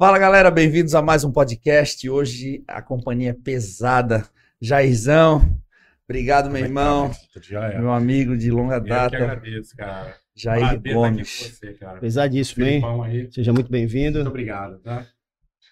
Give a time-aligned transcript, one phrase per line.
[0.00, 2.08] Fala galera, bem-vindos a mais um podcast.
[2.08, 4.24] Hoje a companhia é pesada.
[4.60, 5.60] Jairzão,
[6.04, 7.10] obrigado, meu irmão,
[7.42, 10.14] Já meu amigo de longa Eu que data, agradeço, cara.
[10.36, 11.38] Jair Prazer aqui Gomes.
[11.42, 11.98] com você, cara.
[11.98, 12.80] Pesadíssimo, hein?
[12.80, 13.32] Filipão aí.
[13.32, 14.18] Seja muito bem-vindo.
[14.18, 15.04] Muito obrigado, tá?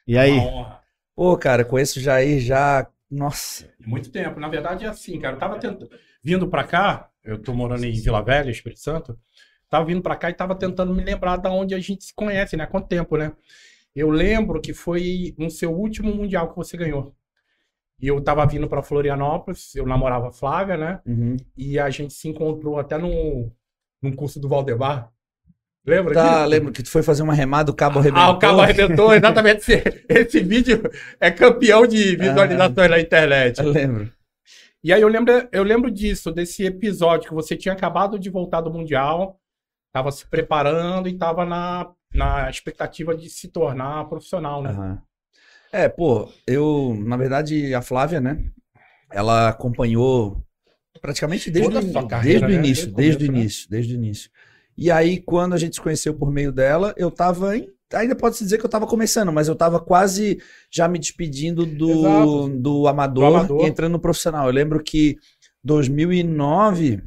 [0.04, 0.32] E aí?
[0.32, 0.80] Uma honra.
[1.14, 2.84] Pô, cara, conheço o Jair já.
[3.08, 4.40] Nossa, Muito tempo.
[4.40, 5.36] Na verdade, é assim, cara.
[5.36, 5.88] Eu tava tentando...
[6.20, 9.16] vindo pra cá, eu tô morando em Vila Velha, Espírito Santo.
[9.70, 12.56] Tava vindo pra cá e tava tentando me lembrar da onde a gente se conhece,
[12.56, 12.64] né?
[12.64, 13.30] Há quanto tempo, né?
[13.96, 17.16] Eu lembro que foi no seu último mundial que você ganhou.
[17.98, 21.00] E eu tava vindo pra Florianópolis, eu namorava a Flávia, né?
[21.06, 21.34] uhum.
[21.56, 23.50] E a gente se encontrou até num,
[24.02, 25.10] num curso do Valdemar.
[25.86, 26.50] Lembra tá, disso?
[26.50, 28.22] lembro que tu foi fazer uma remada, o cabo arrebentou.
[28.22, 29.72] Ah, o cabo arrebentou, exatamente.
[29.72, 30.82] Esse, esse vídeo
[31.18, 33.60] é campeão de visualizações na internet.
[33.60, 34.12] Eu lembro.
[34.84, 38.60] E aí eu lembro, eu lembro disso, desse episódio que você tinha acabado de voltar
[38.60, 39.40] do Mundial,
[39.86, 44.70] estava se preparando e estava na, na expectativa de se tornar profissional, né?
[44.70, 45.02] Aham.
[45.72, 48.44] É, pô, eu, na verdade, a Flávia, né?
[49.12, 50.42] Ela acompanhou
[51.00, 52.66] praticamente desde, Toda o, carreira, desde o né?
[52.66, 53.38] início, Desde o o né?
[53.38, 54.30] início, desde o início.
[54.76, 58.44] E aí, quando a gente se conheceu por meio dela, eu tava em, ainda pode-se
[58.44, 62.48] dizer que eu tava começando, mas eu tava quase já me despedindo do, Exato.
[62.60, 63.64] do amador, Do amador.
[63.64, 64.46] e entrando no profissional.
[64.46, 65.16] Eu lembro que
[65.64, 67.02] 2009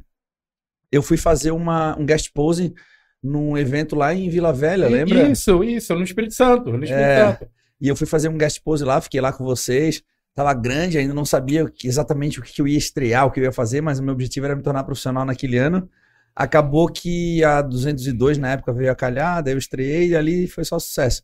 [0.92, 2.74] eu fui fazer uma, um guest pose
[3.22, 5.30] num evento lá em Vila Velha, lembra?
[5.30, 7.26] Isso, isso, no Espírito Santo, no Espírito É.
[7.26, 7.48] Santo.
[7.82, 10.02] E eu fui fazer um guest pose lá, fiquei lá com vocês.
[10.36, 13.52] Tava grande, ainda não sabia exatamente o que eu ia estrear, o que eu ia
[13.52, 15.90] fazer, mas o meu objetivo era me tornar profissional naquele ano.
[16.36, 20.64] Acabou que a 202 na época veio a calhar, daí eu estreiei e ali foi
[20.64, 21.22] só sucesso.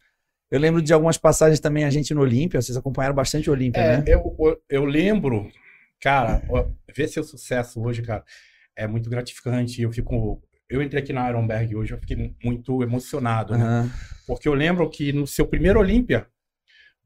[0.51, 3.79] Eu lembro de algumas passagens também, a gente no Olímpia, vocês acompanharam bastante o Olímpia,
[3.81, 4.03] É, né?
[4.07, 4.35] eu,
[4.69, 5.47] eu, lembro,
[6.01, 6.41] cara,
[6.95, 8.23] ver seu sucesso hoje, cara,
[8.75, 9.81] é muito gratificante.
[9.81, 10.41] Eu fico.
[10.69, 13.63] Eu entrei aqui na Ironberg hoje, eu fiquei muito emocionado, né?
[13.63, 13.91] Aham.
[14.25, 16.25] Porque eu lembro que no seu primeiro Olímpia,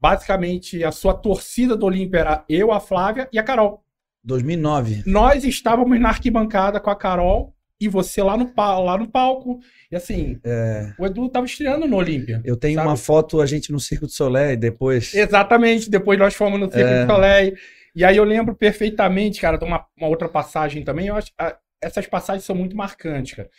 [0.00, 3.84] basicamente a sua torcida do Olímpia era eu, a Flávia e a Carol.
[4.24, 5.02] 2009.
[5.06, 9.58] Nós estávamos na arquibancada com a Carol e você lá no, lá no palco.
[9.90, 12.40] E assim, É, o Edu estava estreando no Olímpia.
[12.44, 12.88] eu tenho Sabe?
[12.88, 15.14] uma foto, a gente no Circo de Soleil, depois.
[15.14, 17.00] Exatamente, depois nós fomos no Circo É.
[17.04, 17.54] de Soleil.
[17.94, 21.08] E aí eu lembro perfeitamente, cara, de uma, uma outra passagem também.
[21.08, 21.30] Eu acho,
[21.80, 23.50] essas passagens são muito marcantes, cara.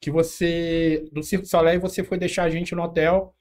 [0.00, 3.34] Que você, do Circo de Soleil, você foi deixar a gente no hotel.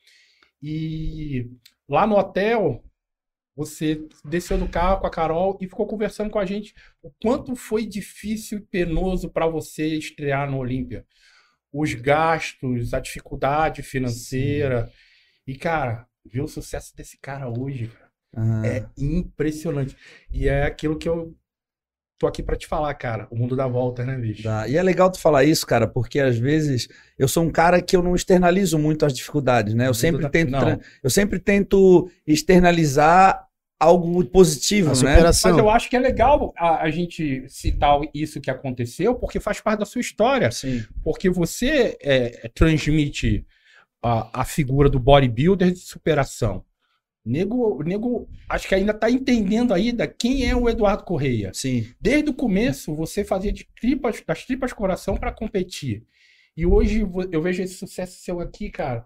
[0.62, 1.50] E
[1.88, 2.84] lá no hotel,
[3.56, 7.56] você desceu do carro com a Carol e ficou conversando com a gente o quanto
[7.56, 11.06] foi difícil e penoso para você estrear no Olímpia.
[11.72, 14.91] Os gastos, a dificuldade financeira.
[15.47, 19.96] E, cara, ver o sucesso desse cara hoje, cara, é impressionante.
[20.31, 21.35] E é aquilo que eu
[22.18, 23.28] tô aqui pra te falar, cara.
[23.30, 24.44] O mundo dá volta, né, bicho?
[24.44, 24.68] Tá.
[24.68, 26.88] E é legal tu falar isso, cara, porque às vezes
[27.20, 29.88] eu sou um cara que eu não externalizo muito as dificuldades, né?
[29.88, 30.80] Eu sempre da- tento, não.
[31.03, 33.46] eu sempre tento externalizar
[33.78, 34.96] algo positivo, A né?
[34.96, 35.52] superação.
[35.52, 39.59] Mas eu acho que é legal a, a gente citar isso que aconteceu, porque faz
[39.59, 40.50] parte da sua história.
[40.52, 40.84] Sim.
[41.03, 43.46] Porque você é, transmite
[44.02, 46.64] a, a figura do bodybuilder de superação.
[47.25, 51.52] Nego, nego, acho que ainda tá entendendo ainda quem é o Eduardo Correia.
[51.53, 51.88] Sim.
[52.00, 56.03] Desde o começo, você fazia de tripas, das tripas coração para competir.
[56.56, 59.06] E hoje eu vejo esse sucesso seu aqui, cara.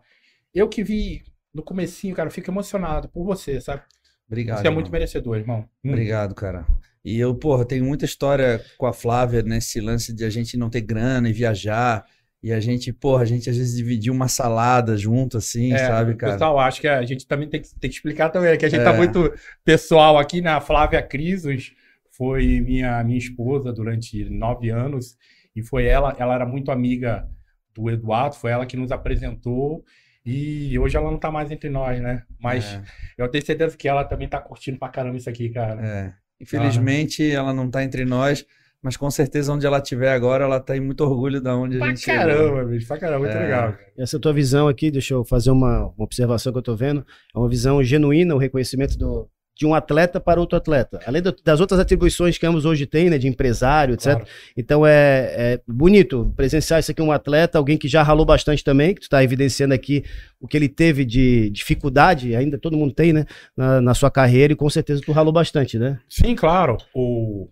[0.53, 3.83] Eu que vi no comecinho, cara, eu fico emocionado por você, sabe?
[4.27, 4.61] Obrigado.
[4.61, 4.99] Você é muito irmão.
[4.99, 5.69] merecedor, irmão.
[5.83, 5.95] Muito.
[5.95, 6.65] Obrigado, cara.
[7.03, 10.69] E eu, porra, tenho muita história com a Flávia nesse lance de a gente não
[10.69, 12.05] ter grana e viajar.
[12.41, 16.15] E a gente, porra, a gente às vezes dividia uma salada junto, assim, É, sabe,
[16.15, 16.33] cara?
[16.33, 18.83] Pessoal, acho que a gente também tem que, tem que explicar também, que a gente
[18.83, 18.97] tá É.
[18.97, 19.33] muito
[19.65, 20.51] pessoal aqui, né?
[20.51, 21.73] A Flávia Crisos
[22.11, 25.17] foi minha, minha esposa durante nove anos
[25.55, 27.27] e foi ela, ela era muito amiga
[27.75, 29.83] do Eduardo, foi ela que nos apresentou
[30.25, 32.23] e hoje ela não tá mais entre nós, né?
[32.39, 32.83] Mas É,
[33.17, 35.85] eu tenho certeza que ela também tá curtindo pra caramba isso aqui, cara.
[35.85, 36.13] é.
[36.41, 38.45] Infelizmente, ela não tá entre nós,
[38.81, 41.87] mas com certeza onde ela estiver agora, ela tem muito orgulho da onde a Pra
[41.89, 42.19] gente chegou.
[42.25, 43.39] caramba, bicho, pra caramba, muito É.
[43.41, 43.71] legal.
[43.73, 43.79] cara.
[43.97, 47.05] Essa tua visão aqui, deixa eu fazer uma, uma observação que eu tô vendo.
[47.35, 49.27] É uma visão genuína, o reconhecimento do,
[49.57, 51.01] de um atleta para outro atleta.
[51.05, 54.13] Além do- das outras atribuições que ambos hoje têm, né, de empresário, etc.
[54.13, 54.25] Claro.
[54.55, 58.93] Então é, é bonito presenciar isso aqui, um atleta, alguém que já ralou bastante também,
[58.93, 60.05] que tu está evidenciando aqui
[60.39, 63.25] o que ele teve de dificuldade, ainda todo mundo tem, né,
[63.57, 65.99] na, na sua carreira, e com certeza tu ralou bastante, né?
[66.07, 66.77] Sim, claro.
[66.95, 67.49] O...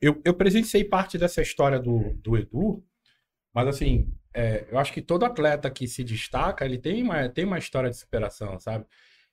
[0.00, 2.84] Eu, eu presenciei parte dessa história do, do Edu,
[3.52, 7.44] mas assim, é, eu acho que todo atleta que se destaca, ele tem uma, tem
[7.44, 8.84] uma história de superação, sabe?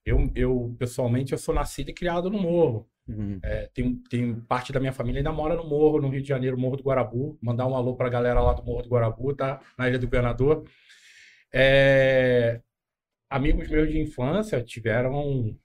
[0.06, 2.88] Eu, eu, pessoalmente, eu sou nascido e criado no Morro.
[3.08, 3.40] Uhum.
[3.44, 6.58] É, tem, tem parte da minha família ainda mora no Morro, no Rio de Janeiro,
[6.58, 7.38] Morro do Guarabu.
[7.42, 9.60] Mandar um alô pra galera lá do Morro do Guarabu, tá?
[9.78, 10.64] Na Ilha do Governador.
[11.54, 12.62] É,
[13.30, 15.58] amigos meus de infância tiveram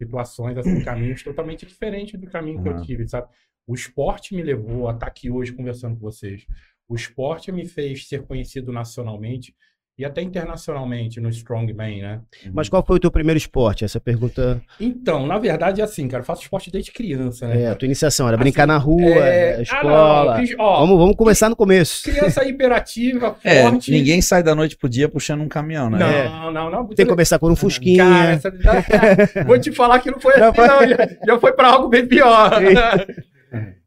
[0.00, 3.28] situações, assim, caminhos totalmente diferentes do caminho que eu tive, sabe?
[3.66, 6.44] O esporte me levou a estar aqui hoje conversando com vocês.
[6.88, 9.54] O esporte me fez ser conhecido nacionalmente
[9.98, 12.20] e até internacionalmente no Strongman, né?
[12.52, 13.84] Mas qual foi o teu primeiro esporte?
[13.84, 17.62] Essa pergunta Então, na verdade, é assim, cara, eu faço esporte desde criança, né?
[17.62, 20.36] é a tua iniciação, era brincar na rua, É, é, ah, não, escola.
[20.38, 22.02] fiz- ó, vamos, vamos começar no começo.
[22.04, 23.92] criança hiperativa, É, forte.
[23.92, 25.98] ninguém sai da noite pro dia puxando um caminhão, né?
[25.98, 26.52] Não, É.
[26.52, 26.86] não, não.
[26.88, 28.02] Tem que começar por um fusquinha.
[28.04, 28.50] Cara, essa-
[29.46, 30.66] vou te falar que não foi Já assim, foi.
[30.68, 30.88] não.
[30.88, 32.50] Já, já foi pra algo bem pior.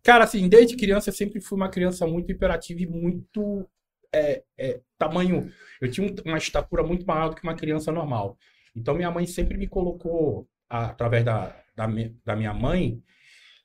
[0.04, 3.68] Cara, assim, desde criança eu sempre fui uma criança muito hiperativa e muito
[4.14, 5.52] é, é, tamanho.
[5.82, 8.38] Eu tinha um- uma estatura muito maior do que uma criança normal.
[8.76, 11.88] Então minha mãe sempre me colocou, a- através da, da,
[12.24, 13.02] da minha mãe,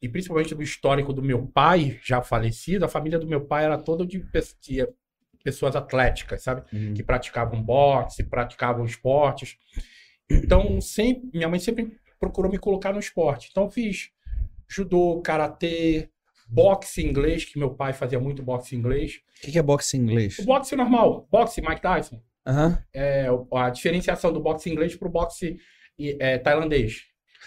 [0.03, 3.79] e principalmente do histórico do meu pai, já falecido, a família do meu pai era
[3.79, 4.25] toda de,
[4.61, 4.89] de
[5.45, 6.63] pessoas atléticas, sabe?
[6.73, 6.95] Uhum.
[6.95, 9.57] que praticavam boxe, praticavam esportes.
[10.31, 13.49] Então, sempre, minha mãe sempre procurou me colocar no esporte.
[13.51, 14.11] Então, eu fiz
[14.71, 16.09] judô, karatê,
[16.49, 19.21] boxe inglês, que meu pai fazia muito boxe inglês.
[19.39, 20.39] O que que é boxe inglês?
[20.39, 22.23] O boxe normal, boxe Mike Tyson.
[22.47, 22.79] Aham.
[22.95, 25.59] É a diferenciação do boxe inglês para o boxe
[25.99, 27.03] é, tailandês.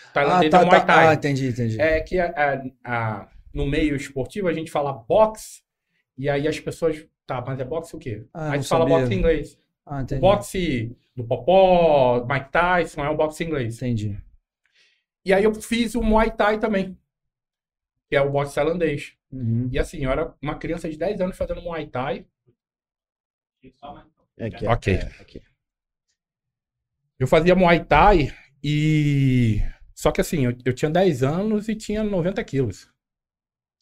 [0.07, 0.85] Ah, Tailandês tá, é o Muay tá.
[0.85, 1.07] Thai.
[1.07, 1.81] Ah, entendi, entendi.
[1.81, 5.61] É que a- a- a- no meio esportivo a gente fala boxe
[6.17, 7.05] e aí as pessoas.
[7.25, 8.25] Tá, mas é boxe o quê?
[8.33, 9.57] Ah, aí não tu fala boxe inglês.
[9.85, 10.21] Ah, O entendi.
[10.21, 13.77] boxe do Popó, Mike Tyson, é o boxe inglês.
[13.77, 14.17] Entendi.
[15.25, 16.97] E aí eu fiz o Muay Thai também,
[18.13, 19.13] que é o boxe tailandês.
[19.31, 19.67] Uhum.
[19.71, 22.27] E assim, eu era uma criança de 10 anos fazendo Muay Thai.
[24.37, 24.93] É que é- Ok.
[24.93, 25.41] é, aqui.
[27.17, 28.31] Eu fazia Muay Thai
[28.63, 29.63] e...
[29.95, 32.87] Só que assim, eu, eu tinha 10 anos e tinha 90 quilos.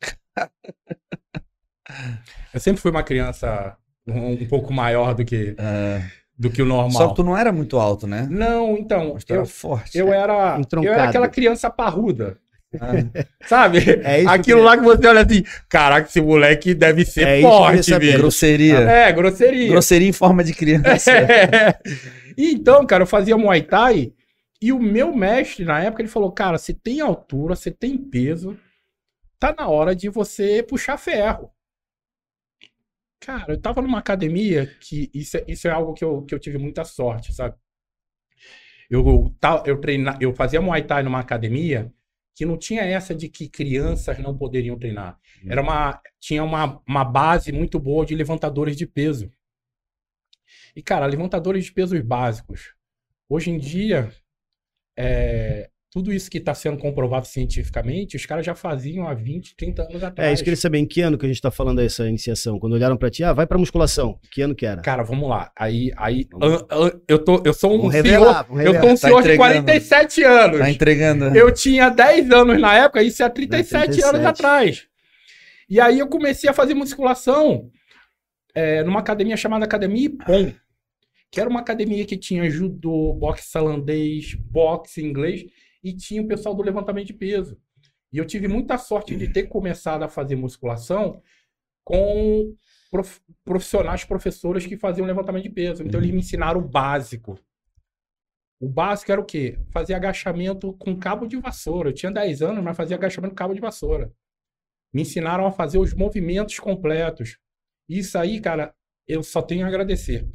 [2.54, 3.78] eu sempre fui uma criança
[4.08, 6.92] um, um pouco maior do que, Ah, do que o normal.
[6.92, 8.30] Só que tu não era muito alto, né?
[8.32, 9.98] Não, então, Mas tu era eu, forte.
[9.98, 12.40] eu era, eu era aquela criança parruda.
[12.80, 12.92] Ah,
[13.48, 13.80] Sabe?
[14.04, 17.84] É Aquilo que- lá que você olha assim, caraca, esse moleque deve ser É forte,
[17.84, 18.06] saber.
[18.08, 18.18] bicho.
[18.20, 18.78] grosseria.
[18.80, 19.68] É, grosseria.
[19.70, 21.12] Grosseria em forma de criança.
[21.12, 21.80] É.
[22.38, 24.14] Então, cara, eu fazia Muay Thai
[24.62, 28.58] e o meu mestre, na época, ele falou, cara, você tem altura, você tem peso,
[29.38, 31.52] tá na hora de você puxar ferro.
[33.20, 36.40] Cara, eu tava numa academia que isso é, isso é algo que eu, que eu
[36.40, 37.56] tive muita sorte, sabe?
[38.90, 39.32] Eu,
[39.66, 41.92] eu, treina, eu fazia Muay Thai numa academia
[42.36, 45.20] que não tinha essa de que crianças não poderiam treinar.
[45.46, 49.32] Era uma, tinha uma, uma base muito boa de levantadores de peso.
[50.76, 52.76] E, cara, levantadores de pesos básicos.
[53.28, 54.12] Hoje em dia,
[54.98, 59.84] é, tudo isso que está sendo comprovado cientificamente, os caras já faziam há 20, 30
[59.84, 60.30] anos atrás.
[60.30, 62.58] É, isso que queria saber, em que ano que a gente tá falando dessa iniciação?
[62.58, 64.18] Quando olharam pra ti, ah, vai pra musculação.
[64.32, 64.82] Que ano que era?
[64.82, 65.52] Cara, vamos lá.
[65.54, 66.62] Aí, aí Vamos.
[66.62, 68.04] an- an- eu, tô, eu sou um Vamos senhor.
[68.06, 69.38] revelar, vamos Eu sou um Tá senhor de entregando.
[69.66, 70.60] 47 anos.
[70.60, 71.26] Tá entregando.
[71.38, 74.16] Eu tinha 10 anos na época, isso é 37, 37.
[74.16, 74.88] anos atrás.
[75.70, 77.70] E aí eu comecei a fazer musculação
[78.56, 80.54] é, numa academia chamada Academia Ipom,
[81.30, 85.46] que era uma academia que tinha judô, boxe tailandês, boxe inglês
[85.84, 87.60] e tinha o pessoal do levantamento de peso.
[88.12, 91.22] E eu tive muita sorte de ter começado a fazer musculação
[91.84, 92.54] com
[92.92, 95.82] prof- profissionais, professores que faziam levantamento de peso.
[95.84, 97.40] Então eles me ensinaram o básico.
[98.60, 99.58] O básico era o quê?
[99.72, 101.90] Fazer agachamento com cabo de vassoura.
[101.90, 104.14] Eu tinha 10 anos, mas fazia agachamento com cabo de vassoura.
[104.94, 107.38] Me ensinaram a fazer os movimentos completos.
[107.90, 108.76] Isso aí, cara,
[109.08, 110.28] eu só tenho a agradecer.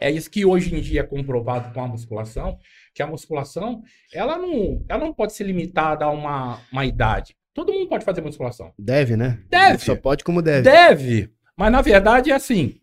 [0.00, 2.58] É isso que hoje em dia é comprovado com a musculação,
[2.94, 3.82] que a musculação,
[4.12, 7.36] ela não, ela não pode ser limitada a uma, uma idade.
[7.52, 8.72] Todo mundo pode fazer musculação.
[8.78, 9.40] Deve, né?
[9.48, 9.78] Deve.
[9.84, 10.62] Só pode como deve.
[10.62, 12.80] Deve, mas na verdade é assim,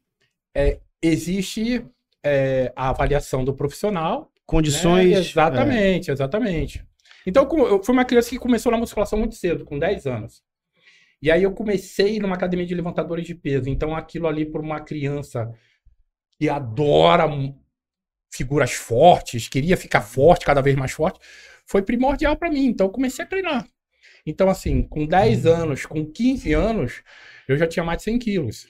[0.55, 1.85] é, existe
[2.23, 5.11] é, a avaliação do profissional, Condições.
[5.11, 5.19] né?
[5.19, 6.85] Exatamente, exatamente.
[7.25, 10.41] Então, eu fui uma criança que começou na musculação muito cedo, com 10 anos.
[11.21, 13.69] E aí eu comecei numa academia de levantadores de peso.
[13.69, 15.51] Então, aquilo ali para uma criança
[16.41, 17.29] que adora
[18.33, 21.19] figuras fortes, queria ficar forte, cada vez mais forte,
[21.67, 22.65] foi primordial para mim.
[22.65, 23.67] Então, eu comecei a treinar.
[24.25, 27.03] Então, assim, com 10 anos, com 15 anos,
[27.47, 28.65] eu já tinha mais de 100 quilos.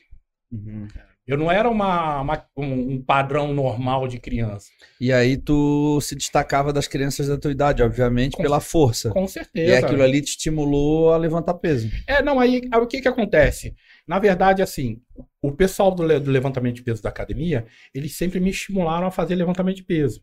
[0.51, 0.85] Uhum.
[1.25, 4.69] Eu não era uma, uma- um, padrão normal de criança.
[4.99, 9.11] E aí tu se destacava das crianças da tua idade, obviamente, Com pela força.
[9.11, 9.85] Com E certeza.
[9.85, 11.89] aquilo ali te estimulou a levantar peso.
[12.05, 13.73] É, não, aí, aí o que que acontece?
[14.11, 15.01] Na verdade, assim,
[15.41, 19.35] o pessoal do, do levantamento de peso da academia, eles sempre me estimularam a fazer
[19.35, 20.21] levantamento de peso.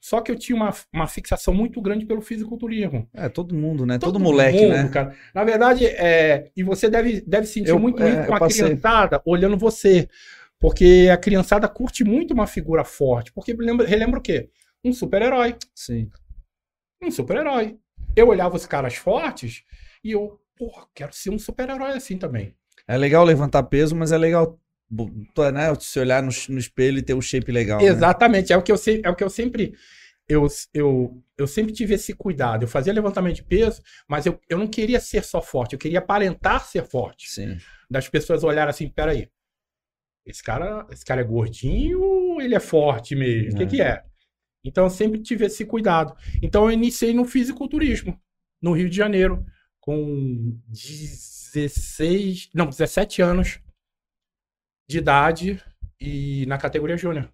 [0.00, 3.06] Só que eu tinha uma, uma fixação muito grande pelo fisiculturismo.
[3.12, 3.98] É, todo mundo, né?
[3.98, 4.88] Todo, Todo moleque, mundo, né?
[4.88, 5.14] Cara.
[5.34, 8.64] Na verdade, é, e você deve, deve sentir Eu- muito é, isso com a passei.
[8.64, 10.08] criançada olhando você.
[10.58, 13.30] Porque a criançada curte muito uma figura forte.
[13.34, 14.48] Porque lembra, relembra o quê?
[14.82, 15.56] um super-herói.
[15.74, 16.08] Sim.
[17.02, 17.76] Um super-herói.
[18.16, 19.62] Eu olhava os caras fortes
[20.02, 22.54] e eu, porra, quero ser um super-herói assim também.
[22.88, 24.58] É legal levantar peso, mas é legal
[25.52, 27.80] né, se olhar no, no espelho e ter um shape legal.
[27.80, 27.86] né?
[27.86, 29.74] Exatamente, é o que eu, é o que eu sempre.
[30.28, 32.64] Eu, eu, eu sempre tive esse cuidado.
[32.64, 36.00] Eu fazia levantamento de peso, mas eu, eu não queria ser só forte, eu queria
[36.00, 37.28] aparentar ser forte.
[37.30, 37.56] Sim.
[37.88, 39.28] Das pessoas olharem assim, peraí.
[40.24, 43.52] Esse cara, esse cara é gordinho ou ele é forte mesmo?
[43.52, 43.66] O que, É.
[43.66, 44.02] que é?
[44.64, 46.12] Então eu sempre tive esse cuidado.
[46.42, 48.20] Então eu iniciei no fisiculturismo,
[48.60, 49.46] no Rio de Janeiro,
[49.78, 50.58] com
[51.56, 53.58] 16, não, 17 anos
[54.88, 55.62] de idade
[55.98, 57.32] e na categoria júnior.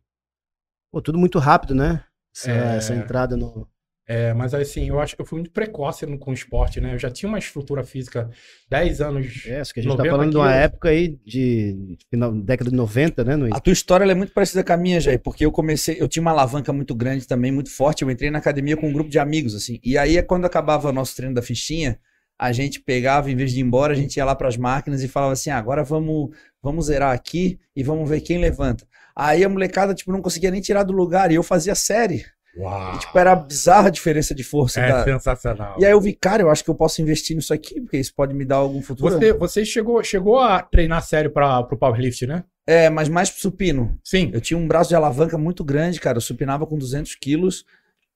[0.92, 2.04] Pô, tudo muito rápido, né?
[2.34, 2.76] Essa, É.
[2.76, 3.68] essa entrada no.
[4.06, 6.94] É, mas assim, eu acho que eu fui muito precoce no, com o esporte, né?
[6.94, 8.28] Eu já tinha uma estrutura física
[8.68, 9.46] 10 anos.
[9.46, 12.70] É, isso que a gente tá 90 falando de uma época aí de final, década
[12.70, 13.36] de 90, né?
[13.36, 13.54] No...
[13.54, 16.08] A tua história ela é muito parecida com a minha, Jair, porque eu comecei, eu
[16.08, 18.02] tinha uma alavanca muito grande também, muito forte.
[18.02, 19.78] Eu entrei na academia com um grupo de amigos, assim.
[19.84, 21.98] E aí, quando acabava o nosso treino da fichinha,
[22.42, 25.02] a gente pegava, em vez de ir embora, a gente ia lá para as máquinas
[25.02, 26.30] e falava assim: ah, agora vamos,
[26.62, 28.84] vamos zerar aqui e vamos ver quem levanta.
[29.14, 32.24] Aí a molecada, tipo, não conseguia nem tirar do lugar e eu fazia série.
[32.56, 32.94] Uau!
[32.94, 34.80] E, tipo, era bizarra a diferença de força.
[34.80, 35.76] é da- sensacional.
[35.78, 38.12] E aí eu vi, cara, eu acho que eu posso investir nisso aqui, porque isso
[38.14, 39.14] pode me dar algum futuro.
[39.14, 42.44] Você, você chegou, chegou a treinar sério para o powerlift, né?
[42.66, 43.98] É, mas mais pro supino.
[44.04, 44.30] Sim.
[44.34, 46.18] Eu tinha um braço de alavanca muito grande, cara.
[46.18, 47.64] Eu supinava com 200 quilos,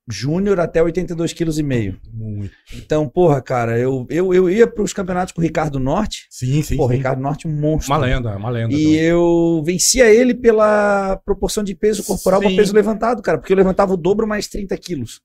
[0.09, 1.99] júnior até 82 quilos e meio.
[2.13, 2.51] Muito.
[2.75, 6.27] Então, porra, cara, eu, eu, eu ia pros campeonatos com o Ricardo Norte.
[6.29, 6.77] Sim, sim.
[6.77, 6.95] Pô, sim.
[6.95, 7.93] Ricardo Norte, um monstro.
[7.93, 8.73] Uma lenda, uma lenda.
[8.73, 8.99] E também.
[8.99, 13.37] eu vencia ele pela proporção de peso corporal para peso levantado, cara.
[13.37, 15.21] Porque eu levantava o dobro mais 30 quilos.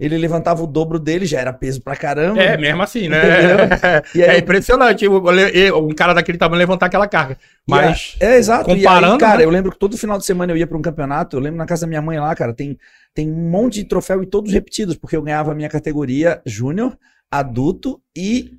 [0.00, 2.40] Ele levantava o dobro dele, já era peso pra caramba.
[2.42, 3.20] É, mesmo assim, né?
[4.14, 7.36] Aí é eu- impressionante um cara daquele tamanho levantar aquela carga.
[7.68, 8.16] Mas.
[8.18, 8.64] É, exato.
[8.64, 9.44] Comparando, e aí, cara, né?
[9.44, 11.36] eu lembro que todo final de semana eu ia pra um campeonato.
[11.36, 12.78] Eu lembro na casa da minha mãe lá, cara, tem,
[13.14, 16.96] tem um monte de troféu e todos repetidos, porque eu ganhava a minha categoria júnior,
[17.30, 18.52] adulto e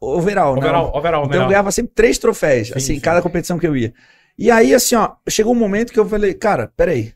[0.00, 0.60] overall, né?
[0.60, 1.48] Overall, overall, Então eu overall.
[1.48, 3.00] ganhava sempre três troféus, Sim, assim, em sim.
[3.00, 3.92] cada competição que eu ia.
[4.36, 7.12] E aí, assim, ó, chegou um momento que eu falei, cara, peraí.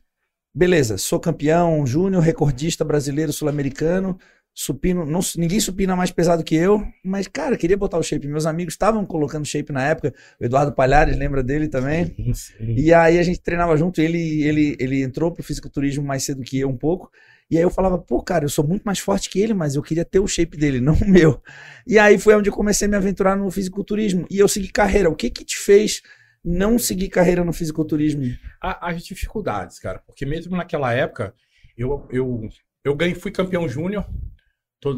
[0.55, 4.19] Beleza, sou campeão júnior, recordista brasileiro, sul-americano,
[4.55, 8.29] supino, não, ninguém supina mais pesado que eu, mas, cara, queria botar o shape.
[8.29, 12.15] Meus amigos estavam colocando shape na época, o Eduardo Palhares, lembra dele também?
[12.15, 12.75] Sim, sim.
[12.77, 16.59] E aí a gente treinava junto, ele, ele, ele entrou pro fisiculturismo mais cedo que
[16.59, 17.11] eu um pouco.
[17.51, 19.83] E aí eu falava, pô, cara, eu sou muito mais forte que ele, mas eu
[19.83, 21.41] queria ter o shape dele, não o meu.
[21.87, 24.27] E aí foi onde eu comecei a me aventurar no fisiculturismo.
[24.31, 25.11] E eu segui carreira.
[25.11, 26.03] O que que te fez
[26.45, 28.23] não seguir carreira no fisiculturismo?
[28.61, 30.01] As dificuldades, cara.
[30.01, 31.35] Porque mesmo naquela época,
[31.77, 32.49] eu, eu,
[32.85, 34.07] eu ganhei, fui campeão júnior.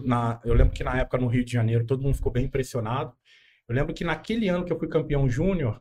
[0.05, 3.13] Na- Eu lembro que na época no Rio de Janeiro todo mundo ficou bem impressionado.
[3.69, 5.81] Eu lembro que naquele ano que eu fui campeão júnior,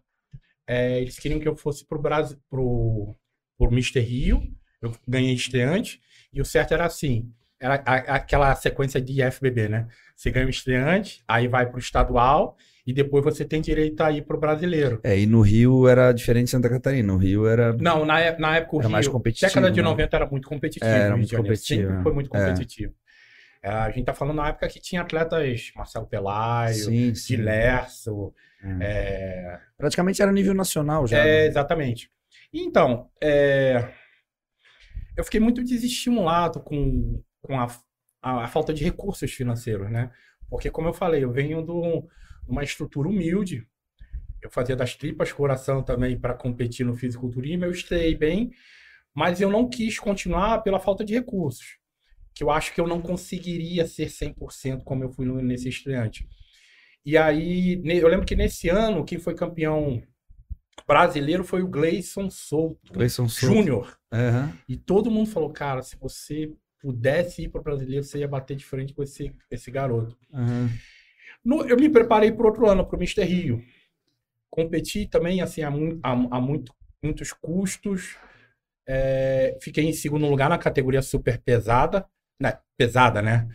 [0.67, 3.15] é, eles queriam que eu fosse pro Brasil, pro,
[3.57, 4.01] pro Mr.
[4.01, 4.43] Rio.
[4.81, 6.01] Eu ganhei estreante.
[6.33, 9.87] E o certo era assim: era a- aquela sequência de FBB, né?
[10.15, 14.23] Você ganha o estreante, aí vai pro estadual, e depois você tem direito a ir
[14.23, 14.99] pro brasileiro.
[15.03, 17.13] É, e no Rio era diferente de Santa Catarina.
[17.13, 17.73] No Rio era.
[17.73, 19.87] Não, na, na época o Era mais Rio, competitivo, década de né?
[19.89, 20.91] 90 era muito competitivo.
[20.91, 22.03] É, era o muito competitivo, Sempre é.
[22.03, 22.39] foi muito É.
[22.39, 22.93] competitivo.
[23.61, 27.11] É, a gente tá falando na época que tinha atletas Marcelo Pelaio, sim.
[27.13, 28.77] Dilerso, É.
[28.81, 31.17] é, Praticamente era nível nacional já.
[31.19, 31.45] é, né?
[31.47, 32.09] exatamente.
[32.53, 33.89] Então, é,
[35.15, 37.67] eu fiquei muito desestimulado com, com a,
[38.21, 40.11] a- a falta de recursos financeiros, né?
[40.49, 41.71] Porque, como eu falei, eu venho de
[42.43, 43.67] um- de uma estrutura humilde.
[44.41, 47.65] Eu fazia das tripas coração também para competir no fisiculturismo.
[47.65, 48.51] Eu estreiei bem,
[49.13, 51.77] mas eu não quis continuar pela falta de recursos.
[52.35, 56.27] Que eu acho que eu não conseguiria ser 100% como eu fui nesse estreante.
[57.05, 60.01] E aí, eu lembro que nesse ano, quem foi campeão
[60.87, 63.55] brasileiro foi o Gleison Souto, Gleison Souto.
[63.55, 63.97] Júnior.
[64.11, 64.53] Aham.
[64.67, 68.57] E todo mundo falou, cara, se você pudesse ir para o brasileiro, você ia bater
[68.57, 70.17] de frente com esse, esse garoto.
[70.33, 70.69] aham.
[71.43, 73.23] No- eu me preparei para outro ano, para o Mr.
[73.23, 73.63] Rio.
[74.51, 76.73] Competi também, assim, a, a- a muito-
[77.03, 78.17] muitos custos.
[78.87, 82.05] É, fiquei em segundo lugar na categoria super pesada,
[82.41, 82.59] né?
[82.77, 83.47] Pesada, né?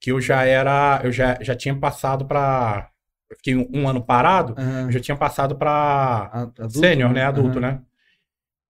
[0.00, 2.90] Que eu já era, eu já, já tinha passado para,
[3.36, 4.86] fiquei um, um ano parado, aham.
[4.86, 7.24] eu já tinha passado para sênior, né?
[7.24, 7.60] Adulto, Aham.
[7.60, 7.82] né?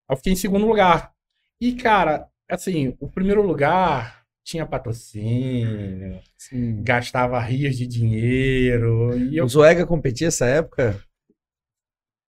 [0.08, 1.12] Eu fiquei em segundo lugar.
[1.60, 4.19] E, cara, assim, o primeiro lugar
[4.50, 6.83] tinha patrocínio, Sim.
[6.83, 9.16] gastava rios de dinheiro.
[9.16, 10.97] E eu, O Zoega competia essa época?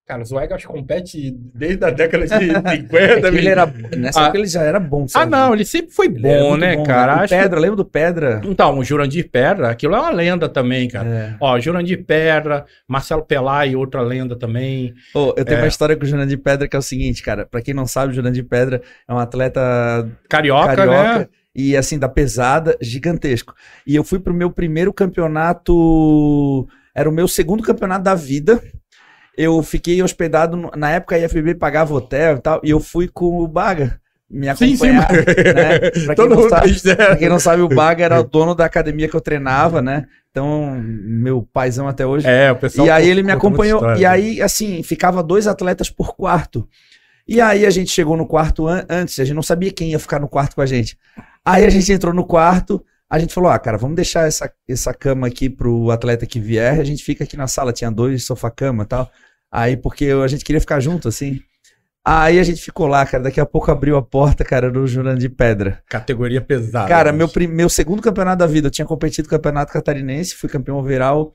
[0.04, 2.92] cara, o Zoegas compete desde a década de 50.
[2.98, 3.64] É que ele era,
[3.96, 4.24] nessa Ah.
[4.24, 5.30] época ele já era bom, Ah, sabe?
[5.30, 7.12] não, ele sempre foi Ele bom, né, cara?
[7.16, 8.40] O Acho que- Pedra, lembra do Pedra?
[8.44, 11.08] Então, o Jurandir Pedra, aquilo é uma lenda também, cara.
[11.08, 11.36] É.
[11.40, 14.92] Ó, Jurandir Pedra, Marcelo Pelai, outra lenda também.
[15.14, 15.62] Ô, eu tenho É.
[15.62, 17.46] uma história com o Jurandir Pedra que é o seguinte, cara.
[17.46, 19.60] Pra quem não sabe, o Jurandir Pedra é um atleta
[20.28, 21.18] Carioca, carioca.
[21.20, 21.28] né?
[21.54, 23.54] E assim, da pesada, gigantesco.
[23.86, 26.66] E eu fui pro meu primeiro campeonato.
[26.94, 28.62] Era o meu segundo campeonato da vida.
[29.36, 30.56] Eu fiquei hospedado.
[30.56, 32.60] no- Na época a IFBB pagava hotel e tal.
[32.64, 35.12] E eu fui com o Baga me Sim, sim, acompanhar.
[35.12, 35.90] né?
[36.06, 36.94] Pra quem não sabe, né?
[36.94, 40.06] Pra quem não sabe, o Baga era o dono da academia que eu treinava, né?
[40.30, 42.26] Então, meu paizão até hoje.
[42.26, 42.86] É, o pessoal.
[42.86, 43.78] e aí ele me acompanhou.
[43.80, 46.66] história, e aí, assim, ficava dois atletas por quarto.
[47.26, 49.98] E aí a gente chegou no quarto an- antes, a gente não sabia quem ia
[49.98, 50.98] ficar no quarto com a gente.
[51.44, 54.92] Aí a gente entrou no quarto, a gente falou: ah, cara, vamos deixar essa, essa
[54.94, 57.72] cama aqui pro atleta que vier, a gente fica aqui na sala.
[57.72, 59.10] Tinha dois sofá-cama e tal.
[59.50, 61.40] Aí, porque a gente queria ficar junto, assim.
[62.04, 63.22] Aí a gente ficou lá, cara.
[63.24, 65.80] Daqui a pouco abriu a porta, cara, no Jurandir Pedra.
[65.88, 66.88] Categoria pesada.
[66.88, 70.78] Cara, meu, meu segundo campeonato da vida, eu tinha competido no campeonato catarinense, fui campeão
[70.78, 71.32] overall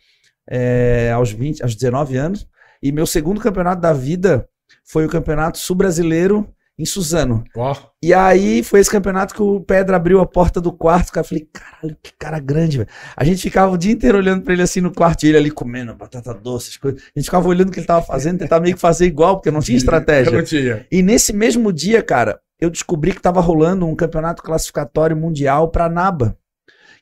[0.50, 2.48] é, aos 20, aos 19 anos.
[2.84, 4.48] E meu segundo campeonato da vida
[4.84, 6.48] foi o campeonato sul-brasileiro
[6.80, 7.44] em Suzano.
[8.04, 11.26] E aí foi esse campeonato que o Pedra abriu a porta do quarto, cara.
[11.26, 12.90] Eu falei, caralho, que cara grande, velho.
[13.16, 15.52] A gente ficava o dia inteiro olhando pra ele assim no quarto, e ele ali
[15.52, 17.02] comendo batata doce, as coisas.
[17.02, 19.50] A gente ficava olhando o que ele tava fazendo, tentava meio que fazer igual, porque
[19.50, 20.32] não tinha eu estratégia.
[20.32, 20.86] não tinha.
[20.92, 25.90] E nesse mesmo dia, cara, eu descobri que estava rolando um campeonato classificatório mundial para
[25.90, 26.38] Naba,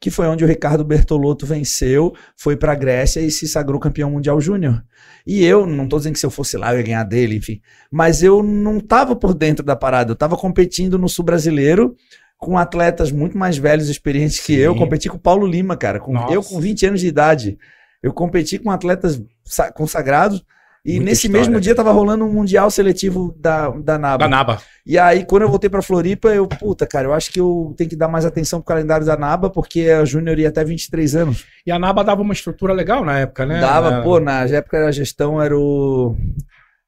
[0.06, 4.40] que foi onde o Ricardo Bertolotto venceu, foi para Grécia e se sagrou campeão mundial
[4.40, 4.84] júnior.
[5.26, 7.60] E eu, não tô dizendo que se eu fosse lá eu ia ganhar dele, enfim,
[7.90, 11.96] mas eu não tava por dentro da parada, eu tava competindo no sul brasileiro
[12.38, 14.60] com atletas muito mais velhos e experientes que Sim.
[14.60, 17.58] eu, competi com o Paulo Lima, cara, com, eu com 20 anos de idade.
[18.04, 20.46] Eu competi com atletas sa- consagrados
[20.86, 24.18] e Muita nesse história, mesmo dia tava rolando um mundial seletivo da, da NABA.
[24.20, 24.62] Da Naba.
[24.86, 27.90] E aí, quando eu voltei pra Floripa, eu, puta, cara, eu acho que eu tenho
[27.90, 31.44] que dar mais atenção pro calendário da NABA, porque a Júnior ia até 23 anos.
[31.66, 33.60] E a Naba dava uma estrutura legal na época, né?
[33.60, 36.16] Dava, Era- pô, na época era a gestão, era o.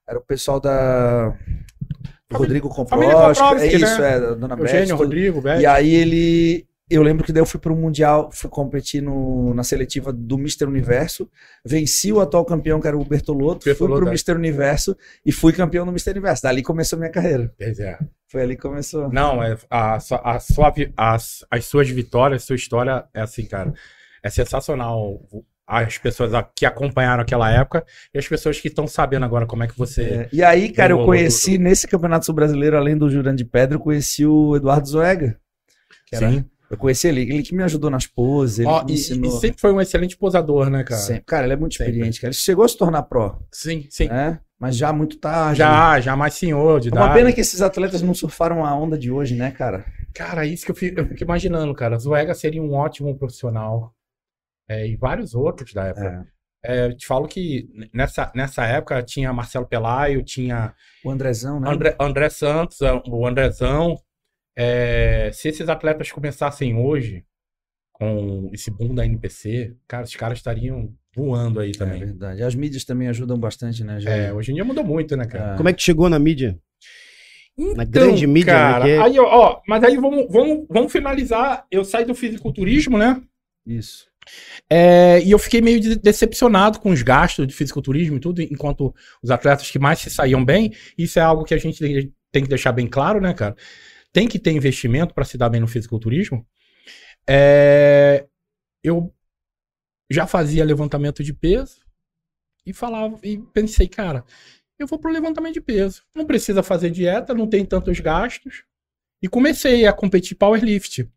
[0.08, 1.34] Era o pessoal da.
[2.32, 4.16] Rodrigo Komproski, é Komproski, isso, né?
[4.16, 4.64] é, Dona Beth.
[4.66, 4.98] Eugênio, tudo.
[5.00, 5.60] Rodrigo, Beth.
[5.60, 6.67] E aí ele.
[6.90, 10.64] Eu lembro que daí eu fui pro Mundial, fui competir no, na seletiva do Mr.
[10.66, 11.30] Universo,
[11.66, 14.12] venci o atual campeão, que era o Bertolotto, fui Bertolotto, pro é.
[14.12, 14.32] Mr.
[14.34, 14.96] Universo
[15.26, 16.12] e fui campeão no Mr.
[16.12, 16.44] Universo.
[16.44, 17.54] Dali começou minha carreira.
[17.58, 17.98] Pois é.
[18.30, 19.10] Foi ali que começou.
[19.12, 23.74] Não, é, a, sua- a sua, as, as suas vitórias, sua história é assim, cara.
[24.24, 25.20] É sensacional.
[25.68, 29.64] As pessoas a- que acompanharam aquela época e as pessoas que estão sabendo agora como
[29.64, 30.02] é que você.
[30.04, 33.82] É, E aí, cara, eu conheci nesse Campeonato Brasileiro, além do Jurandir de Pedra, eu
[33.82, 35.38] conheci o Eduardo Zoega.
[36.06, 36.46] Que era- Sim.
[36.70, 39.72] Eu conheci ele, ele que me ajudou nas poses, ele me e, e sempre foi
[39.72, 41.00] um excelente posador, né, cara?
[41.00, 41.24] Sempre.
[41.26, 41.92] Cara, ele é muito Sempre.
[41.92, 42.32] experiente, cara.
[42.32, 44.08] Ele chegou a se tornar pró, Sim, sim.
[44.08, 44.40] né?
[44.60, 45.60] Mas já muito tarde.
[45.60, 48.98] Já, já mais senhor de É uma pena que esses atletas não surfaram a onda
[48.98, 49.86] de hoje, né, cara?
[50.14, 51.98] Cara, isso que eu fico, eu fico imaginando, cara.
[51.98, 53.94] Zoega seria um ótimo profissional.
[54.68, 56.28] É, e vários outros da época.
[56.66, 60.74] É, eu te falo que nessa, nessa época tinha Marcelo Pelaio, tinha
[61.06, 61.70] O Andrezão, né?
[61.70, 63.96] André, André Santos, o Andrezão.
[64.60, 67.24] É, se esses atletas começassem hoje
[67.94, 72.00] com esse boom da NPC, cara, os caras estariam voando aí É também.
[72.00, 72.42] verdade.
[72.44, 74.10] As mídias também ajudam bastante, né, já.
[74.10, 75.54] É, hoje em dia mudou muito, né, cara?
[75.54, 75.58] É.
[75.58, 76.58] Como é que chegou na mídia?
[77.76, 80.66] Na Então, grande mídia, né, cara, que é- aí, ó, ó, mas aí vamos, vamos,
[80.70, 81.66] vamos finalizar.
[81.72, 83.20] Eu saí do fisiculturismo, né?
[83.66, 84.06] Isso.
[84.70, 88.94] É, e eu fiquei meio de- decepcionado com os gastos de fisiculturismo e tudo, enquanto
[89.24, 91.80] os atletas que mais se saíam bem, isso é algo que a gente
[92.32, 93.56] tem que deixar bem claro, né, cara?
[94.14, 96.46] Tem que ter investimento para se dar bem no fisiculturismo.
[97.30, 98.26] É,
[98.84, 99.14] eu
[100.10, 101.82] já fazia levantamento de peso
[102.66, 104.24] e falava e pensei, cara,
[104.80, 106.04] eu vou pro levantamento de peso.
[106.16, 108.64] Não precisa fazer dieta, não tem tantos gastos.
[109.22, 111.10] E comecei a competir powerlift.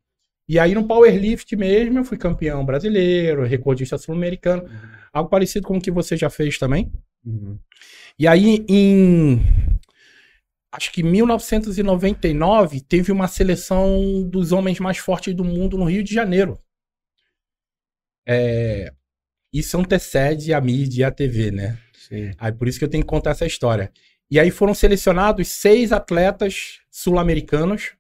[0.48, 4.68] E aí no powerlift mesmo eu fui campeão brasileiro, recordista sul-americano,
[5.12, 6.90] algo parecido com o que você já fez também.
[7.24, 7.58] Uhum.
[8.18, 9.40] E aí em
[10.72, 16.14] acho que 1999 teve uma seleção dos homens mais fortes do mundo no Rio de
[16.14, 16.60] Janeiro.
[18.26, 18.92] É,
[19.52, 21.78] isso antecede a mídia e a TV, né?
[21.92, 22.32] Sim.
[22.38, 23.92] Aí por isso que eu tenho que contar essa história.
[24.30, 27.96] E aí foram selecionados seis atletas sul-americanos,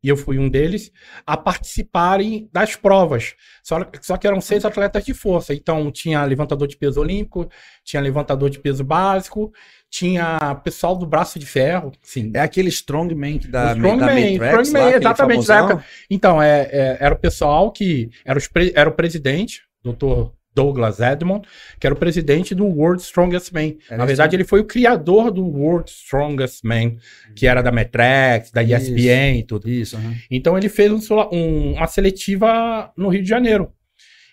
[0.00, 0.92] e eu fui um deles,
[1.26, 3.34] a participarem das provas.
[3.64, 5.52] Só, só que eram seis atletas de força.
[5.52, 7.50] Então tinha levantador de peso olímpico,
[7.82, 9.52] tinha levantador de peso básico,
[9.90, 11.92] tinha pessoal do braço de ferro.
[12.02, 12.30] Sim.
[12.34, 14.32] É aquele strongman que da, strongman, da Matrix,
[14.68, 15.84] strongman, lá, exatamente, da época.
[16.10, 18.10] Então, é, é, era o pessoal que.
[18.24, 20.30] Era, os pre- era o presidente, Dr.
[20.54, 21.46] Douglas Edmond,
[21.78, 23.74] que era o presidente do World Strongest Man.
[23.88, 26.96] Era Na verdade, ele foi o criador do World Strongest Man,
[27.36, 28.92] que era da Metrex, da Isso.
[28.92, 29.70] ESPN e tudo.
[29.70, 30.14] Isso, aham.
[30.30, 30.98] Então, ele fez um
[31.32, 33.72] um- uma seletiva no Rio de Janeiro.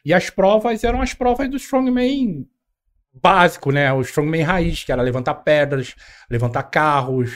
[0.04, 2.46] E as provas eram as provas do Strongman
[3.22, 3.92] básico, né?
[3.94, 5.96] O Strongman raiz, que era levantar pedras,
[6.30, 7.32] levantar carros,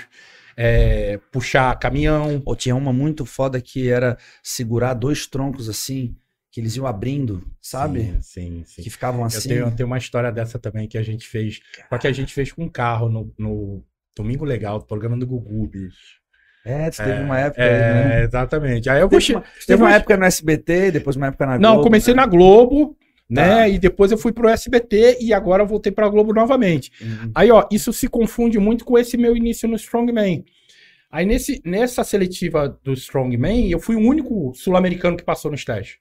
[0.55, 2.41] é, puxar caminhão.
[2.45, 6.15] Ou tinha uma muito foda que era segurar dois troncos assim,
[6.51, 8.01] que eles iam abrindo, sabe?
[8.03, 8.63] Sim, sim.
[8.65, 8.81] sim.
[8.81, 9.49] Que ficavam Eu assim.
[9.49, 11.59] tenho, eu tenho uma história dessa também que a gente fez.
[11.89, 13.83] Só que a gente fez com um carro no, no
[14.15, 16.19] Domingo Legal, do programa do Gugu, bicho.
[16.65, 18.21] É, tu teve É, uma época aí, né?
[18.21, 18.89] É, exatamente.
[18.89, 19.19] Aí eu vou.
[19.19, 22.13] Teve uma, eu teve uma época no SBT, depois uma época na Não, Globo, comecei
[22.13, 22.21] né?
[22.21, 22.97] na Globo,
[23.29, 23.47] né?
[23.47, 23.69] Tá.
[23.69, 26.91] E depois eu fui pro SBT e agora voltei pra Globo novamente.
[27.01, 27.31] Uhum.
[27.35, 30.43] Aí, ó, isso se confunde muito com esse meu início no Strongman.
[31.11, 35.97] Aí, nesse, nessa seletiva do Strongman, eu fui o único sul-americano que passou nos testes.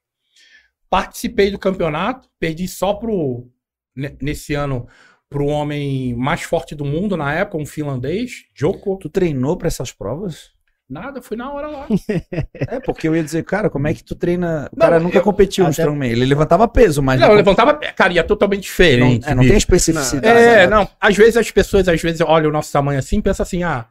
[0.90, 3.46] Participei do campeonato, perdi só pro,
[3.94, 4.86] ne- nesse ano,
[5.28, 8.96] pro homem mais forte do mundo na época, um finlandês, Joko.
[8.96, 10.50] Tu treinou pra essas provas?
[10.90, 11.86] Nada, fui na hora lá.
[12.54, 14.68] É, porque eu ia dizer, cara, como é que tu treina?
[14.72, 16.10] O Não, cara nunca eu- competiu no Strongman.
[16.10, 19.28] Ele levantava peso, mas Não, não, eu levantava, cara, ia totalmente não, diferente.
[19.28, 20.26] é, não tem especificidade.
[20.38, 20.66] É, né?
[20.66, 20.88] não.
[21.00, 23.86] Às vezes as pessoas, às vezes, olham o nosso tamanho assim e pensam assim, ah,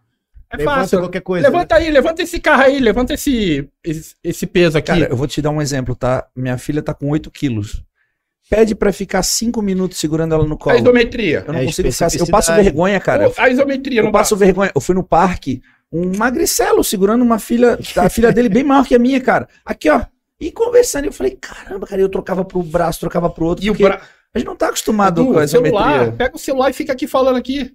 [0.52, 1.00] é Levanta fácil.
[1.00, 1.48] qualquer coisa.
[1.48, 4.88] Levanta aí, levanta esse carro aí, levanta esse, esse, esse peso aqui.
[4.88, 6.26] Cara, eu vou te dar um exemplo, tá?
[6.36, 7.84] Minha filha tá com 8 quilos.
[8.50, 10.78] Pede pra ficar 5 minutos segurando ela no a colo.
[10.78, 11.44] isometria.
[11.46, 12.20] Eu não É consigo ficar assim.
[12.20, 13.30] Eu passo vergonha, cara.
[13.38, 14.72] a isometria, Eu não passo vergonha.
[14.74, 18.96] Eu fui no parque, um magricelo segurando uma filha, a filha dele bem maior que
[18.96, 19.48] a minha, cara.
[19.66, 20.06] Aqui, ó.
[20.40, 23.66] E conversando, eu falei, caramba, cara, eu trocava pro braço, trocava pro outro.
[23.66, 24.02] E o bra...
[24.34, 27.08] A gente não tá acostumado Edu, com a celular, pega o celular e fica aqui
[27.08, 27.74] falando aqui.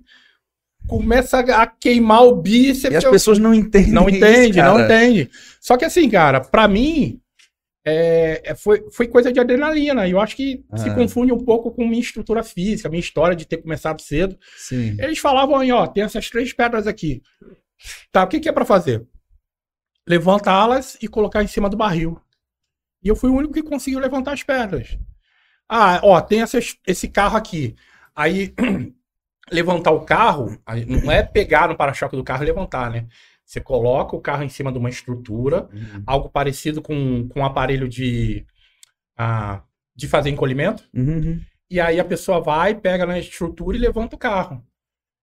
[0.87, 2.93] Começa a queimar o bíceps.
[2.93, 3.93] E as eu- pessoas não entendem.
[3.93, 4.85] Não isso, entende, não cara.
[4.85, 5.31] entende.
[5.61, 7.21] Só que assim, cara, pra mim,
[7.85, 10.07] é, é- foi, foi coisa de adrenalina.
[10.07, 10.95] E eu acho que se Ah.
[10.95, 14.37] confunde um pouco com minha estrutura física, minha história de ter começado cedo.
[14.57, 14.97] Sim.
[15.01, 17.23] Eles falavam aí, ó, tem essas três pedras aqui.
[18.11, 19.07] Tá, o que, que é pra fazer?
[20.07, 22.21] Levantá-las e colocar em cima do barril.
[23.03, 24.99] E eu fui o único que conseguiu levantar as pedras.
[25.69, 27.75] Ah, ó, tem essas- esse carro aqui.
[28.15, 28.55] Aí,
[29.51, 33.07] levantar o carro, não é pegar no para-choque do carro e levantar, né?
[33.45, 35.69] Você coloca o carro em cima de uma estrutura,
[36.07, 38.47] algo parecido com, com um aparelho de,
[39.17, 39.63] ah,
[39.95, 40.89] de fazer encolhimento.
[40.95, 41.41] Uhum.
[41.71, 44.65] E aí a pessoa vai, pega na estrutura e levanta o carro.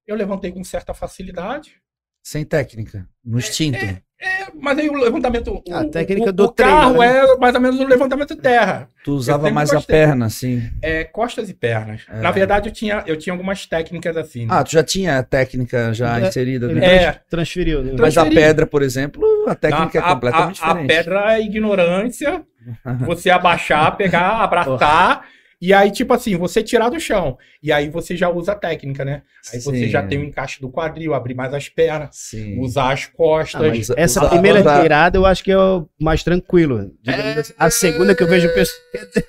[0.06, 1.82] Eu levantei com certa facilidade.
[2.24, 3.06] Sem técnica.
[3.26, 3.78] No instinto.
[4.22, 5.64] É, mas aí o levantamento.
[5.72, 7.20] A o, técnica o, do o carro treino, né?
[7.34, 8.90] é mais ou menos o levantamento terra.
[9.06, 10.62] Tu usava mais a perna, assim.
[10.82, 12.02] É, costas e pernas.
[12.10, 12.20] É.
[12.20, 14.42] Na verdade, eu tinha, eu tinha algumas técnicas assim.
[14.42, 14.48] né?
[14.52, 16.68] Ah, tu já tinha a técnica já É, inserida.
[16.68, 16.86] Né?
[16.86, 17.00] É.
[17.12, 17.82] trans- transferiu.
[17.82, 17.94] né?
[17.98, 20.88] Mas a pedra, por exemplo, a técnica a, é completamente a, a diferente.
[20.90, 22.44] pedra é ignorância.
[23.06, 25.26] Você abaixar, pegar, abraçar.
[25.62, 27.38] E aí, tipo assim, você tirar do chão.
[27.62, 29.24] E aí você já usa a técnica, né?
[29.54, 29.90] Aí você Sim.
[29.90, 32.58] já tem o encaixe do quadril, abrir mais as pernas, Sim.
[32.60, 33.62] usar as Ah, costas.
[33.62, 36.92] mas Essa usar- primeira usar- tirada eu acho que é o mais tranquilo.
[37.38, 37.54] assim.
[37.60, 38.80] A segunda que eu vejo o pessoal.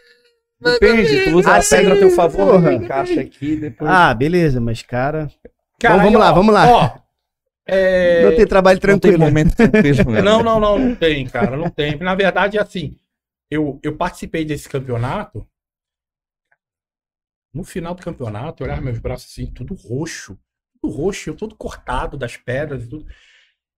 [0.62, 2.74] Depende, tu usa Ah, a pedra a teu favor, porra.
[2.74, 3.90] encaixa aqui, depois...
[3.90, 5.30] Ah, beleza, mas cara.
[5.80, 6.68] Cara, Bom, vamos aí, lá, ó, vamos lá.
[6.70, 6.90] Ó,
[7.66, 9.18] é, Não tem trabalho não tem tranquilo.
[9.24, 10.10] momento tranquilo.
[10.12, 10.20] né?
[10.22, 11.96] Não, não, não, não tem, cara, não tem.
[11.98, 12.94] Na verdade, assim,
[13.50, 15.46] eu, eu participei desse campeonato.
[17.52, 20.38] No final do campeonato, eu olhava meus braços assim, tudo roxo.
[20.80, 23.06] Tudo roxo, eu todo cortado das pedras e tudo.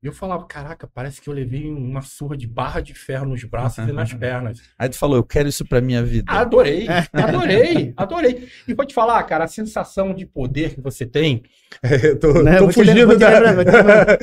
[0.03, 3.45] E eu falava, caraca, parece que eu levei uma surra de barra de ferro nos
[3.45, 4.61] braços e nas pernas.
[4.77, 6.31] Aí tu falou, eu quero isso pra minha vida.
[6.33, 8.49] Adorei, adorei, adorei.
[8.67, 11.43] E vou te falar, cara, a sensação de poder que você tem.
[12.03, 13.39] Eu tô, Né, tô vou fugindo da.
[13.39, 14.19] lembrar.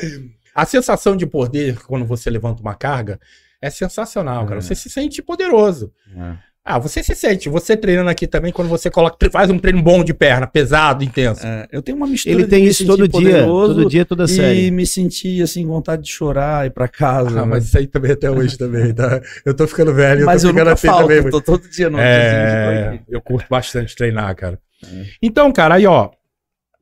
[0.54, 3.18] A sensação de poder quando você levanta uma carga
[3.62, 4.60] é sensacional, cara.
[4.60, 4.62] É.
[4.62, 5.94] Você se sente poderoso.
[6.16, 6.38] É.
[6.72, 7.50] Ah, você se sente.
[7.50, 11.44] Você treinando aqui também, quando você coloca, faz um treino bom de perna, pesado, intenso.
[11.46, 13.10] É, eu tenho uma mistura Ele tem isso todo dia.
[13.10, 14.70] poderoso Todo dia, toda e série.
[14.70, 17.42] me sentir, assim, vontade de chorar, ir pra casa.
[17.42, 19.20] Ah, mas isso aí também até hoje também, tá?
[19.44, 21.18] Eu tô ficando velho, Mas eu eu tô ficando nunca assim falto, também.
[21.26, 24.60] eu tô todo dia no É, eu curto bastante treinar, cara.
[24.86, 25.06] É.
[25.24, 26.12] Então, cara, aí ó,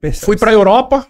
[0.01, 0.25] Percebe?
[0.25, 1.07] Fui pra Europa,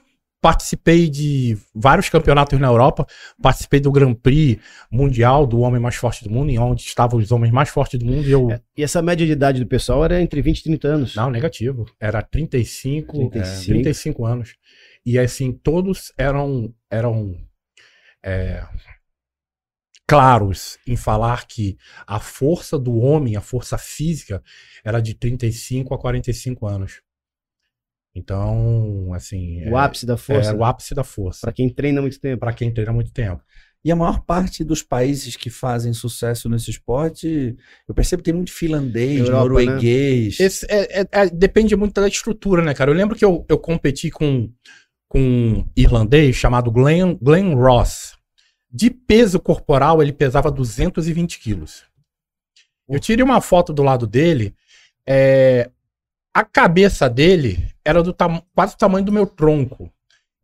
[0.48, 3.06] participei de vários campeonatos na Europa,
[3.42, 7.34] participei do Grand Prix Mundial do Homem Mais Forte do Mundo, em onde estavam os
[7.34, 8.50] homens mais fortes do mundo, e eu.
[8.50, 11.16] É, E essa média de idade do pessoal era entre 20 e 30 anos.
[11.16, 11.86] Não, negativo.
[12.00, 13.32] Era 35, 35.
[13.32, 13.74] 35.
[13.74, 14.56] 35 anos.
[15.06, 17.36] E assim, todos eram, eram
[18.24, 18.64] é,
[20.08, 24.42] claros em falar que a força do homem, a força física,
[24.82, 27.02] era de 35 a 45 anos.
[28.18, 29.64] Então, assim.
[29.70, 30.50] O é- ápice da força.
[30.50, 31.42] Era o ápice da força.
[31.42, 32.40] Pra quem treina muito tempo.
[32.40, 33.42] Pra quem treina muito tempo.
[33.86, 37.56] E a maior parte dos países que fazem sucesso nesse esporte,
[37.88, 40.40] eu percebo que tem muito finlandês, Europa, norueguês.
[40.40, 42.92] Esse é- é- é- depende muito da estrutura, né, cara?
[42.92, 44.52] Eu lembro que eu, eu competi com,
[45.08, 48.18] com um irlandês chamado Glenn, Glenn Ross.
[48.70, 51.84] De peso corporal, ele pesava 220 quilos.
[52.90, 54.54] Eu tirei uma foto do lado dele.
[55.10, 55.70] é,
[56.40, 59.92] a cabeça dele era do tam- quase o tamanho do meu tronco.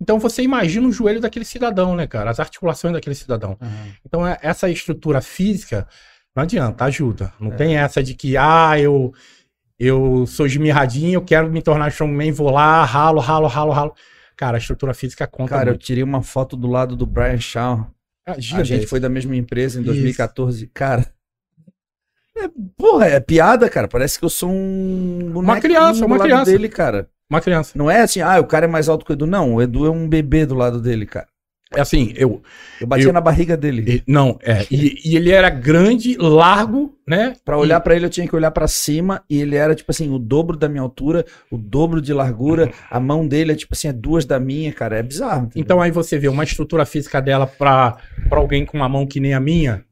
[0.02, 2.32] Então você imagina o joelho daquele cidadão, né, cara?
[2.32, 3.58] As articulações daquele cidadão.
[4.06, 5.88] Então é- essa estrutura física
[6.36, 7.32] não adianta, ajuda.
[7.40, 7.56] Não É.
[7.56, 9.14] tem essa de que, ah, eu,
[9.80, 13.94] eu sou esmirradinho, eu quero me tornar strongman, vou lá, ralo, ralo, ralo, ralo.
[14.36, 15.84] Cara, a estrutura física conta Cara, eu muito.
[15.86, 17.88] tirei uma foto do lado do Brian Shaw.
[18.28, 19.92] Ah, A gente foi da mesma empresa em Isso.
[19.92, 20.68] 2014.
[20.74, 21.06] Cara.
[22.38, 23.88] É, porra, é piada, cara.
[23.88, 26.52] Parece que eu sou um bonequinho criança, uma criança.
[26.52, 27.08] dele, cara.
[27.30, 27.72] Uma criança.
[27.76, 29.26] Não é assim, ah, o cara é mais alto que o Edu.
[29.26, 31.28] Não, o Edu é um bebê do lado dele, cara.
[31.76, 32.40] É assim, eu,
[32.80, 33.84] Eu batia Eu- na barriga dele.
[33.88, 34.64] E- Não, é.
[34.70, 37.34] E, e ele era grande, largo, né?
[37.44, 40.14] Pra olhar pra ele, eu tinha que olhar pra cima e ele era, tipo assim,
[40.14, 42.72] o dobro da minha altura, o dobro de largura.
[42.92, 45.00] A mão dele é, tipo assim, é duas da minha, cara.
[45.00, 45.46] É bizarro.
[45.48, 45.64] entendeu?
[45.64, 47.98] Então aí você vê uma estrutura física dela pra,
[48.30, 49.84] pra alguém com uma mão que nem a minha.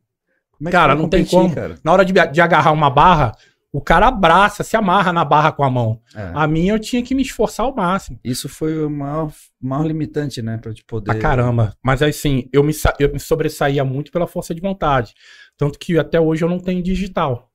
[0.69, 1.55] É cara, não tem competir, como.
[1.55, 1.75] cara?
[1.83, 3.31] Na hora de, de agarrar uma barra,
[3.73, 6.01] o cara abraça, se amarra na barra com a mão.
[6.15, 6.31] É.
[6.35, 8.19] A minha eu tinha que me esforçar ao máximo.
[8.23, 10.57] Isso foi o maior, maior limitante, né?
[10.57, 11.11] Pra te poder.
[11.11, 11.73] Pra caramba.
[11.81, 15.13] Mas assim, eu me, eu me sobressaía muito pela força de vontade.
[15.57, 17.49] Tanto que até hoje eu não tenho digital.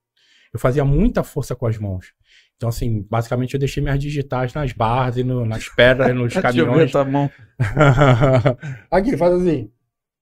[0.54, 2.12] Eu fazia muita força com as mãos.
[2.56, 6.32] Então, assim, basicamente eu deixei minhas digitais nas barras e no- nas pedras, e nos
[6.32, 7.12] Deixa eu ver a caminhões.
[7.12, 7.30] mão.
[8.90, 9.70] Aqui, faz assim.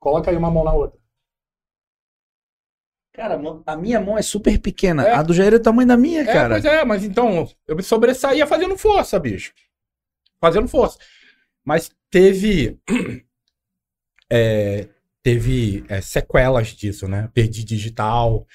[0.00, 0.98] Coloca aí uma mão na outra.
[3.14, 5.04] Cara, a minha mão é super pequena.
[5.04, 5.14] É.
[5.14, 6.54] A do Jair é o tamanho da minha, É, cara.
[6.54, 9.52] pois é, mas então eu me sobressaía fazendo força, bicho.
[10.40, 10.98] Fazendo força.
[11.64, 12.76] Mas teve.
[14.28, 14.88] é,
[15.22, 17.30] teve é, sequelas disso, né?
[17.32, 18.46] Perdi digital.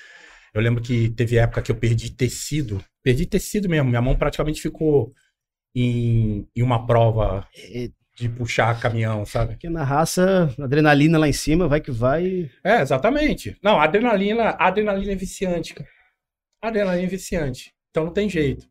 [0.53, 2.83] Eu lembro que teve época que eu perdi tecido.
[3.01, 3.87] Perdi tecido mesmo.
[3.89, 5.13] Minha mão praticamente ficou
[5.73, 7.89] em, em uma prova É,
[8.19, 9.53] de puxar caminhão, sabe?
[9.53, 12.51] Porque na raça, adrenalina lá em cima, vai que vai.
[12.63, 13.57] É, exatamente.
[13.63, 15.89] Não, adrenalina, adrenalina é viciante, cara.
[16.61, 17.73] Adrenalina é viciante.
[17.89, 18.67] Então não tem jeito.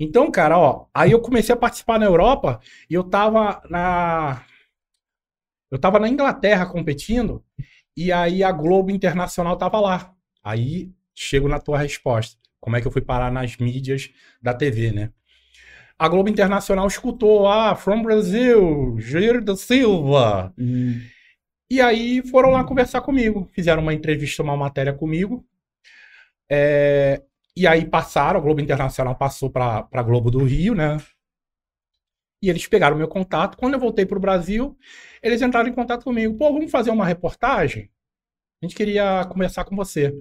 [0.00, 4.44] Então, cara, ó, aí eu comecei a participar na Europa e eu tava na
[5.70, 7.44] eu tava na Inglaterra competindo
[7.94, 10.14] e aí a Globo Internacional tava lá.
[10.42, 12.38] Aí chego na tua resposta.
[12.60, 15.12] Como é que eu fui parar nas mídias da TV, né?
[15.98, 20.54] A Globo Internacional escutou, ah, from Brazil, Jair da Silva.
[20.56, 21.00] Hum.
[21.70, 23.48] E aí foram lá conversar comigo.
[23.52, 25.44] Fizeram uma entrevista, uma matéria comigo.
[26.50, 27.22] É,
[27.56, 30.98] e aí passaram, a Globo Internacional passou para a Globo do Rio, né?
[32.40, 33.58] E eles pegaram meu contato.
[33.58, 34.78] Quando eu voltei para o Brasil,
[35.20, 36.36] eles entraram em contato comigo.
[36.38, 37.90] Pô, vamos fazer uma reportagem?
[38.62, 40.14] A gente queria conversar com você.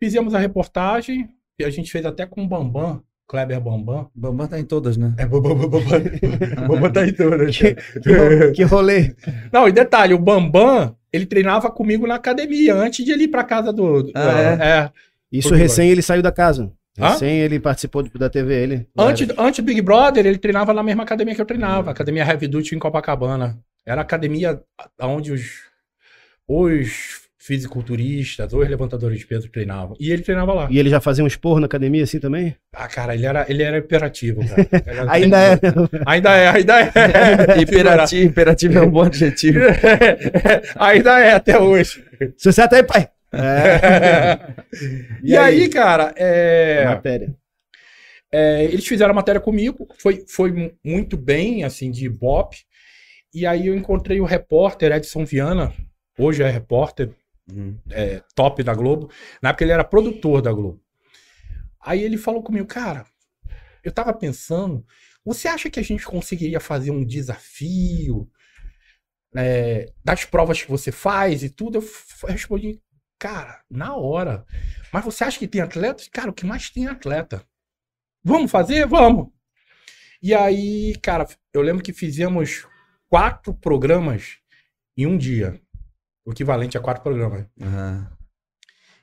[0.00, 1.28] Fizemos a reportagem,
[1.58, 4.08] e a gente fez até com o Bambam, Kleber Bambam.
[4.14, 5.12] Bambam tá em todas, né?
[5.18, 5.82] É, Bambam, Bambam,
[6.66, 7.54] Bambam tá em todas.
[7.56, 9.14] Que, que, ro- que rolê.
[9.52, 13.44] Não, e detalhe, o Bambam, ele treinava comigo na academia antes de ele ir pra
[13.44, 14.04] casa do.
[14.04, 14.90] do- Ah, é.
[15.30, 16.72] Isso Foi recém ele saiu da casa.
[16.98, 17.10] Hã?
[17.10, 18.88] Recém ele participou da TV, ele.
[18.96, 22.48] Antes, antes do Big Brother, ele treinava na mesma academia que eu treinava, Academia Heavy
[22.48, 23.58] Duty em Copacabana.
[23.86, 24.60] Era a academia
[25.00, 25.50] onde os,
[26.46, 29.96] os fisiculturistas, os levantadores de peso treinavam.
[29.98, 30.68] E ele treinava lá.
[30.70, 32.54] E ele já fazia um esporro na academia assim também?
[32.74, 34.68] Ah, cara, ele era, ele era imperativo, cara.
[34.86, 35.58] Era Ainda é.
[36.06, 37.60] Ainda é, ainda é.
[37.62, 39.60] Imperativo, imperativo é um bom adjetivo.
[40.78, 42.04] ainda é até hoje.
[42.36, 43.08] Sucesso aí, pai!
[43.32, 44.38] É.
[45.24, 47.34] E, aí, cara, é, Matéria.
[48.30, 52.58] é, eles fizeram a matéria comigo, foi, foi mu- muito bem, assim, de Ibope.
[53.34, 55.72] E aí eu encontrei o repórter Edson Viana,
[56.18, 57.10] hoje é repórter
[57.52, 57.78] Hum.
[57.90, 59.10] é, top da Globo.
[59.40, 60.82] Na época ele era produtor da Globo.
[61.80, 63.06] Aí ele falou comigo, cara,
[63.82, 64.84] eu tava pensando,
[65.24, 68.30] você acha que a gente conseguiria fazer um desafio
[69.34, 71.78] é, das provas que você faz e tudo?
[71.78, 72.80] Eu respondi,
[73.18, 74.44] cara, na hora.
[74.92, 76.08] Mas você acha que tem atletas?
[76.08, 77.44] Cara, o que mais tem é atleta.
[78.22, 78.86] Vamos fazer?
[78.86, 79.28] Vamos.
[80.20, 82.66] E aí, cara, eu lembro que fizemos
[83.08, 84.38] quatro programas
[84.96, 85.60] em um dia.
[86.28, 87.46] O equivalente a quatro programas.
[87.60, 88.06] Aham.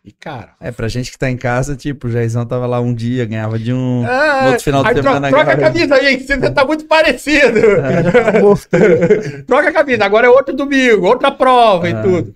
[0.03, 0.53] E, cara.
[0.61, 3.57] É, pra gente que tá em casa, tipo, o Jaizão tava lá um dia, ganhava
[3.57, 4.03] de um.
[4.03, 6.85] No Ah, outro final aí tro- semana troca a camisa aí, que você tá muito
[6.85, 7.59] parecido.
[9.47, 11.89] troca a camisa, agora é outro domingo, outra prova Ah.
[11.89, 12.35] e tudo.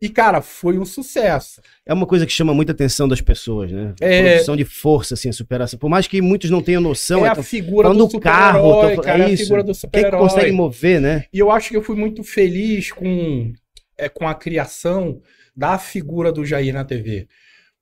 [0.00, 1.60] E, cara, foi um sucesso.
[1.86, 3.94] É uma coisa que chama muita atenção das pessoas, né?
[4.00, 4.32] É.
[4.32, 5.78] Produção de força, assim, a superação.
[5.78, 9.04] Por mais que muitos não tenham noção, é é a figura do do carro, super-herói,
[9.04, 9.18] cara.
[9.18, 9.42] É é a isso.
[9.44, 10.52] figura do quem é que consegue super-herói.
[10.52, 11.24] mover, né?
[11.32, 13.52] E eu acho que eu fui muito feliz com,
[13.98, 15.20] é, com a criação
[15.56, 17.28] da figura do Jair na TV.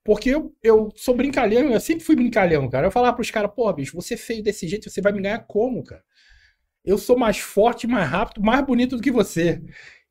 [0.05, 2.87] Porque eu, eu sou brincalhão, eu sempre fui brincalhão, cara.
[2.87, 5.83] Eu falava pros caras, pô, bicho, você feio desse jeito, você vai me ganhar como,
[5.85, 6.03] cara?
[6.85, 9.63] Eu sou mais forte, mais rápido, mais bonito do que você.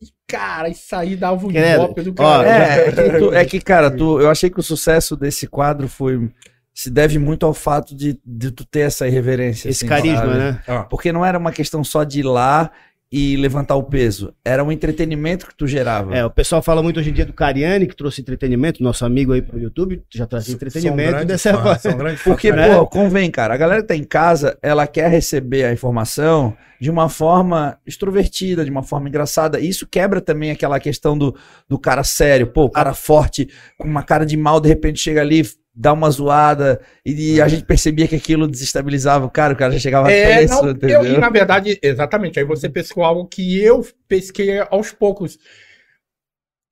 [0.01, 2.47] E, cara, isso aí dava um golpe do Ó, cara.
[2.49, 5.87] É, é que, tu- é que, cara, tu, eu achei que o sucesso desse quadro
[5.89, 6.31] foi.
[6.73, 9.67] Se deve muito ao fato de, de tu ter essa irreverência.
[9.67, 10.37] Esse assim, carisma, sabe?
[10.37, 10.63] né?
[10.65, 12.71] Ah, Porque não era uma questão só de ir lá
[13.11, 14.33] e levantar o peso?
[14.45, 16.15] Era um entretenimento que tu gerava.
[16.15, 19.33] É, o pessoal fala muito hoje em dia do Cariani, que trouxe entretenimento, nosso amigo
[19.33, 22.21] aí pro YouTube, já trazia entretenimento São dessa grandes são grandes.
[22.23, 22.73] Porque, né?
[22.73, 23.53] pô, convém, cara.
[23.53, 28.65] A galera que tá em casa, ela quer receber a informação de uma forma extrovertida,
[28.65, 29.59] de uma forma engraçada.
[29.59, 31.35] E isso quebra também aquela questão do,
[31.69, 32.47] do cara sério.
[32.47, 36.09] Pô, o cara forte, com uma cara de mal, de repente chega ali, dá uma
[36.09, 36.81] zoada.
[37.05, 39.53] E a gente percebia que aquilo desestabilizava o cara.
[39.53, 41.05] O cara já chegava É, tenso, não, eu, entendeu?
[41.05, 45.37] e na verdade, exatamente, aí você pescou algo que eu pesquei aos poucos.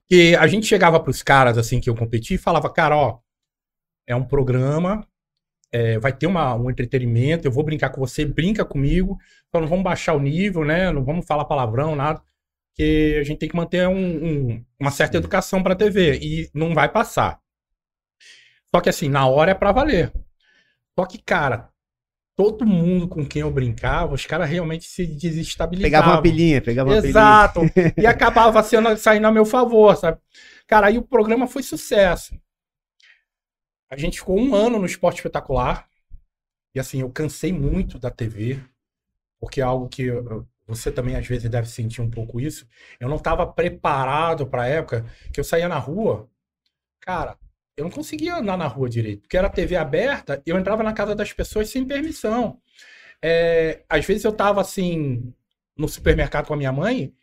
[0.10, 3.20] Que a gente chegava pros caras, assim, que eu competi e falava, cara, ó,
[4.08, 5.06] é um programa,
[5.72, 9.68] é, vai ter uma, um entretenimento, eu vou brincar com você, brinca comigo, então não
[9.68, 12.20] vamos baixar o nível, né, não vamos falar palavrão, nada,
[12.72, 16.74] porque a gente tem que manter um- um- uma certa educação pra TV, e não
[16.74, 17.40] vai passar.
[18.74, 20.12] Só que assim, na hora é pra valer.
[20.98, 21.70] Só que, cara,
[22.36, 26.00] todo mundo com quem eu brincava, os caras realmente se desestabilizavam.
[26.02, 26.98] Pegava uma pilhinha, pegava uma.
[26.98, 27.62] Exato.
[27.98, 30.20] e acabava sendo, saindo a meu favor, sabe?
[30.68, 32.34] Cara, aí o programa foi sucesso.
[33.90, 35.88] A gente ficou um ano no Esporte Espetacular.
[36.76, 38.60] E assim, eu cansei muito da TV.
[39.40, 42.68] Porque é algo que eu- você também às vezes deve sentir um pouco isso.
[43.00, 46.30] Eu não estava preparado para a época que eu saía na rua.
[47.00, 47.38] Cara,
[47.80, 49.22] eu não conseguia andar na rua direito.
[49.22, 52.60] Porque era TV aberta, eu entrava na casa das pessoas sem permissão.
[53.22, 55.34] É, às vezes eu tava assim,
[55.78, 57.14] no supermercado com a minha mãe,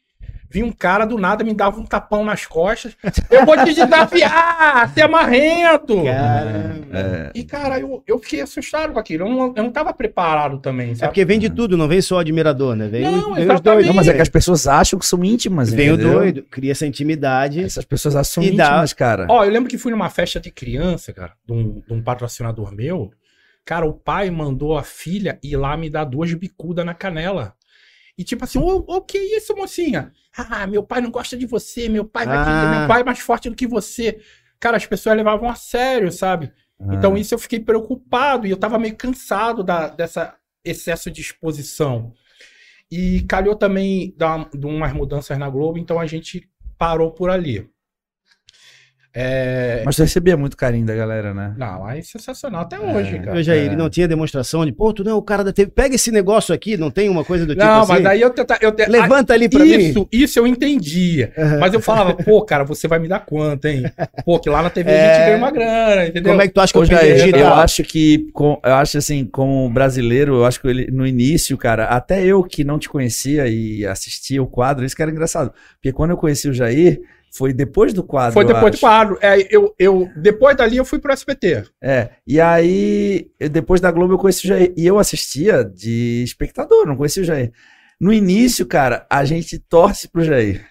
[0.48, 2.96] vinha um cara do nada, me dava um tapão nas costas.
[3.30, 6.02] Eu vou te desafiar, você é marrento!
[6.04, 6.86] Caramba.
[6.98, 9.24] É, E, cara, eu, eu fiquei assustado com aquilo.
[9.26, 11.10] Eu não, eu não tava preparado também, É sabe?
[11.10, 12.88] porque vem de tudo, não vem só admirador, né?
[12.88, 13.86] Vem, Não, vem os doidos.
[13.86, 16.12] não, mas é que as pessoas acham que são íntimas, Vem o entendeu?
[16.14, 17.62] doido, cria essa intimidade.
[17.62, 19.26] Essas pessoas acham que são E dá- íntimas, cara.
[19.28, 22.74] Ó, eu lembro que fui numa festa de criança, cara, de um, de um patrocinador
[22.74, 23.10] meu.
[23.64, 27.52] Cara, o pai mandou a filha ir lá me dar duas bicudas na canela.
[28.18, 30.12] E tipo assim, ô, ô, que isso, mocinha?
[30.37, 32.79] Ah, meu pai não gosta de você, meu pai vai Ah.
[32.79, 34.18] meu pai é mais forte do que você.
[34.59, 36.52] Cara, as pessoas levavam a sério, sabe?
[36.81, 36.94] Ah.
[36.94, 42.12] Então isso eu fiquei preocupado e eu tava meio cansado da, dessa excesso de exposição.
[42.90, 46.48] E calhou também da- de umas mudanças na Globo, então a gente
[46.79, 47.68] parou por ali.
[49.18, 51.55] É, Mas tu recebia muito carinho da galera, né?
[51.57, 53.38] Não, aí é sensacional até hoje, cara.
[53.38, 53.64] Eu já é.
[53.64, 55.70] ele não tinha demonstração de, pô, tu não é o cara da TV.
[55.70, 57.92] Pega esse negócio aqui, não tem uma coisa do tipo Não, assim?
[57.92, 59.70] mas aí eu tenta, eu te- Levanta ali pra ah, mim.
[59.79, 61.33] isso, isso eu entendia.
[61.59, 63.85] Mas eu falava, pô, cara, você vai me dar quanto, hein?
[64.22, 65.14] Pô, que lá na TV a É.
[65.14, 66.33] gente ganha uma grana, entendeu?
[66.33, 67.40] Como é que tu acha que eu Jair, digital?
[67.40, 71.57] eu acho que, com- eu acho assim, como brasileiro, eu acho que ele, no início,
[71.57, 75.52] cara, até eu que não te conhecia e assistia o quadro, isso que era engraçado.
[75.76, 77.00] Porque quando eu conheci o Jair,
[77.37, 78.33] foi depois do quadro.
[78.33, 79.18] Foi depois do quadro.
[79.20, 81.64] É, eu, eu, depois dali eu fui pro SBT.
[81.83, 84.72] É, e aí, depois da Globo eu conheci o Jair.
[84.77, 87.53] E eu assistia de espectador, não conhecia o Jair.
[88.01, 90.64] No início, cara, a gente torce pro Jair.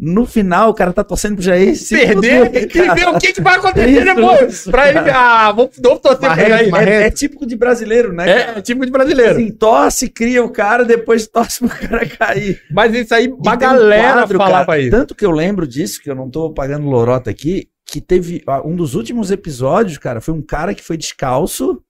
[0.00, 3.40] No final, o cara tá torcendo pro Jair se Perder e ver o que, que
[3.40, 4.52] vai acontecer Isso, depois.
[4.52, 4.98] isso, pra ele.
[5.10, 6.70] Ah, vou, vou torcer pro Marreto, Jair.
[6.70, 6.90] Marreto.
[6.90, 8.24] É, é típico de brasileiro, né?
[8.24, 8.58] cara?
[8.58, 9.32] É, tipo de brasileiro.
[9.32, 12.62] Assim, torce, cria o cara, depois torce pro cara cair.
[12.70, 14.90] Mas isso aí, uma tem um galera quadro, falava cara, isso.
[14.92, 18.62] Tanto que eu lembro disso, que eu não tô pagando lorota aqui, que teve ah,
[18.64, 21.82] um dos últimos episódios, cara, foi um cara que foi descalço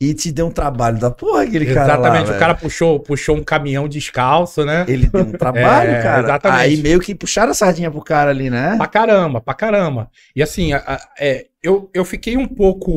[0.00, 3.36] e te deu um trabalho da porra aquele cara lá, Exatamente, o cara puxou, puxou
[3.36, 4.86] um caminhão descalço, né?
[4.88, 6.22] Ele deu um trabalho, É, cara.
[6.22, 6.60] exatamente.
[6.62, 8.76] Aí meio que puxaram a sardinha pro cara ali, né?
[8.78, 10.10] Pra caramba, pra caramba.
[10.34, 12.90] E assim, a- a- é, eu, eu fiquei um pouco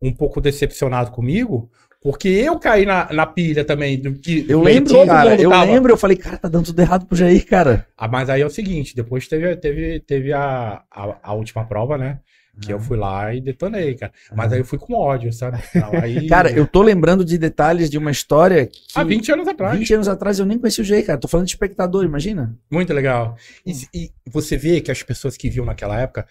[0.00, 1.70] um pouco decepcionado comigo,
[2.00, 3.98] porque eu caí na, na pilha também.
[4.00, 5.64] Do que, Eu lembro, cara, eu tava.
[5.72, 7.86] lembro, eu falei, cara, tá dando tudo errado pro Jair, cara.
[7.96, 11.98] Ah, mas aí é o seguinte, depois teve, teve, teve a, a, a última prova,
[11.98, 12.18] né?
[12.60, 14.12] Que eu fui lá e detonei, cara.
[14.34, 15.58] Mas aí eu fui com ódio, sabe?
[15.74, 19.46] Não, aí- Cara, eu tô lembrando de detalhes de uma história que Há 20 anos
[19.48, 19.78] atrás.
[19.78, 21.18] 20 anos atrás eu nem conhecia o Jair, cara.
[21.18, 22.58] Tô falando de espectador, imagina.
[22.70, 23.36] Muito legal.
[23.64, 23.76] E, Hum.
[23.94, 26.26] e você vê que as pessoas que viam naquela época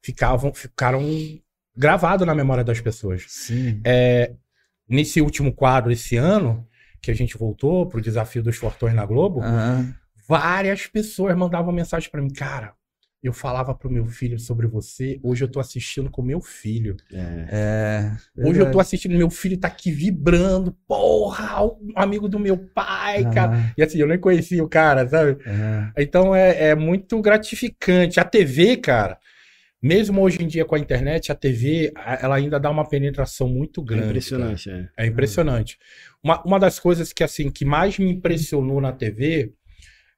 [0.00, 1.02] ficavam, ficaram
[1.76, 3.24] gravados na memória das pessoas.
[3.28, 3.80] Sim.
[3.84, 4.32] É,
[4.88, 6.66] nesse último quadro, esse ano,
[7.00, 9.92] que a gente voltou pro desafio dos Fortões na Globo, Aham.
[10.28, 12.74] várias pessoas mandavam mensagem pra mim, cara.
[13.22, 16.96] Eu falava pro meu filho sobre você, hoje eu tô assistindo com meu filho.
[17.12, 18.10] É.
[18.36, 23.22] Hoje eu tô assistindo, meu filho tá aqui vibrando, porra, um amigo do meu pai,
[23.32, 23.52] cara.
[23.52, 23.72] Aham.
[23.78, 25.38] E assim, eu nem conhecia o cara, sabe?
[25.46, 26.02] É.
[26.02, 28.18] Então é, é muito gratificante.
[28.18, 29.16] A TV, cara,
[29.80, 33.82] mesmo hoje em dia com a internet, a TV, ela ainda dá uma penetração muito
[33.82, 34.06] É grande.
[34.06, 34.72] impressionante, é.
[34.72, 34.92] cara.
[34.96, 35.78] É impressionante.
[36.24, 39.52] Uma, uma das coisas que, assim, que mais me impressionou na TV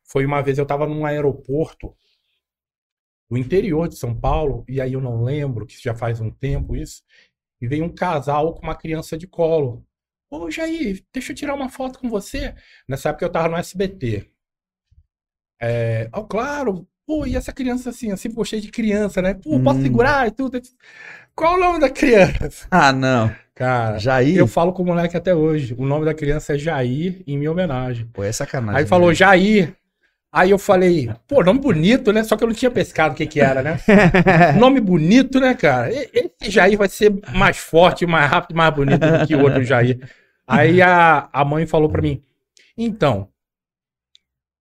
[0.03, 1.95] foi uma vez eu tava num aeroporto
[3.35, 6.77] no interior de São Paulo, e aí eu não lembro, que já faz um tempo
[6.77, 7.03] isso,
[7.61, 9.85] e veio um casal com uma criança de colo.
[10.31, 12.55] Ô, Jair, deixa eu tirar uma foto com você.
[12.89, 14.31] Nessa época eu tava no SBT.
[15.61, 19.35] É, oh, claro, pô, e essa criança assim, eu sempre gostei de criança, né?
[19.35, 19.83] Pô, posso Hum.
[19.83, 20.61] segurar e tudo.
[21.35, 22.69] Qual o nome da criança?
[22.71, 23.35] Ah, não.
[23.53, 24.37] Cara, Jair?
[24.37, 25.75] eu falo com o moleque até hoje.
[25.77, 28.07] O nome da criança é Jair, em minha homenagem.
[28.13, 28.81] Pô, é sacanagem.
[28.81, 29.15] Aí falou né?
[29.15, 29.77] Jair.
[30.35, 32.25] Aí eu falei, pô, nome bonito, né?
[32.25, 33.79] Só que eu não tinha pescado o que que era, né?
[34.59, 35.89] nome bonito, né, cara?
[35.93, 40.01] Esse Jair vai ser mais forte, mais rápido, mais bonito do que o outro Jair.
[40.45, 42.21] Aí a, a mãe falou pra mim,
[42.77, 43.29] então,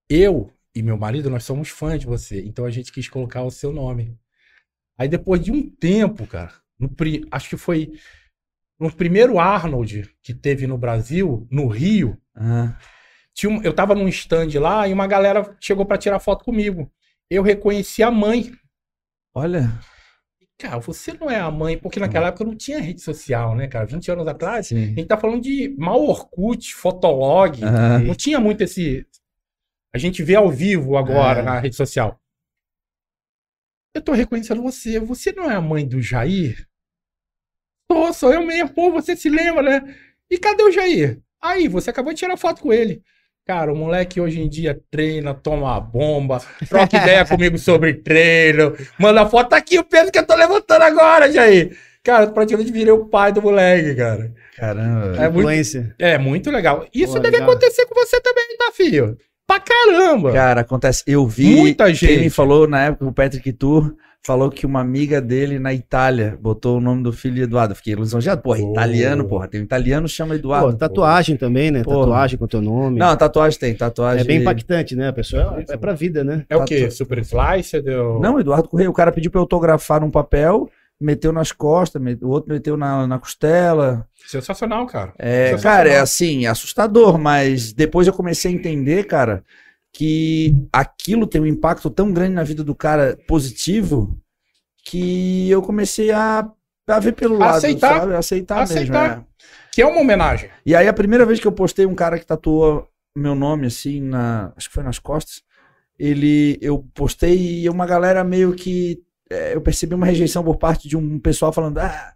[0.08, 3.50] eu e meu marido, nós somos fãs de você, então a gente quis colocar o
[3.50, 4.16] seu nome.
[4.96, 6.88] Aí depois de um tempo, cara, no
[7.32, 7.94] acho que foi
[8.80, 12.78] no primeiro Arnold que teve no Brasil, no Rio, Ah,
[13.34, 16.92] tinha eu tava num stand lá e uma galera chegou pra tirar foto comigo.
[17.30, 18.52] Eu reconheci a mãe.
[19.34, 19.70] olha.
[20.60, 23.86] Cara, você não é a mãe, porque naquela época não tinha rede social, né, cara?
[23.86, 24.96] 20 anos atrás, a Sim.
[24.96, 27.60] gente tá falando de mal Orkut, Fotolog.
[27.66, 29.06] Ah, Não tinha muito esse.
[29.94, 31.44] A gente vê ao vivo agora É.
[31.44, 32.18] na rede social.
[33.96, 35.00] Eu tô reconhecendo você.
[35.00, 36.68] Você não é a mãe do Jair?
[37.92, 38.74] Sou, sou eu mesmo.
[38.74, 39.96] Pô, você se lembra, né?
[40.30, 41.22] E cadê o Jair?
[41.42, 43.04] Aí, você acabou de tirar foto com ele.
[43.46, 49.26] Cara, o moleque hoje em dia treina, toma bomba, troca ideia comigo sobre treino, manda
[49.26, 49.50] foto.
[49.50, 51.78] Tá aqui o peso que eu tô levantando agora, Jair.
[52.02, 54.32] Cara, praticamente virei o pai do moleque, cara.
[54.56, 55.16] caramba.
[55.18, 55.96] É muito, Influência.
[56.00, 56.86] é muito legal.
[56.94, 57.50] Isso Pô, deve legal.
[57.52, 59.18] acontecer com você também, tá, filho?
[59.46, 60.32] Pra caramba.
[60.32, 61.04] Cara, acontece.
[61.06, 61.56] Eu vi.
[61.56, 62.30] Muita Quem me gente.
[62.30, 63.94] falou na época, o Patrick Tour,
[64.26, 67.76] falou que uma amiga dele na Itália botou o nome do filho de Eduardo.
[67.76, 68.42] Fiquei lisonjeado.
[68.42, 68.72] Porra, Oh.
[68.72, 69.48] italiano, porra.
[69.50, 70.72] Tem um italiano que chama Eduardo.
[70.72, 71.84] Pô, tatuagem também, né?
[71.84, 72.00] Porra.
[72.06, 72.98] Tatuagem com teu nome.
[73.00, 74.22] Não, tatuagem tem, tatuagem.
[74.22, 75.10] é bem impactante, né?
[75.10, 76.46] A pessoa é, é pra vida, né?
[76.50, 76.82] É o quê?
[76.84, 76.92] tudo.
[76.92, 77.82] Super Slice?
[77.82, 78.20] Deu...
[78.22, 78.90] Não, Eduardo Correia.
[78.90, 80.70] O cara pediu pra eu autografar num papel,
[81.02, 84.08] meteu nas costas, met- o outro meteu na, na costela.
[84.26, 85.12] Sensacional, cara.
[85.20, 85.78] É, Sensacional.
[85.78, 89.44] cara, é assim, assustador, mas depois eu comecei a entender, cara,
[89.94, 94.20] que aquilo tem um impacto tão grande na vida do cara positivo
[94.84, 96.50] que eu comecei a,
[96.88, 98.00] a ver pelo lado, Aceitar.
[98.00, 98.16] sabe?
[98.16, 98.74] Aceitar, mesmo.
[98.78, 99.20] Aceitar.
[99.20, 99.24] é.
[99.72, 100.50] Que é uma homenagem.
[100.66, 104.02] E aí a primeira vez que eu postei um cara que tatuou meu nome assim
[104.02, 105.44] na, acho que foi nas costas,
[105.98, 110.88] ele eu postei e uma galera meio que é, eu percebi uma rejeição por parte
[110.88, 112.14] de um pessoal falando: "Ah,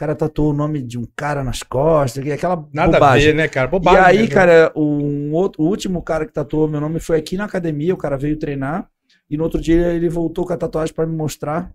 [0.00, 3.28] cara tatuou o nome de um cara nas costas", e aquela Nada bobagem.
[3.28, 3.68] a ver, né, cara?
[3.68, 4.00] E Bobagem.
[4.04, 4.34] aí, mesmo.
[4.34, 7.98] cara, um outro, o último cara que tatuou meu nome foi aqui na academia, o
[7.98, 8.88] cara veio treinar
[9.28, 11.70] e no outro dia ele voltou com a tatuagem pra me mostrar.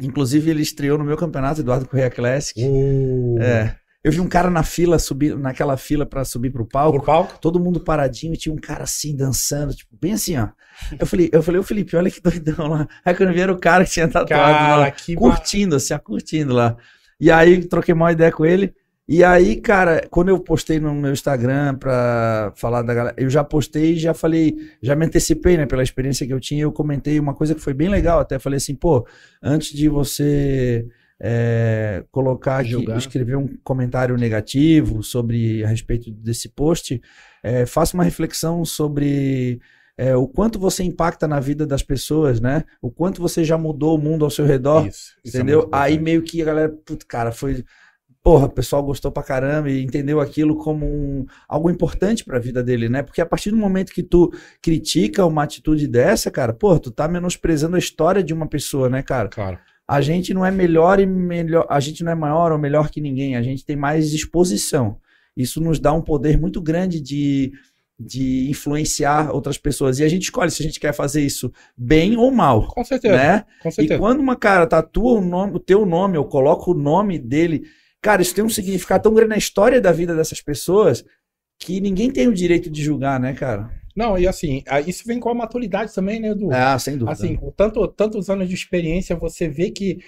[0.00, 2.60] Inclusive ele estreou no meu campeonato, Eduardo Correia Classic.
[2.62, 3.74] Uh, É.
[4.04, 7.38] Eu vi um cara na fila subir, naquela fila pra subir pro palco, Por palco?
[7.40, 10.48] todo mundo paradinho e tinha um cara assim dançando, tipo, bem assim, ó.
[10.98, 12.88] Eu falei, eu falei, ô Felipe, olha que doidão lá.
[13.04, 15.92] Aí quando eu vi era o cara que tinha tatuado lá, Cara, ba- curtindo, assim,
[15.92, 16.76] ó, curtindo lá.
[17.20, 18.74] E aí troquei uma ideia com ele.
[19.08, 23.42] E aí, cara, quando eu postei no meu Instagram pra falar da galera, eu já
[23.42, 27.32] postei já falei, já me antecipei, né, pela experiência que eu tinha, eu comentei uma
[27.32, 29.06] coisa que foi bem legal, até falei assim, pô,
[29.42, 30.86] antes de você
[31.18, 32.98] é, colocar aqui, Julgar.
[32.98, 37.00] escrever um comentário negativo sobre a respeito desse post,
[37.42, 39.58] é, faça uma reflexão sobre
[39.98, 42.62] é, o quanto você impacta na vida das pessoas, né?
[42.80, 44.86] O quanto você já mudou o mundo ao seu redor.
[44.86, 45.62] Isso, isso é Entendeu?
[45.62, 47.64] muito Aí meio que a galera, putz, cara, foi.
[48.22, 52.62] Porra, o pessoal gostou pra caramba e entendeu aquilo como um, algo importante pra vida
[52.62, 53.02] dele, né?
[53.02, 54.32] Porque a partir do momento que tu
[54.62, 59.02] critica uma atitude dessa, cara, porra, tu tá menosprezando a história de uma pessoa, né,
[59.02, 59.28] cara?
[59.28, 59.58] Claro.
[59.86, 63.00] A gente não é melhor e melhor, a gente não é maior ou melhor que
[63.00, 64.98] ninguém, a gente tem mais exposição.
[65.36, 67.52] Isso nos dá um poder muito grande de,
[67.98, 69.98] de influenciar outras pessoas.
[69.98, 73.16] E a gente escolhe se a gente quer fazer isso bem ou mal, Com certeza.
[73.16, 73.44] né?
[73.60, 73.98] Com E certeza.
[73.98, 77.64] quando uma cara tatua o, nome, o teu nome, ou coloca o nome dele,
[78.00, 81.04] cara, isso tem um significado tão grande na história da vida dessas pessoas
[81.58, 83.68] que ninguém tem o direito de julgar, né, cara?
[83.96, 86.50] Não, e assim, isso vem com a maturidade também, né, Edu?
[86.52, 87.10] Ah, sem dúvida.
[87.10, 89.98] Assim, com tanto, tantos anos de experiência, você vê que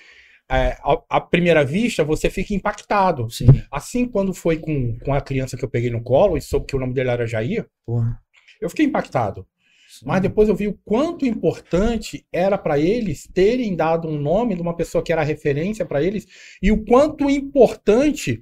[0.51, 0.77] é,
[1.09, 3.31] à, primeira vista você fica impactado.
[3.31, 6.67] Sim, Assim, quando foi com, com a criança que eu peguei no colo e soube
[6.67, 8.21] que o nome dele era Jair, porra.
[8.61, 9.47] eu fiquei impactado.
[9.89, 10.07] Sim.
[10.07, 14.63] Mas depois eu vi o quanto importante era para eles terem dado um nome de
[14.63, 16.27] uma pessoa que era referência para eles
[16.63, 18.41] e o quanto importante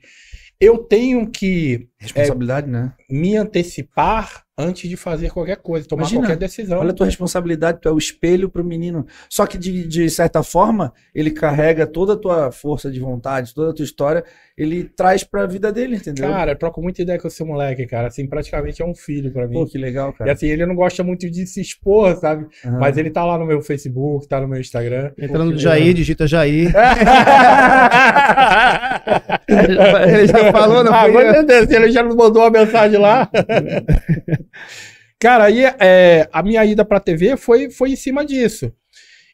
[0.61, 2.93] eu tenho que Responsabilidade, né?
[3.11, 6.81] me antecipar antes de fazer qualquer coisa, tomar Imagina, qualquer decisão.
[6.81, 9.07] Olha a tua responsabilidade, tu é o espelho pro menino.
[9.31, 13.71] Só que, de, de certa forma, ele carrega toda a tua força de vontade, toda
[13.71, 14.25] a tua história,
[14.57, 16.29] ele traz pra vida dele, entendeu?
[16.29, 18.09] Cara, eu troco muita ideia com esse moleque, cara.
[18.09, 19.55] Assim, praticamente é um filho pra mim.
[19.55, 20.33] Pô, que legal, E cara.
[20.33, 22.49] assim, ele não gosta muito de se expor, sabe?
[22.65, 22.79] Aham.
[22.81, 25.13] Mas ele tá lá no meu Facebook, tá no meu Instagram.
[25.17, 26.73] Entrando no que Jair, digita Jair.
[29.49, 31.29] Ele já falou, não ah, foi?
[31.29, 31.33] eu?
[31.35, 33.29] certeza, ele já nos mandou uma mensagem lá.
[35.19, 38.73] Cara, aí é, a minha ida pra TV foi, foi em cima disso.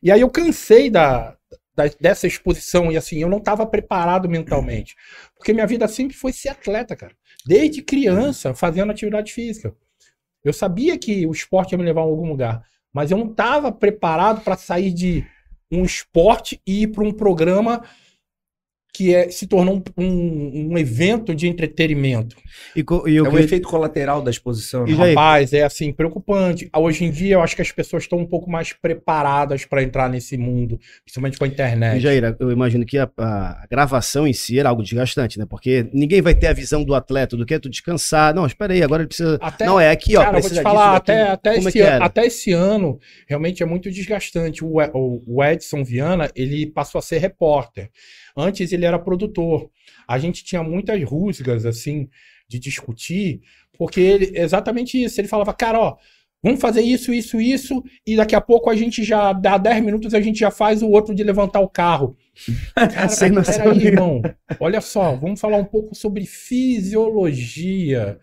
[0.03, 1.37] E aí eu cansei da,
[1.77, 4.95] da- dessa exposição e assim, eu não estava preparado mentalmente.
[5.37, 7.13] Porque minha vida sempre foi ser atleta, cara.
[7.47, 9.75] Desde criança, fazendo atividade física.
[10.43, 12.63] Eu sabia que o esporte ia me levar a algum lugar,
[12.93, 15.25] mas eu não estava preparado para sair de
[15.71, 17.83] um esporte e ir para um programa
[18.97, 22.37] que é, se tornou um, um- um evento de entretenimento.
[22.77, 24.87] E, e eu É o queria- efeito colateral da exposição.
[24.87, 25.09] E né?
[25.09, 26.71] Rapaz, é assim, preocupante.
[26.77, 30.09] Hoje em dia, eu acho que as pessoas estão um pouco mais preparadas para entrar
[30.09, 31.97] nesse mundo, principalmente com a internet.
[31.99, 35.45] E, Jair, eu imagino que a, a gravação em si era algo desgastante, né?
[35.49, 38.33] Porque ninguém vai ter a visão do atleta, do que é tu descansar.
[38.33, 39.39] Não, espera aí, agora ele precisa.
[39.41, 40.21] Até- não, é aqui, ó.
[40.23, 42.27] Cara, eu vou te precisa falar, disso, até, até, Como é esse que ano, até
[42.27, 44.65] esse ano, realmente é muito desgastante.
[44.65, 47.91] O, o- o Edson Viana, ele passou a ser repórter.
[48.37, 49.71] Antes ele era produtor.
[50.07, 52.09] A gente tinha muitas rusgas, assim,
[52.49, 53.41] de discutir,
[53.79, 55.21] porque ele, exatamente isso.
[55.21, 55.97] Ele falava, cara, ó,
[56.43, 60.13] vamos fazer isso, isso, isso, e daqui a pouco a gente já, dá 10 minutos,
[60.15, 62.17] a gente já faz o outro de levantar o carro.
[62.75, 64.21] Cara, peraí, irmão.
[64.59, 68.19] Olha só, vamos falar um pouco sobre fisiologia.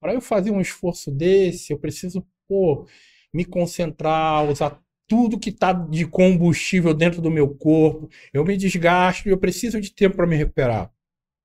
[0.00, 2.86] Para eu fazer um esforço desse, eu preciso, pô,
[3.32, 8.08] me concentrar, usar tudo que tá de combustível dentro do meu corpo.
[8.32, 10.90] Eu me desgasto e eu preciso de tempo para me recuperar.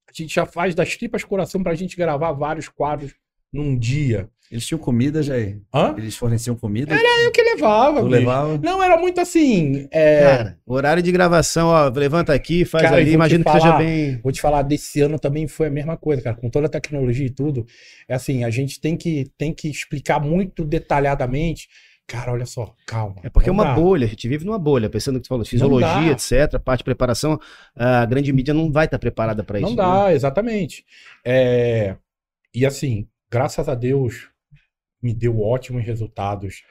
[0.07, 3.16] A gente já faz das tripas coração para a gente gravar vários quadros
[3.51, 4.30] num dia.
[4.51, 5.61] Eles tinham comida, Jair?
[5.74, 5.95] Hã?
[5.97, 6.93] Eles forneciam comida?
[6.93, 8.20] Eu que levava, Tu bicho.
[8.20, 8.59] levava?
[8.59, 9.88] Não, era muito assim.
[9.91, 14.20] é, Cara, horário de gravação, ó, levanta aqui, faz Cara, ali, imagino que seja bem.
[14.22, 16.36] Vou te falar, desse ano também foi a mesma coisa, cara.
[16.36, 17.66] Com toda a tecnologia e tudo.
[18.07, 21.68] É assim, a gente tem que, tem que explicar muito detalhadamente.
[22.08, 23.16] Cara, olha só, calma.
[23.24, 23.74] É porque é uma dá.
[23.76, 27.39] bolha, a gente vive numa bolha, pensando que tu falou, fisiologia, etc, parte de preparação,
[27.76, 29.76] a grande mídia não vai estar preparada para isso.
[29.76, 30.04] Não né?
[30.04, 30.86] dá, exatamente.
[31.26, 31.95] É,
[32.54, 34.30] E assim, graças a Deus,
[35.01, 36.64] me deu ótimos resultados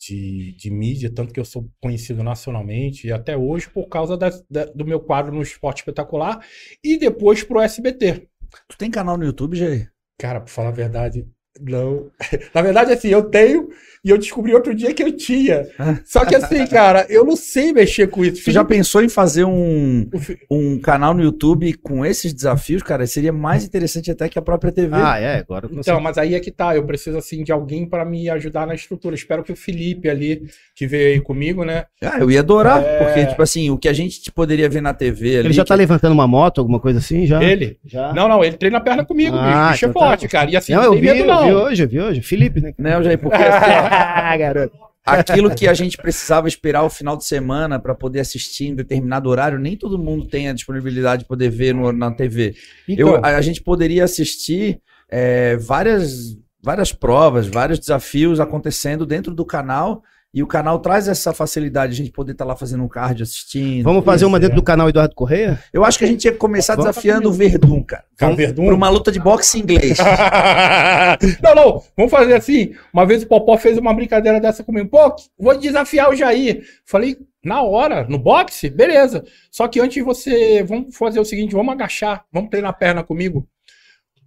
[0.00, 4.30] de, de mídia, tanto que eu sou conhecido nacionalmente e até hoje por causa da-
[4.50, 6.44] da- do meu quadro no Esporte Espetacular
[6.84, 8.28] e depois pro SBT.
[8.68, 9.92] Tu tem canal no YouTube, Jair?
[10.18, 11.26] Cara, pra falar a verdade,
[11.60, 12.06] não.
[12.54, 13.68] Na verdade, assim, eu tenho
[14.04, 15.66] e eu descobri outro dia que eu tinha.
[16.06, 18.44] Só que assim, cara, eu não sei mexer com isso.
[18.44, 20.08] Tu já pensou em fazer um,
[20.50, 23.06] um canal no YouTube com esses desafios, cara?
[23.08, 24.94] Seria mais interessante até que a própria TV.
[24.94, 26.00] Ah, é, agora eu Então, consigo.
[26.00, 26.76] mas aí é que tá.
[26.76, 29.14] Eu preciso, assim, de alguém para me ajudar na estrutura.
[29.16, 30.42] Espero que o Felipe ali,
[30.76, 31.84] que veio aí comigo, né?
[32.00, 32.98] Ah, eu ia adorar, É.
[33.04, 35.48] porque, tipo assim, o que a gente poderia ver na TV ali.
[35.48, 37.42] Ele já tá que- levantando uma moto, alguma coisa assim, já?
[37.42, 37.76] Ele.
[37.84, 38.12] Já.
[38.14, 39.72] Não, não, ele treina a perna comigo, Ah, bicho.
[39.72, 40.28] Bicho é então tá forte, bom.
[40.30, 40.50] cara.
[40.50, 41.47] E assim, Não, não, eu tem vi, medo, eu não.
[41.48, 42.22] Vi hoje, eu vi hoje.
[42.22, 42.74] Felipe, né?
[42.78, 43.18] Né, Jair?
[43.18, 43.70] Porque assim,
[44.30, 44.76] Ah, garoto.
[45.04, 49.28] aquilo que a gente precisava esperar o final de semana para poder assistir em determinado
[49.30, 52.54] horário, nem todo mundo tem a disponibilidade de poder ver no- na TV.
[52.88, 54.80] Então, Eu, a, a gente poderia assistir
[55.10, 60.02] é, várias, várias provas, vários desafios acontecendo dentro do canal.
[60.32, 63.22] E o canal traz essa facilidade de a gente poder estar lá fazendo um card
[63.22, 63.82] assistindo.
[63.84, 65.58] Vamos fazer uma dentro do canal Eduardo Correia?
[65.72, 68.04] Eu acho que a gente ia começar Vamos desafiando o Verdun, cara.
[68.14, 68.66] cara, vamos- Verdun.
[68.66, 69.96] Pra uma luta de boxe inglês.
[71.42, 72.74] não, não, vamos fazer assim.
[72.92, 74.88] Uma vez o Popó fez uma brincadeira dessa comigo.
[74.90, 76.62] Pô, vou desafiar o Jair.
[76.84, 78.68] Falei, na hora, no boxe?
[78.68, 79.24] Beleza.
[79.50, 80.62] Só que antes você.
[80.62, 83.48] Vamos fazer o seguinte: vamos agachar, vamos treinar a perna comigo.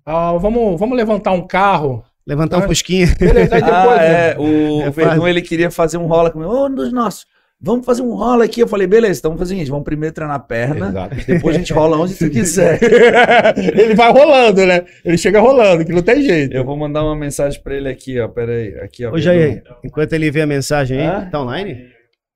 [0.04, 2.04] Ah, vamos, vamos levantar um carro.
[2.28, 2.67] Levantar um Ah.
[2.67, 3.07] fusquinha.
[3.19, 3.99] Beleza, aí depois.
[3.99, 4.38] ah, é.
[4.38, 6.51] O, É o Verdun, ele queria fazer um rola comigo.
[6.51, 7.26] Ô, um dos nossos.
[7.63, 8.59] Vamos fazer um rola aqui.
[8.61, 10.88] Eu falei, beleza, então vamos fazer o seguinte: vamos primeiro treinar a perna.
[10.89, 11.15] Exato.
[11.28, 12.80] Depois a gente rola onde tu quiser.
[13.55, 14.84] Ele vai rolando, né?
[15.05, 16.55] Ele chega rolando, que não tem jeito.
[16.55, 18.28] Eu vou mandar uma mensagem pra ele aqui, ó.
[18.28, 18.80] Pera aí.
[18.80, 19.11] Aqui, ó.
[19.13, 21.30] Ô, Jair, enquanto ele vê a mensagem aí, Ah?
[21.32, 21.88] tá online?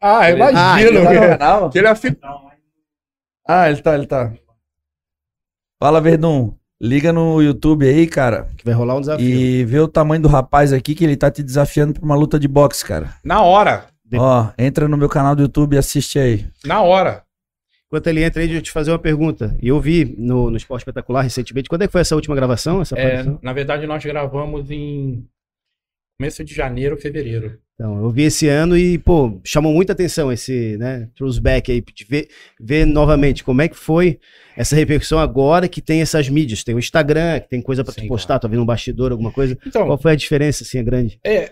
[0.02, 1.00] Ah, Ele- Ah, imagino.
[1.00, 1.70] Ele tá no canal?
[1.72, 2.18] que ele é fi-
[3.48, 4.32] Ah, ele tá, ele tá.
[5.82, 6.54] Fala, Verdun.
[6.82, 8.50] Liga no YouTube aí, cara.
[8.58, 9.26] Que vai rolar um desafio.
[9.26, 12.38] E vê o tamanho do rapaz aqui que ele tá te desafiando pra uma luta
[12.40, 13.14] de boxe, cara.
[13.24, 13.86] Na hora.
[14.04, 16.46] De- Ó, entra no meu canal do YouTube e assiste aí.
[16.66, 17.24] Na hora.
[17.88, 19.56] Enquanto ele entra aí, deixa eu te fazer uma pergunta.
[19.62, 21.70] E eu vi no, no Esporte Espetacular recentemente.
[21.70, 22.82] Quando é que foi essa última gravação?
[22.82, 25.26] Essa É, na verdade, nós gravamos em
[26.20, 27.58] começo de janeiro, fevereiro.
[27.76, 32.06] Então, eu vi esse ano e, pô, chamou muita atenção esse, né, throwback aí, de
[32.06, 34.18] ver, ver novamente como é que foi
[34.56, 36.64] essa repercussão agora que tem essas mídias.
[36.64, 39.58] Tem o Instagram, que tem coisa pra tu postar, tá vendo um bastidor, alguma coisa.
[39.68, 41.20] Então, Qual foi a diferença, assim, a grande?
[41.24, 41.52] é,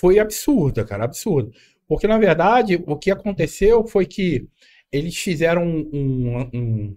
[0.00, 1.50] foi absurda, cara, absurdo.
[1.88, 4.46] Porque, na verdade, o que aconteceu foi que
[4.92, 5.90] eles fizeram um.
[5.92, 6.96] um- um-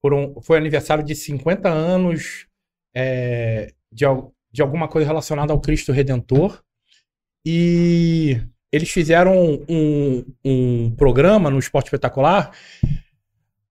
[0.00, 2.46] foram- foi aniversário de 50 anos
[2.94, 4.04] é, de,
[4.52, 6.62] de alguma coisa relacionada ao Cristo Redentor.
[7.48, 8.40] E
[8.72, 12.50] eles fizeram um, um programa no Esporte Espetacular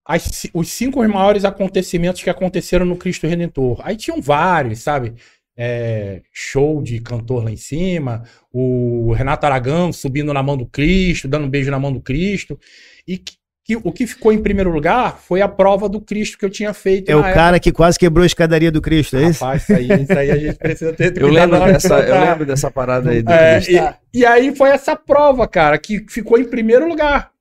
[0.05, 3.81] as os cinco maiores acontecimentos que aconteceram no Cristo Redentor.
[3.83, 5.15] Aí tinham vários, sabe?
[5.57, 11.27] É, show de cantor lá em cima, o Renato Aragão subindo na mão do Cristo,
[11.27, 12.57] dando um beijo na mão do Cristo.
[13.05, 13.17] E
[13.65, 16.71] que- o que ficou em primeiro lugar foi a prova do Cristo que eu tinha
[16.73, 17.09] feito.
[17.09, 19.43] É o cara que quase quebrou a escadaria do Cristo, é isso?
[19.43, 22.45] Rapaz, isso aí, isso aí a gente precisa ter Eu lembro, de dessa, eu lembro
[22.45, 23.71] dessa parada aí do É, Cristo.
[24.13, 27.31] e, e aí foi essa prova, cara, que ficou em primeiro lugar.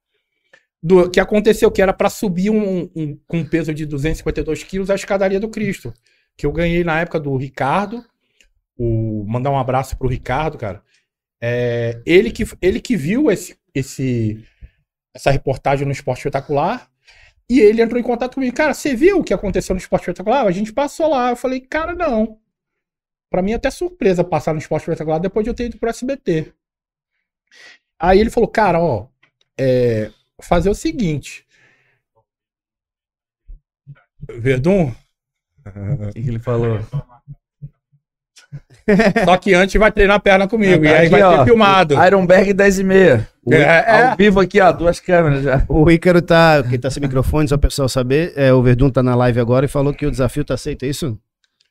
[0.82, 4.90] Do, que aconteceu, que era pra subir um, um- com um peso de 252 quilos
[4.90, 5.92] a escadaria do Cristo.
[6.36, 8.02] Que eu ganhei na época do Ricardo.
[8.76, 10.82] O, mandar um abraço pro Ricardo, cara.
[11.40, 14.44] É, ele, que, ele que viu esse, esse,
[15.14, 16.90] essa reportagem no Esporte Espetacular.
[17.48, 18.56] E ele entrou em contato comigo.
[18.56, 20.46] Cara, você viu o que aconteceu no Esporte Espetacular?
[20.46, 21.30] A gente passou lá.
[21.30, 22.40] Eu falei, cara, não.
[23.30, 25.90] Pra mim, é até surpresa passar no Esporte Espetacular depois de eu ter ido pro
[25.90, 26.52] SBT.
[27.98, 29.08] Aí ele falou, cara, ó,
[29.58, 30.10] é,
[30.42, 31.46] fazer o seguinte.
[34.26, 34.92] Verdun,
[35.66, 36.78] O que que ele falou?
[39.24, 40.84] Só que antes vai treinar a perna comigo.
[40.84, 41.94] e aí Aqui, vai ó, ser filmado.
[42.04, 43.28] Ironberg 10 e meia.
[43.50, 44.06] É, é.
[44.10, 45.62] Ao vivo aqui, ó, duas câmeras já.
[45.68, 46.62] O Ícaro tá.
[46.68, 48.32] Quem tá sem microfone, só o pessoal saber.
[48.36, 50.88] É, o Verdun tá na live agora e falou que o desafio tá aceito, é
[50.88, 51.18] isso?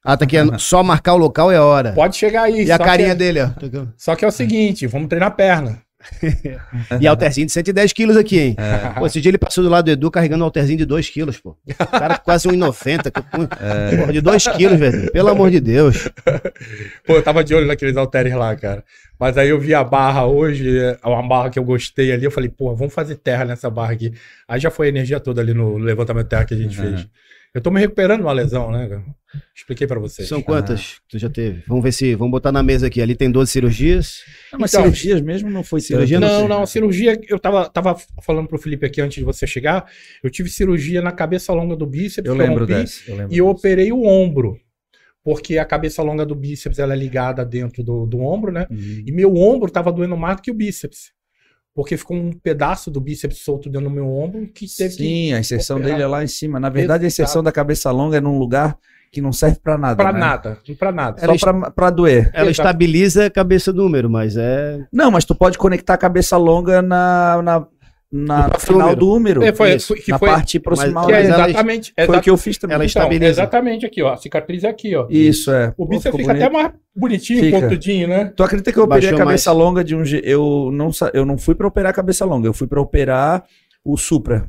[0.04, 0.36] Ah, tá aqui.
[0.36, 1.94] é só marcar o local e a hora.
[1.94, 2.66] Pode chegar aí.
[2.66, 3.50] E a carinha que, dele, ó.
[3.96, 5.83] Só que é o seguinte, vamos treinar a perna.
[7.00, 8.56] E halterzinho de 110 quilos aqui, hein?
[8.58, 9.00] É.
[9.00, 11.38] Pô, esse dia ele passou do lado do Edu carregando um halterzinho de 2 quilos,
[11.38, 11.56] pô.
[11.68, 13.12] O cara quase 1,90.
[13.12, 13.20] que-
[13.64, 13.98] É.
[13.98, 15.12] Porra, de 2 quilos, velho.
[15.12, 16.10] Pelo amor de Deus.
[17.06, 18.84] Pô, eu tava de olho naqueles halteres lá, cara.
[19.20, 22.26] Mas aí eu vi a barra hoje, é uma barra que eu gostei ali.
[22.26, 24.12] Eu falei, pô, vamos fazer terra nessa barra aqui.
[24.48, 26.92] Aí já foi a energia toda ali no levantamento de terra que a gente Uhum.
[26.92, 27.08] fez.
[27.54, 28.88] Eu tô me recuperando de uma lesão, né?
[28.88, 29.04] cara?
[29.56, 30.28] Expliquei pra vocês.
[30.28, 31.64] São quantas que tu já teve?
[31.68, 32.16] Vamos ver se.
[32.16, 33.00] Vamos botar na mesa aqui.
[33.02, 34.22] Ali tem 12 cirurgias.
[34.52, 36.48] Não, mas Então, cirurgias mesmo não foi cirurgia não Não, sei.
[36.48, 39.86] não, cirurgia, eu tava, tava falando pro Felipe aqui antes de você chegar,
[40.24, 43.02] eu tive cirurgia na cabeça longa do bíceps, Eu lembro rompi, dessa.
[43.08, 43.58] Eu lembro e eu dessa.
[43.58, 44.60] operei o ombro,
[45.24, 48.66] porque a cabeça longa do bíceps, ela é ligada dentro do, do ombro, né?
[48.70, 49.04] Uhum.
[49.06, 51.12] E meu ombro tava doendo mais do que o bíceps,
[51.76, 55.34] porque ficou um pedaço do bíceps solto dentro do meu ombro, que teve que Sim,
[55.34, 55.94] a inserção operar.
[55.94, 56.60] dele é lá em cima.
[56.60, 58.78] Na verdade, a inserção da cabeça longa é num lugar
[59.12, 59.96] que não serve pra nada.
[59.96, 60.20] pra né?
[60.20, 61.38] nada, pra nada.
[61.38, 62.32] Só pra, pra doer.
[62.34, 64.86] Ela estabiliza a cabeça do número, mas é.
[64.92, 67.68] Não, mas tu pode conectar a cabeça longa na, na,
[68.16, 69.00] na No final número.
[69.00, 69.44] do número.
[69.44, 71.08] É, foi, Isso, foi- que na foi, parte proximal.
[71.08, 72.76] que é mas ela- exatamente, Foi o que eu fiz também.
[72.76, 75.08] Ela então, exatamente aqui, ó, a cicatriz é aqui, ó.
[75.10, 75.74] Isso, é.
[75.76, 76.44] O bíceps fica bonito.
[76.46, 77.60] até mais bonitinho, Fica.
[77.60, 78.32] pontudinho, né?
[78.36, 79.60] Tu acredita que eu operei Baixou a cabeça mais.
[79.66, 80.28] longa de um jeito.
[80.28, 83.44] Eu não, eu não fui pra operar a cabeça longa, eu fui pra operar
[83.84, 84.48] o Supra.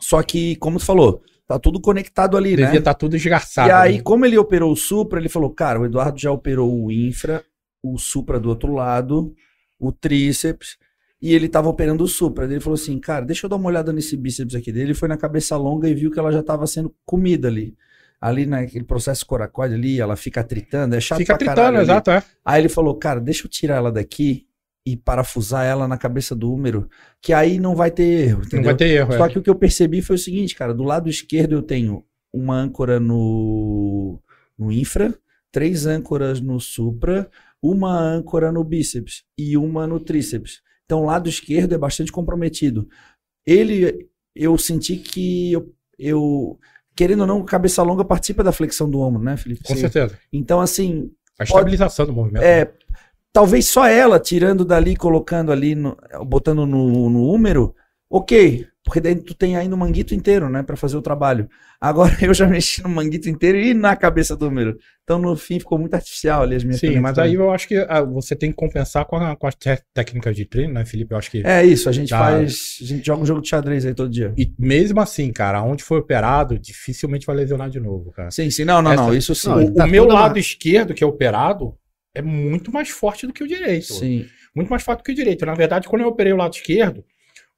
[0.00, 2.76] Só que, como tu falou, tá tudo conectado ali, Devia né?
[2.78, 3.68] estar tudo esgarçado.
[3.68, 4.02] E aí, né?
[4.04, 7.42] como ele operou o Supra, ele falou: Cara, o Eduardo já operou o Infra,
[7.82, 9.34] o Supra do outro lado,
[9.80, 10.76] o tríceps,
[11.20, 12.44] e ele tava operando o Supra.
[12.44, 14.86] Ele falou assim: Cara, deixa eu dar uma olhada nesse bíceps aqui dele.
[14.86, 17.76] Ele foi na cabeça longa e viu que ela já tava sendo comida ali.
[18.20, 22.22] Ali naquele processo coracoide ali, ela fica tritando, é chato Fica pra tritando, exato, é.
[22.44, 24.48] Aí ele falou, cara, deixa eu tirar ela daqui
[24.84, 26.88] e parafusar ela na cabeça do húmero,
[27.20, 28.64] que aí não vai ter erro, Não entendeu?
[28.64, 29.12] vai ter erro.
[29.12, 29.28] Só é.
[29.28, 32.56] que o que eu percebi foi o seguinte, cara, do lado esquerdo eu tenho uma
[32.56, 34.18] âncora no,
[34.58, 35.14] no infra,
[35.52, 37.30] três âncoras no supra,
[37.62, 40.60] uma âncora no bíceps e uma no tríceps.
[40.88, 42.88] Então o lado esquerdo é bastante comprometido.
[43.46, 46.58] Ele, eu senti que eu, eu
[46.96, 49.62] querendo ou não, cabeça longa participa da flexão do ombro, né, Felipe?
[49.64, 50.18] Com certeza.
[50.32, 52.42] Então assim, A estabilização do movimento.
[52.42, 52.72] é,
[53.34, 55.94] talvez só ela tirando dali, colocando ali, no-
[56.26, 57.74] botando no, no húmero,
[58.10, 58.66] ok.
[58.88, 61.48] Porque daí tu tem ainda o manguito inteiro, né, Pra fazer o trabalho.
[61.80, 64.76] Agora eu já mexi no manguito inteiro e na cabeça do húmero.
[65.04, 67.38] Então no fim ficou muito artificial ali as minhas Sim, mas aí conexões.
[67.46, 69.54] eu acho que ah, você tem que compensar com, a- com as
[69.94, 71.12] técnicas de treino, né, Felipe?
[71.14, 71.46] Eu acho que.
[71.46, 72.18] É isso, a gente Tá.
[72.18, 74.32] faz, a gente joga um jogo de xadrez aí todo dia.
[74.36, 78.30] E mesmo assim, cara, onde foi operado, dificilmente vai lesionar de novo, cara.
[78.30, 79.48] Sim, sim, não, não, Essa- não, isso sim.
[79.48, 81.74] Não, O, tá o meu lado uma- esquerdo, que é operado,
[82.14, 83.92] é muito mais forte do que o direito.
[83.92, 84.26] Sim.
[84.56, 85.46] Muito mais forte do que o direito.
[85.46, 87.04] Na verdade, quando eu operei o lado esquerdo,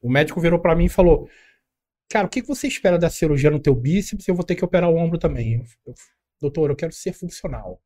[0.02, 1.28] o médico virou pra mim e falou:
[2.10, 4.28] Cara, o que que você espera da cirurgia no teu bíceps?
[4.28, 5.54] Eu vou ter que operar o ombro também.
[5.56, 5.94] Eu- eu-
[6.40, 7.80] Doutor, eu quero ser funcional.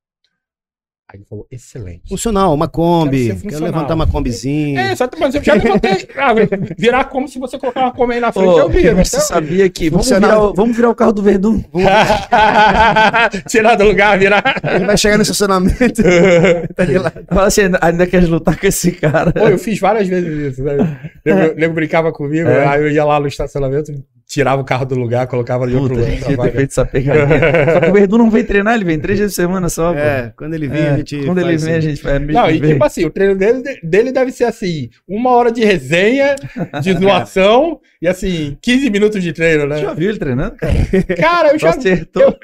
[1.07, 2.09] Aí ele falou: Excelente.
[2.09, 3.35] Funcional, uma Kombi.
[3.47, 4.81] Quero levantar uma Kombizinha.
[4.89, 6.09] É, exato, mas eu já levantei.
[6.17, 6.33] Ah,
[6.79, 8.97] virar como se você colocar uma Kombi aí na frente, eu Ô, viro.
[8.97, 9.91] você sabia que.
[9.91, 11.63] Vamos virar, o- vamos virar o carro do Verdun.
[13.49, 14.43] Tirar do lugar, virar.
[14.75, 16.03] Ele vai chegar no estacionamento.
[16.75, 17.13] tá lá.
[17.29, 19.33] Fala assim, ainda- ainda quer lutar com esse cara.
[19.33, 20.63] Pô, eu fiz várias vezes isso.
[20.63, 20.75] Né?
[20.75, 22.67] O nego- o nego brincava comigo, É.
[22.67, 23.93] aí eu ia lá no estacionamento,
[24.35, 26.17] tirava o carro do lugar, colocava ali outro a lugar.
[26.19, 27.73] devia ter feito essa pegadinha.
[27.73, 29.99] Só que o Verdun não vem treinar, ele vem três vezes por semana só, pô.
[29.99, 31.25] É, quando ele vem, É, a gente.
[31.25, 31.89] quando ele vem, a isso.
[31.89, 32.21] gente faz.
[32.27, 36.35] Não, e tipo assim, o treino dele, dele deve ser assim, uma hora de resenha,
[36.83, 39.79] de zoação, e assim, 15 minutos de treino, né?
[39.79, 40.75] Já viu ele treinando, cara?
[41.17, 41.79] Cara, eu Só já.
[41.79, 42.37] acertou.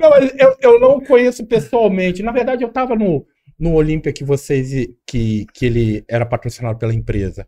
[0.00, 2.22] não, mas eu, eu não conheço pessoalmente.
[2.22, 3.24] Na verdade, eu tava no,
[3.58, 4.70] no Olímpia que vocês.
[5.06, 7.46] Que, que ele era patrocinado pela empresa.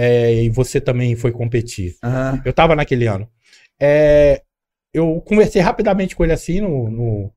[0.00, 1.96] É, e você também foi competir.
[2.04, 2.40] Aham.
[2.44, 3.28] Eu tava naquele ano.
[3.80, 4.42] É,
[4.94, 7.32] eu conversei rapidamente com ele assim no, no,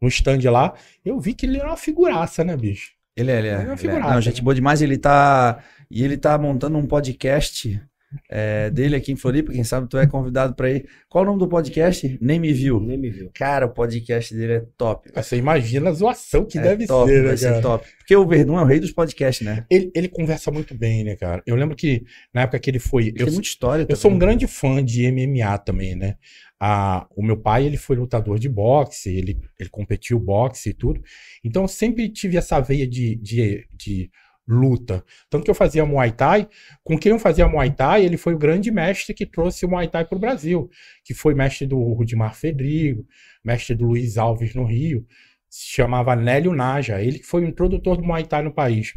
[0.00, 0.74] no stand lá.
[1.04, 2.92] Eu vi que ele era uma figuraça, né, bicho?
[3.16, 3.54] Ele é, ele é.
[3.54, 3.76] Ele é uma é.
[3.76, 4.44] figuraça, Não, gente né?
[4.44, 4.80] boa demais.
[4.80, 5.58] Ele tá.
[5.90, 7.82] E ele tá montando um podcast
[8.28, 9.52] é, dele aqui em Floripa.
[9.52, 10.86] Quem sabe tu é convidado pra ir.
[11.08, 12.18] Qual o nome do podcast?
[12.20, 12.80] Nem me viu.
[12.80, 13.30] Nem me viu.
[13.34, 15.10] Cara, o podcast dele é top.
[15.14, 17.62] Você imagina a zoação que É deve top, ser, vai né, ser cara?
[17.62, 17.86] top.
[17.98, 19.64] Porque o Verdun é o rei dos podcasts, né?
[19.70, 21.42] Ele, ele conversa muito bem, né, cara?
[21.46, 23.08] Eu lembro que na época que ele foi.
[23.08, 24.28] Ele Eu, tem muita história eu sou um também.
[24.28, 26.16] grande fã de MMA também, né?
[26.60, 31.02] Ah, o meu pai, ele foi lutador de boxe, ele, ele competiu boxe e tudo.
[31.44, 34.10] Então, eu sempre tive essa veia de, de, de
[34.46, 35.04] luta.
[35.30, 36.48] Tanto que eu fazia Muay Thai.
[36.82, 39.88] Com quem eu fazia Muay Thai, ele foi o grande mestre que trouxe o Muay
[39.88, 40.70] Thai para o Brasil.
[41.04, 43.06] Que foi mestre do Rudimar Fedrigo,
[43.44, 45.06] mestre do Luiz Alves no Rio.
[45.48, 47.00] Se chamava Nélio Naja.
[47.00, 48.94] Ele que foi o introdutor do Muay Thai no país.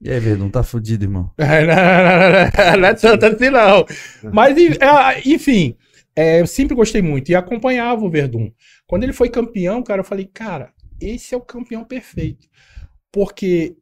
[0.00, 1.30] E aí, Verdun, tá fudido, irmão.
[1.38, 3.86] É, não, não, não, não, não é tanto assim, não.
[4.32, 5.76] Mas, é, enfim,
[6.16, 8.50] é, eu sempre gostei muito e acompanhava o Verdun.
[8.86, 12.46] Quando ele foi campeão, cara, eu falei, cara, esse é o campeão perfeito.
[13.10, 13.76] Porque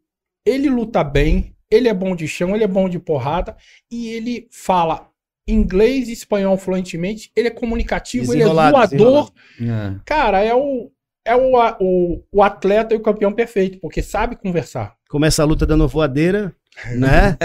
[0.44, 3.56] ele luta bem, ele é bom de chão, ele é bom de porrada
[3.90, 5.08] e ele fala
[5.46, 9.32] inglês e espanhol fluentemente, ele é comunicativo, ele é zoador.
[9.60, 10.00] É.
[10.04, 10.90] Cara, é o,
[11.24, 14.96] é o, o, o atleta e o campeão perfeito, porque sabe conversar.
[15.08, 16.54] Começa a luta dando voadeira,
[16.96, 17.36] né?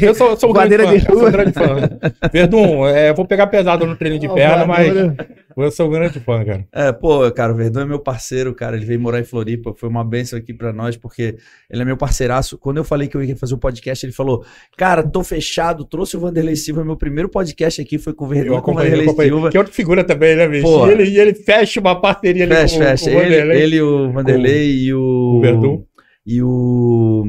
[0.00, 0.96] Eu sou, eu sou um grande fã.
[0.98, 1.76] de Eu sou um grande fã.
[2.32, 4.92] Verdun, é, eu vou pegar pesado no treino de perna, mas
[5.56, 6.66] eu sou um grande fã, cara.
[6.72, 8.76] É, pô, cara, o Verdun é meu parceiro, cara.
[8.76, 11.36] Ele veio morar em Floripa, foi uma benção aqui pra nós, porque
[11.70, 12.58] ele é meu parceiraço.
[12.58, 14.44] Quando eu falei que eu ia fazer o podcast, ele falou:
[14.76, 16.84] Cara, tô fechado, trouxe o Vanderlei Silva.
[16.84, 19.08] Meu primeiro podcast aqui foi com o Verdun, Eu com o Vanderlei.
[19.08, 19.50] Silva.
[19.50, 20.64] Que outra figura também, né, bicho?
[20.64, 20.86] Pô.
[20.86, 23.10] E ele, e ele fecha uma parceria ali Fecha, com, fecha.
[23.10, 23.62] com o Ele, Vanderlei.
[23.62, 25.00] ele, o Vanderlei e o.
[25.00, 25.84] o Verdun.
[26.26, 27.24] E o.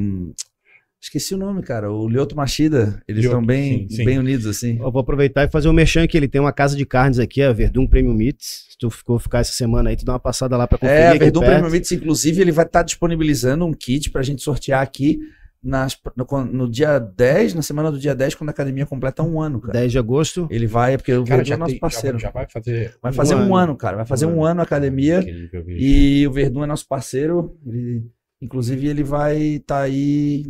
[1.01, 1.91] Esqueci o nome, cara.
[1.91, 3.01] O Lioto Machida.
[3.07, 4.05] Eles Lioto, estão bem, sim, sim.
[4.05, 4.79] bem unidos, assim.
[4.79, 6.17] Eu vou aproveitar e fazer um merchan aqui.
[6.17, 8.65] Ele tem uma casa de carnes aqui, a Verdun Premium Meats.
[8.71, 10.99] Se tu ficou ficar essa semana aí, tu dá uma passada lá pra conferir.
[10.99, 11.41] É, a Verdun.
[11.41, 15.19] Premium Meats, inclusive, ele vai estar disponibilizando um kit pra gente sortear aqui
[15.63, 19.39] nas, no, no dia 10, na semana do dia 10, quando a academia completa um
[19.41, 19.73] ano, cara.
[19.73, 20.47] 10 de agosto.
[20.49, 22.17] Ele vai, porque o Cara, Verdun é nosso tem, parceiro.
[22.19, 22.95] já, já vai fazer.
[23.01, 23.55] Vai fazer um um, ano.
[23.55, 23.97] ano, cara.
[23.97, 25.23] Vai fazer Um um ano a academia.
[25.67, 27.55] E o Verdun é nosso parceiro.
[27.65, 28.03] Ele-
[28.41, 30.43] inclusive, ele vai estar aí.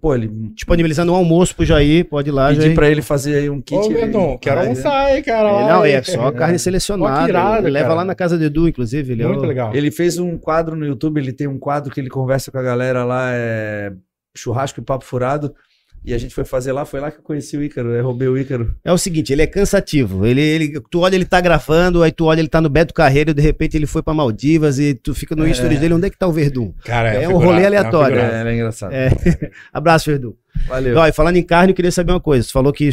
[0.00, 2.04] Pô, ele Disponibilizando um almoço pro Jair.
[2.08, 2.74] Pode ir lá, pedi Jair.
[2.74, 3.78] pra ele fazer aí um kit.
[3.78, 5.48] Ô, Verdun, quero Vai, almoçar, hein, cara.
[5.48, 7.28] É, Lá, não, é só carne selecionada.
[7.28, 7.94] irado, Ele leva cara.
[7.96, 9.12] lá na casa do Edu, inclusive.
[9.12, 9.74] Ele é Muito legal.
[9.74, 12.62] Ele fez um quadro no YouTube, ele tem um quadro que ele conversa com a
[12.62, 13.92] galera lá, é
[14.36, 15.54] churrasco e papo furado.
[16.02, 18.26] E a gente foi fazer lá, foi lá que eu conheci o Ícaro, eu roubei
[18.26, 18.74] o Ícaro.
[18.82, 20.24] É o seguinte, ele é cansativo.
[20.24, 23.34] Ele, ele, tu olha, ele tá gravando, aí tu olha, ele tá no Beto Carreiro,
[23.34, 25.52] de repente ele foi pra Maldivas e tu fica no É.
[25.52, 26.72] stories dele, onde é que tá o Verdun?
[26.84, 28.18] Cara, É um figuraça, rolê uma aleatório.
[28.18, 28.92] É, ele é engraçado.
[28.94, 29.10] É.
[29.72, 30.32] Abraço, Verdun.
[30.66, 30.96] Valeu.
[30.96, 32.46] Ó, e falando em carne, eu queria saber uma coisa.
[32.46, 32.88] Você falou que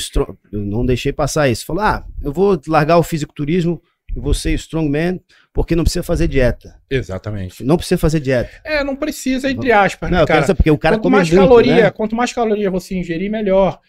[0.51, 1.65] eu não deixei passar isso.
[1.65, 3.81] Falou, ah, eu vou largar o fisiculturismo
[4.15, 5.19] e vou ser strongman
[5.57, 6.79] porque não precisa fazer dieta.
[6.87, 7.63] Exatamente.
[7.63, 8.51] Não precisa fazer dieta.
[8.63, 10.45] É, não precisa, entre aspas, Não, né, eu quero cara?
[10.45, 11.89] saber porque o cara quanto come mais caloria, né?
[11.89, 13.79] quanto mais caloria você ingerir, melhor.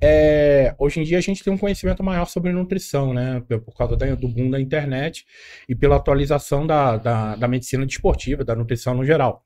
[0.00, 3.40] É, hoje em dia a gente tem um conhecimento maior sobre nutrição, né?
[3.64, 5.24] Por causa da- do boom da internet
[5.68, 9.44] e pela atualização da, da, da medicina desportiva, da nutrição no geral.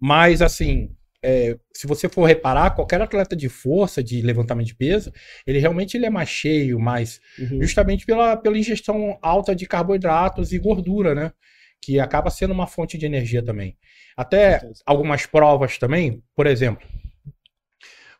[0.00, 0.90] Mas, assim,
[1.22, 5.12] é, se você for reparar, qualquer atleta de força, de levantamento de peso,
[5.46, 7.60] ele realmente ele é mais cheio, mais Uhum.
[7.60, 11.32] justamente pela, pela ingestão alta de carboidratos e gordura, né?
[11.80, 13.76] Que acaba sendo uma fonte de energia também.
[14.16, 16.86] Até algumas provas também, por exemplo,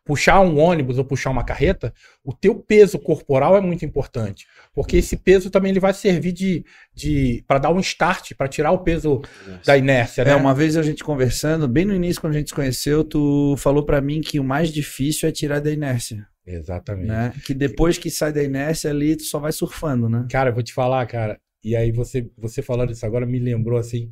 [0.09, 1.93] puxar um ônibus ou puxar uma carreta,
[2.25, 6.65] o teu peso corporal é muito importante, porque esse peso também ele vai servir de,
[6.95, 9.21] de para dar um start, para tirar o peso
[9.63, 10.31] da inércia, né?
[10.31, 13.53] É, uma vez a gente conversando, bem no início, quando a gente se conheceu, tu
[13.59, 17.07] falou pra mim que o mais difícil é tirar da inércia, Exatamente.
[17.07, 17.31] né?
[17.45, 20.25] Que depois que sai da inércia ali, tu só vai surfando, né?
[20.31, 21.39] Cara, eu vou te falar, cara.
[21.63, 24.09] E aí você, você falando isso agora me lembrou assim.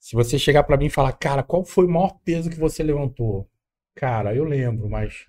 [0.00, 2.82] Se você chegar pra mim e falar, cara, qual foi o maior peso que você
[2.82, 3.48] levantou?
[3.94, 5.26] Cara, eu lembro, mas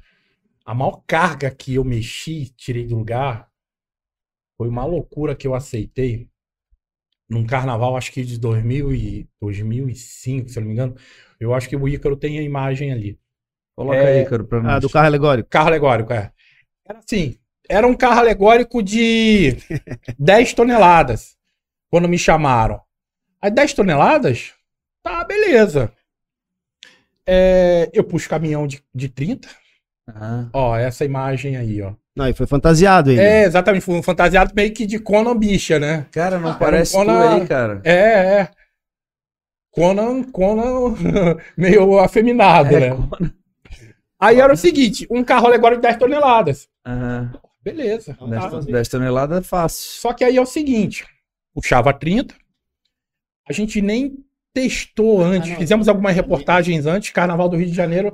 [0.66, 3.49] a maior carga que eu mexi, tirei do lugar,
[4.57, 6.30] foi uma loucura que eu aceitei
[7.28, 10.95] num carnaval, acho que de 2000 e 2005, se eu não me engano.
[11.39, 13.18] Eu acho que o Ícaro tem a imagem ali.
[13.76, 14.74] Coloca É, aí, cara, pra nós.
[14.74, 15.49] Ah, do carro alegórico.
[15.49, 16.32] Carro alegórico, é.
[16.86, 17.38] Era assim,
[17.70, 19.55] era um carro alegórico de
[20.20, 21.38] 10 toneladas.
[21.89, 22.82] Quando me chamaram.
[23.41, 24.53] Aí 10 toneladas?
[25.01, 25.91] Tá, beleza.
[27.34, 29.47] É, eu puxo caminhão de, de 30.
[30.09, 30.49] Aham.
[30.51, 31.93] Ó, essa imagem aí, ó.
[32.13, 33.21] Não, e foi fantasiado ainda.
[33.23, 33.86] É, exatamente.
[33.86, 36.05] Foi um fantasiado meio que de Conan bicha, né?
[36.11, 37.82] Cara, não Ah, parece um tu Conan- aí, cara.
[37.86, 37.93] É,
[38.41, 38.49] é.
[39.71, 40.95] Conan, Conan
[41.55, 42.89] meio afeminado, É, né?
[42.95, 43.32] Conan.
[44.19, 46.67] Aí era o seguinte, um carro alegórico de 10 toneladas.
[46.86, 47.32] Aham.
[47.63, 48.15] Beleza.
[48.15, 48.25] tá.
[48.49, 50.01] 10, 10 toneladas é fácil.
[50.01, 51.05] Só que aí é o seguinte,
[51.53, 52.36] puxava 30,
[53.47, 54.17] a gente nem
[54.54, 58.14] testou antes, fizemos algumas reportagens antes, Carnaval do Rio de Janeiro,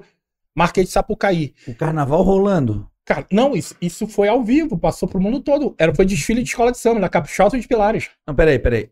[0.56, 1.54] Marquês de Sapucaí.
[1.68, 2.90] O carnaval rolando.
[3.06, 5.74] Cara, não, isso, isso foi ao vivo, passou pro mundo todo.
[5.78, 8.10] Era, foi desfile de escola de samba, da Caprichosa de Pilares.
[8.28, 8.90] Não, peraí, peraí.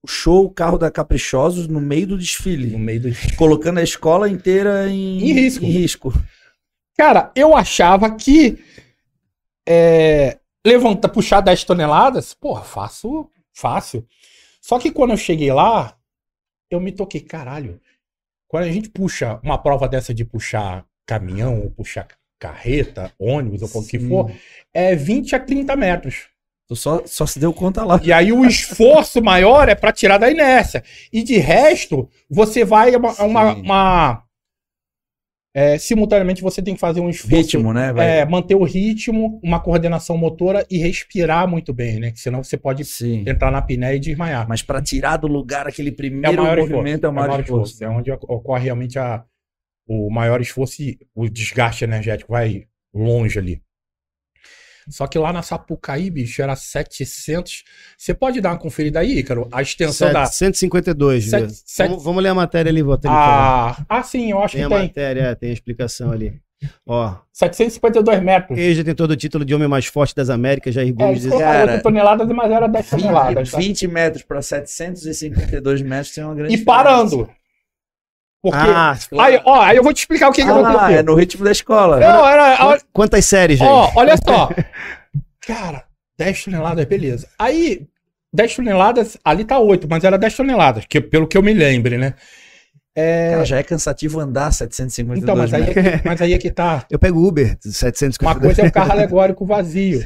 [0.00, 3.36] Puxou o carro da Caprichosos no meio do No desfile, meio do...
[3.36, 5.64] colocando a escola inteira em, Em risco.
[5.64, 6.12] Em risco.
[6.96, 8.58] Cara, eu achava que
[9.66, 14.06] é, levanta, puxar 10 toneladas, porra, fácil, fácil.
[14.60, 15.96] Só que quando eu cheguei lá,
[16.74, 17.80] eu me toquei, caralho.
[18.48, 22.06] Quando a gente puxa uma prova dessa de puxar caminhão, ou puxar
[22.38, 24.30] carreta, ônibus, ou o que for,
[24.74, 26.28] é 20 a 30 metros.
[26.68, 28.00] Tu só, só se deu conta lá.
[28.02, 30.82] E aí o esforço maior é para tirar da inércia.
[31.12, 33.12] E de resto, você vai a uma.
[33.22, 34.24] uma- uma-
[35.54, 37.36] é, simultaneamente você tem que fazer um esforço.
[37.36, 37.92] Ritmo, né?
[37.92, 38.20] Vai.
[38.20, 42.10] É, manter o ritmo, uma coordenação motora e respirar muito bem, né?
[42.10, 43.24] Que senão você pode Sim.
[43.26, 44.48] entrar na apneia e desmaiar.
[44.48, 47.06] Mas pra tirar do lugar aquele É o primeiro maior movimento esforço.
[47.06, 47.84] é o maior esforço.
[47.84, 49.24] É onde ocorre realmente a,
[49.86, 53.62] o maior esforço e o desgaste energético vai longe ali.
[54.88, 57.64] Só que lá na Sapucaí, bicho, era 700.
[57.96, 59.48] Você pode dar uma conferida aí, Ícaro?
[59.52, 60.26] A extensão da.
[60.26, 61.30] 152.
[61.30, 61.54] Sete- viu?
[61.66, 63.00] sete- Vamos, vamos ler a matéria ali, falando.
[63.06, 64.82] Ah, ah, sim, eu acho Tem a que tem.
[64.86, 66.40] matéria, é, tem a explicação ali.
[66.86, 68.56] Ó, 752 metros.
[68.56, 71.18] ele já tem todo o título de homem mais forte das Américas, Jair É, Gomes
[71.24, 71.38] isso diz.
[71.40, 73.50] cara, 8 toneladas, mas era 10 toneladas.
[73.50, 73.58] tá?
[73.58, 77.28] 20 metros para 752 metros tem uma grande E diferença.
[78.42, 78.58] Porque.
[78.58, 80.98] Ah, aí, ó, aí eu vou te explicar o que, que Ah, aconteceu.
[80.98, 82.00] é no ritmo da escola.
[82.00, 82.80] Não, era.
[82.92, 83.70] quantas séries, Jair?
[83.70, 84.50] Ó, olha só.
[85.46, 85.84] Cara,
[86.18, 87.28] 10 toneladas, beleza.
[87.38, 87.86] Aí,
[88.32, 91.96] 10 toneladas, ali tá 8, mas era 10 toneladas, que, pelo que eu me lembre,
[91.96, 92.14] né?
[92.94, 95.86] Cara, já é cansativo andar 752 Então, mas aí, metros.
[95.86, 96.84] é que, mas aí é que tá.
[96.90, 98.20] Eu pego Uber, 752.
[98.36, 100.04] Uma coisa é o carro alegórico vazio.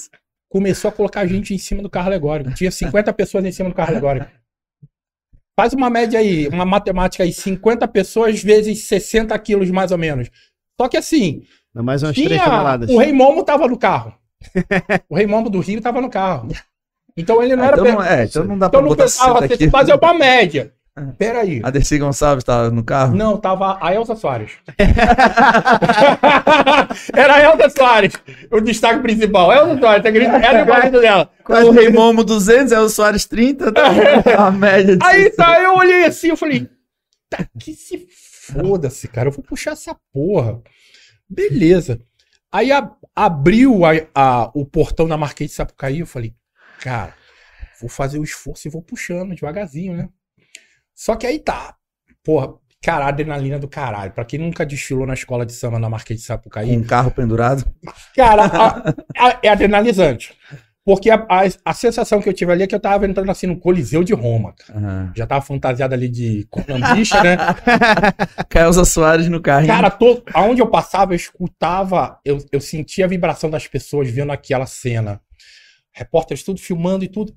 [0.48, 2.52] Começou a colocar gente em cima do carro alegórico.
[2.54, 4.26] Tinha 50 pessoas em cima do carro alegórico.
[5.56, 10.28] Faz uma média aí, uma matemática aí, 50 pessoas vezes 60 quilos mais ou menos.
[10.80, 11.42] Só que assim,
[11.72, 12.90] Dá mais umas 3 tinha, toneladas.
[12.90, 14.14] o Rei Momo tava no carro.
[15.08, 16.48] O Rei Momo do Rio tava no carro.
[17.16, 18.88] Então ele não Ah, era então, per- não, é, então não dá Então pra não
[18.88, 19.70] botar pensava, 60 você aqui.
[19.70, 20.73] fazer uma média.
[21.18, 21.60] Pera aí.
[21.64, 23.16] A Dercy Gonçalves tá no carro?
[23.16, 24.52] Não, tava a Elza Soares.
[27.12, 28.12] Era a Elza Soares,
[28.50, 29.52] o destaque principal.
[29.52, 31.30] Elza Soares, tá gritando, era o marido dela.
[31.66, 35.74] O Rei Momo 200, é o Soares 30, tá a média de Aí tá, eu
[35.74, 36.68] olhei assim, eu falei,
[37.28, 38.06] tá que se
[38.52, 40.60] foda-se, cara, eu vou puxar essa porra.
[41.28, 42.00] Beleza.
[42.52, 46.32] Aí a- abriu a- a- o portão da Marquês de Sapucaí, eu falei,
[46.80, 47.14] cara,
[47.80, 50.08] vou fazer o esforço e vou puxando devagarzinho, né?
[50.94, 51.74] Só que aí tá,
[52.22, 54.12] porra, cara, adrenalina do caralho.
[54.12, 57.10] Pra quem nunca desfilou na escola de samba na Marquês de Sapucaí, com um carro
[57.10, 57.64] pendurado.
[58.14, 58.94] Cara, a-
[59.28, 60.34] a- é adrenalizante.
[60.86, 63.46] Porque a, a- a sensação que eu tive ali é que eu tava entrando assim
[63.46, 64.52] no Coliseu de Roma.
[64.52, 64.78] cara.
[64.78, 65.12] Aham.
[65.16, 67.36] Já tava fantasiado ali de Conan bicha, né?
[68.50, 69.72] Caelza Soares no carrinho.
[69.72, 74.30] Cara, todo, aonde eu passava, eu escutava, eu, eu sentia a vibração das pessoas vendo
[74.30, 75.20] aquela cena.
[75.90, 77.34] Repórteres tudo filmando e tudo.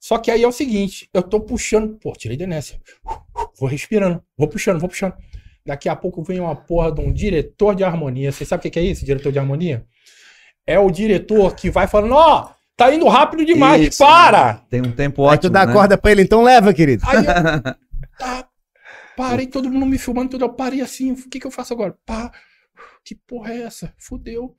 [0.00, 2.80] Só que aí é o seguinte, eu tô puxando, pô, tirei da inércia.
[3.58, 5.14] Vou respirando, vou puxando, vou puxando.
[5.66, 8.32] Daqui a pouco vem uma porra de um diretor de harmonia.
[8.32, 9.84] Você sabe o que é isso, diretor de harmonia?
[10.66, 14.54] É o diretor que vai falando, ó, tá indo rápido demais, Isso, para!
[14.70, 15.72] Tem um tempo Aí ótimo, tu dá né?
[15.72, 17.02] a corda pra ele, então leva, querido.
[17.06, 17.24] Aí eu,
[18.18, 18.48] tá,
[19.16, 20.44] parei, todo mundo me filmando, tudo.
[20.44, 21.96] Eu parei assim, o que que eu faço agora?
[22.06, 22.30] Pá,
[23.04, 23.92] que porra é essa?
[23.98, 24.54] Fudeu.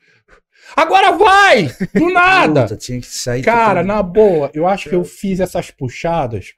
[0.76, 1.72] Agora vai!
[1.93, 2.64] Do nada!
[2.64, 3.41] Puta, tinha que sair.
[3.41, 6.53] Cara, na boa, eu acho que eu fiz essas puxadas.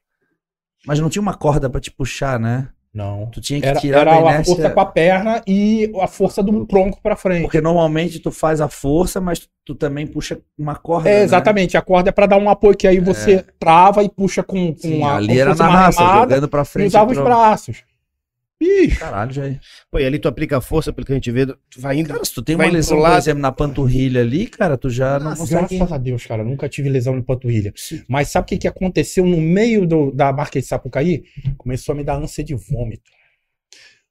[0.86, 2.70] Mas não tinha uma corda pra te puxar, né?
[2.94, 3.28] Não.
[3.28, 6.66] Tu tinha que Era, tirar era a força com a perna e a força do
[6.66, 7.44] tronco pra frente.
[7.44, 11.10] Porque normalmente tu faz a força, mas tu também puxa uma corda.
[11.10, 11.24] É, né?
[11.24, 11.78] exatamente.
[11.78, 14.80] A corda é pra dar um apoio, que aí você trava e puxa com, com
[14.82, 16.88] Sim, a, ali como se era na raça, remada jogando pra e frente.
[16.88, 17.84] usava os braços.
[18.62, 19.44] Bicho, Caralho, já.
[19.90, 22.10] Pô, e ali tu aplica força, pelo que a gente vê, tu vai indo.
[22.10, 25.32] Cara, se tu tem uma lesão, por exemplo, na panturrilha ali, cara, tu já não
[25.32, 25.78] Nossa, consegue.
[25.78, 27.74] graças a Deus, cara, nunca tive lesão de panturrilha.
[28.08, 31.24] Mas sabe o que, que aconteceu no meio do- da marca de Sapucaí?
[31.58, 33.10] Começou a me dar ânsia de vômito.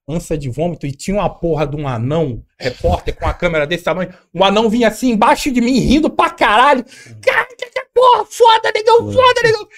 [0.08, 3.84] ânsia de vômito e tinha uma porra de um anão, repórter, com a câmera desse
[3.84, 4.12] tamanho.
[4.34, 6.84] O anão vinha assim embaixo de mim, rindo pra caralho.
[7.22, 9.68] Cara, que que porra, foda, negão, foda, negão.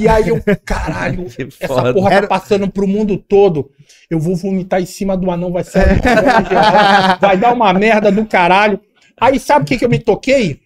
[0.00, 1.26] E aí eu, caralho,
[1.60, 3.70] essa porra Era- tá passando pro mundo todo.
[4.08, 7.72] Eu vou vomitar em cima do anão, vai ser uma merda geral, vai dar uma
[7.72, 8.80] merda do caralho.
[9.20, 10.60] Aí sabe o que, que eu me toquei?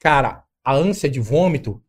[0.00, 1.80] Cara, a ânsia de vômito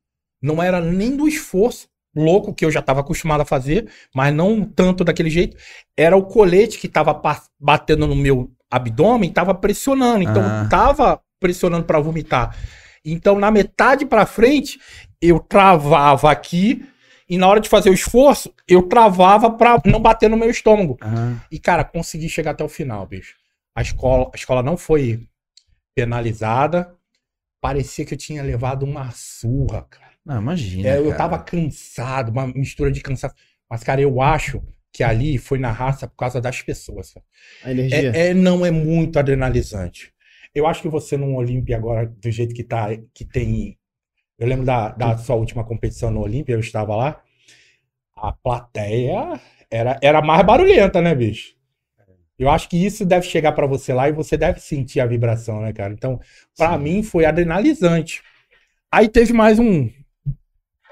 [0.41, 4.63] não era nem do esforço louco que eu já estava acostumado a fazer, mas não
[4.63, 5.57] tanto daquele jeito.
[5.97, 10.23] Era o colete que tava pa- batendo no meu abdômen, tava pressionando.
[10.23, 10.67] Então Ah.
[10.69, 12.55] tava pressionando para vomitar.
[13.05, 14.79] Então na metade para frente
[15.28, 16.86] eu travava aqui
[17.30, 20.97] e na hora de fazer o esforço eu travava para não bater no meu estômago.
[21.01, 23.36] Ah, E, cara, consegui chegar até o final, bicho.
[23.76, 25.28] A escola, a escola não foi
[25.95, 26.93] penalizada.
[27.61, 30.11] Parecia que eu tinha levado uma surra, cara.
[30.26, 30.89] não, imagina.
[30.89, 31.15] É, eu cara.
[31.17, 33.36] tava cansado, uma mistura de cansaço.
[33.69, 34.61] Mas, cara, eu acho
[34.91, 37.13] que ali foi na raça por causa das pessoas.
[37.63, 38.11] A energia.
[38.15, 40.13] É, é- não é muito adrenalizante.
[40.53, 43.78] Eu acho que você num Olímpia agora, do jeito que tá, que tem.
[44.43, 47.21] Eu lembro da, da sua última competição no Olímpia, eu estava lá.
[48.17, 49.39] A plateia
[49.71, 51.55] era, era mais barulhenta, né, bicho?
[52.37, 55.61] Eu acho que isso deve chegar pra você lá e você deve sentir a vibração,
[55.61, 55.93] né, cara?
[55.93, 56.19] Então,
[56.53, 56.77] Sim.
[56.79, 58.21] mim foi adrenalizante.
[58.91, 59.89] Aí teve mais um,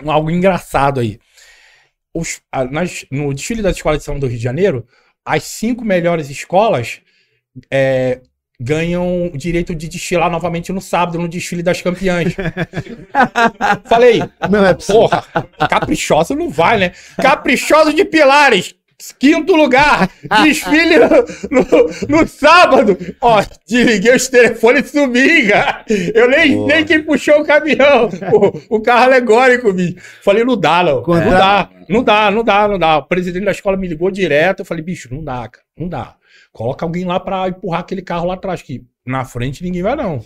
[0.01, 1.19] um algo engraçado aí.
[2.13, 4.85] Os- a- nas- no desfile das escolas de samba do Rio de Janeiro,
[5.25, 7.01] as cinco melhores escolas
[7.71, 8.21] é,
[8.63, 12.35] ganham o direito de desfilar novamente no sábado, no desfile das campeãs.
[13.89, 15.23] Falei, Não é porra,
[15.69, 16.91] caprichoso não vai, né?
[17.21, 18.75] Caprichoso de Pilares,
[19.19, 20.09] quinto lugar,
[20.43, 21.09] desfile no,
[21.49, 22.97] no- no sábado.
[23.19, 25.83] Ó, desliguei os telefones e subi, cara.
[26.13, 26.69] Eu nem Boa.
[26.71, 28.09] sei quem puxou o caminhão,
[28.69, 29.95] o, o carro alegórico, bicho.
[30.23, 31.01] Falei, não dá, não.
[31.01, 32.97] Não dá, não dá, não dá, não dá.
[32.97, 34.59] O presidente da escola me ligou direto.
[34.59, 36.15] Eu falei, bicho, não dá, cara, não dá.
[36.51, 40.23] Coloca alguém lá pra empurrar aquele carro lá atrás, que na frente ninguém vai, não.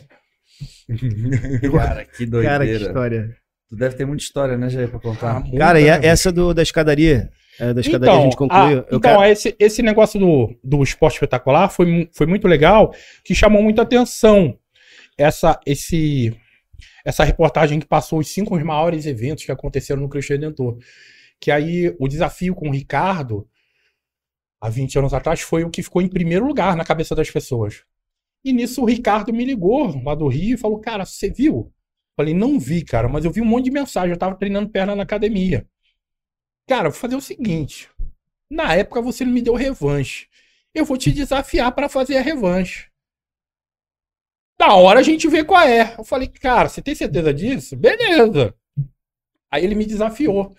[1.72, 2.50] Cara, que doideira.
[2.60, 3.36] Cara, que história.
[3.70, 5.40] Tu deve ter muita história, né, Jair, pra contar.
[5.42, 7.30] muita, Cara, e a- essa do, da escadaria?
[7.60, 8.80] é, da escadaria a gente concluiu.
[8.80, 12.94] ah, Eu então, quero- esse, esse negócio do, do esporte espetacular foi, foi muito legal,
[13.24, 14.58] que chamou muita atenção.
[15.18, 16.36] Essa, esse,
[17.06, 20.78] essa reportagem que passou os cinco maiores eventos que aconteceram no Cristo Redentor.
[21.40, 23.48] Que aí o desafio com o Ricardo,
[24.66, 27.84] há 20 anos atrás, foi o que ficou em primeiro lugar na cabeça das pessoas.
[28.44, 31.72] E nisso o Ricardo me ligou lá do Rio e falou: Cara, você viu?
[32.16, 34.12] Falei: Não vi, cara, mas eu vi um monte de mensagem.
[34.12, 35.68] Eu tava treinando perna na academia.
[36.68, 37.90] Cara, vou fazer o seguinte.
[38.50, 40.28] Na época você não me deu revanche.
[40.74, 42.90] Eu vou te desafiar pra fazer a revanche.
[44.58, 45.96] Da hora a gente vê qual é.
[45.98, 47.76] Eu falei, cara, você tem certeza disso?
[47.76, 48.56] Beleza.
[49.52, 50.56] Aí ele me desafiou.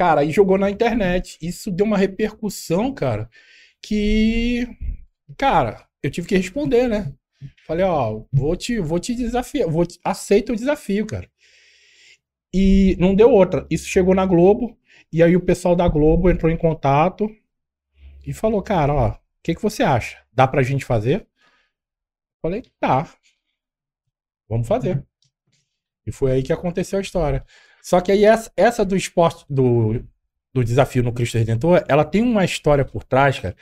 [0.00, 1.36] Cara, aí jogou na internet.
[1.42, 3.28] Isso deu uma repercussão, cara,
[3.82, 4.66] que.
[5.36, 7.12] Cara, eu tive que responder, né?
[7.66, 11.30] Falei, ó, vou te, vou te desafiar, vou te, aceita o desafio, cara.
[12.50, 13.66] E não deu outra.
[13.70, 14.74] Isso chegou na Globo,
[15.12, 17.28] e aí o pessoal da Globo entrou em contato
[18.26, 20.16] e falou, cara, ó, o que, que você acha?
[20.32, 21.26] Dá pra gente fazer?
[22.40, 23.06] Falei, tá.
[24.48, 25.04] Vamos fazer.
[26.06, 27.44] E foi aí que aconteceu a história.
[27.82, 30.02] Só que aí essa, essa do esporte, do,
[30.52, 33.56] do desafio no Cristo Redentor, ela tem uma história por trás, cara,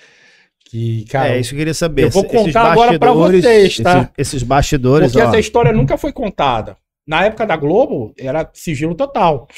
[0.69, 2.05] que, cara, é, isso que eu queria saber.
[2.05, 4.01] eu vou contar agora pra bastidores- vocês, tá?
[4.01, 5.29] Esses, esses bastidores, porque ó.
[5.29, 6.77] essa história nunca foi contada.
[7.07, 9.49] Na época da Globo, era sigilo total.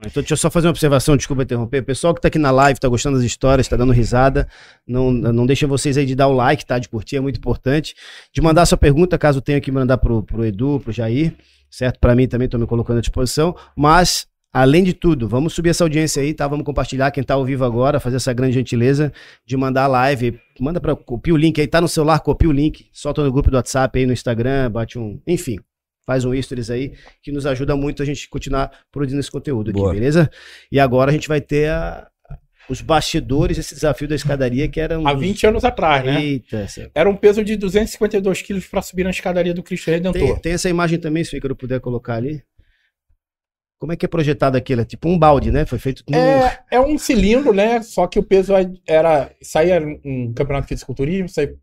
[0.00, 1.80] Então, deixa eu só fazer uma observação, desculpa interromper.
[1.80, 4.46] O pessoal que tá aqui na live, tá gostando das histórias, tá dando risada,
[4.86, 6.78] não, não deixa vocês aí de dar o like, tá?
[6.78, 7.94] De curtir, é muito importante.
[8.30, 11.32] De mandar sua pergunta, caso tenha que mandar pro, pro Edu, pro Jair,
[11.76, 11.98] certo?
[12.00, 13.54] Para mim também, tô me colocando à disposição.
[13.76, 16.48] Mas, além de tudo, vamos subir essa audiência aí, tá?
[16.48, 19.12] Vamos compartilhar quem tá ao vivo agora, fazer essa grande gentileza
[19.44, 20.40] de mandar a live.
[20.58, 23.50] Manda para copia o link aí, tá no celular, copia o link, solta no grupo
[23.50, 25.20] do WhatsApp aí, no Instagram, bate um.
[25.26, 25.58] Enfim.
[26.06, 29.80] Faz um stories aí, que nos ajuda muito a gente continuar produzindo esse conteúdo aqui,
[29.80, 29.92] Boa.
[29.92, 30.30] beleza?
[30.70, 32.06] E agora a gente vai ter a-
[32.68, 35.06] os bastidores desse desafio da escadaria, que era um.
[35.06, 36.22] Há 20 anos atrás, né?
[36.22, 36.66] Eita.
[36.94, 40.40] Era um peso de 252 quilos pra subir na escadaria do Cristo tem, Redentor.
[40.40, 42.42] tem essa imagem também, se Ícaro puder colocar ali.
[43.78, 44.80] Como é que é projetado aquilo?
[44.80, 45.66] É tipo um balde, né?
[45.66, 46.16] Foi feito no.
[46.16, 47.82] É, é um cilindro, né?
[47.82, 48.52] Só que o peso
[48.86, 49.30] era.
[49.42, 51.54] Saía um campeonato de fisiculturismo, saía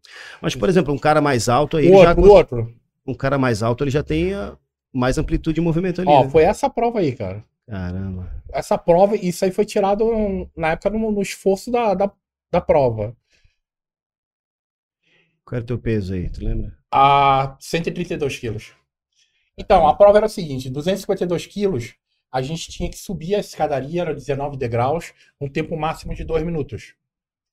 [0.41, 2.75] Mas, por exemplo, um cara mais alto aí, o ele já, outro, o outro.
[3.07, 4.55] um cara mais alto, ele já tem ah,
[4.93, 6.09] mais amplitude de movimento ali.
[6.09, 6.29] Ó, né?
[6.29, 7.43] foi essa prova aí, cara.
[7.67, 8.43] Caramba.
[8.51, 10.05] Essa prova, isso aí foi tirado
[10.55, 12.11] na época no, no esforço da, da,
[12.51, 13.15] da prova.
[15.45, 16.77] Qual era o teu peso aí, tu lembra?
[16.91, 18.73] a 132 quilos.
[19.57, 21.95] Então, a prova era o seguinte: 252 quilos,
[22.31, 25.11] a gente tinha que subir a escadaria, era 19 degraus,
[25.41, 26.93] um tempo máximo de 2 minutos.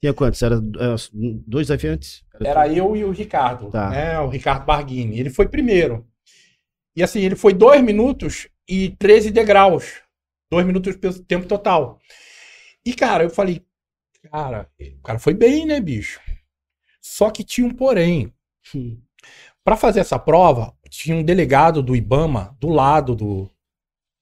[0.01, 0.43] Tinha quantos?
[0.43, 0.95] Era é,
[1.47, 2.25] dois desafiantes?
[2.43, 3.91] Era eu e o Ricardo, Tá.
[3.91, 4.19] né?
[4.21, 5.19] O Ricardo Barghini.
[5.21, 6.07] Ele foi primeiro.
[6.95, 10.03] E assim, ele foi 2 minutos e 13 degraus.
[10.51, 11.99] 2 minutos pelo tempo total.
[12.85, 13.65] E, cara, eu falei,
[14.31, 16.21] cara, o cara foi bem, né, bicho?
[17.01, 18.33] Só que tinha um porém.
[19.63, 23.51] Pra fazer essa prova, tinha um delegado do Ibama do lado do,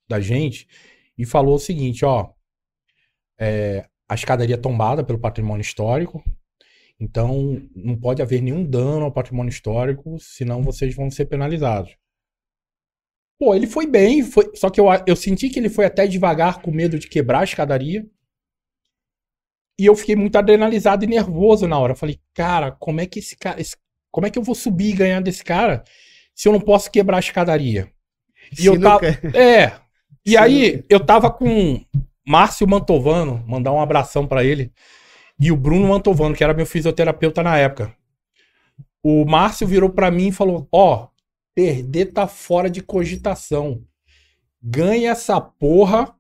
[0.08, 0.68] da gente
[1.16, 2.30] e falou o seguinte, ó,
[3.38, 6.22] é, a escadaria é tombada pelo patrimônio histórico,
[6.98, 11.96] então não pode haver nenhum dano ao patrimônio histórico, senão vocês vão ser penalizados.
[13.38, 16.60] Pô, ele foi bem, foi, só que eu, eu senti que ele foi até devagar
[16.60, 18.04] com medo de quebrar a escadaria.
[19.78, 21.92] E eu fiquei muito adrenalizado e nervoso na hora.
[21.92, 23.60] Eu falei, cara, como é que esse cara.
[23.60, 23.76] esse-
[24.10, 25.84] como é que eu vou subir e ganhar desse cara
[26.34, 27.88] se eu não posso quebrar a escadaria?
[28.58, 29.04] E eu tava.
[29.34, 29.72] É.
[30.26, 31.80] E Se aí, eu tava com
[32.26, 34.72] Márcio Mantovano, mandar um abração pra ele,
[35.40, 37.94] e o Bruno Mantovano, que era meu fisioterapeuta na época.
[39.02, 41.08] O Márcio virou pra mim e falou: Ó,
[41.58, 43.84] perder tá fora de cogitação.
[44.62, 46.16] Ganha essa porra,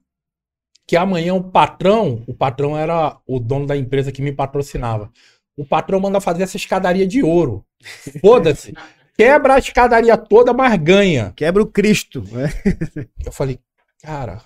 [0.84, 5.12] que amanhã o patrão, o patrão era o dono da empresa que me patrocinava.
[5.56, 7.64] O patrão manda fazer essa escadaria de ouro.
[8.20, 8.74] Foda-se.
[9.16, 11.32] Quebra a escadaria toda, mas ganha.
[11.36, 12.20] Quebra o Cristo.
[12.22, 12.48] né?
[13.24, 13.60] Eu falei,
[14.02, 14.42] cara,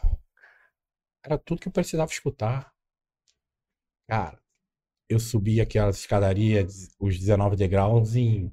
[1.24, 2.70] era tudo que eu precisava escutar.
[4.06, 4.38] Cara,
[5.08, 6.66] eu subi aquela escadaria,
[7.00, 8.52] os 19 degraus, em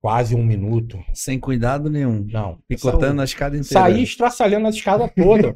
[0.00, 0.98] quase um minuto.
[1.12, 2.26] Sem cuidado nenhum.
[2.30, 2.58] Não.
[2.66, 3.84] Picotando a escada inteira.
[3.84, 5.52] Saí estraçalhando a escada toda.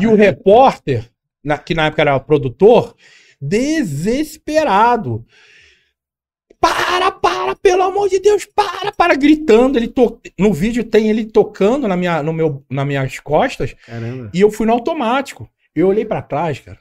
[0.00, 1.10] e o repórter,
[1.42, 2.94] na- que na época era produtor,
[3.40, 5.24] desesperado.
[6.60, 9.78] Para, para, pelo amor de Deus, para, para, gritando.
[9.78, 10.20] Ele to...
[10.36, 13.74] No vídeo tem ele tocando na minha, no meu, nas minhas costas.
[13.86, 14.30] Caramba.
[14.34, 15.48] E eu fui no automático.
[15.74, 16.78] Eu olhei pra trás, cara.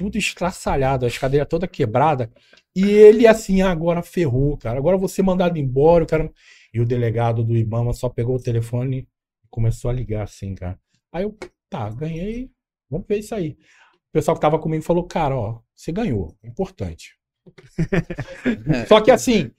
[0.00, 2.30] Tudo estraçalhado, a escadeira toda quebrada.
[2.74, 4.78] E ele assim, "Ah, agora ferrou, cara.
[4.78, 6.32] Agora eu vou ser mandado embora, o cara.
[6.72, 9.06] E o delegado do Ibama só pegou o telefone e
[9.50, 10.78] começou a ligar assim, cara.
[11.12, 11.36] Aí eu,
[11.68, 12.50] tá, ganhei.
[12.88, 13.50] Vamos ver isso aí.
[13.50, 16.34] O pessoal que tava comigo falou, cara, ó, você ganhou.
[16.42, 17.14] é Importante.
[18.88, 19.50] Só que assim,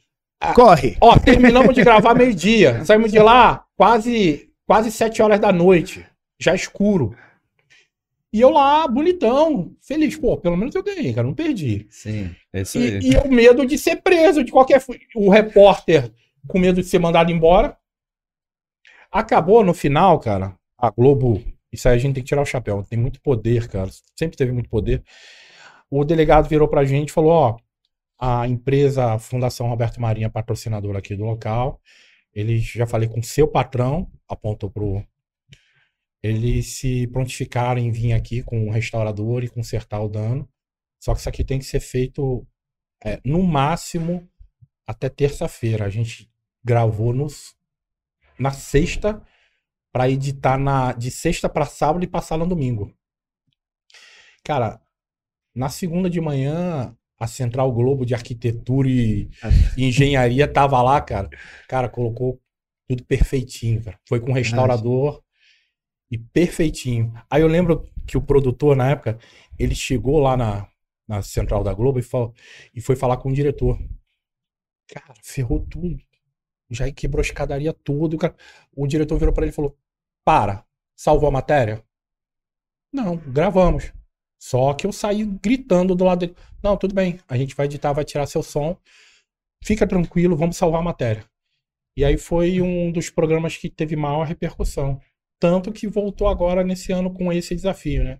[0.55, 0.97] Corre!
[0.99, 2.83] Ó, terminamos de gravar meio-dia.
[2.83, 6.03] Saímos de lá quase quase sete horas da noite.
[6.39, 7.15] Já escuro.
[8.33, 10.15] E eu lá, bonitão, feliz.
[10.15, 11.27] Pô, pelo menos eu ganhei, cara.
[11.27, 11.85] Não perdi.
[11.89, 12.99] Sim, é isso aí.
[12.99, 14.81] E, e eu medo de ser preso de qualquer.
[15.15, 16.11] O repórter
[16.47, 17.77] com medo de ser mandado embora.
[19.11, 20.55] Acabou no final, cara.
[20.77, 21.43] A Globo.
[21.71, 22.85] Isso aí a gente tem que tirar o chapéu.
[22.89, 23.89] Tem muito poder, cara.
[24.15, 25.03] Sempre teve muito poder.
[25.89, 27.57] O delegado virou pra gente e falou: ó,
[28.17, 31.81] a empresa Fundação Roberto Marinha, patrocinadora aqui do local.
[32.33, 35.03] Ele já falei com seu patrão, apontou pro.
[36.23, 40.47] Eles se prontificaram em vir aqui com o restaurador e consertar o dano.
[40.99, 42.47] Só que isso aqui tem que ser feito
[43.03, 44.29] é, no máximo
[44.85, 45.85] até terça-feira.
[45.85, 46.29] A gente
[46.63, 47.55] gravou nos,
[48.37, 49.21] na sexta
[49.91, 52.93] para editar na, de sexta para sábado e passar no domingo.
[54.43, 54.79] Cara,
[55.55, 59.29] na segunda de manhã, a Central Globo de Arquitetura e
[59.75, 61.29] e Engenharia tava lá, cara.
[61.67, 62.39] Cara, colocou
[62.87, 63.99] tudo perfeitinho, cara.
[64.07, 65.21] Foi com o restaurador
[66.11, 67.13] e perfeitinho.
[67.31, 69.19] Aí eu lembro que o produtor, na época,
[69.57, 70.67] ele chegou lá na,
[71.07, 72.33] na Central da Globo e, falou,
[72.75, 73.79] e foi falar com o diretor.
[74.87, 75.97] Cara, ferrou tudo.
[76.69, 78.15] Já quebrou a escadaria toda.
[78.15, 78.35] O, cara-
[78.75, 79.77] o diretor virou pra ele e falou:
[80.25, 81.83] Para, salvou a matéria?
[82.91, 83.91] Não, gravamos.
[84.39, 86.35] Só que eu saí gritando do lado dele.
[86.63, 87.19] Não, tudo bem.
[87.27, 88.77] A gente vai editar, vai tirar seu som.
[89.63, 91.25] Fica tranquilo, vamos salvar a matéria.
[91.97, 95.01] E aí foi um dos programas que teve maior repercussão.
[95.41, 98.19] Tanto que voltou agora nesse ano com esse desafio, né?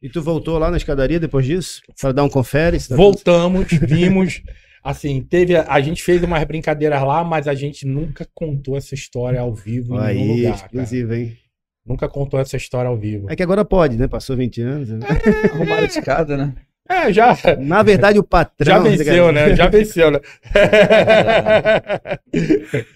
[0.00, 1.82] E tu voltou lá na escadaria depois disso?
[2.00, 2.78] Pra dar um confere?
[2.78, 4.40] tá Voltamos, vimos.
[4.82, 5.56] Assim, teve.
[5.56, 9.52] A, a gente fez umas brincadeiras lá, mas a gente nunca contou essa história ao
[9.52, 10.52] vivo tudo- em nenhum Aí, lugar.
[10.54, 10.66] cara.
[10.66, 11.36] exclusivo, hein?
[11.84, 13.26] Nunca contou essa história ao vivo.
[13.28, 14.06] É que agora pode, né?
[14.06, 14.88] Passou 20 anos.
[14.88, 15.00] né?
[15.52, 16.54] Arrumaram a escada, né?
[16.88, 17.36] É, já.
[17.60, 18.82] Na verdade, o Já patrão.
[18.82, 19.54] venceu, né?
[19.54, 20.20] Já venceu, né?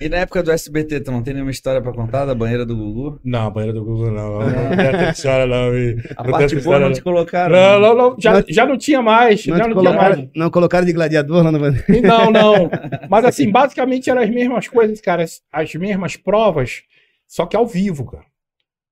[0.01, 2.77] E na época do SBT, tu não tem nenhuma história pra contar da banheira do
[2.77, 3.21] Gugu?
[3.25, 4.39] Não, banheira do Google não.
[4.41, 5.75] Não tem essa história, não.
[5.77, 7.55] e- A Não parte tem boa não te colocaram.
[7.55, 8.17] Não, não, não.
[8.19, 9.47] Já, Não- já não tinha mais.
[9.47, 9.99] Não, já não tinha mais.
[10.09, 12.71] colocaram, não colocaram de gladiador lá no Não, não.
[13.09, 15.23] Mas assim, basicamente eram as mesmas coisas, cara.
[15.23, 16.83] As, as mesmas provas,
[17.27, 18.25] só que ao vivo, cara.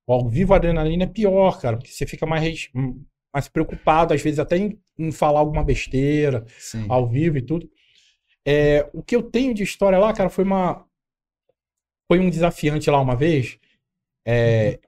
[0.07, 2.69] O Ao vivo a adrenalina é pior, cara, porque você fica mais,
[3.35, 6.87] mais preocupado, às vezes até em, em falar alguma besteira, Sim.
[6.89, 7.69] ao vivo e tudo.
[8.47, 10.87] É, o que eu tenho de história lá, cara, foi uma.
[12.07, 13.59] Foi um desafiante lá uma vez,
[14.27, 14.79] é,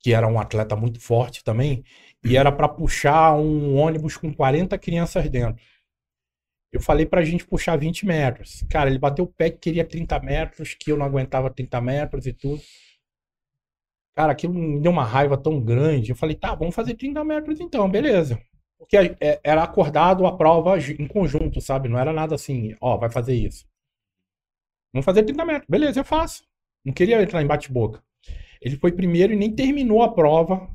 [0.00, 1.84] que era um atleta muito forte também,
[2.24, 5.62] e era para puxar um ônibus com 40 crianças dentro.
[6.72, 8.64] Eu falei pra gente puxar 20 metros.
[8.70, 12.26] Cara, ele bateu o pé que queria 30 metros, que eu não aguentava 30 metros
[12.26, 12.62] e tudo.
[14.14, 16.10] Cara, aquilo me deu uma raiva tão grande.
[16.10, 18.40] Eu falei, tá, vamos fazer 30 metros então, beleza.
[18.78, 21.88] Porque é, era acordado a prova em conjunto, sabe?
[21.88, 23.66] Não era nada assim, ó, vai fazer isso.
[24.92, 25.66] Vamos fazer 30 metros.
[25.68, 26.44] Beleza, eu faço.
[26.84, 28.02] Não queria entrar em bate-boca.
[28.60, 30.68] Ele foi primeiro e nem terminou a prova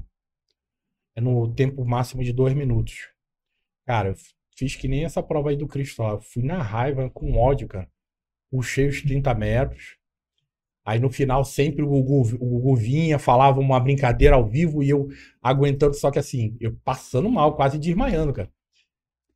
[1.16, 3.10] é no tempo máximo de dois minutos.
[3.86, 4.16] Cara, eu
[4.58, 6.22] fiz que nem essa prova aí do Cristóvão.
[6.22, 7.90] Fui na raiva, com ódio, cara.
[8.52, 9.98] Puxei os 30 metros.
[10.86, 14.90] Aí no final sempre o Gugu, o Gugu vinha, falava uma brincadeira ao vivo e
[14.90, 15.08] eu
[15.42, 18.50] aguentando, só que assim, eu passando mal, quase desmaiando, cara.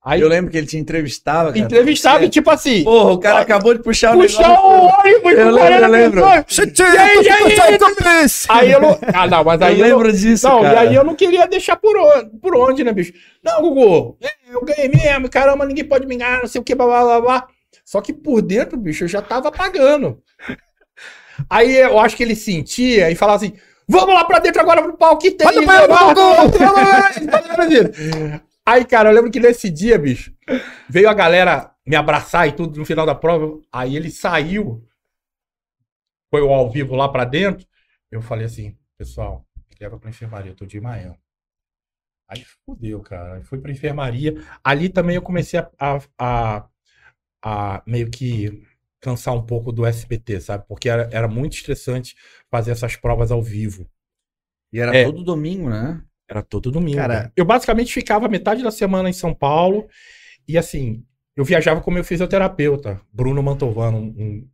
[0.01, 1.59] Aí, eu lembro que ele te entrevistava, cara.
[1.59, 2.85] Entrevistava e tipo assim.
[2.85, 6.21] Porra, o cara acabou de puxar o Puxar o ônibus, eu lembro, eu lembro.
[6.21, 7.77] E aí, e aí,
[8.47, 8.97] aí eu não.
[9.13, 9.77] Ah, não, mas aí.
[9.77, 10.47] Eu, eu lembro disso.
[10.47, 10.85] Não, cara.
[10.85, 13.11] e aí eu não queria deixar por onde, por onde, né, bicho?
[13.43, 16.73] Não, Gugu, é, eu ganhei mesmo, caramba, ninguém pode me enganar, não sei o que,
[16.73, 17.47] blá blá blá blá.
[17.83, 20.21] Só que por dentro, bicho, eu já tava pagando.
[21.49, 23.53] Aí eu acho que ele sentia e falava assim:
[23.87, 25.47] vamos lá pra dentro agora pro pau que tem.
[28.65, 30.31] Aí, cara, eu lembro que nesse dia, bicho,
[30.87, 33.59] veio a galera me abraçar e tudo no final da prova.
[33.71, 34.85] Aí ele saiu,
[36.29, 37.65] foi o ao vivo lá pra dentro.
[38.11, 41.15] Eu falei assim, pessoal, me leva pra enfermaria, eu tô de manhã.
[42.27, 43.35] Aí fudeu, cara.
[43.35, 44.35] Aí fui pra enfermaria.
[44.63, 46.69] Ali também eu comecei a, a, a,
[47.41, 48.63] a meio que
[48.99, 50.65] cansar um pouco do SBT, sabe?
[50.67, 52.15] Porque era, era muito estressante
[52.49, 53.89] fazer essas provas ao vivo.
[54.71, 56.03] E era é, todo domingo, né?
[56.29, 56.97] Era todo domingo.
[56.97, 59.87] Cara, eu basicamente ficava metade da semana em São Paulo
[60.47, 61.03] e assim,
[61.35, 64.47] eu viajava com meu fisioterapeuta, Bruno Mantovano, um,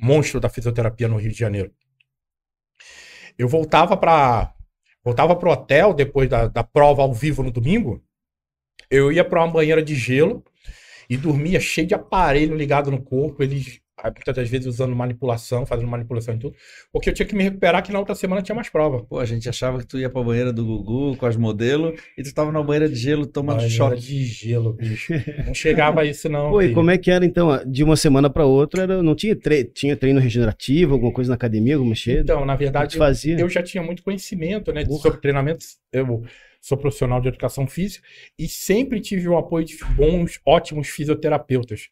[0.00, 1.72] monstro da fisioterapia no Rio de Janeiro.
[3.38, 4.54] Eu voltava para
[5.02, 8.02] voltava pro hotel depois da, da prova ao vivo no domingo.
[8.90, 10.44] Eu ia para uma banheira de gelo
[11.10, 13.42] e dormia cheio de aparelho ligado no corpo.
[13.42, 16.56] Eles muitas das vezes usando manipulação, fazendo manipulação e tudo,
[16.90, 19.04] porque eu tinha que me recuperar que na outra semana tinha mais prova.
[19.04, 22.22] Pô, a gente achava que tu ia pra banheira do Gugu com as modelos e
[22.22, 24.00] tu tava na banheira de gelo tomando banheira choque.
[24.00, 25.12] de gelo, bicho.
[25.46, 26.50] Não chegava a isso não.
[26.50, 29.36] Pô, e como é que era então, de uma semana para outra, era, não tinha,
[29.36, 32.20] tre tinha treino regenerativo, alguma coisa na academia, alguma cheia?
[32.20, 33.38] Então, na verdade, eu, fazia?
[33.38, 36.22] eu já tinha muito conhecimento, né, sobre treinamentos, eu
[36.60, 38.06] sou profissional de educação física
[38.38, 41.88] e sempre tive o apoio de bons, ótimos fisioterapeutas.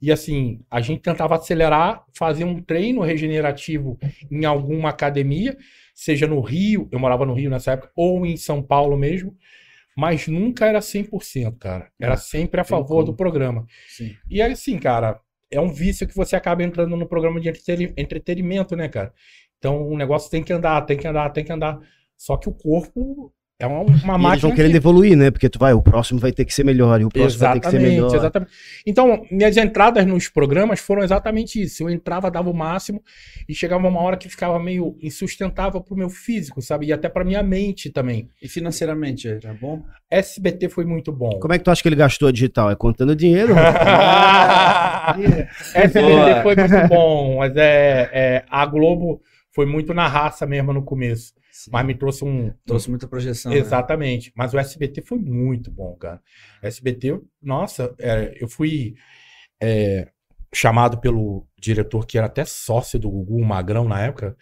[0.00, 3.98] E assim, a gente tentava acelerar, fazer um treino regenerativo
[4.30, 5.56] em alguma academia,
[5.94, 9.34] seja no Rio, eu morava no Rio nessa época, ou em São Paulo mesmo,
[9.96, 11.88] mas nunca era 100%, cara.
[11.98, 13.64] Era ah, sempre a favor do programa.
[13.88, 14.16] Sim.
[14.28, 15.20] E assim, cara,
[15.50, 17.48] é um vício que você acaba entrando no programa de
[17.96, 19.12] entretenimento, né, cara?
[19.58, 21.78] Então o negócio tem que andar, tem que andar, tem que andar.
[22.16, 24.32] Só que o corpo é uma, uma máquina.
[24.32, 24.76] Eles vão querendo que...
[24.76, 25.30] evoluir, né?
[25.30, 27.70] Porque tu vai, o próximo vai ter que ser melhor, e o próximo exatamente, vai
[27.72, 28.14] ter que ser melhor.
[28.14, 28.52] Exatamente.
[28.84, 31.84] Então, minhas entradas nos programas foram exatamente isso.
[31.84, 33.00] Eu entrava, dava o máximo,
[33.48, 36.86] e chegava uma hora que ficava meio insustentável pro meu físico, sabe?
[36.86, 38.28] E até pra minha mente também.
[38.42, 39.84] E financeiramente, era bom?
[40.10, 41.38] SBT foi muito bom.
[41.38, 42.72] Como é que tu acha que ele gastou digital?
[42.72, 43.54] É contando dinheiro?
[45.74, 49.22] SBT foi muito bom, mas é, é, a Globo
[49.52, 51.32] foi muito na raça mesmo no começo.
[51.54, 51.70] Sim.
[51.72, 52.52] Mas me trouxe um.
[52.66, 53.52] Trouxe muita projeção.
[53.52, 53.58] Né?
[53.58, 54.26] Exatamente.
[54.30, 54.32] Né?
[54.36, 56.20] Mas o SBT foi muito bom, cara.
[56.60, 58.96] SBT, nossa, é, eu fui
[59.62, 60.10] é,
[60.52, 64.36] chamado pelo diretor, que era até sócio do Gugu, o Magrão na época.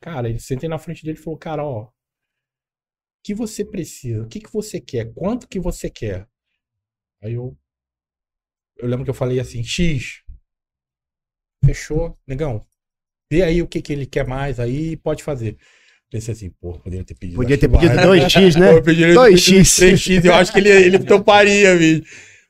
[0.00, 1.82] Cara, ele sentei na frente dele e falou: Cara, ó.
[1.82, 1.92] O
[3.24, 4.22] que você precisa?
[4.22, 5.12] O que, que você quer?
[5.12, 6.28] Quanto que você quer?
[7.20, 7.58] Aí eu.
[8.76, 10.22] Eu lembro que eu falei assim: X.
[11.64, 12.64] Fechou, negão.
[13.28, 15.58] Vê aí o que, que ele quer mais aí pode fazer.
[16.12, 17.36] Pensei assim, pô, poderia ter pedido.
[17.36, 18.74] Podia ter pedido 2x, né?
[18.74, 19.62] 2x.
[19.96, 22.02] 3x, eu acho que ele, ele toparia, bicho.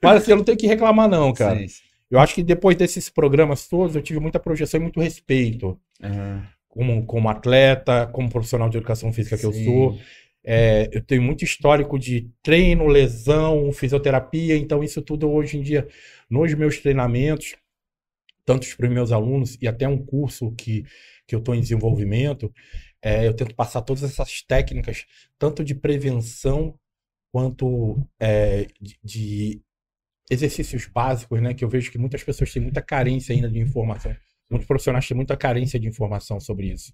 [0.02, 1.60] Mas assim, eu não tenho que reclamar, não, cara.
[1.60, 1.82] Sim, sim.
[2.10, 5.78] Eu acho que depois desses programas todos, eu tive muita projeção e muito respeito.
[6.02, 6.42] Uhum.
[6.68, 9.46] Como, como atleta, como profissional de educação física que sim.
[9.46, 9.98] eu sou.
[10.44, 15.86] É, eu tenho muito histórico de treino, lesão, fisioterapia, então isso tudo hoje em dia,
[16.28, 17.54] nos meus treinamentos,
[18.44, 20.84] tanto para os meus alunos e até um curso que,
[21.28, 22.52] que eu estou em desenvolvimento,
[23.02, 25.04] é, eu tento passar todas essas técnicas,
[25.38, 26.78] tanto de prevenção
[27.32, 29.62] quanto é, de, de,
[30.30, 31.52] exercícios básicos, né?
[31.52, 34.14] Que eu vejo que muitas pessoas têm muita carência ainda de informação.
[34.48, 36.92] Muitos profissionais têm muita carência de informação sobre isso.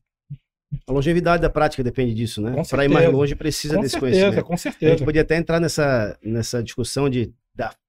[0.86, 2.62] A longevidade da prática depende disso, né?
[2.68, 4.44] Para ir mais longe precisa com desse certeza, conhecimento.
[4.44, 7.32] Com certeza, A gente podia até entrar nessa, nessa discussão de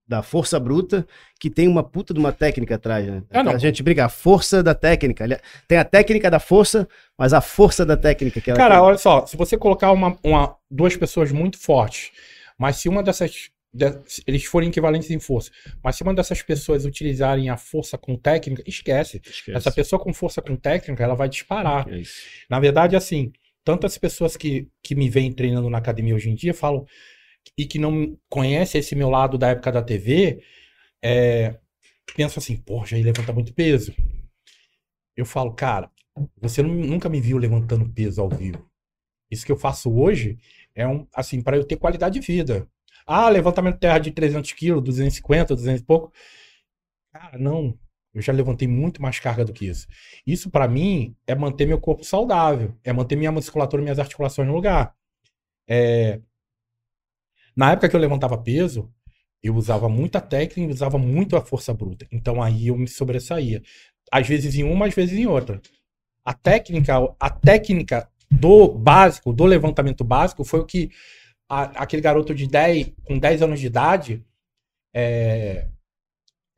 [0.09, 1.05] da, força bruta,
[1.39, 3.21] que tem uma puta de uma técnica atrás, né?
[3.31, 3.41] Ah.
[3.41, 5.23] A gente briga, a força da técnica.
[5.23, 5.37] Ali-
[5.67, 6.87] Tem a técnica da força,
[7.17, 8.83] mas a força da técnica que ela Cara, tem.
[8.83, 12.11] olha só, se você colocar uma, uma- duas pessoas muito fortes,
[12.57, 13.51] mas se uma dessas.
[13.71, 15.51] de- se eles forem equivalentes em força,
[15.83, 19.21] mas se uma dessas pessoas utilizarem a força com técnica, esquece.
[19.23, 19.55] Esquece.
[19.55, 21.87] Essa pessoa com força com técnica, ela vai disparar.
[21.87, 22.01] É.
[22.49, 23.31] Na verdade, assim,
[23.63, 26.83] tantas pessoas que, que me vêm treinando na academia hoje em dia falam
[27.57, 30.43] e que não conhecem esse meu lado da época da TV,
[31.03, 31.57] é,
[32.15, 33.93] pensam assim, pô, Jair levanta muito peso.
[35.15, 35.91] Eu falo, cara,
[36.37, 38.65] você nu- nunca me viu levantando peso ao vivo.
[39.31, 40.37] Isso que eu faço hoje
[40.75, 42.67] é um, assim, para eu ter qualidade de vida.
[43.07, 46.13] Ah, levantamento de terra de 300 quilos, 250, 200 e pouco.
[47.11, 47.77] Cara, não.
[48.13, 49.87] Eu já levantei muito mais carga do que isso.
[50.25, 54.55] Isso pra mim é manter meu corpo saudável, é manter minha musculatura, minhas articulações no
[54.55, 54.95] lugar.
[55.67, 56.21] É,
[57.59, 58.89] Na época que eu levantava peso,
[59.43, 62.07] eu usava muita técnica e usava muito a força bruta.
[62.09, 63.61] Então aí eu me sobressaía.
[64.09, 65.61] Às vezes em uma, às vezes em outra.
[66.23, 70.89] A técnica, a técnica do básico, do levantamento básico, foi o que
[71.49, 74.23] a- aquele garoto de 10, com 10 anos de idade
[74.95, 75.67] é,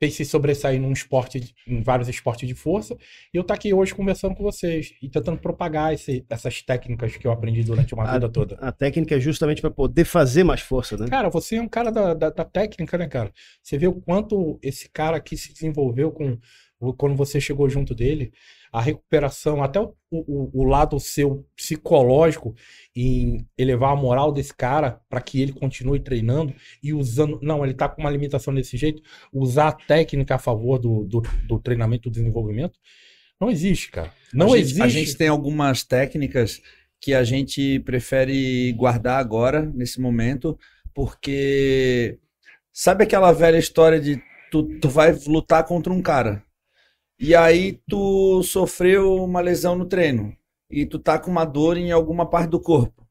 [0.01, 2.97] fez se sobressair num esporte, em vários esportes de força.
[3.31, 7.27] E eu tô aqui hoje conversando com vocês e tentando propagar esse- essas técnicas que
[7.27, 8.55] eu aprendi durante uma Ah, vida toda.
[8.55, 11.05] A técnica é justamente para poder fazer mais força, né?
[11.07, 13.31] Cara, você é um cara da, da, da técnica, né, cara?
[13.61, 16.35] Você vê o quanto esse cara aqui se desenvolveu com
[16.97, 18.33] quando você chegou junto dele,
[18.71, 22.55] a recuperação, até o, o, o lado seu psicológico
[22.95, 27.37] em elevar a moral desse cara para que ele continue treinando e usando.
[27.41, 29.01] Não, ele tá com uma limitação desse jeito,
[29.33, 32.79] usar a técnica a favor do, do, do treinamento do desenvolvimento.
[33.39, 34.13] Não existe, cara.
[34.33, 34.81] Não a gente, existe.
[34.81, 36.61] A gente tem algumas técnicas
[37.01, 40.57] que a gente prefere guardar agora, nesse momento,
[40.93, 42.19] porque
[42.71, 44.21] sabe aquela velha história de
[44.51, 46.43] tu, tu vai lutar contra um cara
[47.21, 50.35] e aí tu sofreu uma lesão no treino
[50.69, 53.05] e tu tá com uma dor em alguma parte do corpo.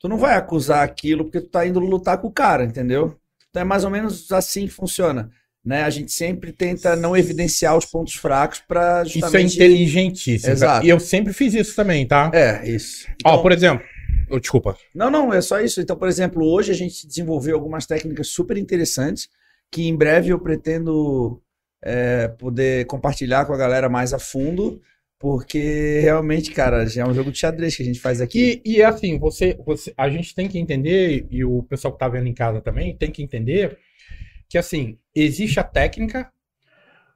[0.00, 3.16] Tu não vai acusar aquilo porque tu tá indo lutar com o cara, entendeu?
[3.50, 5.30] Então é mais ou menos assim que funciona.
[5.64, 5.82] Né?
[5.82, 10.52] A gente sempre tenta não evidenciar os pontos fracos para Isso é justamente inteligentíssimo.
[10.52, 10.86] Exato.
[10.86, 12.30] E eu sempre fiz isso também, tá?
[12.32, 13.06] é, isso.
[13.24, 13.84] Ó, Então- por exemplo.
[14.30, 14.76] Oh, desculpa.
[14.94, 15.80] Não, não, é só isso.
[15.80, 19.28] Então, por exemplo, hoje a gente desenvolveu algumas técnicas super interessantes
[19.72, 21.40] que em breve eu pretendo
[21.88, 24.82] é, poder compartilhar com a galera mais a fundo,
[25.18, 28.60] porque realmente, cara, já é um jogo de xadrez que a gente faz aqui.
[28.64, 31.98] E, e é assim, você, você, a gente tem que entender, e o pessoal que
[32.00, 33.78] tá vendo em casa também tem que entender
[34.48, 36.28] que assim, existe a técnica,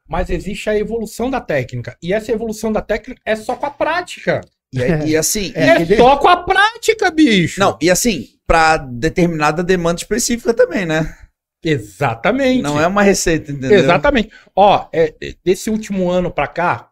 [0.08, 1.96] mas existe a evolução da técnica.
[2.02, 4.40] E essa evolução da técnica é só com a prática.
[4.72, 7.58] E, aí- e assim, é, que- só com a prática, bicho.
[7.60, 11.16] não, e assim, para determinada demanda específica também, né?
[11.62, 12.62] Exatamente.
[12.62, 13.78] Não é uma receita, entendeu?
[13.78, 14.30] Exatamente.
[14.56, 16.90] Ó, é, é, desse último ano pra cá,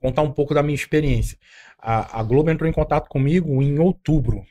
[0.00, 1.36] contar um pouco da minha experiência.
[1.78, 4.44] A, a Globo entrou em contato comigo em outubro.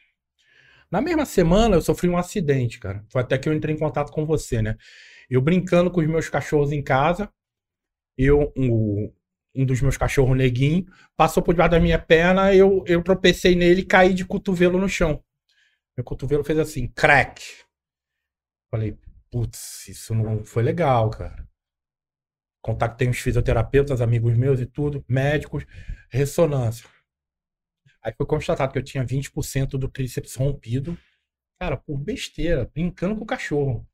[0.89, 3.03] Na mesma semana eu sofri um acidente, cara.
[3.09, 4.75] Foi até que eu entrei em contato com você, né?
[5.29, 7.29] Eu brincando com os meus cachorros em casa,
[8.17, 9.11] eu, um,
[9.53, 10.85] um dos meus cachorros neguinho,
[11.15, 14.87] passou por debaixo da minha perna, eu, eu tropecei nele e caí de cotovelo no
[14.87, 15.21] chão.
[15.97, 17.41] Meu cotovelo fez assim, crack.
[18.69, 18.97] Falei,
[19.31, 21.47] putz, isso não foi legal, cara.
[22.61, 25.65] Contactei uns fisioterapeutas, amigos meus e tudo, médicos,
[26.09, 26.89] ressonância.
[28.01, 30.97] Aí foi constatado que eu tinha 20% do tríceps rompido.
[31.59, 33.87] Cara, por besteira, brincando com o cachorro.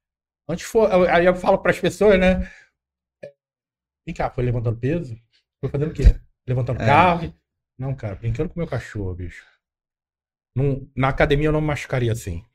[0.49, 2.49] Antes for, aí eu falo pras pessoas, né?
[4.05, 5.15] Vem cá, foi levantando peso?
[5.61, 6.03] Foi fazendo o quê?
[6.47, 6.85] Levantando É.
[6.85, 7.33] carro?
[7.77, 9.45] Não, cara, brincando com o meu cachorro, bicho.
[10.95, 12.45] Na academia eu não me machucaria assim.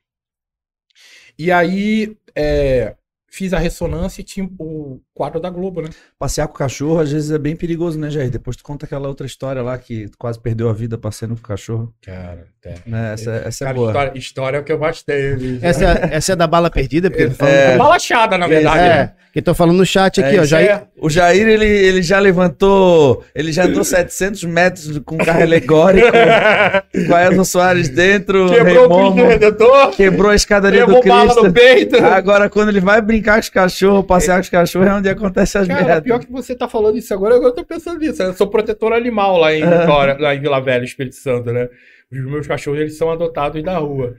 [1.39, 2.97] E aí, é,
[3.31, 5.89] fiz a ressonância e tinha o quadro da Globo, né?
[6.19, 8.31] Passear com o cachorro às vezes é bem perigoso, né, Jair?
[8.31, 11.41] Depois tu conta aquela outra história lá que tu quase perdeu a vida passeando com
[11.41, 11.93] o cachorro.
[12.05, 12.75] Cara, é.
[12.87, 13.13] Né?
[13.13, 13.89] Essa, essa é Cara, boa.
[13.91, 15.59] história, história é o que eu mais tenho.
[15.63, 18.79] Essa, é- essa é da bala perdida, porque falando- É balachada, na verdade.
[18.79, 19.13] É, né?
[19.33, 20.45] que tô falando no chat aqui, É, ó.
[20.45, 25.43] Já é- O Jair, ele, ele já levantou, ele já andou 700 metros com carro
[25.43, 26.09] alegórico,
[27.07, 30.93] com a Elton Soares dentro, Quebrou o Rei Cristo Momo, Redentor, quebrou a escadaria do
[30.93, 31.45] levou bala Cristo.
[31.45, 31.97] no peito.
[32.05, 35.59] Agora, quando ele vai brincar com os cachorros, passear com os cachorros, é onde acontece
[35.59, 36.03] as Cara, merdas.
[36.05, 38.23] pior que você tá falando isso agora, agora eu tô pensando nisso.
[38.23, 41.69] Eu sou protetor animal lá em Vitória, lá em Vila Velha, Espírito Santo, né?
[42.11, 44.15] Os meus cachorros, eles são adotados da rua.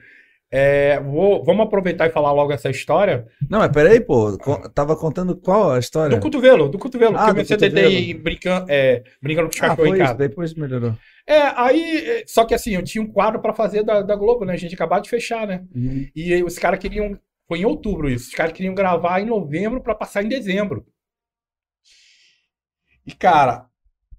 [0.51, 3.27] É, vou- vamos aproveitar e falar logo essa história.
[3.47, 4.35] Não, mas peraí, pô.
[4.73, 6.17] Tava contando qual a história?
[6.17, 7.15] Do cotovelo, do cotovelo.
[7.17, 8.19] Ah, porque eu do cotovelo.
[8.23, 10.15] brincando, é, brincando com os Ah, cachorros foi em casa.
[10.15, 10.95] depois melhorou.
[11.27, 11.97] É, aí.
[12.03, 14.53] é, Só que assim, eu tinha um quadro pra fazer da, da Globo, né?
[14.53, 15.61] A gente acabou de fechar, né?
[15.75, 16.07] Uhum.
[16.15, 17.15] E os caras queriam
[17.49, 18.29] Foi em outubro isso.
[18.29, 20.85] Os caras queriam gravar em novembro pra passar em dezembro.
[23.05, 23.67] E, cara,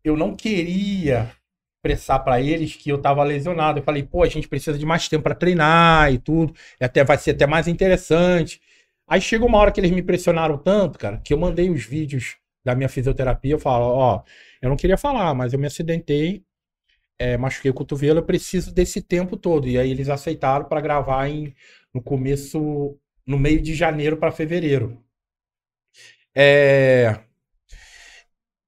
[0.04, 1.30] eu não queria
[1.76, 3.78] expressar pra eles que eu tava lesionado.
[3.78, 6.52] Eu falei, pô, a gente precisa de mais tempo pra treinar e tudo.
[6.80, 8.60] E até vai ser até mais interessante.
[9.06, 12.36] Aí chegou uma hora que eles me pressionaram tanto, cara, que eu mandei os vídeos
[12.64, 13.52] da minha fisioterapia.
[13.54, 14.22] Eu falo, ó,
[14.60, 16.44] eu não queria falar, mas eu me acidentei,
[17.18, 19.68] é, machuquei o cotovelo, eu preciso desse tempo todo.
[19.68, 21.54] E aí eles aceitaram pra gravar em,
[21.94, 22.98] no começo,
[23.30, 24.98] no meio de janeiro pra fevereiro.
[26.34, 27.16] É.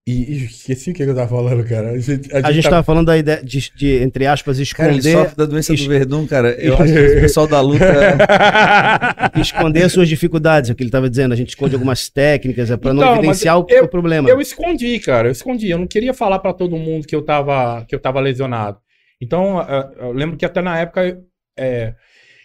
[0.07, 1.91] E, e esqueci o que eu tava falando, cara.
[1.93, 4.99] A gente, A gente tá- tava falando da ideia de, de, entre aspas, Cara, ele
[4.99, 6.51] esconder, sofre da doença es- do Verdun, cara.
[6.61, 7.85] Eu acho que o pessoal da luta.
[9.41, 11.33] esconder as suas dificuldades, é o que ele tava dizendo.
[11.33, 14.29] A gente esconde algumas técnicas é, pra não Então, mas evidenciar o, eu- o problema.
[14.29, 15.29] Eu escondi, cara.
[15.29, 15.71] Eu escondi.
[15.71, 18.79] Eu não queria falar pra todo mundo que eu tava, que eu tava lesionado.
[19.21, 19.65] Então,
[20.01, 21.17] eu lembro que até na época
[21.57, 21.95] eh,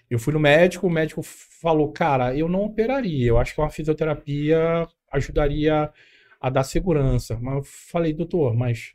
[0.09, 3.27] eu fui no médico, o médico falou, cara, eu não operaria.
[3.27, 5.91] Eu acho que uma fisioterapia ajudaria
[6.39, 7.37] a dar segurança.
[7.41, 8.93] Mas eu falei, doutor, mas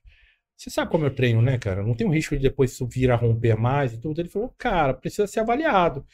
[0.56, 1.82] você sabe como eu treino, né, cara?
[1.82, 4.20] Não tem um risco de depois isso vir a romper mais e tudo.
[4.20, 6.04] Ele falou, cara, precisa ser avaliado.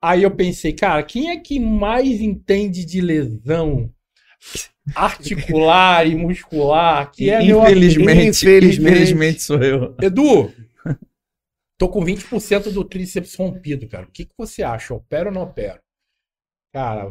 [0.00, 3.90] Aí eu pensei, cara, quem é que mais entende de lesão
[4.94, 7.10] articular e muscular?
[7.10, 8.92] Que é meu infelizmente, Infelizmente.
[8.92, 9.94] infelizmente sou eu.
[10.02, 10.52] Edu,
[11.82, 14.06] tô com 20% do tríceps rompido, cara.
[14.06, 14.94] O que, que você acha?
[14.94, 15.80] Opero ou não opero?
[16.72, 17.08] Cara,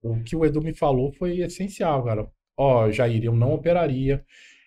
[0.00, 2.30] o que o Edu me falou foi essencial, cara.
[2.56, 4.24] Ó, Jair, eu não operaria.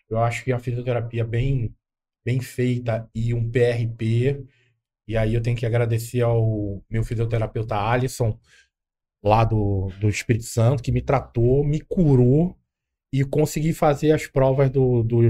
[0.09, 1.73] Eu acho que a fisioterapia bem,
[2.25, 4.45] bem feita e um PRP.
[5.07, 8.37] E aí eu tenho que agradecer ao meu fisioterapeuta Alisson,
[9.23, 12.57] lá do, do Espírito Santo, que me tratou, me curou
[13.09, 15.21] e consegui fazer as provas do, do,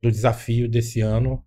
[0.00, 1.44] do desafio desse ano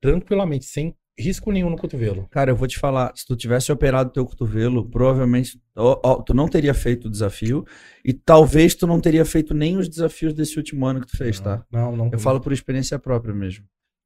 [0.00, 2.26] tranquilamente, sem risco nenhum no cotovelo.
[2.30, 6.32] Cara, eu vou te falar, se tu tivesse operado teu cotovelo, provavelmente ó, ó, tu
[6.32, 7.64] não teria feito o desafio
[8.04, 11.38] e talvez tu não teria feito nem os desafios desse último ano que tu fez,
[11.40, 11.64] tá?
[11.70, 12.10] Não, não.
[12.12, 13.64] Eu falo por experiência própria mesmo.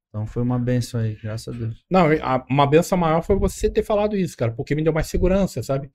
[0.08, 1.84] Então foi uma benção aí, graças a Deus.
[1.90, 5.06] Não, a- uma benção maior foi você ter falado isso, cara, porque me deu mais
[5.08, 5.90] segurança, sabe?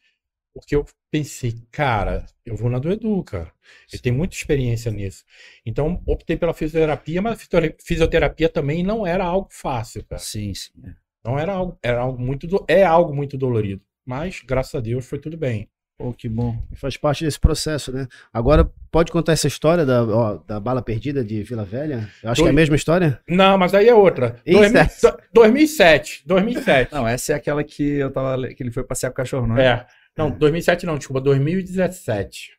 [0.53, 3.51] Porque eu pensei, cara, eu vou na do Edu, cara.
[3.91, 5.23] Ele tem muita experiência nisso.
[5.65, 7.47] Então, optei pela fisioterapia, mas
[7.85, 10.19] fisioterapia também não era algo fácil, cara.
[10.21, 10.71] Sim, sim.
[10.85, 10.89] é.
[11.23, 13.81] Não era algo, era algo muito, do- é algo muito dolorido.
[14.05, 15.69] Mas, graças a Deus, foi tudo bem.
[15.97, 16.57] Pô, que bom.
[16.75, 18.07] Faz parte desse processo, né?
[18.33, 22.09] Agora, pode contar essa história da, ó, da bala perdida de Vila Velha?
[22.23, 23.19] Eu acho que é a mesma história.
[23.27, 24.39] Não, mas aí é outra.
[24.45, 25.23] Ih, 2000 certo.
[25.33, 26.23] 2007.
[26.25, 26.93] 2007.
[26.93, 29.57] Não, essa é aquela que eu tava que ele foi passear com o cachorro, não
[29.57, 29.65] é?
[29.65, 29.85] É.
[30.19, 32.57] Não, 2007 não, desculpa, 2017.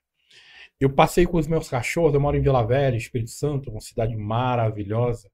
[0.81, 4.17] Eu passei com os meus cachorros, eu moro em Vila Velha, Espírito Santo, uma cidade
[4.17, 5.31] maravilhosa.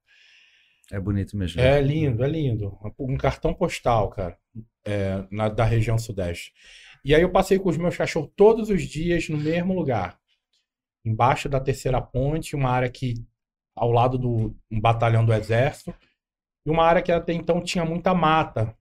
[0.91, 1.59] É bonito mesmo.
[1.61, 2.77] É lindo, é lindo.
[2.99, 4.37] Um cartão postal, cara,
[4.85, 6.53] é, na- da região sudeste.
[7.03, 10.17] E aí eu passei com os meus cachorros todos os dias no mesmo lugar.
[11.05, 13.15] Embaixo da terceira ponte, uma área que
[13.75, 15.93] ao lado do um batalhão do exército,
[16.65, 18.75] e uma área que até então tinha muita mata.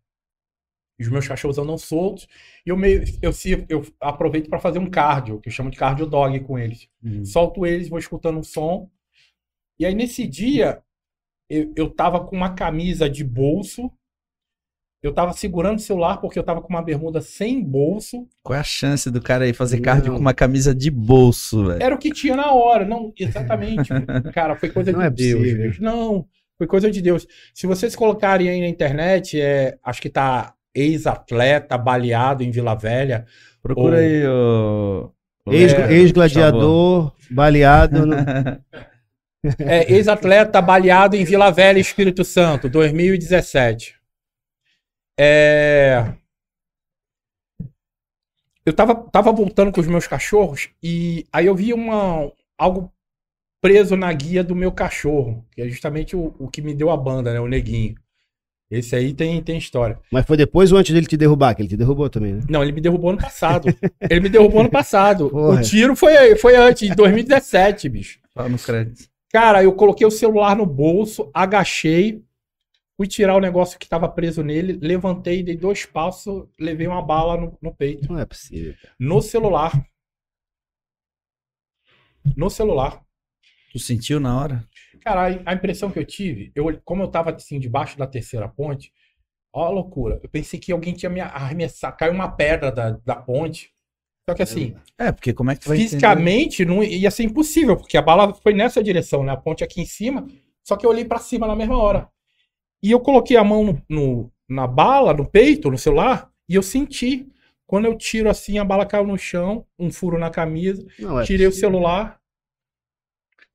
[0.98, 2.27] E os meus cachorros andam soltos,
[2.64, 5.77] e eu meio eu, se- eu aproveito para fazer um cardio, que eu chamo de
[5.77, 7.24] cardio dog com eles Hum.
[7.24, 8.90] solto eles, vou escutando um som.
[9.78, 10.82] E aí, nesse dia,
[11.51, 13.90] eu, eu tava com uma camisa de bolso.
[15.02, 18.27] Eu tava segurando o celular porque eu tava com uma bermuda sem bolso.
[18.43, 20.14] Qual é a chance do cara aí fazer cardio Não.
[20.14, 21.82] com uma camisa de bolso, velho?
[21.82, 22.85] Era o que tinha na hora.
[22.85, 23.89] Não, exatamente.
[24.32, 25.39] cara, foi coisa Não de é Deus.
[25.43, 25.73] possível.
[25.81, 26.27] Não,
[26.59, 27.27] foi coisa de Deus.
[27.55, 33.27] Se vocês colocarem aí na internet, é, acho que tá ex-atleta baleado em Vila Velha.
[33.62, 35.12] Procura Ou- aí o.
[35.47, 38.07] o Ex- Ex-gladiador, baleado.
[38.07, 38.15] no-
[39.61, 43.94] É, ex-atleta baleado em Vila Velha, Espírito Santo, 2017.
[45.19, 46.12] É...
[48.65, 52.93] Eu tava, tava voltando com os meus cachorros e aí eu vi uma, algo
[53.62, 56.97] preso na guia do meu cachorro, que é justamente o, o que me deu a
[56.97, 57.39] banda, né?
[57.39, 57.94] O neguinho.
[58.70, 59.98] Esse aí tem, tem história.
[60.10, 61.55] Mas foi depois ou antes dele te derrubar?
[61.55, 62.40] Que ele te derrubou também, né?
[62.48, 63.68] Não, ele me derrubou ano passado.
[64.10, 65.30] ele me derrubou ano passado.
[65.30, 65.60] Porra.
[65.60, 68.18] O tiro foi, foi antes, em 2017, bicho.
[68.34, 69.09] Fala nos créditos.
[69.30, 72.22] Cara, eu coloquei o celular no bolso, agachei,
[72.97, 77.36] fui tirar o negócio que tava preso nele, levantei, dei dois passos, levei uma bala
[77.36, 78.10] no, no peito.
[78.12, 78.74] Não é possível.
[78.98, 79.72] No celular.
[82.36, 83.01] No celular.
[83.72, 84.64] Tu sentiu na hora?
[85.06, 88.92] Cara, a- impressão que eu tive, eu, como eu tava assim, debaixo da terceira ponte,
[89.54, 90.20] ó a loucura.
[90.22, 93.72] Eu pensei que alguém tinha me arremessado, caiu uma pedra da, da ponte.
[94.28, 95.86] Só que assim, É, porque como é que tu vai entender?
[96.10, 99.32] fisicamente não ia ser impossível, porque a bala foi nessa direção, né?
[99.32, 100.26] A ponte aqui em cima,
[100.64, 102.08] só que eu olhei pra cima na mesma hora.
[102.82, 106.62] E eu coloquei a mão no, no- na bala, no peito, no celular, e eu
[106.62, 107.26] senti
[107.66, 111.26] Quando eu tiro assim, a bala caiu no chão, um furo na camisa, Não, é
[111.26, 111.52] tirei o possível.
[111.52, 112.20] celular.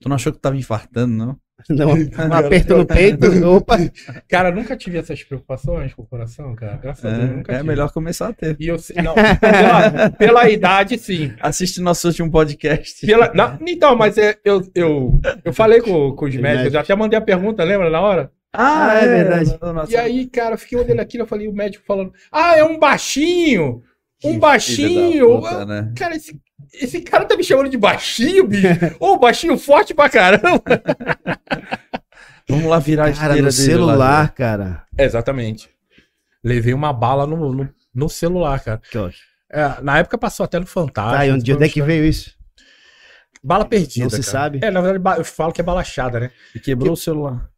[0.01, 1.37] Tu não achou que tava infartando, não?
[1.69, 3.27] Não, um aperto no peito.
[3.47, 3.77] Opa.
[4.27, 6.75] Cara, nunca tive essas preocupações com o coração, cara.
[6.77, 7.69] Graças a Deus, nunca É, é tive.
[7.69, 8.57] melhor começar a ter.
[8.59, 11.31] E eu sei- não, pela, pela idade, sim.
[11.39, 13.05] Assiste nosso último podcast.
[13.05, 16.95] Pela- não, então, mas é, eu, eu, eu falei com, com os Os médicos, até
[16.95, 18.31] mandei a pergunta, lembra, na hora?
[18.51, 19.55] Ah, é verdade.
[19.61, 22.57] não, não, E aí, cara, eu fiquei olhando aquilo, eu falei, o médico falando, ah,
[22.57, 23.83] é um baixinho!
[24.23, 25.39] Um Que baixinho!
[25.41, 25.93] puta, né?
[25.95, 26.39] Cara, esse,
[26.73, 28.67] esse cara tá me chamando de baixinho, bicho.
[28.99, 30.61] Ô, baixinho forte pra caramba.
[32.49, 34.27] Vamos lá virar a Cara, esteira no dele celular, lá.
[34.27, 34.85] cara.
[34.97, 35.69] Exatamente.
[36.43, 38.81] Levei uma bala no, no, no celular, cara.
[38.89, 39.23] Que ótimo.
[39.49, 41.17] É, na época passou até no Fantástico.
[41.17, 42.35] Tá, e onde, de onde é que veio isso?
[43.43, 44.03] Bala perdida.
[44.05, 44.23] Não se cara.
[44.31, 44.59] sabe.
[44.63, 46.31] É, na verdade, eu falo que é balachada, né?
[46.55, 47.49] E quebrou o celular.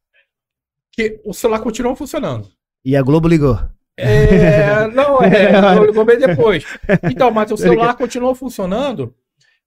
[0.89, 2.47] Porque o celular continuou funcionando.
[2.85, 3.59] E a Globo ligou.
[3.97, 6.65] É, não, é, eu ligou bem depois.
[7.11, 9.15] Então, mas o celular continuou funcionando.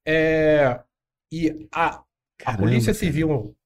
[0.06, 0.80] é,
[1.32, 2.04] e a, a
[2.38, 2.98] Caramba, Polícia cara.
[2.98, 3.56] Civil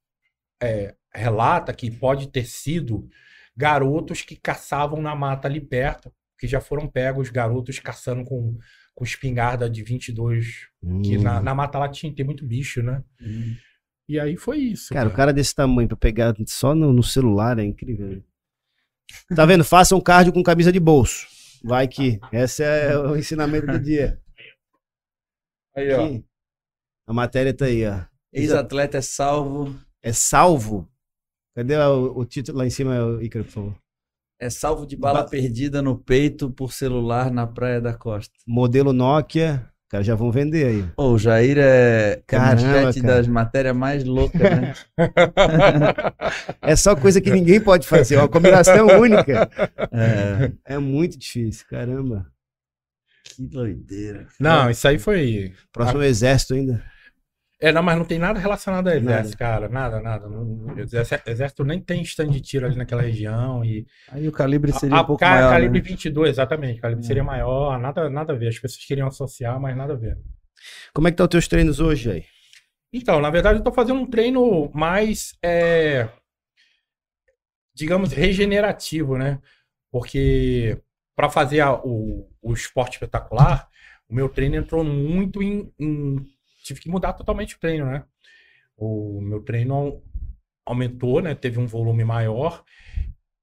[0.62, 3.08] é, relata que pode ter sido
[3.56, 8.56] garotos que caçavam na mata ali perto, que já foram pegos garotos caçando com,
[8.94, 10.68] com espingarda de 22,
[11.04, 11.22] que Hum.
[11.22, 13.02] na, na mata lá tinha, tem muito bicho, né?
[14.08, 14.92] E aí foi isso.
[14.94, 18.22] Cara, o cara desse tamanho pra pegar só no, no celular é incrível.
[19.34, 19.64] Tá vendo?
[19.64, 21.26] Faça um cardio com camisa de bolso.
[21.62, 22.18] Vai que.
[22.32, 24.20] Esse é o ensinamento do dia.
[25.76, 26.04] Aí, ó.
[26.04, 26.24] Aqui.
[27.06, 28.02] A matéria tá aí, ó.
[28.32, 29.74] Ex-atleta é salvo.
[30.02, 30.88] É salvo.
[31.54, 33.76] Cadê o, o título lá em cima, Ícaro, por favor?
[34.40, 38.32] É salvo de bala Ba- perdida no peito por celular na Praia da Costa.
[38.46, 39.70] Modelo Nokia.
[39.90, 40.84] Cara, já vão vender aí.
[40.96, 42.92] O Jair é, cara.
[43.02, 44.72] das matérias mais loucas, né?
[46.62, 48.14] É só coisa que ninguém pode fazer.
[48.14, 49.50] É uma combinação única.
[49.90, 51.66] É, É muito difícil.
[51.68, 52.24] Caramba.
[53.24, 54.28] que doideira.
[54.38, 55.54] Não, isso aí foi.
[55.72, 56.80] Próximo exército ainda.
[57.62, 59.68] É, não, mas não tem nada relacionado a exército, cara.
[59.68, 60.26] Nada, nada.
[60.28, 63.62] Não- exército, exército nem tem stand de tiro ali naquela região.
[63.62, 65.86] E Aí o calibre seria a, um pouco ca- maior, calibre né?
[65.88, 66.78] 22, exatamente.
[66.78, 67.06] O calibre É.
[67.06, 68.48] seria maior, nada, nada a ver.
[68.48, 70.16] As pessoas queriam associar, mas nada a ver.
[70.94, 72.24] Como é que tá os teus treinos hoje aí?
[72.92, 76.08] Então, na verdade, eu tô fazendo um treino mais, é,
[77.74, 79.38] digamos, regenerativo, né?
[79.92, 80.78] Porque
[81.16, 83.68] para fazer a- o, o esporte espetacular,
[84.08, 86.24] o meu treino entrou muito em, em-
[86.64, 88.04] Tive que mudar totalmente o treino, né?
[88.76, 90.04] O meu treino au-
[90.66, 91.34] aumentou, né?
[91.34, 92.64] Teve um volume maior.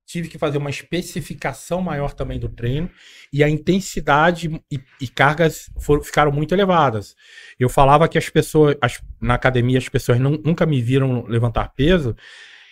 [0.05, 2.89] Tive que fazer uma especificação maior também do treino.
[3.33, 7.13] E a intensidade e, e cargas foram, ficaram muito elevadas.
[7.59, 11.73] Eu falava que as pessoas, as- na academia, as pessoas nun- nunca me viram levantar
[11.75, 12.15] peso.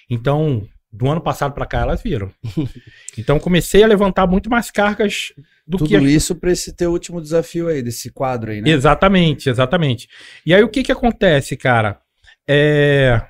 [0.09, 2.31] Então, do ano passado para cá, elas viram.
[3.17, 5.33] Então, comecei a levantar muito mais cargas
[5.67, 8.69] do Tudo que as isso pra esse teu último desafio aí, desse quadro aí, né?
[8.69, 10.07] Exatamente, exatamente.
[10.45, 11.99] E aí o que que acontece, cara?
[12.47, 13.27] É...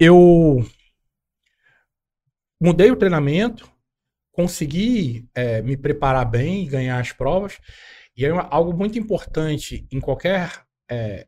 [0.00, 0.66] Eu
[2.60, 3.70] mudei o treinamento,
[4.32, 7.58] consegui é, me preparar bem e ganhar as provas.
[8.16, 11.26] E aí algo muito importante em qualquer é,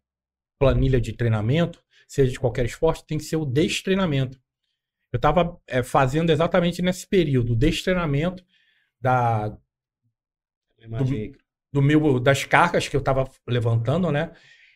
[0.58, 4.40] planilha de treinamento, seja de qualquer esporte, tem que ser o destreinamento.
[5.12, 8.44] Eu estava fazendo exatamente nesse período, o destreinamento
[9.00, 9.56] da,
[11.72, 14.30] do meu das cargas que eu tava levantando, né?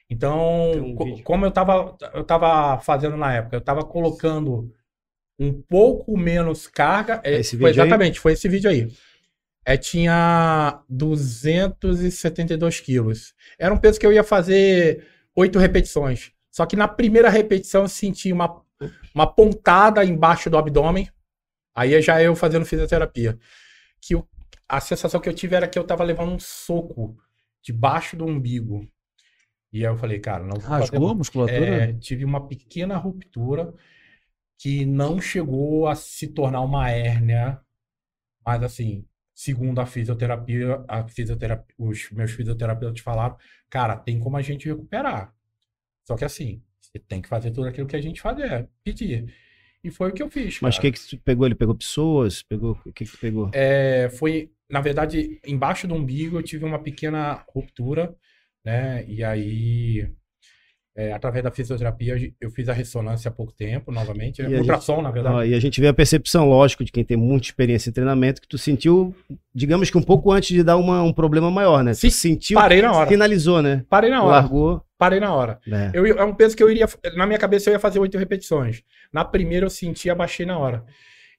[0.09, 4.73] Então, um co- como eu tava eu tava fazendo na época, eu tava colocando
[5.39, 7.89] um pouco menos carga, é, Esse foi vídeo aí?
[7.89, 8.89] exatamente, foi esse vídeo aí.
[9.65, 13.35] É, tinha 272 quilos.
[13.59, 15.07] Era um peso que eu ia fazer
[15.37, 16.33] oito repetições.
[16.51, 18.63] Só que na primeira repetição eu senti uma,
[19.15, 21.09] uma pontada embaixo do abdômen.
[21.75, 23.39] Aí já eu fazendo fisioterapia.
[24.01, 24.27] Que o-
[24.69, 27.17] a sensação que eu tive era que eu tava levando um soco
[27.63, 28.87] debaixo do umbigo.
[29.73, 31.75] E aí eu falei, cara, não vou fazer Rasgou a musculatura?
[31.77, 33.75] é, tive uma pequena ruptura
[34.59, 37.61] que não chegou a se tornar uma hérnia,
[38.45, 43.37] mas assim, segundo a fisioterapia, a fisioterapia, os meus fisioterapeutas falaram,
[43.71, 45.35] cara, tem como a gente recuperar.
[46.05, 49.35] Só que assim, você tem que fazer tudo aquilo que a gente fazer, pedir.
[49.83, 50.59] E foi o que eu fiz.
[50.61, 51.47] Mas o que que tu pegou?
[51.47, 52.43] Ele pegou pessoas?
[52.43, 52.79] Pegou...
[52.85, 53.51] O que que tu pegou?
[53.55, 58.15] É, foi, na verdade, embaixo do umbigo eu tive uma pequena ruptura,
[58.63, 59.05] né?
[59.09, 60.07] E aí,
[60.95, 64.41] é, através da fisioterapia, eu fiz a ressonância há pouco tempo, novamente.
[64.41, 65.35] E É, a gente- ultrassom, na verdade.
[65.35, 68.43] Ó, e a gente vê a percepção, lógico, de quem tem muita experiência em treinamento,
[68.43, 69.15] que tu sentiu,
[69.55, 71.93] digamos que um pouco antes de dar uma- um problema maior, né?
[71.93, 73.09] Tu Sim, sentiu, Parei na hora.
[73.09, 73.83] finalizou, né?
[73.89, 74.41] Parei na hora.
[74.43, 74.85] Largou.
[75.01, 75.59] Parei na hora.
[75.67, 75.91] É.
[75.95, 76.87] Eu, é um peso que eu iria.
[77.17, 78.83] Na minha cabeça eu ia fazer oito repetições.
[79.11, 80.85] Na primeira eu senti, abaixei na hora.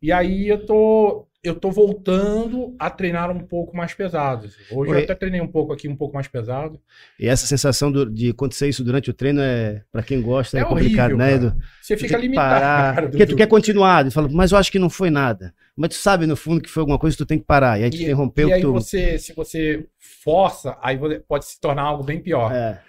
[0.01, 4.47] E aí eu tô, eu tô voltando a treinar um pouco mais pesado.
[4.71, 4.97] Hoje Oi.
[4.97, 6.79] eu até treinei um pouco aqui, um pouco mais pesado.
[7.19, 10.61] E essa sensação do- de acontecer isso durante o treino é, pra quem gosta, é,
[10.61, 11.45] É complicado, horrível, né, cara.
[11.49, 11.55] Edu?
[11.83, 13.09] Você fica que parar, limitado.
[13.11, 15.53] Porque tu quer continuar, tu fala, mas eu acho que não foi nada.
[15.77, 17.79] Mas tu sabe, no fundo, que foi alguma coisa que tu tem que parar.
[17.79, 18.73] E aí tu E- interrompeu E aí tu.
[18.73, 19.85] você, se você
[20.23, 20.97] força, aí
[21.27, 22.51] pode se tornar algo bem pior.
[22.51, 22.81] É.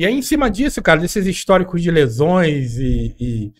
[0.00, 3.52] E aí, em cima disso, cara, desses históricos de lesões e, e-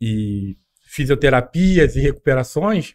[0.00, 2.92] e fisioterapias e recuperações,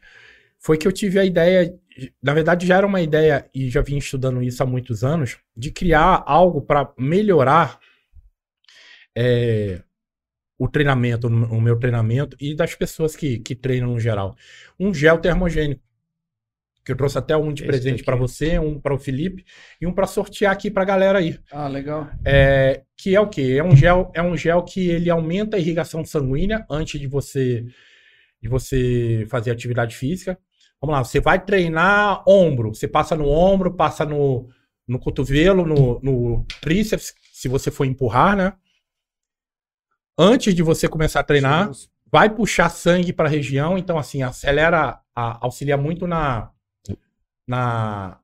[0.59, 1.73] foi que eu tive a ideia.
[2.21, 5.71] Na verdade, já era uma ideia, e já vim estudando isso há muitos anos, de
[5.71, 7.79] criar algo para melhorar
[9.15, 9.81] é,
[10.59, 14.35] o treinamento, o meu treinamento e das pessoas que, que treinam no geral.
[14.79, 15.81] Um gel termogênico.
[16.83, 19.45] Que eu trouxe até um de Esse presente para você, um para o Felipe
[19.79, 21.37] e um para sortear aqui para galera aí.
[21.51, 22.09] Ah, legal.
[22.25, 23.55] É, que é o quê?
[23.59, 27.65] É um gel, é um gel que ele aumenta a irrigação sanguínea antes de você
[28.41, 30.35] de você fazer atividade física.
[30.81, 34.49] Vamos lá, você vai treinar ombro, você passa no ombro, passa no,
[34.87, 38.53] no cotovelo, no, no tríceps, se você for empurrar, né?
[40.17, 41.69] Antes de você começar a treinar,
[42.11, 46.49] vai puxar sangue para a região, então assim, acelera, a- auxilia muito na,
[47.51, 48.17] na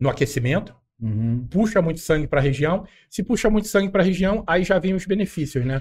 [0.00, 1.46] no aquecimento Uhum.
[1.50, 2.86] puxa muito sangue para a região.
[3.08, 5.80] Se puxa muito sangue para a região, aí já vem os benefícios, né?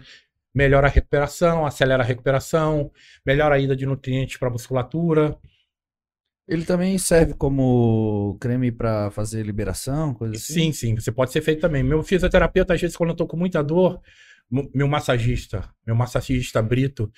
[0.54, 2.90] Melhora a recuperação, acelera a recuperação,
[3.26, 5.38] melhora a ida de nutrientes para a musculatura.
[6.48, 10.54] Ele também serve como creme pra fazer liberação, coisa assim?
[10.54, 11.84] Sim, sim, você pode ser feito também.
[11.84, 14.02] Meu fisioterapeuta, às vezes, quando eu tô com muita dor,
[14.74, 17.12] meu massagista, meu massagista Brito,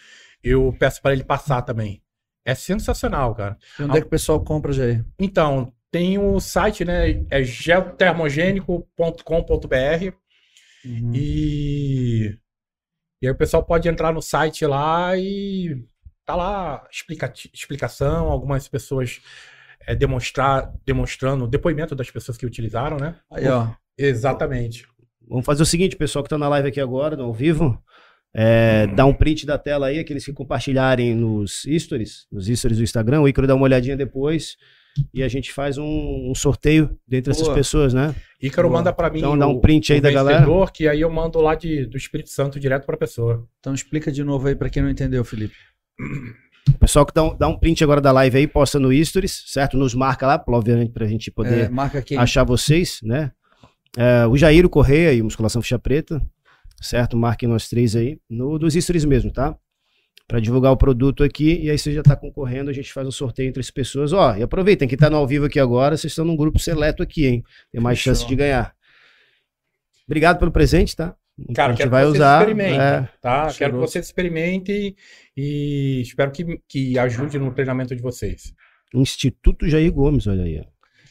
[0.43, 2.01] eu peço para ele passar também.
[2.45, 3.57] É sensacional, cara.
[3.79, 5.05] E onde é que o pessoal compra, Jair?
[5.19, 7.23] Então, tem o site, né?
[7.29, 10.15] É geltermogênico.com.br.
[10.83, 11.11] Uhum.
[11.13, 12.35] E,
[13.21, 15.85] e aí o pessoal pode entrar no site lá e
[16.25, 19.21] tá lá explica, explicação, algumas pessoas
[19.85, 23.15] é, demonstrar, demonstrando o depoimento das pessoas que utilizaram, né?
[23.29, 23.67] Aí, ó.
[23.97, 24.87] Exatamente.
[25.27, 27.81] Vamos fazer o seguinte, pessoal que tá na live aqui agora, no ao vivo,
[28.33, 32.83] é, dá um print da tela aí, aqueles que compartilharem nos stories, nos stories do
[32.83, 34.55] Instagram, o Icaro dá uma olhadinha depois
[35.13, 37.55] e a gente faz um, um sorteio dentre essas Boa.
[37.55, 38.13] pessoas, né?
[38.41, 38.79] Ícaro Boa.
[38.79, 40.45] manda pra mim Então dá um o- print aí o da galera.
[40.73, 43.47] que aí eu mando lá de, do Espírito Santo direto pra pessoa.
[43.59, 45.55] Então explica de novo aí pra quem não entendeu, Felipe.
[46.69, 49.43] O pessoal que dá um, dá um print agora da live aí, posta no stories,
[49.47, 49.77] certo?
[49.77, 53.31] Nos marca lá, obviamente, pra gente poder É, achar vocês, né?
[53.97, 56.21] É, o Jairo Correia e o Musculação Ficha Preta,
[56.81, 57.15] certo?
[57.15, 59.55] Marquem nós três aí, no dos stories mesmo, tá?
[60.27, 63.11] Pra divulgar o produto aqui, e aí você já tá concorrendo, a gente faz um
[63.11, 64.13] sorteio entre as pessoas.
[64.13, 67.03] Ó, e aproveitem, quem tá no ao vivo aqui agora, vocês estão num grupo seleto
[67.03, 67.43] aqui, hein?
[67.71, 68.15] Tem mais Fechou.
[68.15, 68.73] chance de ganhar.
[70.05, 71.15] Obrigado pelo presente, tá?
[71.55, 72.39] Cara, a gente quero vai que vocês usar.
[72.39, 73.39] experimentem, é, tá?
[73.41, 73.87] Quero que cheiroso.
[73.87, 74.95] vocês experimentem
[75.35, 78.53] e espero que, que ajude no treinamento de vocês.
[78.93, 80.63] Instituto Jair Gomes, olha aí.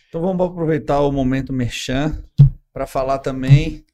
[0.09, 2.23] Então vamos aproveitar o momento merchan
[2.73, 3.85] para falar também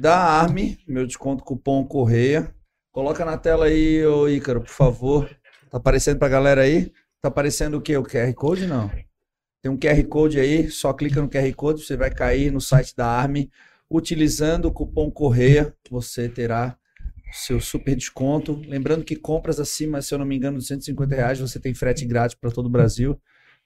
[0.00, 2.54] da Arme, meu desconto cupom Correia.
[2.92, 5.28] Coloca na tela aí, ô Ícaro, por favor.
[5.70, 6.92] Tá aparecendo pra galera aí?
[7.20, 7.96] Tá aparecendo o quê?
[7.96, 8.66] O QR Code?
[8.66, 8.90] Não.
[9.62, 12.94] Tem um QR Code aí, só clica no QR Code, você vai cair no site
[12.94, 13.50] da Arme.
[13.90, 16.76] Utilizando o cupom Correia, você terá
[17.32, 18.60] seu super desconto.
[18.66, 22.04] Lembrando que compras acima, se eu não me engano, de 150 reais, você tem frete
[22.04, 23.18] grátis para todo o Brasil.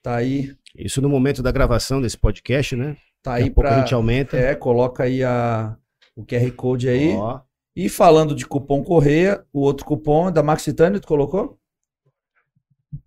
[0.02, 2.96] Tá aí, Isso no momento da gravação desse podcast, né?
[3.22, 4.36] tá Daqui aí a pouco a para gente aumenta.
[4.36, 5.76] É, coloca aí a,
[6.16, 7.12] o QR Code aí.
[7.14, 7.40] Ó,
[7.74, 11.58] E falando de cupom Correia, o outro cupom é da Maxitânio, tu colocou?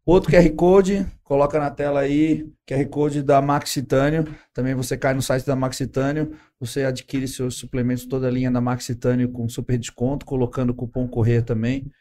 [0.05, 4.25] Outro QR Code, coloca na tela aí, QR Code da Maxitânio.
[4.53, 8.61] Também você cai no site da Maxitânio, você adquire seus suplementos, toda a linha da
[8.61, 11.91] Maxitânio com super desconto, colocando o cupom Correia também.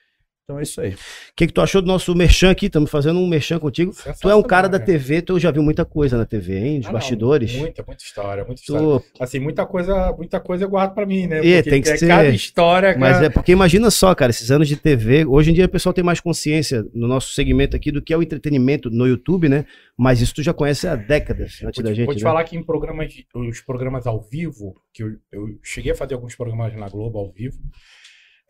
[0.44, 0.90] Então é isso aí.
[0.90, 0.96] O
[1.36, 2.66] que, que tu achou do nosso merchan aqui?
[2.66, 3.92] Estamos fazendo um merchan contigo.
[4.20, 6.78] Tu é um cara da TV, tu já viu muita coisa na TV, hein?
[6.80, 7.54] Dos Ah, não, bastidores.
[7.54, 8.82] Muita, muita história, muita história.
[9.14, 11.46] Tu- Assim, muita coisa, muita coisa eu guardo pra mim, né?
[11.48, 12.08] É, tem que é ser.
[12.08, 13.26] cada história, Mas cara.
[13.26, 15.24] é porque imagina só, cara, esses anos de TV.
[15.24, 18.16] Hoje em dia o pessoal tem mais consciência no nosso segmento aqui do que é
[18.18, 19.64] o entretenimento no YouTube, né?
[19.96, 22.06] Mas isso tu já conhece há décadas antes Vou da te, gente.
[22.06, 22.28] vou te né?
[22.28, 26.14] falar que em programas, de- os programas ao vivo, que eu, eu cheguei a fazer
[26.14, 27.58] alguns programas na Globo ao vivo,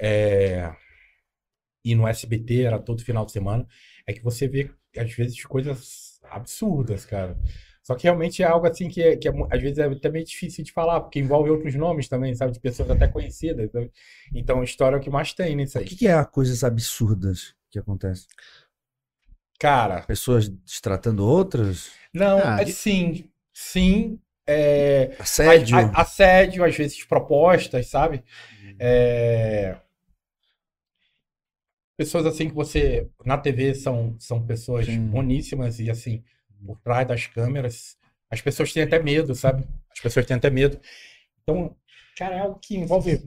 [0.01, 0.71] é,
[1.85, 3.67] e no SBT era todo final de semana,
[4.07, 7.37] é que você vê, às vezes, coisas absurdas, cara.
[7.83, 10.25] Só que realmente é algo assim que, é, que é às vezes é até meio
[10.25, 12.53] difícil de falar, porque envolve outros nomes também, sabe?
[12.53, 13.71] De pessoas até conhecidas.
[13.73, 13.91] sabe?
[14.33, 15.87] Então, a história é o que mais tem nisso O aí.
[15.87, 18.27] que, que é coisas absurdas que acontecem?
[19.59, 21.91] Cara, Pessoas destratando outras?
[22.13, 24.19] não, Ah, é sim, sim.
[24.47, 25.79] É, Assédio?
[25.79, 28.25] A- a- assédio, às vezes propostas, sabe?
[28.79, 29.77] É,
[31.97, 35.07] pessoas assim que você na TV são, são pessoas Sim.
[35.09, 36.23] boníssimas e assim,
[36.65, 37.97] por trás das câmeras,
[38.31, 39.67] as pessoas têm até medo, sabe?
[39.91, 40.81] As pessoas têm até medo.
[41.43, 41.77] Então,
[42.17, 43.23] cara, é algo que envolve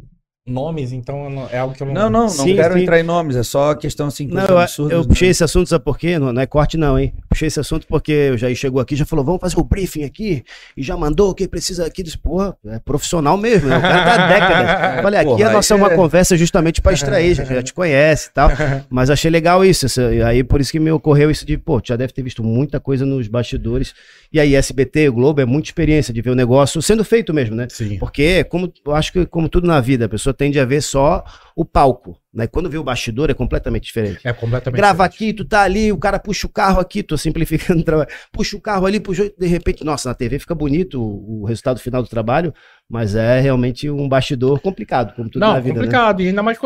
[0.50, 1.94] nomes, então é algo que eu não.
[1.94, 2.82] Não, não, não Sim, quero sim.
[2.84, 5.08] entrar em nomes, é só questão assim, Não, eu, absurdas, eu né?
[5.08, 6.20] puxei esse assunto, sabe por quê?
[6.20, 7.14] Não, não é corte, não, hein?
[7.28, 10.44] Puxei esse assunto porque o Jair chegou aqui já falou: vamos fazer o briefing aqui.
[10.78, 12.04] E já mandou quem precisa aqui.
[12.04, 13.78] Disse, porra, é profissional mesmo, né?
[13.78, 15.02] O cara tá décadas.
[15.02, 17.74] Falei, aqui Porra, a nossa é uma é- conversa justamente pra extrair, já, já te
[17.74, 18.50] conhece e tal.
[18.90, 19.88] Mas achei legal isso.
[19.88, 22.44] essa- e aí por isso que me ocorreu isso de, pô, já deve ter visto
[22.44, 23.96] muita coisa nos bastidores.
[24.32, 27.56] E aí, SBT, o Globo, é muita experiência de ver o negócio sendo feito mesmo,
[27.56, 27.68] né?
[27.70, 27.98] Sim.
[27.98, 31.24] Porque, como eu acho que como tudo na vida, a pessoa tende a ver só
[31.56, 32.48] o palco, né?
[32.48, 34.20] Quando vê o bastidor é completamente diferente.
[34.24, 34.78] É completamente.
[34.78, 35.32] Grava diferente.
[35.32, 38.10] aqui, tu tá ali, o cara puxa o carro aqui, tô simplificando o trabalho.
[38.32, 41.80] Puxa o carro ali, puxa, de repente, nossa, na TV fica bonito o, o resultado
[41.80, 42.54] final do trabalho,
[42.90, 45.86] mas é realmente um bastidor complicado, como tudo Não, na vida, né?
[45.86, 46.22] complicado.
[46.22, 46.60] E ainda mais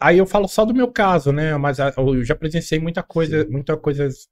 [0.00, 1.56] Aí eu falo só do meu caso, né?
[1.56, 4.28] Mas ah, eu já presenciei muita coisa, muita coisas,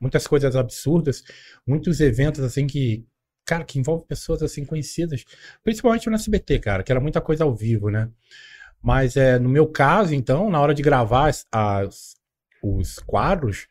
[0.00, 1.22] muitas coisas absurdas,
[1.66, 3.04] muitos eventos assim que,
[3.44, 5.24] cara, que envolve pessoas assim conhecidas,
[5.62, 8.08] principalmente no SBT, cara, que era muita coisa ao vivo, né?
[8.82, 12.14] Mas é, no meu caso, então, na hora de gravar as, as-
[12.62, 13.66] os quadros,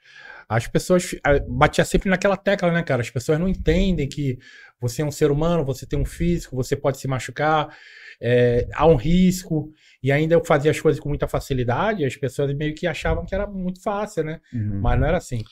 [0.47, 3.01] as pessoas ah, batia sempre naquela tecla, né, cara?
[3.01, 4.37] As pessoas não entendem que
[4.79, 7.75] você é um ser humano, você tem um físico, você pode se machucar,
[8.21, 9.71] é, há um risco.
[10.01, 13.33] E ainda eu fazia as coisas com muita facilidade, as pessoas meio que achavam que
[13.33, 14.39] era muito fácil, né?
[14.53, 14.81] Uhum.
[14.81, 15.43] Mas não era assim.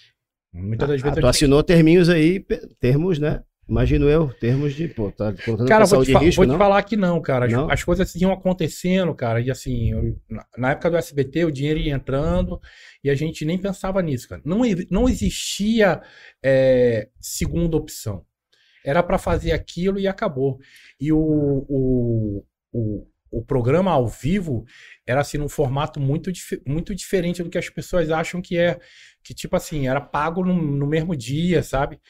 [0.54, 3.42] Muitas das Ah, vezes tu eu tinha- assinou terminhos aí, pe- termos, né?
[3.72, 6.58] Imagino eu, termos de, pô, tá contando Cara, vou te, risco, vou te não?
[6.58, 7.46] falar que não, cara.
[7.46, 7.72] As, Não?
[7.72, 9.40] as coisas iam acontecendo, cara.
[9.40, 10.20] E assim, eu-
[10.58, 12.60] na, época do SBT, o dinheiro ia entrando
[13.02, 14.42] e a gente nem pensava nisso, cara.
[14.44, 16.02] Não, não existia
[16.44, 18.26] é, segunda opção.
[18.84, 20.60] Era pra fazer aquilo e acabou.
[21.00, 21.18] E o,
[21.70, 24.66] o, o, o programa ao vivo
[25.08, 26.30] era assim num formato muito,
[26.68, 28.78] muito diferente do que as pessoas acham que é.
[29.24, 32.02] Que, tipo assim, era pago no, no mesmo dia, sabe?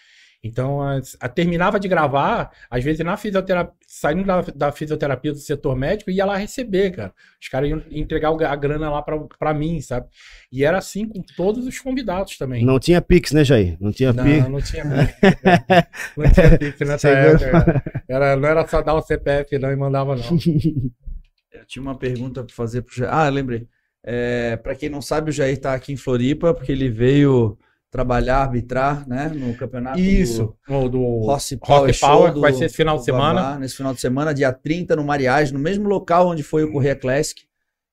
[0.43, 5.37] Então, as- a, terminava de gravar, às vezes na fisioterapia, saindo da, da fisioterapia do
[5.37, 7.13] setor médico, ia lá receber, cara.
[7.39, 10.07] Os caras iam entregar a grana lá pra, pra mim, sabe?
[10.51, 12.65] E era assim com todos os convidados também.
[12.65, 13.77] Não tinha Pix, né, Jair?
[13.79, 14.49] Não tinha Não, Pix.
[14.49, 16.17] não tinha Pix.
[16.17, 18.03] não tinha Pix nessa Segura- época.
[18.09, 20.23] Era, não era só dar o CPF não e mandava não.
[21.53, 23.13] Eu tinha uma pergunta para fazer pro Jair.
[23.13, 23.67] Ah, lembrei.
[24.03, 27.57] É, para quem não sabe, o Jair tá aqui em Floripa porque ele veio
[27.91, 32.41] trabalhar, arbitrar, né, no campeonato Isso, do do Rossi Rock Power Power, Show que do,
[32.41, 33.41] vai ser esse final de semana.
[33.41, 36.71] Babá, nesse final de semana, dia 30 no Mariage, no mesmo local onde foi o
[36.71, 37.43] Correia Classic.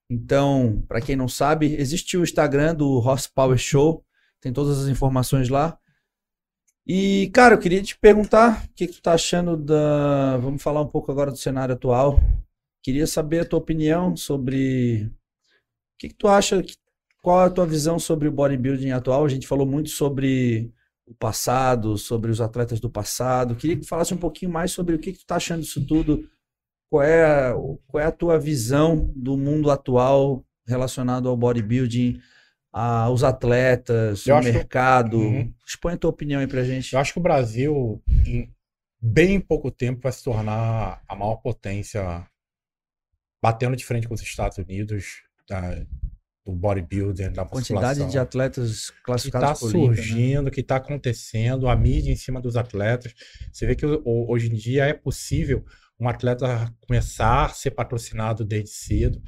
[0.08, 4.04] Então, para quem não sabe, existe o Instagram do Rossi Power Show,
[4.40, 5.76] tem todas as informações lá.
[6.86, 10.38] E, cara, eu queria te perguntar o que, que tu tá achando da.
[10.38, 12.18] Vamos falar um pouco agora do cenário atual.
[12.82, 15.04] Queria saber a tua opinião sobre.
[15.04, 16.62] O que, que tu acha?
[16.62, 16.76] que-
[17.22, 19.24] Qual é a tua visão sobre o bodybuilding atual?
[19.24, 20.72] A gente falou muito sobre
[21.06, 23.54] o passado, sobre os atletas do passado.
[23.56, 25.84] Queria que tu falasse um pouquinho mais sobre o que, que tu tá achando disso
[25.86, 26.28] tudo.
[26.90, 27.54] Qual é, a-
[27.86, 32.20] qual é a tua visão do mundo atual relacionado ao bodybuilding,
[32.72, 35.18] aos atletas, ao mercado?
[35.18, 35.52] Uhum.
[35.66, 36.92] Expõe a tua opinião aí pra gente.
[36.94, 38.50] Eu acho que o Brasil, em
[39.00, 42.26] bem pouco tempo, vai se tornar a maior potência,
[43.42, 45.22] batendo de frente com os Estados Unidos,
[46.48, 49.94] do bodybuilding, da quantidade de atletas que está classificados por Olímpia, né?
[49.96, 53.14] surgindo, que está acontecendo, a mídia em cima dos atletas.
[53.52, 55.64] Você vê que ho- hoje em dia é possível
[56.00, 59.20] um atleta começar a ser patrocinado desde cedo,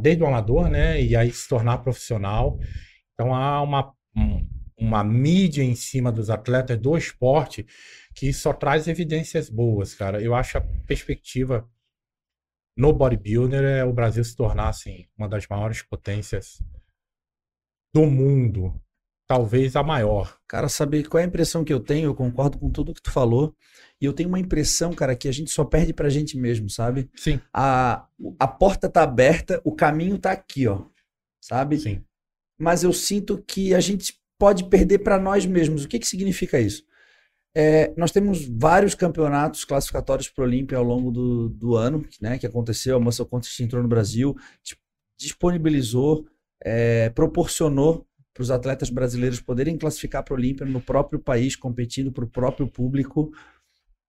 [0.00, 1.00] desde o amador, né?
[1.00, 2.58] E aí se tornar profissional.
[3.14, 4.44] Então há uma, um-
[4.76, 7.64] uma mídia em cima dos atletas do esporte
[8.14, 10.20] que só traz evidências boas, cara.
[10.20, 11.68] Eu acho a perspectiva
[12.78, 16.62] no bodybuilder é o Brasil se tornar assim uma das maiores potências
[17.92, 18.80] do mundo,
[19.26, 20.38] talvez a maior.
[20.46, 22.06] Cara, sabe qual é a impressão que eu tenho?
[22.06, 23.52] Eu concordo com tudo que tu falou.
[24.00, 27.10] E eu tenho uma impressão, cara, que a gente só perde pra gente mesmo, sabe?
[27.16, 28.06] Sim, A,
[28.38, 30.84] a porta tá aberta, o caminho tá aqui, ó.
[31.40, 31.78] Sabe?
[31.78, 32.04] sim.
[32.60, 35.84] Mas eu sinto que a gente pode perder pra nós mesmos.
[35.84, 36.84] O que que significa isso?
[37.60, 42.46] É, nós temos vários campeonatos classificatórios para Olímpia ao longo do, do ano, né, que
[42.46, 42.96] aconteceu.
[42.96, 44.78] A Muscle Contest entrou no Brasil, dis-
[45.18, 46.24] disponibilizou,
[46.62, 52.24] é, proporcionou para os atletas brasileiros poderem classificar para Olímpia no próprio país, competindo para
[52.24, 53.32] o próprio público.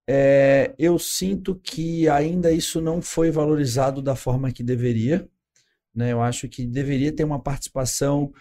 [0.08, 5.28] É, eu sinto que ainda isso não foi valorizado da forma que deveria.
[5.92, 6.12] Né?
[6.12, 8.32] Eu acho que deveria ter uma participação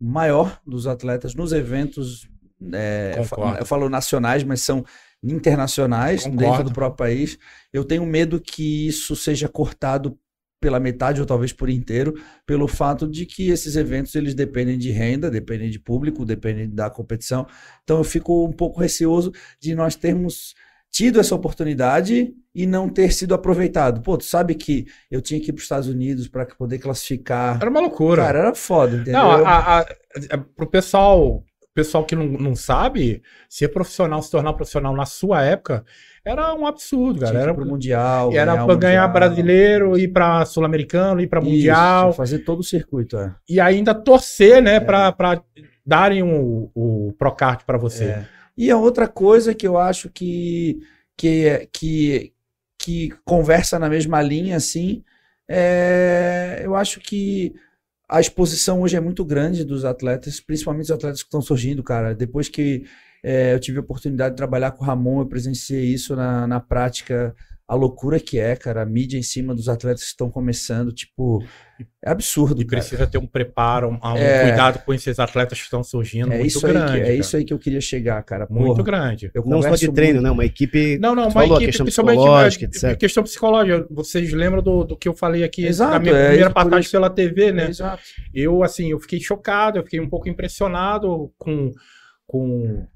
[0.00, 2.28] maior dos atletas nos eventos.
[2.72, 3.16] É,
[3.58, 4.84] eu falo nacionais, mas são
[5.22, 6.70] internacionais dentro Concordo.
[6.70, 7.38] do próprio país.
[7.72, 10.18] Eu tenho medo que isso seja cortado
[10.60, 12.14] pela metade ou talvez por inteiro,
[12.46, 16.88] pelo fato de que esses eventos eles dependem de renda, dependem de público, dependem da
[16.88, 17.46] competição.
[17.84, 20.54] Então eu fico um pouco receoso de nós termos
[20.90, 24.00] tido essa oportunidade e não ter sido aproveitado.
[24.00, 27.58] Pô, tu sabe que eu tinha que ir para os Estados Unidos para poder classificar.
[27.60, 28.22] Era uma loucura.
[28.22, 29.12] Cara, era foda, entendeu?
[29.12, 31.44] Não, a, a, a, pro pessoal,
[31.76, 35.84] pessoal que não, não sabe, ser profissional, se tornar profissional na sua época,
[36.24, 37.38] era um absurdo, cara.
[37.38, 38.32] Era, pro Mundial.
[38.32, 42.14] era o pra ganhar brasileiro, ir pra sul-americano, ir Isso, mundial.
[42.14, 43.34] fazer todo o circuito, é.
[43.46, 45.42] E ainda torcer, né, pra, pra
[45.84, 48.04] darem o, o Procard pra você.
[48.04, 48.26] É.
[48.56, 50.80] E a outra coisa que eu acho que,
[51.14, 52.32] que, que,
[52.78, 55.04] que conversa na mesma linha, assim,
[55.46, 57.54] é, eu acho que
[58.08, 62.14] a exposição hoje é muito grande dos atletas, principalmente os atletas que estão surgindo, cara.
[62.14, 62.84] Depois que
[63.22, 66.60] é, eu tive a oportunidade de trabalhar com o Ramon, eu presenciei isso na, na
[66.60, 67.34] prática,
[67.68, 71.42] a loucura que é, cara, a mídia em cima dos atletas que estão começando, tipo,
[72.04, 72.80] é absurdo, E cara.
[72.80, 74.44] precisa ter um preparo, um, um É.
[74.48, 76.92] cuidado com esses atletas que estão surgindo É muito isso aí, grande.
[76.92, 77.14] que, é cara.
[77.14, 78.46] isso aí que eu queria chegar, cara.
[78.48, 79.30] Muito Porra, grande.
[79.34, 80.30] eu Não só de treino, muito- né?
[80.30, 80.96] Uma equipe.
[80.98, 82.96] Não, não, uma falou equipe, questão principalmente psicológica, etc.
[82.96, 83.86] questão psicológica.
[83.90, 87.10] Vocês lembram do, do que eu falei aqui Exato, na minha é primeira passagem pela
[87.10, 87.68] TV, né?
[87.68, 88.00] Exato.
[88.32, 91.72] Eu, assim, eu fiquei chocado, eu fiquei um pouco impressionado com,
[92.28, 92.86] com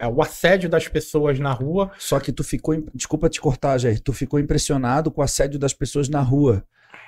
[0.00, 1.92] é, o assédio das pessoas na rua.
[1.98, 2.82] Só que tu ficou.
[2.94, 4.00] Desculpa te cortar, Jair.
[4.00, 6.64] Tu ficou impressionado com o assédio das pessoas na rua.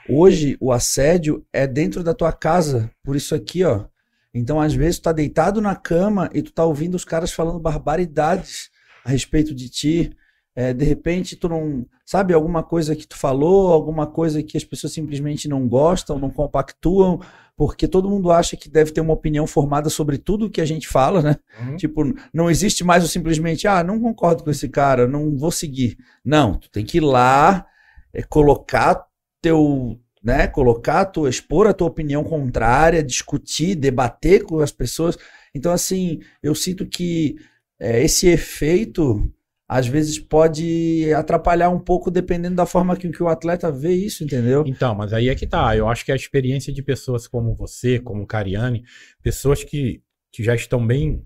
[0.09, 3.87] Hoje, o assédio é dentro da tua casa, por isso aqui, ó.
[4.35, 7.59] Então, às vezes, tu tá deitado na cama e tu tá ouvindo os caras falando
[7.59, 8.71] barbaridades
[9.05, 10.17] a respeito de ti.
[10.55, 11.87] É, de repente, tu não.
[12.05, 16.31] Sabe, alguma coisa que tu falou, alguma coisa que as pessoas simplesmente não gostam, não
[16.31, 17.21] compactuam,
[17.57, 20.89] porque todo mundo acha que deve ter uma opinião formada sobre tudo que a gente
[20.89, 21.37] fala, né?
[21.77, 22.03] Tipo,
[22.33, 25.97] não existe mais o simplesmente, ah, não concordo com esse cara, não vou seguir.
[26.25, 27.67] Não, tu tem que ir lá,
[28.13, 29.07] é, colocar
[29.41, 35.17] teu, né, colocar tua, expor a tua opinião contrária, discutir, debater com as pessoas.
[35.55, 37.37] Então, assim, eu sinto que
[37.81, 39.33] é, esse efeito
[39.73, 44.23] às vezes pode atrapalhar um pouco dependendo da forma que, que o atleta vê isso,
[44.23, 44.65] entendeu?
[44.67, 45.75] Então, mas aí é que tá.
[45.75, 48.85] Eu acho que a experiência de pessoas como você, como Cariane,
[49.23, 51.25] pessoas que, que já estão bem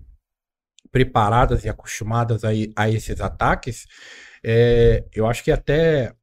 [0.89, 3.85] preparadas e acostumadas a, a esses ataques,
[4.41, 6.13] é, eu acho que até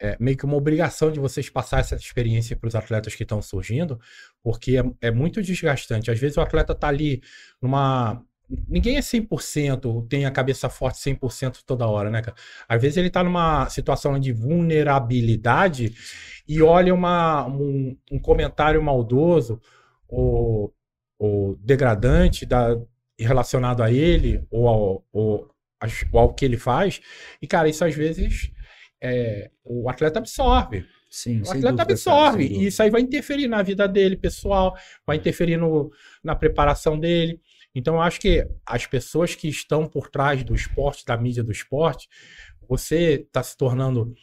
[0.00, 3.42] é meio que uma obrigação de vocês passar essa experiência para os atletas que estão
[3.42, 4.00] surgindo,
[4.42, 6.10] porque é, é muito desgastante.
[6.10, 7.22] Às vezes o atleta tá ali
[7.60, 8.24] numa.
[8.68, 12.36] Ninguém é 100%, tem a cabeça forte 100% toda hora, né, cara?
[12.68, 15.94] Às vezes ele tá numa situação de vulnerabilidade
[16.48, 19.60] e olha uma, um, um comentário maldoso
[20.08, 20.74] ou,
[21.18, 22.76] ou degradante da,
[23.18, 25.50] relacionado a ele ou ao, ou,
[26.12, 27.00] ao que ele faz.
[27.40, 28.50] E, cara, isso às vezes
[29.00, 30.84] é, o atleta absorve.
[31.10, 32.48] Sim, O atleta dúvida, cara, absorve.
[32.48, 35.90] sem e isso aí vai interferir na vida dele, pessoal, vai interferir no,
[36.22, 37.40] na preparação dele.
[37.74, 41.52] Então, eu acho que as pessoas que estão por trás do esporte, da mídia do
[41.52, 42.08] esporte,
[42.68, 44.14] você está se tornando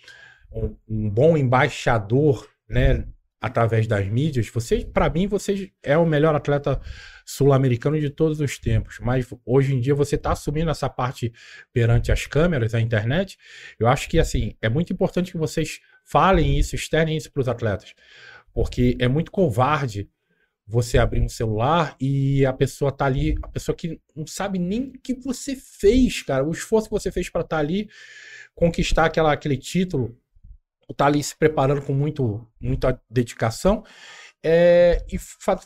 [0.52, 3.06] um, um bom embaixador, né?
[3.40, 6.82] Através das mídias, você, para mim, você é o melhor atleta
[7.24, 8.98] sul-americano de todos os tempos.
[9.00, 11.32] Mas hoje em dia você está assumindo essa parte
[11.72, 13.38] perante as câmeras, a internet.
[13.80, 17.48] Eu acho que assim é muito importante que vocês falem isso, externem isso para os
[17.48, 17.94] atletas,
[18.52, 20.10] porque é muito covarde
[20.68, 24.90] você abrir um celular e a pessoa tá ali, a pessoa que não sabe nem
[24.90, 27.90] o que você fez, cara, o esforço que você fez para estar ali,
[28.54, 30.18] conquistar aquela, aquele título,
[30.96, 33.84] tá ali se preparando com muito, muita dedicação.
[34.44, 35.18] é, e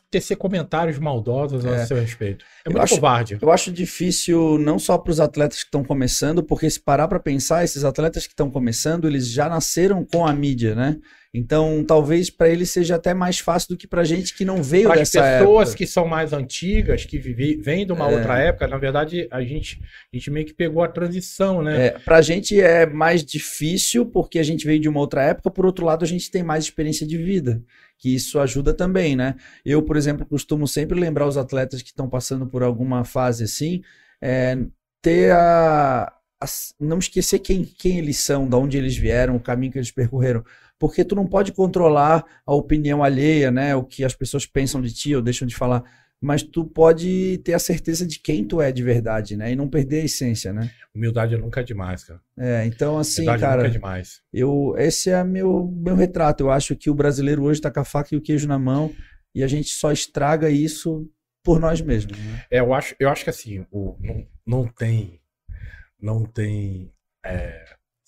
[0.09, 1.85] tecer comentários maldosos a É.
[1.85, 2.43] seu respeito.
[2.65, 3.37] É Eu muito acho- covarde.
[3.39, 7.19] Eu acho difícil não só para os atletas que estão começando, porque se parar para
[7.19, 10.97] pensar, esses atletas que estão começando, eles já nasceram com a mídia, né?
[11.33, 14.89] Então, talvez para eles seja até mais fácil do que para gente que não veio
[14.89, 15.77] Para as dessa pessoas época.
[15.77, 18.15] que são mais antigas, que vive, vêm de uma É.
[18.17, 19.79] outra época, na verdade, a gente,
[20.13, 21.87] a gente meio que pegou a transição, né?
[21.87, 25.65] É, pra gente é mais difícil porque a gente veio de uma outra época, por
[25.65, 27.63] outro lado, a gente tem mais experiência de vida,
[27.97, 29.35] que isso ajuda também, né?
[29.63, 33.81] Eu, por exemplo, costumo sempre lembrar os atletas que estão passando por alguma fase assim,
[34.21, 34.57] é,
[35.01, 36.45] ter a, a-
[36.77, 40.43] não esquecer quem, quem eles são, de onde eles vieram, o caminho que eles percorreram.
[40.81, 43.75] Porque tu não pode controlar a opinião alheia, né?
[43.75, 45.83] O que as pessoas pensam de ti ou deixam de falar.
[46.19, 49.51] Mas tu pode ter a certeza de quem tu é de verdade, né?
[49.51, 50.71] E não perder a essência, né?
[50.95, 52.19] Humildade nunca é demais, cara.
[52.35, 54.21] É, então assim, Humildade cara, nunca é demais.
[54.33, 56.41] eu esse é meu meu retrato.
[56.45, 58.91] Eu acho que o brasileiro hoje tá com a faca e o queijo na mão
[59.35, 61.07] e a gente só estraga isso
[61.43, 62.17] por nós mesmos.
[62.17, 62.43] né?
[62.49, 65.21] É, eu acho, eu acho que assim, o, não, não tem,
[66.01, 66.91] não tem
[67.23, 67.60] é,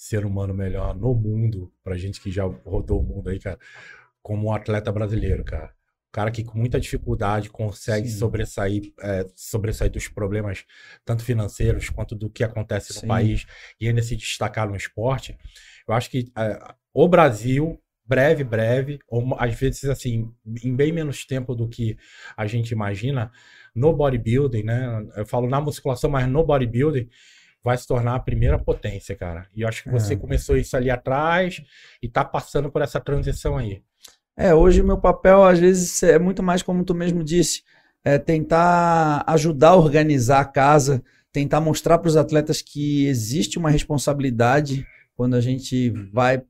[0.03, 3.57] ser humano melhor no mundo, pra gente que já rodou o mundo aí, cara,
[4.21, 5.73] como um atleta brasileiro, cara.
[6.09, 8.17] O cara que com muita dificuldade consegue Sim.
[8.17, 10.65] sobressair, é, sobressair dos problemas,
[11.05, 13.07] tanto financeiros quanto do que acontece no Sim.
[13.07, 13.45] país,
[13.79, 15.37] e ainda se destacar no esporte.
[15.87, 16.59] Eu acho que é,
[16.93, 20.29] o Brasil, breve, breve, ou às vezes assim,
[20.63, 21.97] em bem menos tempo do que
[22.35, 23.31] a gente imagina,
[23.73, 25.07] no bodybuilding, né?
[25.15, 27.09] Eu falo na musculação, mas no bodybuilding
[27.63, 29.47] vai se tornar a primeira potência, cara.
[29.55, 30.17] E eu acho que você É.
[30.17, 31.61] começou isso ali atrás
[32.01, 33.81] e tá passando por essa transição aí.
[34.35, 37.61] É, hoje o meu papel, às vezes, é muito mais como tu mesmo disse,
[38.03, 43.69] é tentar ajudar a organizar a casa, tentar mostrar para os atletas que existe uma
[43.69, 44.85] responsabilidade
[45.15, 46.41] quando a gente vai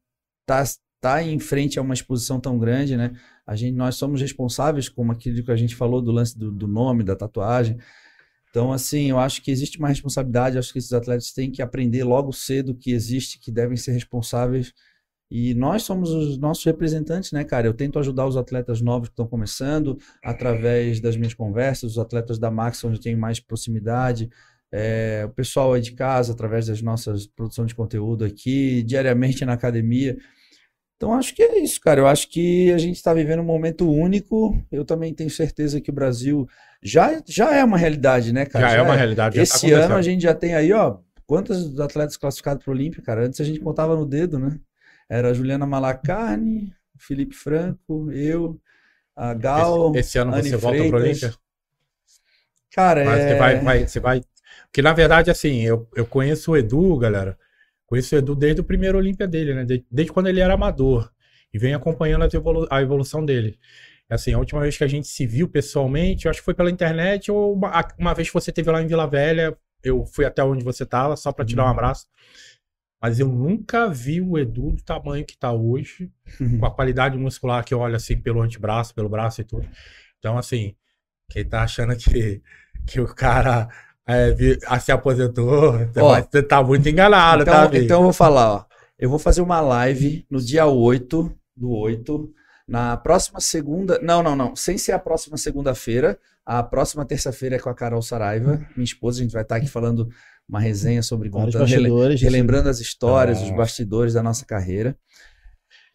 [0.45, 0.63] tá,
[0.99, 3.11] tá em frente a uma exposição tão grande, né?
[3.45, 6.67] A gente, nós somos responsáveis, como aquilo que a gente falou do lance do, do
[6.67, 7.77] nome, da tatuagem.
[8.53, 11.59] Então, assim, eu acho que existe uma responsabilidade, eu acho que esses atletas têm que
[11.59, 14.71] aprender logo cedo que existe, que devem ser responsáveis
[15.31, 17.65] e nós somos os nossos representantes, né, cara?
[17.65, 22.37] Eu tento ajudar os atletas novos que estão começando através das minhas conversas, os atletas
[22.37, 24.29] da Max, onde tem mais proximidade,
[24.71, 29.53] é, o pessoal aí de casa, através das nossas produção de conteúdo aqui, diariamente na
[29.53, 30.15] academia.
[31.03, 31.99] Então, acho que é isso, cara.
[31.99, 34.57] Eu acho que a gente está vivendo um momento único.
[34.71, 36.47] Eu também tenho certeza que o Brasil
[36.81, 38.69] já, já é uma realidade, né, cara?
[38.69, 39.35] já, é uma realidade.
[39.35, 42.73] já tá Esse ano a gente já tem aí, ó, quantos atletas classificados para o
[42.73, 43.25] Olímpia, cara?
[43.25, 44.57] Antes a gente contava no dedo, né?
[45.09, 48.57] Era a Juliana Malacarne, Felipe Franco, eu,
[49.13, 49.89] a Gal.
[49.89, 51.23] esse, esse ano Anne você volta pro Freitas.
[51.23, 51.39] Olímpia?
[52.71, 53.27] Cara, Mas é...
[53.27, 54.21] você vai, vai, você vai.
[54.67, 57.37] Porque na verdade, assim, eu, eu conheço o Edu, galera.
[57.85, 59.65] Conheço o Edu desde o primeiro Olímpia dele, né?
[59.65, 61.11] Desde, desde quando ele era amador.
[61.53, 63.59] E venho acompanhando as evolu- a evolução dele.
[64.09, 66.69] Assim, a última vez que a gente se viu pessoalmente, eu acho que foi pela
[66.71, 70.25] internet, ou uma, a- uma vez que você esteve lá em Vila Velha, eu fui
[70.25, 71.71] até onde você tava, só pra te dar um Uhum.
[71.71, 72.07] abraço.
[73.01, 76.09] Mas eu nunca vi o Edu do tamanho que tá hoje,
[76.59, 79.67] com a qualidade muscular que eu olho assim pelo antebraço, pelo braço e tudo.
[80.19, 80.73] Então, assim,
[81.29, 82.41] quem tá achando que,
[82.87, 83.67] que o cara
[84.07, 87.83] é, vi- ah, se aposentou, você Ó, você tá muito enganado, tá, Então, amigo?
[87.85, 88.65] então eu vou falar, ó.
[88.99, 92.29] Eu vou fazer uma live no dia 8 do 8,
[92.67, 93.99] na próxima segunda.
[94.01, 94.55] Não, não, não.
[94.55, 96.17] Sem ser a próxima segunda-feira.
[96.45, 99.19] A próxima terça-feira é com a Carol Saraiva, minha esposa.
[99.19, 100.07] A gente vai estar aqui falando
[100.47, 102.21] uma resenha sobre contando, rele- bastidores.
[102.21, 103.55] relembrando as histórias, os Nossa.
[103.55, 104.95] bastidores da nossa carreira.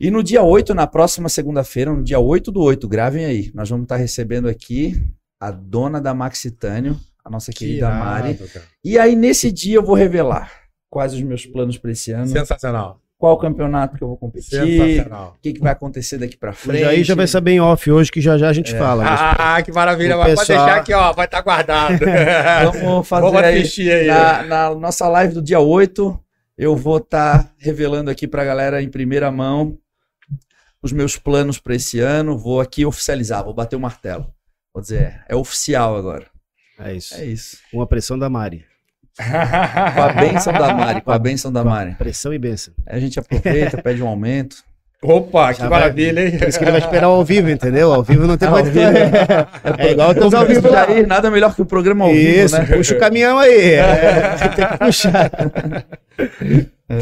[0.01, 3.51] E no dia 8, na próxima segunda-feira, no dia 8 do 8, gravem aí.
[3.55, 5.03] Nós vamos estar recebendo aqui
[5.41, 6.99] a dona da Maxitânio,
[7.29, 8.31] a nossa Que querida Mari.
[8.31, 8.65] irado, cara.
[8.85, 10.51] E aí, nesse dia, eu vou revelar
[10.91, 13.01] quais os meus planos para esse ano, Sensacional.
[13.19, 15.35] qual campeonato que eu vou competir, Sensacional.
[15.37, 16.81] o que, que vai acontecer daqui para frente.
[16.81, 18.79] Jair já vai saber em off hoje, que já já a gente É.
[18.79, 19.05] fala.
[19.05, 20.17] mas- Ah, que maravilha.
[20.17, 21.13] Mas pode pessoal- deixar aqui, ó.
[21.13, 21.99] Vai estar guardado.
[22.83, 23.59] Vamos fazer Vamos aí.
[23.61, 24.07] assistir aí.
[24.07, 26.19] Na, na nossa live do dia 8,
[26.57, 29.77] eu vou estar revelando aqui para a galera em primeira mão
[30.83, 32.39] os meus planos para esse ano.
[32.39, 34.27] Vou aqui oficializar, vou bater o martelo.
[34.73, 36.27] Vou dizer, é oficial agora.
[36.79, 37.15] É isso.
[37.15, 37.59] É isso.
[37.73, 38.65] Com a pressão da Mari.
[39.19, 41.97] Com a benção da Mari, com a benção da Mari.
[41.97, 42.73] Pressão e benção.
[42.87, 44.59] Aí a gente aproveita, pede um aumento.
[45.03, 46.39] Opa, que Já vai- maravilha, hein?
[46.39, 47.93] Por isso que ele vai esperar ao vivo, entendeu?
[47.93, 48.87] Ao vivo não tem mais vivo.
[49.79, 50.87] É igual teus ao vivo lá.
[50.87, 52.77] Jair, nada melhor que o programa ao Isso, vivo, né?
[52.77, 53.75] puxa o caminhão aí.
[53.75, 55.31] É, tem que puxar.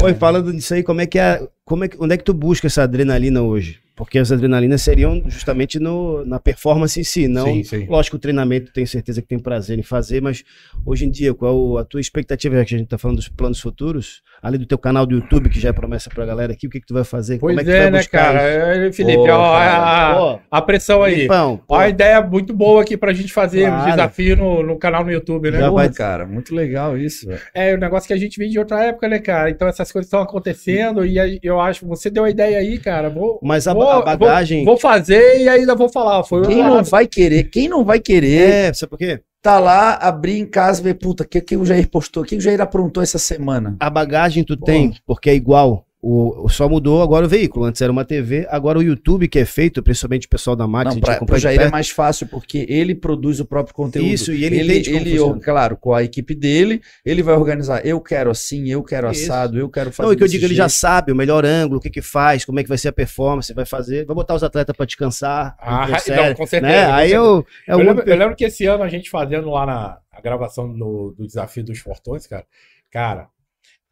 [0.03, 2.33] Oi, falando disso aí, como é que é, como é que, onde é que tu
[2.33, 3.79] busca essa adrenalina hoje?
[3.97, 7.45] Porque as adrenalinas seriam justamente no, na performance em si, não.
[7.47, 7.87] Sim, sim.
[7.89, 10.43] Lógico que o treinamento tenho certeza que tem prazer em fazer, mas
[10.85, 13.59] hoje em dia, qual a tua expectativa, já que a gente tá falando dos planos
[13.59, 16.69] futuros, além do teu canal do YouTube, que já é promessa pra galera aqui, o
[16.69, 17.39] que que tu vai fazer?
[17.39, 18.41] Pois como é que tu é, vai né, buscar cara?
[18.41, 20.39] É, Felipe, ó, cara.
[20.51, 21.27] a, a pressão aí.
[21.67, 23.89] Ó, a ideia muito boa aqui pra gente fazer um Claro.
[23.91, 25.57] desafio no, no canal no YouTube, né?
[25.57, 27.41] Já vai- cara, muito legal isso, velho.
[27.53, 29.49] É um negócio que a gente vem de outra época, né, cara?
[29.49, 33.09] Então essas coisas estão acontecendo e eu acho você deu a ideia aí, cara.
[33.09, 34.63] Vou, Mas a, vou- a bagagem.
[34.63, 36.23] Vou, vou fazer e ainda vou falar.
[36.23, 39.21] Foi Quem não vai querer, quem não vai querer É, sabe por quê?
[39.41, 42.21] tá lá, abrir em casa e ver, puta, o que, que o Jair postou?
[42.23, 43.77] O que o Jair aprontou essa semana?
[43.79, 44.65] A bagagem tu Pô.
[44.65, 45.86] tem, porque é igual.
[45.99, 47.65] O, o- só mudou agora o veículo.
[47.65, 50.81] Antes era uma TV, agora o YouTube que é feito, principalmente o pessoal da Max,
[50.81, 53.45] a Não, gente pra, acompanha pro de Jair é mais fácil, porque ele produz o
[53.45, 54.07] próprio conteúdo.
[54.07, 55.41] Isso, e ele ele, entende como ele, funciona.
[55.41, 57.83] claro, com a equipe dele, ele vai organizar.
[57.83, 59.23] Eu quero assim, eu quero Isso.
[59.23, 60.05] assado, eu quero fazer.
[60.05, 60.79] Não, e que eu digo, ele já jeito.
[60.79, 63.51] sabe o melhor ângulo, o que que faz, como é que vai ser a performance,
[63.51, 65.57] vai fazer, vai botar os atletas pra descansar.
[65.59, 66.85] Ah, não, com certeza, Né?
[66.87, 67.15] com Aí certeza.
[67.15, 69.97] eu, é eu, o lembro, eu lembro que esse ano a gente fazendo lá na
[70.11, 72.45] a gravação do, do Desafio dos Fortões, cara.
[72.91, 73.27] Cara,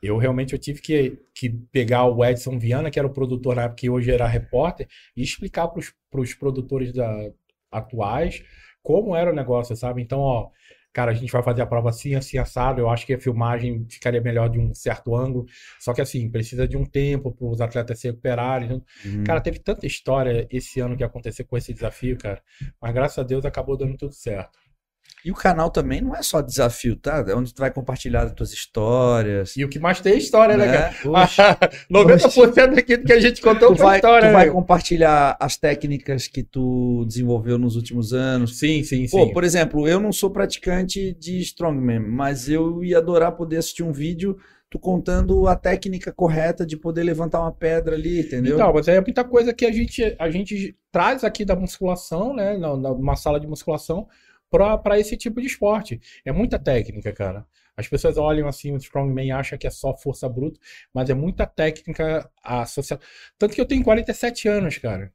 [0.05, 3.63] eu realmente eu tive que, que pegar o Edson Viana, que era o produtor na
[3.63, 7.31] época, que hoje era repórter, e explicar para os produtores da,
[7.71, 8.41] atuais
[8.85, 9.99] como era o negócio, sabe?
[10.03, 10.51] Então, ó,
[10.93, 12.79] cara, a gente vai fazer a prova assim, assim, assado.
[12.79, 15.45] Eu acho que a filmagem ficaria melhor de um certo ângulo.
[15.79, 18.83] Só que assim, precisa de um tempo para os atletas se recuperarem.
[19.03, 19.23] Uhum.
[19.25, 22.41] Cara, teve tanta história esse ano que aconteceu com esse desafio, cara.
[22.79, 24.59] Mas graças a Deus acabou dando tudo certo.
[25.25, 27.25] E o canal também não é só desafio, tá?
[27.27, 29.57] É onde tu vai compartilhar as tuas histórias.
[29.57, 30.71] E o que mais tem é história, né, né?
[30.77, 30.95] cara?
[31.01, 31.57] Poxa,
[31.91, 34.51] 90% daquilo que a gente contou Tu vai, história, tu vai né?
[34.51, 38.59] compartilhar as técnicas que tu desenvolveu nos últimos anos.
[38.59, 39.33] Sim, sim, Pô, sim.
[39.33, 43.91] por exemplo, eu não sou praticante de Strongman, mas eu ia adorar poder assistir um
[43.91, 44.37] vídeo
[44.69, 48.55] tu contando a técnica correta de poder levantar uma pedra ali, entendeu?
[48.55, 52.57] Então, mas é muita coisa que a gente, a gente traz aqui da musculação, né?
[52.57, 54.07] na- na- Numa sala de musculação,
[54.83, 55.99] para esse tipo de esporte.
[56.23, 57.45] É muita técnica, cara.
[57.77, 60.59] As pessoas olham assim, o Strongman acha que é só força bruta,
[60.93, 63.01] mas é muita técnica associada.
[63.37, 65.11] Tanto que eu tenho 47 anos, cara.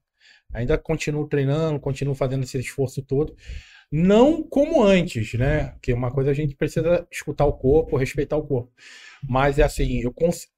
[0.52, 3.36] Ainda continuo treinando, continuo fazendo esse esforço todo.
[3.92, 5.68] Não como antes, né?
[5.72, 8.72] Porque uma coisa a gente precisa escutar o corpo, respeitar o corpo.
[9.28, 10.48] Mas é assim, eu cons...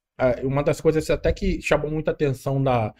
[0.44, 2.94] uma das coisas até que chamou muita atenção da,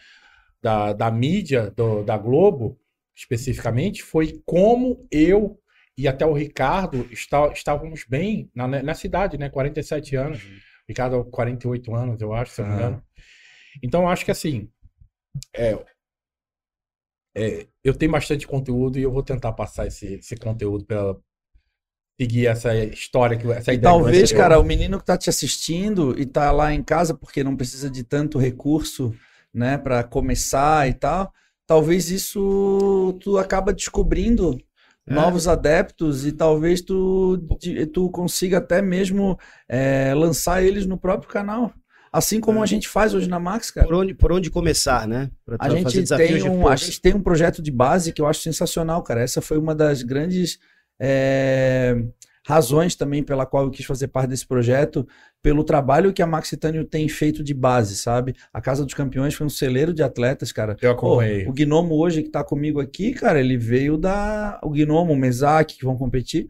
[0.61, 2.79] da, da mídia, do- da Globo,
[3.15, 5.59] especificamente, foi como eu
[5.97, 9.49] e até o Ricardo está, estávamos bem na, nessa idade, né?
[9.49, 10.41] 47 anos.
[10.87, 13.03] Ricardo, 48 anos, eu acho, se eu não me engano.
[13.81, 14.69] Então, eu acho que assim,
[15.55, 15.77] é,
[17.35, 21.15] é, eu tenho bastante conteúdo e eu vou tentar passar esse, esse conteúdo para
[22.19, 23.79] seguir essa história, que, essa E ideia.
[23.79, 27.13] que talvez, você cara, o menino que tá te assistindo e tá lá em casa
[27.13, 29.13] porque não precisa de tanto recurso,
[29.53, 31.31] né, para começar e tal,
[31.65, 34.59] talvez isso tu acaba descobrindo
[35.07, 35.13] É.
[35.13, 37.37] novos adeptos e talvez tu,
[37.93, 41.73] tu consiga até mesmo é, lançar eles no próprio canal.
[42.11, 43.87] Assim como a gente faz hoje na Max, cara.
[43.87, 45.31] por onde, por onde começar, né?
[45.43, 48.41] Pra A gente, tem um, a gente tem um projeto de base que eu acho
[48.41, 49.21] sensacional, cara.
[49.21, 50.59] Essa foi uma das grandes
[51.01, 51.95] é,
[52.45, 55.07] razões também pela qual eu quis fazer parte desse projeto,
[55.41, 58.35] pelo trabalho que a Maxitânio tem feito de base, sabe?
[58.53, 60.75] A Casa dos Campeões foi um celeiro de atletas, cara.
[60.81, 61.47] Eu Pô, acompanhei.
[61.47, 64.59] o Gnomo hoje que tá comigo aqui, cara, ele veio da.
[64.63, 66.47] O Gnomo, o Mesak, que vão competir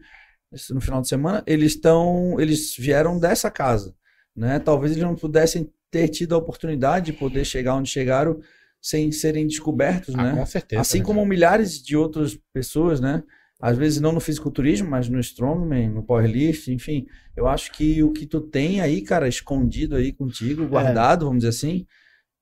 [0.70, 2.38] no final de semana, eles estão.
[2.40, 3.94] Eles vieram dessa casa.
[4.36, 4.58] Né?
[4.58, 8.40] Talvez eles não pudessem ter tido a oportunidade de poder chegar onde chegaram
[8.82, 10.34] sem serem descobertos, Ah, né?
[10.36, 10.82] com certeza.
[10.82, 13.22] Assim né, como milhares de outras pessoas, né?
[13.66, 17.06] Às vezes não no fisiculturismo, mas no strongman, no powerlift, enfim.
[17.34, 20.12] Eu acho que o que tu tem aí, cara, escondido aí É.
[20.12, 21.86] contigo, guardado, vamos dizer assim,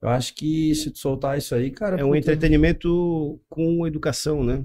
[0.02, 4.42] eu acho que se tu soltar isso aí, cara, É um puta, entretenimento com educação,
[4.42, 4.64] né?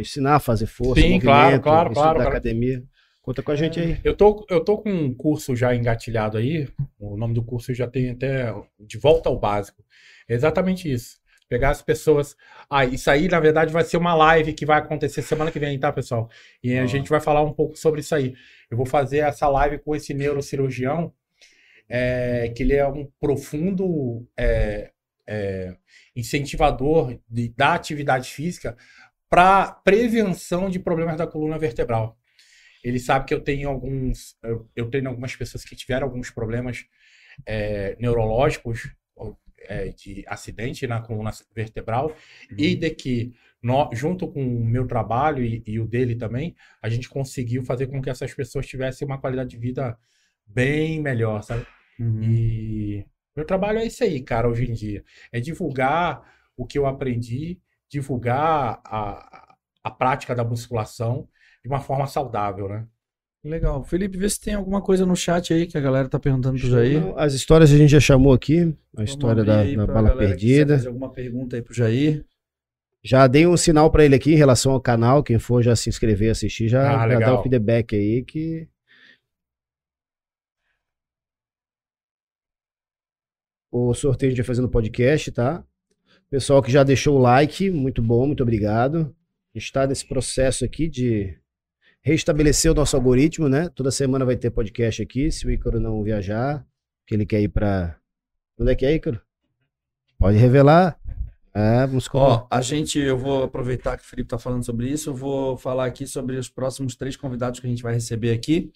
[0.00, 2.28] Ensinar a fazer força, Sim, movimento, claro, claro, isso claro, da claro.
[2.38, 2.82] academia.
[3.20, 3.98] Conta com a gente aí.
[4.02, 6.68] Eu tô, eu tô com um curso já engatilhado aí.
[6.98, 8.50] O nome do curso já tem até
[8.80, 9.84] De Volta ao Básico.
[10.26, 11.21] É exatamente isso.
[11.52, 12.34] Pegar as pessoas.
[12.70, 15.78] Ah, isso aí, na verdade, vai ser uma live que vai acontecer semana que vem,
[15.78, 16.30] tá, pessoal?
[16.64, 18.32] E a gente vai falar um pouco sobre isso aí.
[18.70, 21.12] Eu vou fazer essa live com esse neurocirurgião,
[21.86, 24.92] é, que ele é um profundo é,
[25.26, 25.76] é,
[26.16, 28.74] incentivador de- da atividade física
[29.28, 32.16] para prevenção de problemas da coluna vertebral.
[32.82, 36.86] Ele sabe que eu tenho alguns, eu, eu tenho algumas pessoas que tiveram alguns problemas
[37.46, 38.90] é, neurológicos
[39.68, 42.14] é, de acidente na coluna vertebral
[42.56, 43.32] e de que
[43.62, 47.86] nó- junto com o meu trabalho e, e o dele também, a gente conseguiu fazer
[47.86, 49.98] com que essas pessoas tivessem uma qualidade de vida
[50.46, 51.66] bem melhor, sabe?
[51.98, 52.22] Uhum.
[52.22, 53.06] E
[53.36, 55.04] meu trabalho é isso aí, cara, hoje em dia.
[55.30, 56.22] É divulgar
[56.56, 61.28] o que eu aprendi, divulgar a, a prática da musculação
[61.62, 62.86] de uma forma saudável, né?
[63.44, 63.82] Legal.
[63.84, 66.68] Felipe, vê se tem alguma coisa no chat aí que a galera tá perguntando pro
[66.68, 67.00] Jair.
[67.00, 68.60] Não, As histórias a gente já chamou aqui.
[68.60, 70.74] A Vamos história da, da bala perdida.
[70.76, 72.24] fazer alguma pergunta aí pro Jair.
[73.02, 75.24] Já dei um sinal pra ele aqui em relação ao canal.
[75.24, 78.68] Quem for já se inscrever, assistir, já, Ah, já dá o feedback aí que.
[83.70, 85.64] O sorteio a gente vai fazer no podcast, tá?
[86.30, 89.14] Pessoal que já deixou o like, muito bom, muito obrigado.
[89.54, 91.36] A gente está nesse processo aqui de
[92.02, 93.68] restabelecer o nosso algoritmo, né?
[93.68, 96.66] Toda semana vai ter podcast aqui, se o Ícaro não viajar,
[97.06, 97.96] que ele quer ir pra.
[98.58, 99.20] Onde é que é, Ícaro?
[100.18, 100.98] Pode revelar.
[101.54, 105.10] É, vamos Ó, a gente, eu vou aproveitar que o Felipe tá falando sobre isso,
[105.10, 108.72] eu vou falar aqui sobre os próximos três convidados que a gente vai receber aqui.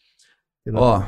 [0.75, 1.03] Ó,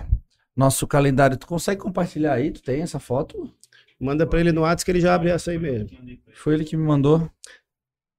[0.57, 2.51] nosso calendário, tu consegue compartilhar aí?
[2.51, 3.53] Tu tem essa foto?
[4.01, 5.91] Manda pra ele no WhatsApp que ele já abre essa aí mesmo.
[6.33, 7.31] Foi ele que me mandou.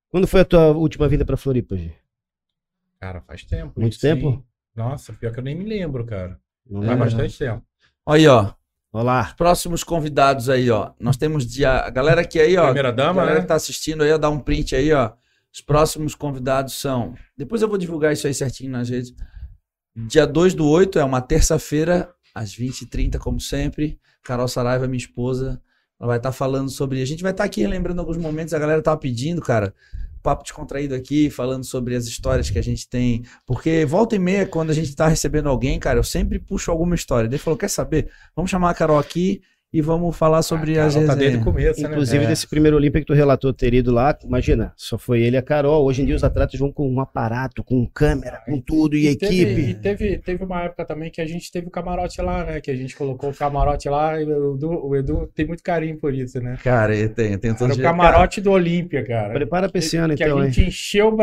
[0.09, 1.93] Quando foi a tua última vinda pra Floripa, Gi?
[2.99, 3.79] Cara, faz tempo.
[3.79, 4.01] Muito sim.
[4.01, 4.45] tempo?
[4.75, 6.39] Nossa, pior que eu nem me lembro, cara.
[6.69, 6.99] Não Faz É.
[6.99, 7.63] bastante tempo.
[8.07, 8.53] Aí, ó.
[8.91, 9.33] Olá.
[9.37, 10.91] Próximos convidados aí, ó.
[10.99, 11.71] Nós temos dia.
[11.79, 12.65] A galera aqui aí, ó.
[12.65, 13.41] Primeira A dama, galera né?
[13.41, 15.13] que tá assistindo aí, ó, dá um print aí, ó.
[15.53, 17.15] Os próximos convidados são.
[17.37, 19.13] Depois eu vou divulgar isso aí certinho nas redes.
[19.95, 23.99] Dia 2 do 8 é uma terça-feira, às 20h30, como sempre.
[24.23, 25.61] Carol Saraiva, minha esposa,
[25.99, 27.01] ela vai estar falando sobre.
[27.01, 29.73] A gente vai estar aqui lembrando alguns momentos, a galera tava pedindo, cara.
[30.21, 33.23] Papo descontraído aqui, falando sobre as histórias que a gente tem.
[33.45, 36.95] Porque volta e meia, quando a gente tá recebendo alguém, cara, eu sempre puxo alguma
[36.95, 37.27] história.
[37.27, 38.11] Ele falou: quer saber?
[38.35, 39.41] Vamos chamar a Carol aqui
[39.71, 42.29] e vamos falar sobre Ah, as tá desde o começo, Inclusive, né?
[42.29, 45.43] desse primeiro Olímpia que tu relatou ter ido lá, imagina, só foi ele e a
[45.43, 45.85] Carol.
[45.85, 49.41] Hoje em dia os atletas vão com um aparato, com câmera, com tudo e, teve,
[49.41, 49.61] equipe.
[49.61, 52.59] e teve, teve uma época também que a gente teve o camarote lá, né?
[52.59, 55.97] Que a gente colocou o camarote lá e o Edu, o Edu tem muito carinho
[55.99, 56.57] por isso, né?
[56.63, 59.33] Cara, eu tenho, eu tenho Era o camarote do Olímpia, cara.
[59.33, 60.51] Prepara pra esse ano, que então, a hein?
[60.51, 61.15] gente encheu,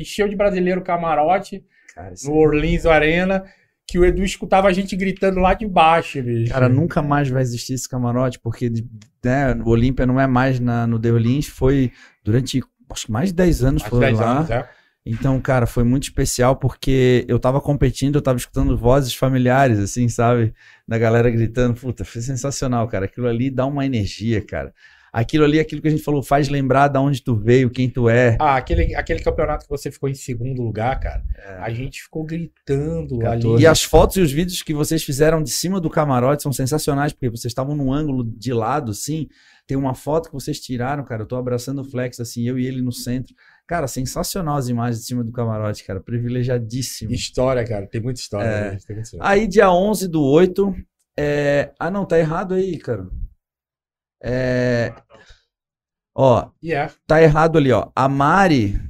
[0.00, 1.64] encheu de brasileiro o camarote
[1.94, 3.44] Cara, no Orleans Arena,
[3.88, 6.52] que o Edu escutava a gente gritando lá de baixo, bicho.
[6.52, 8.70] Cara, nunca mais vai existir esse camarote, porque
[9.24, 11.08] né, o Olímpia não é mais na, no The
[11.50, 11.90] foi
[12.22, 14.38] durante acho que mais de 10 anos Mais 10 lá.
[14.38, 14.68] anos, é.
[15.06, 20.06] Então, cara, foi muito especial porque eu tava competindo, eu tava escutando vozes familiares, assim,
[20.06, 20.52] sabe?
[20.86, 21.80] Da galera gritando.
[21.80, 23.06] Puta, foi sensacional, cara.
[23.06, 24.74] Aquilo ali dá uma energia, cara.
[25.12, 28.08] Aquilo ali, aquilo que a gente falou, faz lembrar de onde tu veio, quem tu
[28.08, 28.36] é.
[28.40, 31.22] Ah, aquele, aquele campeonato que você ficou em segundo lugar, cara.
[31.60, 33.62] A gente ficou gritando ali.
[33.62, 37.12] E as fotos e os vídeos que vocês fizeram de cima do camarote são sensacionais,
[37.12, 39.28] porque vocês estavam num ângulo de lado, assim.
[39.66, 41.22] Tem uma foto que vocês tiraram, cara.
[41.22, 43.34] Eu tô abraçando o Flex, assim, eu e ele no centro.
[43.66, 46.00] Cara, sensacional as imagens de cima do camarote, cara.
[46.00, 47.12] Privilegiadíssimo.
[47.12, 47.86] História, cara.
[47.86, 48.46] Tem muita história.
[48.46, 48.70] É.
[48.70, 48.78] né?
[48.86, 49.26] Tem muita história.
[49.28, 50.74] Aí, dia 11 do 8.
[51.18, 51.70] É...
[51.78, 53.06] Ah, não, tá errado aí, cara.
[54.22, 54.94] É...
[56.14, 56.90] Ó, é.
[57.06, 57.90] tá errado ali, ó.
[57.94, 58.80] A Mari.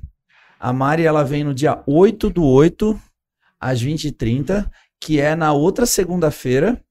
[0.59, 2.99] A Mari, ela vem no dia 8 do 8,
[3.61, 4.69] às 20h30,
[5.01, 6.83] que é na outra segunda-feira.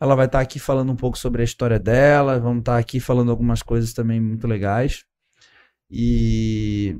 [0.00, 2.38] Ela vai estar aqui falando um pouco sobre a história dela.
[2.38, 5.04] Vamos estar aqui falando algumas coisas também muito legais.
[5.90, 6.96] E.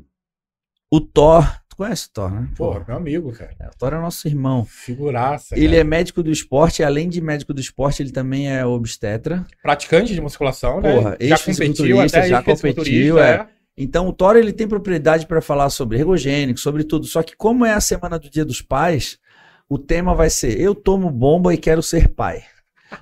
[0.91, 1.45] O Thor.
[1.73, 2.49] Tu conhece o Thor, né?
[2.55, 3.57] Porra, meu amigo, cara.
[3.59, 4.67] É, o Thor é nosso irmão.
[4.67, 5.57] Figuraça.
[5.57, 5.79] Ele cara.
[5.79, 9.47] é médico do esporte, e além de médico do esporte, ele também é obstetra.
[9.63, 10.95] praticante de musculação, né?
[10.95, 13.49] Porra, já competiu até já competiu, é.
[13.75, 17.07] Então o Thor ele tem propriedade para falar sobre ergogênico, sobre tudo.
[17.07, 19.19] Só que como é a semana do Dia dos Pais,
[19.67, 22.43] o tema vai ser eu tomo bomba e quero ser pai.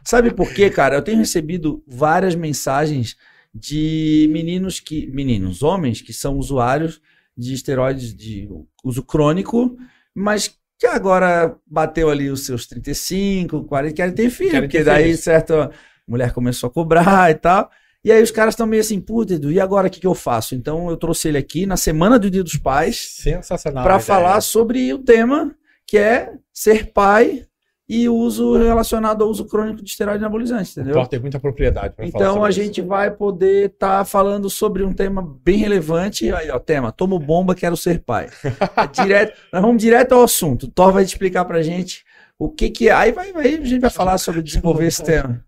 [0.05, 0.95] Sabe por quê, cara?
[0.95, 3.17] Eu tenho recebido várias mensagens
[3.53, 7.01] de meninos que meninos, homens que são usuários
[7.41, 8.49] de esteroides de
[8.85, 9.77] uso crônico,
[10.15, 14.85] mas que agora bateu ali os seus 35, 40, querem ter filho, Querem ter porque
[14.85, 15.21] daí, filhos.
[15.21, 15.71] certo, a
[16.07, 17.71] mulher começou a cobrar e tal.
[18.03, 20.15] E aí os caras estão meio assim, puta, Edu, e agora o que, que eu
[20.15, 20.55] faço?
[20.55, 23.85] Então eu trouxe ele aqui na semana do Dia dos Pais Sensacional.
[23.85, 25.55] para falar sobre o tema
[25.87, 27.45] que é ser pai
[27.93, 30.95] e o uso relacionado ao uso crônico de esteroide anabolizante, O entendeu?
[30.95, 32.63] Thor tem muita propriedade para falar Então sobre a isso.
[32.63, 36.33] gente vai poder estar falando sobre um tema bem relevante.
[36.33, 38.29] Aí, ó, tema, tomo bomba, quero ser pai.
[38.45, 40.65] É direto, nós vamos direto ao assunto.
[40.65, 42.05] O Thor vai explicar pra gente
[42.39, 42.93] o que que é.
[42.93, 45.45] Aí vai, vai- a gente vai falar sobre desenvolver esse tema.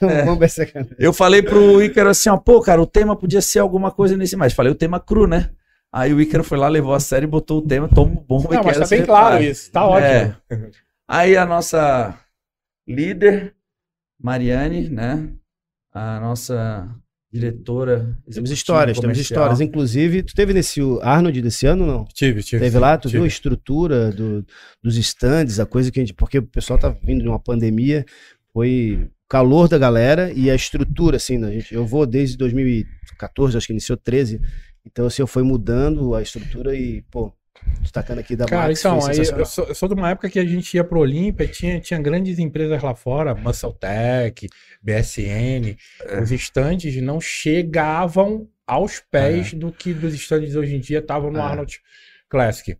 [0.00, 3.60] Vamos ver se- Eu falei pro Ícaro assim, ó, pô, cara, o tema podia ser
[3.60, 4.52] alguma coisa nesse mais.
[4.52, 5.50] Falei o tema cru, né?
[5.90, 8.62] Aí o Ícaro foi lá, levou a sério e botou o tema, tomo bomba Não,
[8.62, 9.46] mas tá bem claro pai.
[9.46, 9.72] isso.
[9.72, 10.06] Tá ótimo.
[10.06, 10.34] É.
[11.08, 12.18] Aí a nossa
[12.86, 13.54] líder,
[14.20, 15.32] Mariane, né?
[15.92, 16.94] A nossa
[17.32, 18.16] diretora.
[18.30, 19.40] Temos histórias, temos comercial.
[19.40, 19.60] histórias.
[19.60, 22.04] Inclusive, tu teve nesse Arnold desse ano não?
[22.06, 22.62] Tive, tive.
[22.64, 23.18] Teve lá, tu tive.
[23.18, 24.44] viu a estrutura do-
[24.82, 26.14] dos stands, a coisa que a gente.
[26.14, 28.04] Porque o pessoal tá vindo de uma pandemia,
[28.52, 31.62] foi o calor da galera e a estrutura, assim, né?
[31.70, 34.40] eu vou desde 2014, acho que iniciou 13.
[34.86, 37.30] Então, assim, eu fui mudando a estrutura e, pô,
[37.80, 40.38] destacando aqui da Cara, Max, então, aí eu sou, eu sou de uma época que
[40.38, 44.48] a gente ia pro Olímpia e tinha, tinha grandes empresas lá fora, MuscleTech,
[44.82, 45.76] BSN.
[46.02, 46.20] É.
[46.20, 51.38] Os estandes não chegavam aos pés do que dos estandes hoje em dia estavam no
[51.38, 51.42] É.
[51.42, 51.80] Arnold
[52.28, 52.78] Classic.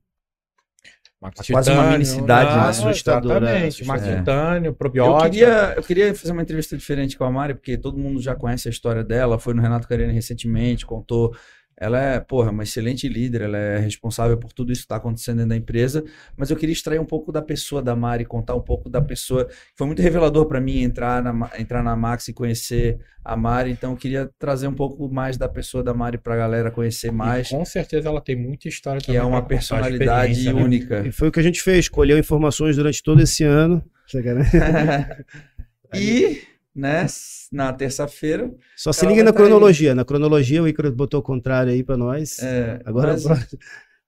[1.20, 2.68] Max quase uma mini cidade, né?
[2.68, 3.84] Assustador, é, Exatamente.
[3.84, 4.04] Max.
[4.04, 8.22] Titânio, Eu queria, eu queria fazer uma entrevista diferente com a Mari, porque todo mundo
[8.22, 9.36] já conhece a história dela.
[9.38, 11.34] Foi no Renato Carene recentemente, contou.
[11.80, 15.36] Ela é, porra, uma excelente líder, ela é responsável por tudo isso que está acontecendo
[15.36, 16.04] dentro da empresa.
[16.36, 19.46] Mas eu queria extrair um pouco da pessoa da Mari, contar um pouco da pessoa.
[19.76, 23.70] Foi muito revelador para mim entrar na, entrar na Max e conhecer a Mari.
[23.70, 27.08] Então eu queria trazer um pouco mais da pessoa da Mari para a galera conhecer
[27.08, 30.52] E mais, com certeza ela tem muita história que é também uma personalidade né?
[30.52, 31.06] única.
[31.06, 33.84] E foi o que a gente fez, colheu informações durante todo esse ano.
[34.08, 34.50] Sacanagem.
[35.94, 36.42] e,
[36.78, 37.06] né,
[37.52, 38.50] na terça-feira.
[38.76, 39.44] Só se liga na tá aí.
[39.46, 39.94] cronologia.
[39.94, 42.38] Na cronologia, o Icaro botou o contrário aí pra nós.
[42.42, 43.56] É, Agora, mas-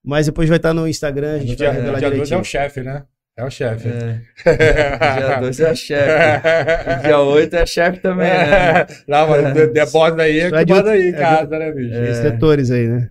[0.05, 0.27] mas...
[0.27, 2.41] depois vai estar no Instagram, a gente dia, vai no revelar dia dois é direitinho.
[2.41, 3.05] o chefe, né?
[3.37, 3.89] É o chefe.
[3.89, 4.21] É,
[5.19, 6.49] dia 2 é chefe.
[6.99, 8.87] E dia 8 é chefe também, né?
[9.09, 12.01] Não, mas de, de boss aí é é de- aí em é casa, né, bicho?
[12.11, 13.11] Os setores aí, né?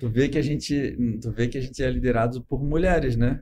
[0.00, 3.40] Tu vê que a gente, tu vê que a gente é liderado por mulheres, né?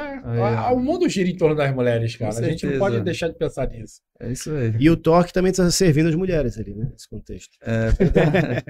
[0.00, 2.38] É, o mundo gira em torno das mulheres, cara.
[2.38, 4.00] A gente não pode deixar de pensar nisso.
[4.20, 4.74] É isso aí.
[4.78, 6.88] E o Torque também está servindo as mulheres ali, né?
[6.92, 7.56] Nesse contexto.
[7.62, 7.90] É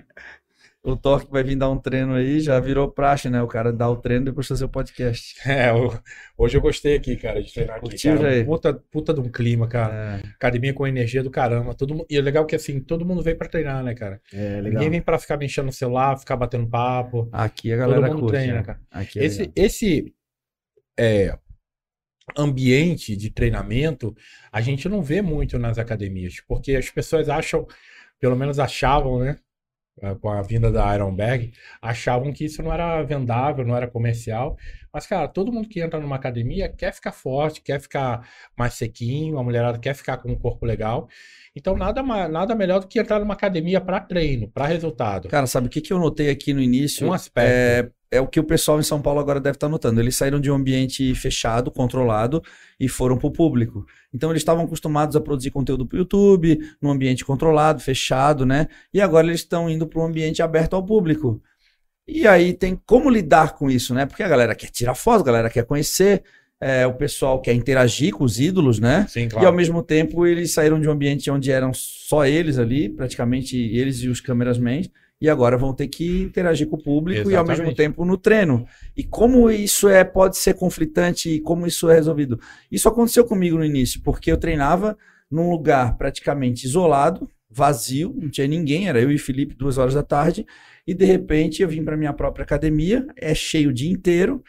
[0.83, 3.43] o Torque vai vir dar um treino aí, já virou praxe, né?
[3.43, 5.35] O cara dá o treino e depois fazer o podcast.
[5.47, 5.73] É,
[6.39, 7.89] hoje eu gostei aqui, cara, de treinar aqui.
[7.91, 8.45] Curtiu, cara.
[8.45, 10.21] Puta, puta de um clima, cara.
[10.25, 11.75] É, Academia com energia do caramba.
[11.75, 14.21] Todo, e é legal que assim, todo mundo vem pra treinar, né, cara?
[14.33, 14.73] É, legal.
[14.75, 17.29] Ninguém vem pra ficar mexendo no celular, ficar batendo papo.
[17.33, 18.33] aqui a Todo galera mundo curte.
[18.37, 18.63] treina, né?
[18.63, 18.81] cara.
[18.93, 19.53] Aqui é Esse, legal.
[19.57, 20.15] esse
[20.99, 21.39] é,
[22.37, 24.15] ambiente de treinamento
[24.53, 27.67] a gente não vê muito nas academias, porque as pessoas acham,
[28.21, 29.39] pelo menos achavam, né?
[30.03, 31.53] eh, Com a vinda da Ironberg,
[31.83, 34.57] achavam que isso não era vendável, não era comercial.
[34.93, 38.29] Mas, cara, todo mundo que entra numa academia quer ficar forte, quer ficar
[38.59, 41.09] mais sequinho, a mulherada quer ficar com um corpo legal.
[41.57, 45.27] Então, nada, nada melhor do que entrar numa academia para treino, para resultado.
[45.27, 47.09] Cara, sabe o que, que eu notei aqui no início?
[47.09, 47.49] Um aspecto.
[47.49, 49.99] É, é o que o pessoal em São Paulo agora deve estar notando.
[49.99, 52.43] Eles saíram de um ambiente fechado, controlado,
[52.79, 53.87] e foram para o público.
[54.13, 58.69] Então eles estavam acostumados a produzir conteúdo para o YouTube, num ambiente controlado, fechado, né?
[58.93, 61.43] E agora eles estão indo para um ambiente aberto ao público.
[62.07, 64.05] E aí tem como lidar com isso, né?
[64.05, 66.23] Porque a galera quer tirar foto, a galera quer conhecer,
[66.61, 69.07] é, o pessoal quer interagir com os ídolos, né?
[69.09, 72.89] Sim, E ao mesmo tempo eles saíram de um ambiente onde eram só eles ali,
[72.89, 77.37] praticamente eles e os cameramen, e agora vão ter que interagir com o público e
[77.37, 77.77] ao mesmo Exatamente.
[77.77, 78.67] tempo no treino.
[78.97, 82.39] E como isso é pode ser conflitante e como isso é resolvido?
[82.71, 84.97] Isso aconteceu comigo no início, porque eu treinava
[85.31, 90.03] num lugar praticamente isolado, vazio, não tinha ninguém, era eu e Felipe duas horas da
[90.03, 90.47] tarde,
[90.87, 94.43] e de repente eu vim para minha própria academia, é cheio o dia inteiro.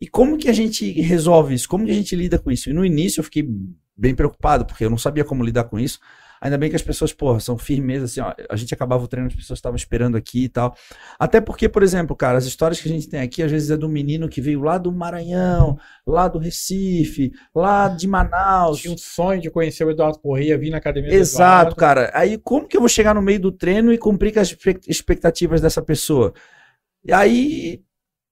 [0.00, 1.68] E como que a gente resolve isso?
[1.68, 2.70] Como que a gente lida com isso?
[2.70, 3.48] E no início eu fiquei
[3.96, 5.98] bem preocupado, porque eu não sabia como lidar com isso.
[6.40, 9.26] Ainda bem que as pessoas, porra, são firmes, assim, ó, a gente acabava o treino,
[9.26, 10.76] as pessoas estavam esperando aqui e tal.
[11.18, 13.76] Até porque, por exemplo, cara, as histórias que a gente tem aqui, às vezes é
[13.76, 15.76] do menino que veio lá do Maranhão,
[16.06, 18.80] lá do Recife, lá de Manaus.
[18.80, 22.10] Tinha um sonho de conhecer o Eduardo Corrêa, vir na academia do Exato, cara.
[22.14, 24.56] Aí como que eu vou chegar no meio do treino e cumprir com as
[24.86, 26.32] expectativas dessa pessoa?
[27.04, 27.82] E aí,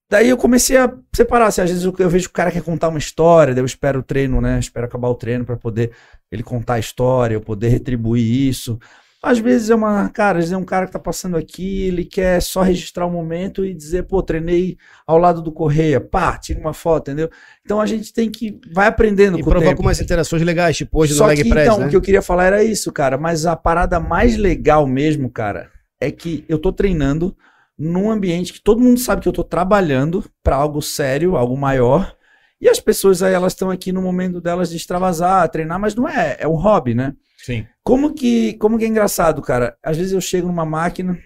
[0.09, 1.47] daí eu comecei a separar.
[1.47, 3.65] Assim, às vezes eu, eu vejo que o cara quer contar uma história, daí eu
[3.65, 4.59] espero o treino, né?
[4.59, 5.91] Espero acabar o treino para poder
[6.31, 8.79] ele contar a história, eu poder retribuir isso.
[9.21, 12.05] Às vezes é uma, cara, às vezes é um cara que tá passando aqui, ele
[12.05, 14.77] quer só registrar o momento e dizer, pô, treinei
[15.07, 17.29] ao lado do Correia, pá, tira uma foto, entendeu?
[17.65, 21.15] Então a gente tem que vai aprendendo E com provoca umas interações legais, tipo hoje
[21.15, 21.87] Só no Leg que, Press, então, né?
[21.87, 23.17] o que eu queria falar era isso, cara.
[23.17, 27.35] Mas a parada mais legal mesmo, cara, é que eu tô treinando
[27.77, 32.15] num ambiente que todo mundo sabe que eu tô trabalhando pra algo sério, algo maior.
[32.59, 36.09] E as pessoas aí, elas estão aqui no momento delas de extravasar, treinar, mas não
[36.09, 37.13] é, é um hobby, né?
[37.37, 37.67] Sim.
[37.83, 39.77] Como que, como que é engraçado, cara?
[39.83, 41.17] Às vezes eu chego numa máquina,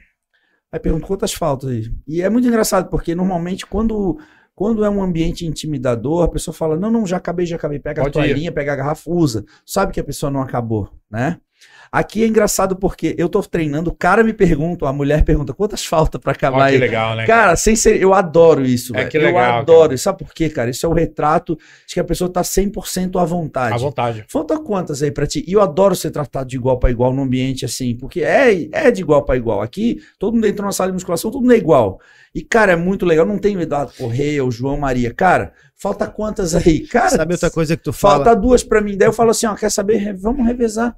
[0.72, 1.91] aí pergunto quantas faltas aí.
[2.06, 4.19] E é muito engraçado, porque normalmente quando,
[4.53, 7.80] quando é um ambiente intimidador, a pessoa fala: Não, não, já acabei, já acabei.
[7.80, 8.30] Pega Pode a ir.
[8.30, 9.45] toalhinha, pega a garrafa, usa.
[9.65, 11.40] Sabe que a pessoa não acabou, né?
[11.91, 15.85] Aqui é engraçado porque eu tô treinando, o cara me pergunta, a mulher pergunta quantas
[15.85, 16.79] faltas pra acabar Olha que aí.
[16.79, 17.25] legal, né?
[17.25, 19.09] Cara, sem ser, eu adoro isso, É velho.
[19.09, 19.89] que eu legal, adoro.
[19.89, 19.97] cara.
[19.97, 20.69] Sabe por quê, cara?
[20.69, 23.75] Isso é o retrato de que a pessoa tá 100% à vontade.
[23.75, 24.23] À vontade.
[24.29, 25.43] Falta quantas aí pra ti?
[25.45, 28.89] E eu adoro ser tratado de igual pra igual num ambiente assim, porque é, é
[28.89, 29.61] de igual pra igual.
[29.61, 31.99] Aqui, todo mundo entra na sala de musculação, todo mundo é igual.
[32.33, 33.25] E, cara, é muito legal.
[33.25, 35.13] Não tem o Eduardo Correia, o João Maria.
[35.13, 36.88] Cara, falta quantas aí?
[36.88, 38.23] Cara, Sabe outra coisa que tu fala?
[38.23, 38.95] falta duas pra mim.
[38.97, 40.13] Daí eu falo assim, ó, quer saber?
[40.15, 40.95] Vamos revezar.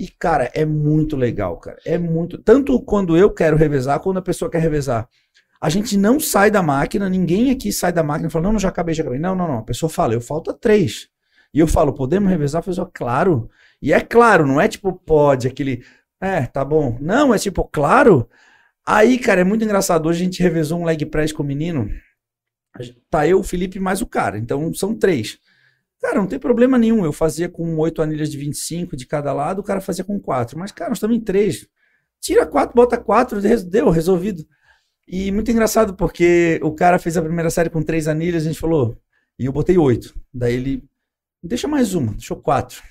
[0.00, 1.76] E, cara, é muito legal, cara.
[1.84, 2.38] É muito.
[2.38, 5.06] Tanto quando eu quero revezar, quando a pessoa quer revezar.
[5.60, 8.58] A gente não sai da máquina, ninguém aqui sai da máquina e fala, não, não,
[8.58, 9.18] já acabei, já acabei.
[9.20, 9.58] Não, não, não.
[9.58, 11.08] A pessoa fala, eu falta três.
[11.52, 12.60] E eu falo, podemos revezar?
[12.60, 13.50] A pessoa, claro.
[13.82, 15.84] E é claro, não é tipo, pode, aquele.
[16.18, 16.96] É, tá bom.
[16.98, 18.26] Não, é tipo, claro.
[18.86, 20.08] Aí, cara, é muito engraçado.
[20.08, 21.90] Hoje a gente revezou um leg press com o menino.
[23.10, 24.38] Tá eu, o Felipe mais o cara.
[24.38, 25.38] Então são três.
[26.00, 27.04] Cara, não tem problema nenhum.
[27.04, 30.58] Eu fazia com oito anilhas de 25 de cada lado, o cara fazia com quatro.
[30.58, 31.66] Mas, cara, nós estamos em três.
[32.20, 34.46] Tira quatro, bota quatro, deu, resolvido.
[35.06, 38.60] E muito engraçado, porque o cara fez a primeira série com três anilhas, a gente
[38.60, 38.96] falou,
[39.38, 40.14] e eu botei oito.
[40.32, 40.84] Daí ele,
[41.42, 42.82] deixa mais uma, deixou quatro.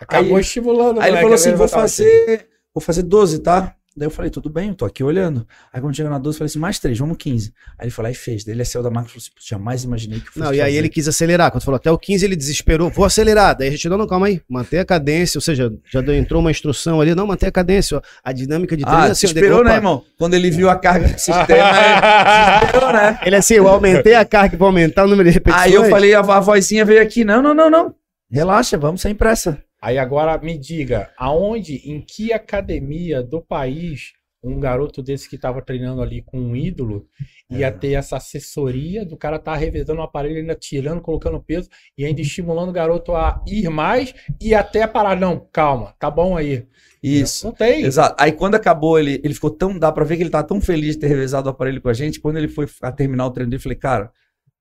[0.00, 3.74] Acabou Aí- estimulando, Aí ele moleque, falou a assim: vou fazer, vou fazer 12, tá?
[3.96, 5.46] Daí eu falei, tudo bem, eu tô aqui olhando.
[5.72, 7.52] Aí quando chegou na 12, eu falei assim, mais três, vamos 15.
[7.78, 8.44] Aí ele foi lá e fez.
[8.44, 10.60] Daí ele saiu da máquina e falou assim, "Putz, jamais imaginei que fosse Não, e
[10.60, 11.50] aí fazer." ele quis acelerar.
[11.50, 12.90] Quando falou até o 15, ele desesperou.
[12.90, 13.56] Vou acelerar.
[13.56, 14.42] Daí a gente, não, não, calma aí.
[14.48, 15.38] Manter a cadência.
[15.38, 17.14] Ou seja, já entrou uma instrução ali.
[17.14, 17.96] Não, manter a cadência.
[17.96, 18.02] ó.
[18.22, 19.34] A dinâmica de treino Ah, é se assim.
[19.34, 20.04] esperou, né, irmão?
[20.18, 23.18] Quando ele viu a carga do sistema, ele esperou, né?
[23.24, 25.66] Ele assim, eu aumentei a carga para aumentar o número de repetições.
[25.66, 27.94] Aí eu falei, a, a vozinha veio aqui, não, não, não, não.
[28.30, 29.58] Relaxa, vamos sem pressa.
[29.86, 35.62] Aí agora me diga, aonde, em que academia do país um garoto desse que tava
[35.62, 37.06] treinando ali com um ídolo
[37.48, 42.04] ia ter essa assessoria do cara tá revezando o aparelho, ainda tirando, colocando peso e
[42.04, 45.16] ainda estimulando o garoto a ir mais e até parar.
[45.16, 46.66] Não, calma, tá bom aí.
[47.00, 47.46] Isso.
[47.46, 47.84] Não tem.
[47.84, 48.16] Exato.
[48.18, 49.78] Aí quando acabou, ele, ele ficou tão.
[49.78, 51.94] Dá pra ver que ele tá tão feliz de ter revezado o aparelho com a
[51.94, 52.18] gente.
[52.18, 54.10] Quando ele foi a terminar o treino dele, eu falei, cara,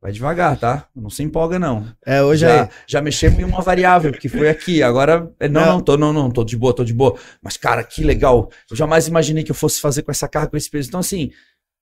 [0.06, 0.88] vai devagar, tá?
[0.96, 1.84] Não se empolga, não.
[2.06, 2.70] É, hoje já, aí.
[2.86, 4.84] já mexemos em uma variável, que foi aqui.
[4.84, 5.68] Agora, é, não, Não.
[5.74, 7.18] não, tô, não, não, tô de boa, tô de boa.
[7.42, 8.52] Mas, cara, que legal.
[8.70, 10.90] Eu jamais imaginei que eu fosse fazer com essa carga, com esse peso.
[10.90, 11.32] Então, assim,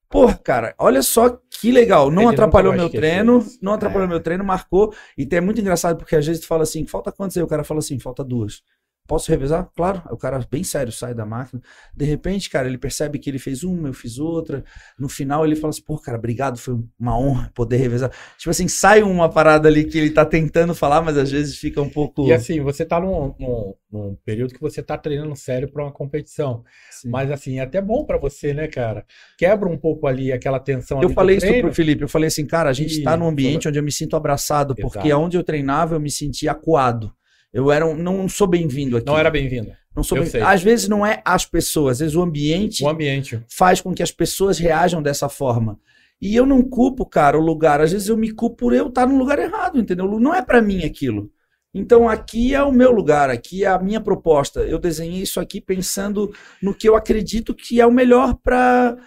[0.09, 2.09] porra, cara, olha só que legal.
[2.09, 3.59] Não Ele atrapalhou meu treino, isso.
[3.61, 4.93] não atrapalhou meu treino, marcou.
[5.17, 7.43] E é muito engraçado, porque às vezes tu fala assim, falta quantos aí?
[7.43, 8.61] O cara fala assim, falta duas.
[9.05, 9.69] Posso revezar?
[9.75, 10.01] Claro.
[10.09, 11.61] O cara, bem sério, sai da máquina.
[11.95, 14.63] De repente, cara, ele percebe que ele fez uma, eu fiz outra.
[14.97, 18.11] No final, ele fala assim: pô, cara, obrigado, foi uma honra poder revezar.
[18.37, 21.81] Tipo assim, sai uma parada ali que ele tá tentando falar, mas às vezes fica
[21.81, 22.25] um pouco.
[22.27, 25.91] E assim, você tá num, num, num período que você tá treinando sério pra uma
[25.91, 26.63] competição.
[26.89, 27.09] Sim.
[27.09, 29.05] Mas assim, é até bom pra você, né, cara?
[29.37, 32.69] Quebra um pouco ali aquela tensão Eu falei isso pro Felipe, eu falei assim, cara,
[32.69, 35.21] a gente E- tá num ambiente onde eu me sinto abraçado, porque Exato.
[35.21, 37.13] onde eu treinava eu me sentia acuado.
[37.53, 39.05] Eu era um, não sou bem-vindo aqui.
[39.05, 39.71] Não era bem-vindo.
[39.95, 40.41] Não sou bem.
[40.41, 43.39] Às vezes não é as pessoas, às vezes o ambiente O ambiente.
[43.47, 45.79] faz com que as pessoas reajam dessa forma.
[46.19, 47.79] E eu não culpo, cara, o lugar.
[47.79, 50.07] Às vezes eu me culpo por eu estar no lugar errado, entendeu?
[50.19, 51.29] Não é pra mim aquilo.
[51.73, 54.61] Então aqui é o meu lugar, aqui é a minha proposta.
[54.61, 56.31] Eu desenhei isso aqui pensando
[56.61, 58.97] no que eu acredito que é o melhor para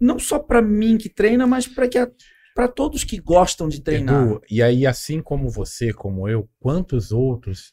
[0.00, 1.98] não só pra mim que treina, mas para que
[2.54, 4.22] para todos que gostam de treinar.
[4.22, 7.72] Edu, e aí, assim como você, como eu, quantos outros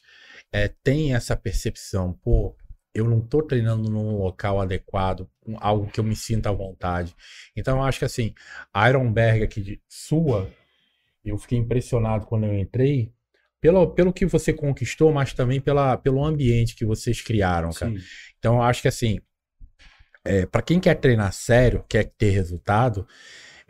[0.52, 2.12] é, têm essa percepção?
[2.22, 2.56] Pô,
[2.94, 7.14] eu não tô treinando num local adequado, algo que eu me sinta à vontade.
[7.56, 8.34] Então, eu acho que assim,
[8.72, 10.50] a Ironberg aqui de sua,
[11.24, 13.12] eu fiquei impressionado quando eu entrei,
[13.60, 17.92] pelo, pelo que você conquistou, mas também pela, pelo ambiente que vocês criaram, cara.
[17.92, 18.04] Sim.
[18.38, 19.20] Então, eu acho que assim,
[20.24, 23.06] é, para quem quer treinar sério, quer ter resultado,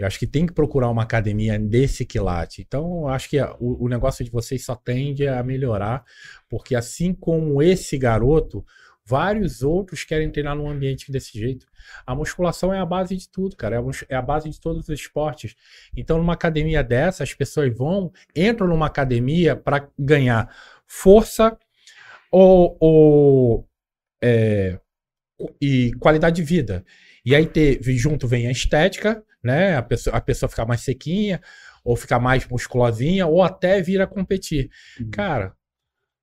[0.01, 2.63] eu acho que tem que procurar uma academia desse quilate.
[2.63, 6.03] Então, eu acho que o, o negócio de vocês só tende a melhorar,
[6.49, 8.65] porque assim como esse garoto,
[9.05, 11.67] vários outros querem treinar num ambiente desse jeito.
[12.07, 13.77] A musculação é a base de tudo, cara.
[13.77, 15.55] É a É base de todos os esportes.
[15.95, 20.49] Então, numa academia dessa, as pessoas vão, entram numa academia para ganhar
[20.87, 21.59] força
[22.33, 23.69] ou, ou
[24.23, 24.81] é,
[25.61, 26.87] e qualidade de vida.
[27.25, 29.77] E aí ter, junto vem a estética, né?
[29.77, 31.41] A pessoa, a pessoa ficar mais sequinha,
[31.85, 34.71] ou ficar mais musculosinha, ou até vir a competir.
[35.01, 35.11] Uhum.
[35.11, 35.55] Cara,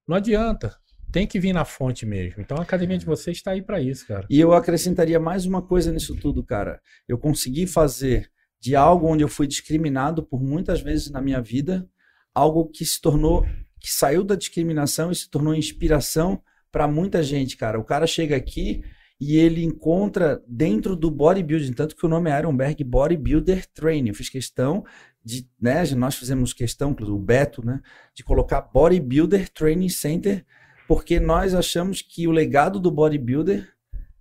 [0.07, 0.75] não adianta.
[1.11, 2.41] Tem que vir na fonte mesmo.
[2.41, 4.25] Então a academia de vocês está aí para isso, cara.
[4.29, 6.81] E eu acrescentaria mais uma coisa nisso tudo, cara.
[7.07, 8.29] Eu consegui fazer
[8.59, 11.87] de algo onde eu fui discriminado por muitas vezes na minha vida,
[12.33, 13.45] algo que se tornou,
[13.79, 16.41] que saiu da discriminação e se tornou inspiração
[16.71, 17.79] para muita gente, cara.
[17.79, 18.83] O cara chega aqui
[19.19, 24.09] e ele encontra dentro do bodybuilding, tanto que o nome é Ironberg Bodybuilder Training.
[24.09, 24.85] Eu fiz questão
[25.23, 27.81] de, né, nós fizemos questão, o Beto, né,
[28.13, 30.45] de colocar Bodybuilder Training Center,
[30.87, 33.67] porque nós achamos que o legado do bodybuilder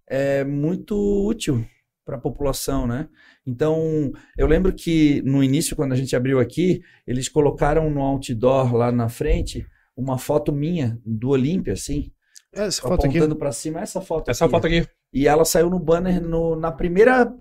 [0.09, 0.97] é muito
[1.27, 1.65] útil
[2.05, 3.09] para a população, né?
[3.45, 8.75] Então, eu lembro que no início, quando a gente abriu aqui, eles colocaram no outdoor
[8.75, 9.67] lá na frente
[9.97, 12.13] uma foto minha do Olímpia, assim,
[12.57, 13.17] Essa foto aqui.
[13.19, 14.51] apontando para cima, essa foto Essa aqui.
[14.53, 14.87] foto aqui.
[15.13, 17.33] E ela saiu no banner no- na primeira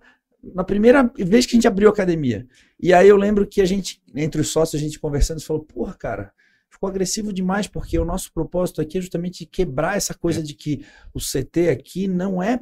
[0.54, 2.46] na primeira vez que a gente abriu a academia.
[2.80, 5.96] E aí eu lembro que a gente, entre os sócios, a gente conversando, falou, porra,
[5.96, 6.32] cara,
[6.70, 10.86] ficou agressivo demais, porque o nosso propósito aqui é justamente quebrar essa coisa de que
[11.16, 12.60] o CT aqui não é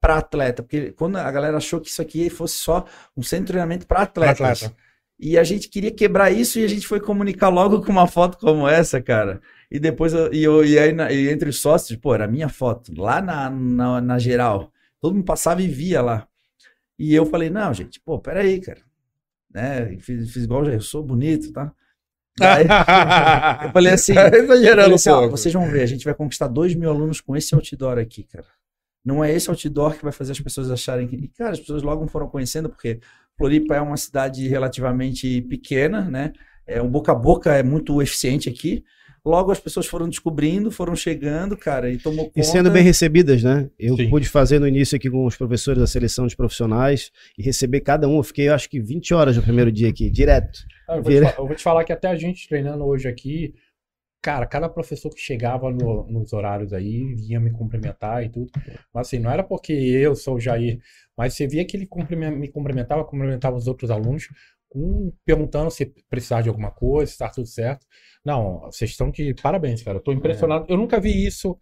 [0.00, 2.84] para atleta, porque quando a galera achou que isso aqui fosse só
[3.16, 4.62] um centro de treinamento para Pra atletas.
[4.64, 4.76] atleta.
[5.22, 8.38] E a gente queria quebrar isso e a gente foi comunicar logo com uma foto
[8.38, 9.42] como essa, cara.
[9.70, 12.48] E depois, eu, e, eu, e aí e entre os sócios, pô, era a minha
[12.48, 14.72] foto, lá na, na, na geral.
[14.98, 16.26] Todo mundo passava e via lá.
[16.98, 18.80] E eu falei, não, gente, pô, peraí, cara.
[19.52, 19.98] Né?
[19.98, 21.70] Fiz, fiz igual já, eu sou bonito, tá?
[22.38, 22.64] Daí,
[23.66, 26.48] eu falei assim, Tá eu falei um assim, vocês vão ver, a gente vai conquistar
[26.48, 28.46] dois mil alunos com esse outdoor aqui, cara.
[29.04, 31.16] Não é esse outdoor que vai fazer as pessoas acharem que.
[31.16, 33.00] E, cara, as pessoas logo foram conhecendo, porque
[33.40, 36.32] Floripa é uma cidade relativamente pequena, né?
[36.66, 38.84] É, o boca a boca é muito eficiente aqui.
[39.24, 42.40] Logo as pessoas foram descobrindo, foram chegando, cara, e tomou conta.
[42.40, 43.68] E sendo bem recebidas, né?
[43.78, 44.08] Eu Sim.
[44.08, 48.08] pude fazer no início aqui com os professores da seleção de profissionais e receber cada
[48.08, 48.16] um.
[48.16, 50.60] Eu fiquei, acho que 20 horas no primeiro dia aqui, direto.
[50.88, 53.08] Ah, Eu vou, Vira- fa- eu vou te falar que até a gente treinando hoje
[53.08, 53.52] aqui,
[54.22, 58.50] cara, cada professor que chegava no- nos horários aí vinha me cumprimentar e tudo.
[58.92, 60.78] Mas assim, não era porque eu sou o Jair,
[61.16, 61.88] mas você via que ele
[62.36, 64.28] me cumprimentava, cumprimentava os outros alunos,
[64.74, 67.86] um perguntando se precisar de alguma coisa, se tá tudo certo.
[68.24, 69.98] Não, vocês estão de parabéns, cara.
[69.98, 70.66] Eu tô impressionado.
[70.68, 71.58] Eu nunca vi isso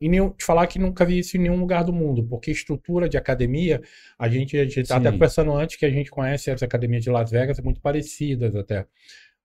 [0.00, 3.08] em nenhum, te falar que nunca vi isso em nenhum lugar do mundo, porque estrutura
[3.08, 3.80] de academia,
[4.18, 7.10] a gente, a gente tá até conversando antes que a gente conhece as academias de
[7.10, 8.84] Las Vegas, muito parecidas até.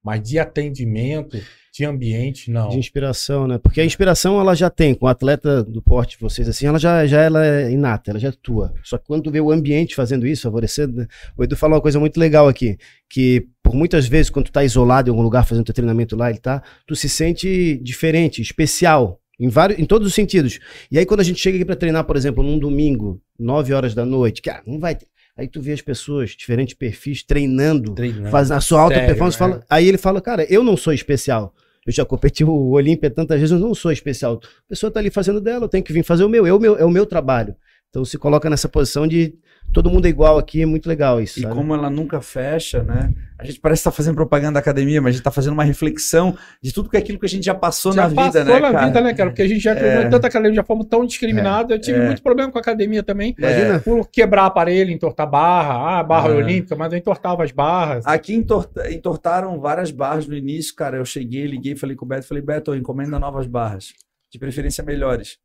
[0.04, 1.38] Mas de atendimento,
[1.74, 2.70] de ambiente, não.
[2.70, 3.58] De inspiração, né?
[3.58, 6.80] Porque a inspiração ela já tem, com o atleta do porte de vocês, assim, ela
[6.80, 8.74] já, já ela é inata, ela já é tua.
[8.84, 11.08] Só que quando tu vê o ambiente fazendo isso, favorecendo, né?
[11.38, 12.78] o Edu falou uma coisa muito legal aqui,
[13.10, 16.32] que por muitas vezes, quando tu tá isolado em algum lugar fazendo teu treinamento lá
[16.32, 19.20] e tá, tu se sente diferente, especial.
[19.40, 20.58] Em, vários, em todos os sentidos.
[20.90, 23.94] E aí, quando a gente chega aqui pra treinar, por exemplo, num domingo, 9 horas
[23.94, 24.96] da noite, cara, não vai.
[24.96, 25.06] ter-
[25.38, 28.30] Aí tu vê as pessoas, diferentes perfis, treinando, Treinando.
[28.30, 29.36] fazendo a sua alta Sério, performance.
[29.36, 29.40] é.
[29.40, 31.54] Fala, aí ele fala, cara, eu não sou especial.
[31.86, 34.42] Eu já competi o Olímpia tantas vezes, eu não sou especial.
[34.44, 36.60] A pessoa tá ali fazendo dela, eu tenho que vir fazer o meu, é o
[36.60, 37.56] meu, é o meu trabalho.
[37.90, 39.34] Então se coloca nessa posição de
[39.74, 41.40] todo mundo é igual aqui, é muito legal isso.
[41.40, 41.56] E sabe?
[41.56, 43.14] como ela nunca fecha, né?
[43.40, 46.38] A gente parece estar fazendo propaganda da academia, mas a gente tá fazendo uma reflexão
[46.62, 48.60] de tudo que é aquilo que a gente já passou Já na vida, passou né,
[48.60, 48.88] na cara?
[48.88, 49.30] vida, né, cara?
[49.30, 50.10] Porque a gente já treinou É.
[50.10, 51.72] tanta academia, já fomos tão discriminados.
[51.72, 52.06] Eu tive É.
[52.06, 53.36] muito problema com a academia também.
[53.38, 53.80] Imagina.
[53.80, 56.00] Por quebrar aparelho, entortar barra.
[56.00, 56.34] Ah, barra É.
[56.34, 58.06] olímpica, mas eu entortava as barras.
[58.06, 60.98] Aqui entorta- entortaram várias barras no início, cara.
[60.98, 63.94] Eu cheguei, liguei, falei com o Beto, falei, Beto, encomenda novas barras.
[64.32, 65.38] De preferência melhores.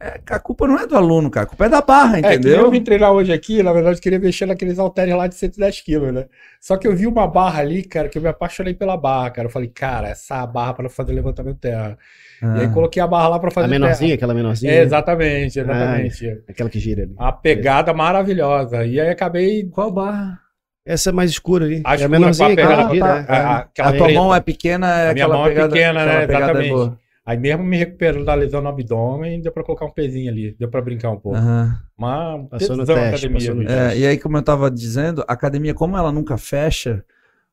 [0.00, 1.44] É, a culpa não é do aluno, cara.
[1.44, 2.60] A culpa é da barra, É, entendeu?
[2.60, 5.80] eu vim treinar hoje aqui, na verdade, eu queria mexer naqueles halteres lá de 110
[5.80, 6.26] quilos, né?
[6.60, 9.48] Só que eu vi uma barra ali, cara, que eu me apaixonei pela barra, cara.
[9.48, 11.98] Eu falei, cara, essa barra para fazer levantamento terra.
[12.40, 12.68] E aí Ah.
[12.68, 14.70] coloquei a barra lá para fazer A menorzinha, aquela menorzinha.
[14.70, 14.82] terra.
[14.82, 16.42] É, exatamente, exatamente.
[16.48, 17.14] Aquela que gira ali.
[17.18, 18.84] A pegada maravilhosa.
[18.84, 19.64] E aí acabei.
[19.64, 20.38] Qual barra?
[20.86, 21.82] Essa é mais escura ali.
[21.84, 23.12] A é a escura menorzinha, a aquela pegada- que gira.
[23.14, 23.40] a- é.
[23.40, 26.12] a- aquela A tua mão é pequena, é A minha aquela mão é pequena, né?
[26.22, 26.98] aquela pegada é Exatamente.
[27.28, 30.66] Aí mesmo me recuperando da lesão no abdômen, deu pra colocar um pezinho ali, deu
[30.66, 31.36] pra brincar um pouco.
[31.36, 31.78] Aham.
[31.94, 33.74] Mas Passou no teste, academia, passou no bicho.
[33.74, 37.04] É, e aí, como eu tava dizendo, a academia, como ela nunca fecha,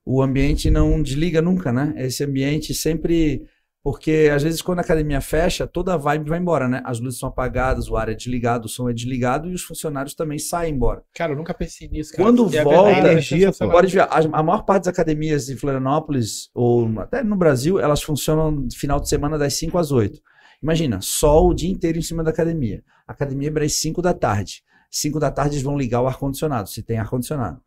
[0.06, 1.93] o ambiente não desliga nunca, né?
[1.97, 3.45] Esse ambiente sempre.
[3.86, 6.82] Porque às vezes, quando a academia fecha, toda a vibe vai embora, né?
[6.84, 10.16] As luzes são apagadas, o ar é desligado, o som é desligado e os funcionários
[10.16, 11.03] também saem embora.
[11.14, 12.24] Cara, eu nunca pensei nisso, cara.
[12.24, 13.52] Quando E volta, é energia.
[13.52, 18.02] Pode ver, a, a maior parte das academias em Florianópolis, ou até no Brasil, elas
[18.02, 20.20] funcionam no final de semana das 5 às 8.
[20.64, 22.84] Imagina, sol o dia inteiro em cima da academia.
[23.07, 24.64] A academia abre às 5 da tarde.
[24.90, 27.62] 5 da tarde eles vão ligar o ar-condicionado, se tem ar-condicionado.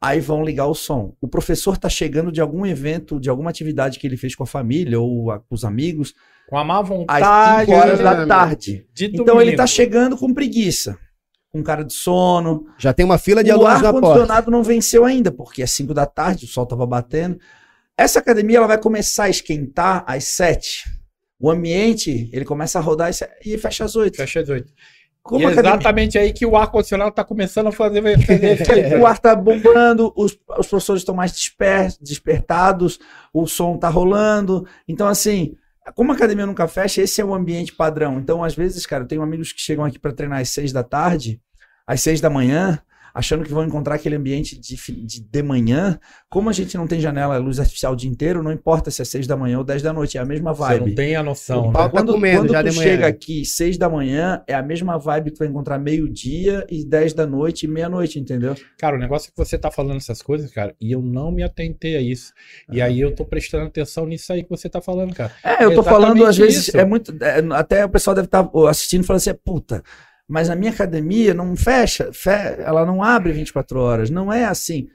[0.00, 1.14] Aí vão ligar o som.
[1.20, 4.46] O professor está chegando de algum evento, de alguma atividade que ele fez com a
[4.46, 6.14] família ou a- com os amigos,
[6.48, 8.28] Com a má às vontade 5 horas né, da meu?
[8.28, 8.86] tarde.
[8.92, 10.98] de Então ele está chegando com preguiça,
[11.50, 14.06] com cara de sono, Já tem uma fila de o alunos na porta.
[14.08, 17.38] ar-condicionado não venceu ainda, porque é 5 da tarde, o sol estava batendo.
[17.96, 20.84] Essa academia ela vai começar a esquentar às 7.
[21.40, 24.16] O ambiente, ele começa a rodar às 7 e fecha às 8.
[24.16, 24.72] Fecha às oito.
[25.26, 28.00] Como E é academia- exatamente aí que o ar-condicionado tá começando a fazer,
[29.00, 32.98] o ar tá bombando, os, os professores estão mais desper, despertados,
[33.32, 34.66] o som tá rolando.
[34.86, 35.54] Então, assim,
[35.94, 38.18] como a academia nunca fecha, esse é o ambiente padrão.
[38.18, 40.82] Então, às vezes, cara, eu tenho amigos que chegam aqui para treinar às 6 da
[40.82, 41.40] tarde,
[41.86, 42.78] às 6 da manhã,
[43.16, 44.76] achando que vão encontrar aquele ambiente de,
[45.06, 45.98] de, de manhã.
[46.28, 49.04] Como a gente não tem janela, luz artificial o dia inteiro, não importa se é
[49.04, 50.86] 6 da manhã ou 10 da noite, é a mesma Você vibe.
[50.90, 51.72] não tem a noção, O né?
[51.72, 52.90] tá Quando, comendo quando já tu de manhã.
[52.90, 56.84] chega aqui 6 da manhã, é a mesma vibe que tu vai encontrar meio-dia e
[56.84, 58.54] 10 da noite e meia-noite, entendeu?
[58.78, 61.42] Cara, o negócio é que você tá falando essas coisas, cara, e eu não me
[61.42, 62.32] atentei a isso.
[62.70, 65.32] E aí eu tô prestando atenção nisso aí que você tá falando, cara.
[65.42, 66.76] É, eu tô Exatamente falando, às vezes, isso.
[66.76, 67.14] é muito.
[67.22, 69.82] é, até o pessoal deve estar assistindo e falando assim: puta,
[70.28, 74.10] mas a minha academia não fecha, fe- ela não abre 24 horas.
[74.10, 74.88] Não é assim.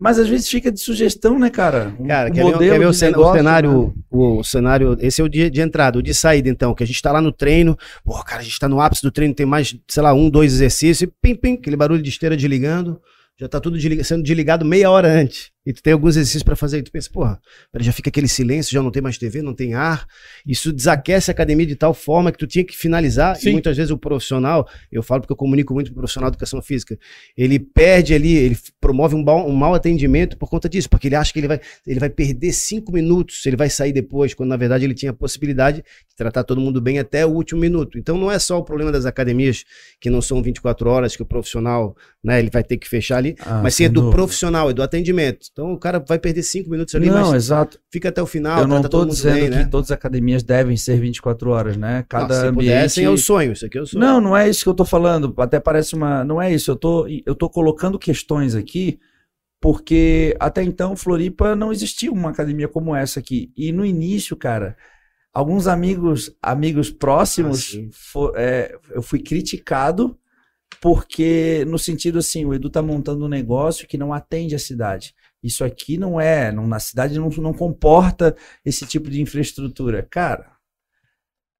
[0.00, 1.94] Mas às vezes fica de sugestão, né, cara?
[2.00, 4.02] Um- Cara, um quer ver, quer ver o, cen- o negócio, cenário, né?
[4.10, 7.00] o cenário, esse é o dia de entrada, o de saída, então, que a gente
[7.00, 9.74] tá lá no treino, pô, cara, a gente tá no ápice do treino, tem mais,
[9.88, 13.00] sei lá, um, dois exercícios, e pim, pim, aquele barulho de esteira desligando,
[13.38, 16.78] já tá tudo sendo desligado meia hora antes, e tu tem alguns exercícios pra fazer,
[16.78, 17.40] e tu pensa, porra,
[17.80, 20.06] já fica aquele silêncio, já não tem mais TV, não tem ar,
[20.46, 23.48] isso desaquece a academia de tal forma que tu tinha que finalizar, Sim.
[23.48, 26.34] e muitas vezes o profissional, eu falo porque eu comunico muito com o profissional de
[26.36, 26.98] educação física,
[27.36, 31.16] ele perde ali, ele promove um, mau- um mau atendimento por conta disso, porque ele
[31.16, 34.56] acha que ele vai ele vai perder cinco minutos, ele vai sair depois, quando na
[34.56, 37.98] verdade ele tinha a possibilidade de tratar todo mundo bem até o último minuto.
[37.98, 39.64] Então não é só o problema das academias
[40.00, 43.34] que não são 24 horas, que o profissional, né, ele vai ter que fechar ali,
[43.40, 45.46] Ah, mas sim é do profissional, é do atendimento.
[45.54, 47.78] Então o cara vai perder cinco minutos ali, Não, mas exato.
[47.88, 49.68] fica até o final, eu não todo mundo dizendo bem, que né?
[49.70, 52.04] todas as academias devem ser 24 horas, né?
[52.08, 52.70] Cada Não, se ambiente.
[52.72, 54.04] pudessem é o sonho, isso aqui é o sonho.
[54.04, 55.32] Não, não é isso que eu tô falando.
[55.38, 56.24] Até parece uma.
[56.24, 56.72] Não é isso.
[56.72, 58.98] Eu tô, eu tô colocando questões aqui,
[59.60, 63.52] porque até então Floripa não existia uma academia como essa aqui.
[63.56, 64.76] E no início, cara,
[65.32, 67.88] alguns amigos, amigos próximos, Ah, sim.
[67.92, 70.18] fo- é, eu fui criticado
[70.80, 75.14] porque no sentido assim, o Edu tá montando um negócio que não atende a cidade.
[75.44, 78.34] Isso aqui não é, não, na cidade não, não comporta
[78.64, 80.02] esse tipo de infraestrutura.
[80.10, 80.52] Cara,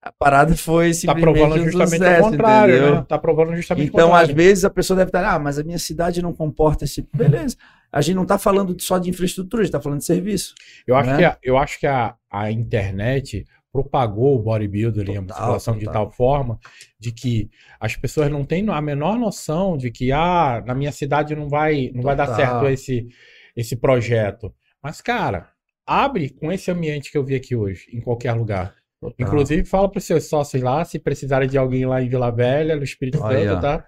[0.02, 2.94] A parada foi Tá simplesmente provando um justamente o contrário, entendeu?
[2.96, 3.04] né?
[3.08, 4.34] Tá provando justamente Então, o às contrário.
[4.36, 7.08] vezes, a pessoa deve estar, ah, mas a minha cidade não comporta esse.
[7.14, 7.56] Beleza.
[7.92, 10.54] A gente não está falando só de infraestrutura, a gente está falando de serviço.
[10.86, 11.16] Eu acho né?
[11.18, 15.78] que, a, eu acho que a, a internet propagou o bodybuilder e a Total, musculação
[15.78, 16.04] de total.
[16.06, 16.58] tal forma
[17.00, 17.50] de que
[17.80, 21.90] as pessoas não têm a menor noção de que ah, na minha cidade não vai,
[21.94, 22.40] não vai dar Total.
[22.60, 23.08] certo esse,
[23.56, 24.54] esse projeto.
[24.82, 25.50] Mas, cara,
[25.86, 28.74] abre com esse ambiente que eu vi aqui hoje, em qualquer lugar.
[29.18, 32.74] Inclusive, fala para os seus sócios lá, se precisarem de alguém lá em Vila Velha,
[32.74, 33.86] no Espírito Santo, tá?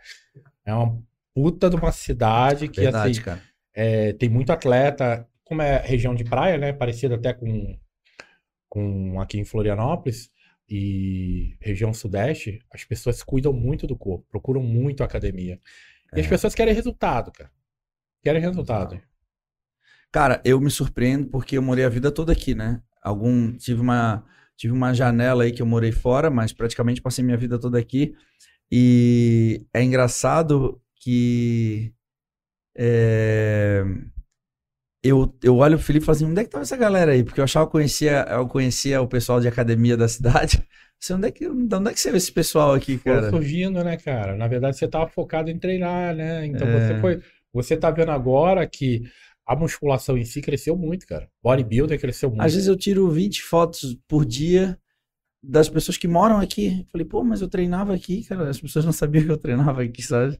[0.64, 1.02] É uma
[1.34, 3.42] puta de uma cidade que, Verdade, assim, cara.
[3.74, 6.72] é, tem muito atleta, como é região de praia, né?
[6.72, 7.78] Parecido até com,
[8.68, 10.30] com aqui em Florianópolis
[10.68, 15.58] e região sudeste, as pessoas cuidam muito do corpo, procuram muito a academia.
[16.14, 16.28] E as É.
[16.28, 17.50] pessoas querem resultado, cara.
[18.22, 19.00] Querem resultado.
[20.16, 22.80] Cara, eu me surpreendo porque eu morei a vida toda aqui, né?
[23.02, 24.24] Algum tive uma
[24.56, 28.14] tive uma janela aí que eu morei fora, mas praticamente passei minha vida toda aqui.
[28.72, 31.92] E é engraçado que
[32.74, 33.84] é,
[35.04, 37.22] eu, eu olho o Felipe e falo assim, onde é que tava essa galera aí?
[37.22, 40.66] Porque eu achava que eu conhecia, eu conhecia o pessoal de academia da cidade.
[40.98, 43.28] Você, onde, é que, onde é que você vê esse pessoal aqui, cara?
[43.28, 44.34] surgindo, né, cara?
[44.34, 46.46] Na verdade, você tava focado em treinar, né?
[46.46, 46.72] Então É.
[46.72, 47.20] você foi.
[47.52, 49.02] Você tá vendo agora que
[49.46, 51.30] a musculação em si cresceu muito, cara.
[51.42, 52.42] Bodybuilder cresceu muito.
[52.42, 54.78] Às vezes eu tiro 20 fotos por dia
[55.42, 56.84] das pessoas que moram aqui.
[56.90, 58.50] Falei, pô, mas eu treinava aqui, cara.
[58.50, 60.38] As pessoas não sabiam que eu treinava aqui, sabe?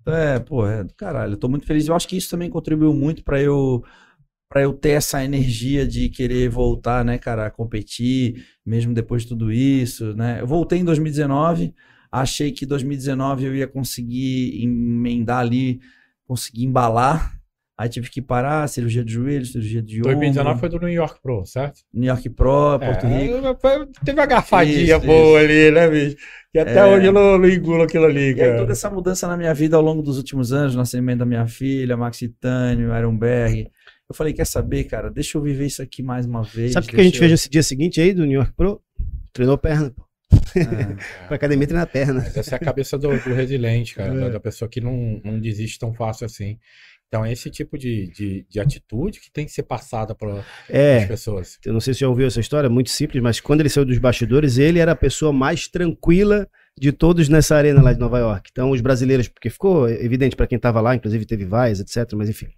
[0.00, 1.32] Então é, pô, é do caralho.
[1.32, 1.88] Eu tô muito feliz.
[1.88, 3.82] Eu acho que isso também contribuiu muito pra eu
[4.48, 9.28] para eu ter essa energia de querer voltar, né, cara, a competir, mesmo depois de
[9.30, 10.40] tudo isso, né?
[10.40, 11.74] Eu voltei em 2019,
[12.12, 15.80] achei que 2019 eu ia conseguir emendar ali,
[16.24, 17.36] conseguir embalar.
[17.76, 20.12] Aí tive que parar, cirurgia de joelho, cirurgia de ombro.
[20.12, 21.80] 2019 foi do New York Pro, certo?
[21.92, 23.58] New York Pro, Porto É, Rico.
[23.60, 25.50] foi- Teve uma garfadinha Isso, boa isso.
[25.52, 26.16] ali, né, bicho?
[26.52, 26.84] Que até É.
[26.86, 28.72] hoje eu não, não engulo aquilo ali, E aí, toda cara.
[28.72, 32.28] essa mudança na minha vida ao longo dos últimos anos, nascimento da minha filha, Maxi
[32.28, 33.68] Tânio, Ironberg.
[34.08, 35.10] Eu falei, quer saber, cara?
[35.10, 36.74] Deixa eu viver isso aqui mais uma vez.
[36.74, 38.52] Sabe o que, que a gente fez eu- nesse dia seguinte aí do New York
[38.56, 38.80] Pro?
[39.32, 40.04] Treinou perna, pô.
[40.32, 40.34] É.
[41.26, 42.20] Pra academia treinar perna.
[42.34, 44.20] Essa é a cabeça do, do resiliente, cara, É.
[44.20, 46.56] da, da pessoa que não, não desiste tão fácil assim.
[47.14, 50.44] Então, é esse tipo de, de, de atitude que tem que ser passada para as
[50.68, 51.60] É, pessoas.
[51.64, 53.84] eu não sei se você já ouviu essa história, muito simples, mas quando ele saiu
[53.84, 58.18] dos bastidores, ele era a pessoa mais tranquila de todos nessa arena lá de Nova
[58.18, 58.48] York.
[58.50, 62.28] Então, os brasileiros, porque ficou evidente pra quem tava lá, inclusive teve vaias, etc, mas
[62.28, 62.48] enfim.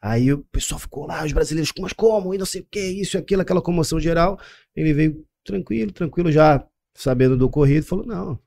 [0.00, 2.32] Aí o pessoal ficou lá, os brasileiros, mas como?
[2.34, 4.38] E não sei o que, isso e aquilo, aquela comoção geral.
[4.74, 6.64] Ele veio tranquilo, tranquilo, já
[6.94, 8.38] sabendo do ocorrido, falou: não,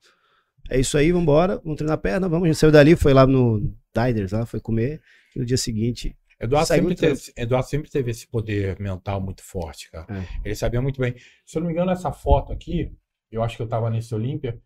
[0.67, 2.45] é isso aí, vambora, vamos treinar perna, vamos.
[2.45, 4.99] A gente saiu dali, foi lá no Diners, lá, foi comer,
[5.35, 6.15] e no dia seguinte.
[6.39, 10.07] Eduardo sempre, teve, Eduardo sempre teve esse poder mental muito forte, cara.
[10.09, 10.25] É.
[10.45, 11.15] Ele sabia muito bem.
[11.45, 12.93] Se eu não me engano, essa foto aqui,
[13.31, 14.59] eu acho que eu tava nesse Olímpia,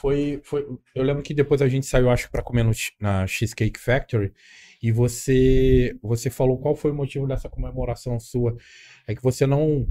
[0.00, 0.66] foi, foi.
[0.94, 4.32] Eu lembro que depois a gente saiu, acho, pra comer no, na Cheesecake Factory,
[4.82, 8.56] e você, você falou qual foi o motivo dessa comemoração sua.
[9.06, 9.86] É que você não,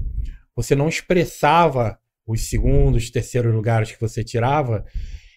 [0.54, 4.84] você não expressava os segundos, terceiros lugares que você tirava,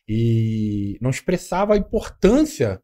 [0.07, 2.81] e não expressava a importância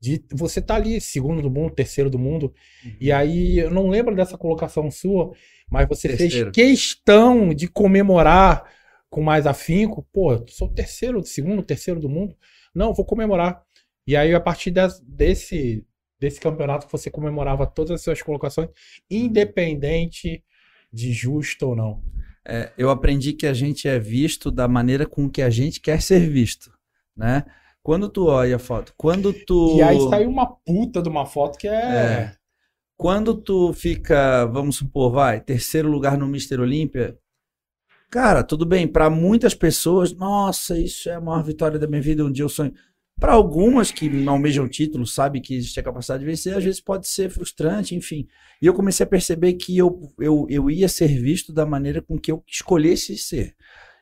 [0.00, 2.52] de você estar ali, segundo do mundo, terceiro do mundo.
[3.00, 5.32] E aí, eu não lembro dessa colocação sua,
[5.70, 6.50] mas você Terceiro.
[6.50, 8.70] fez questão de comemorar
[9.10, 10.06] com mais afinco.
[10.12, 12.36] Pô, eu sou terceiro, segundo, terceiro do mundo.
[12.74, 13.62] Não, vou comemorar.
[14.06, 15.84] E aí, a partir des- desse,
[16.18, 18.68] desse campeonato, você comemorava todas as suas colocações,
[19.10, 20.42] independente
[20.92, 22.02] de justo ou não.
[22.46, 26.00] É, eu aprendi que a gente é visto da maneira com que a gente quer
[26.00, 26.72] ser visto,
[27.16, 27.44] né?
[27.82, 29.76] Quando tu olha a foto, quando tu...
[29.76, 31.72] E aí saiu uma puta de uma foto que é.
[31.72, 32.32] É.
[32.96, 36.60] Quando tu fica, vamos supor, vai, terceiro lugar no Mr.
[36.60, 37.16] Olímpia,
[38.10, 42.24] cara, tudo bem, para muitas pessoas, nossa, isso é a maior vitória da minha vida,
[42.24, 42.74] um dia eu sonho.
[43.18, 46.62] Para algumas que não almejam o título, sabe que existe a capacidade de vencer, às
[46.62, 48.28] vezes pode ser frustrante, enfim.
[48.62, 52.18] E eu comecei a perceber que eu, eu, eu ia ser visto da maneira com
[52.18, 53.56] que eu escolhesse ser.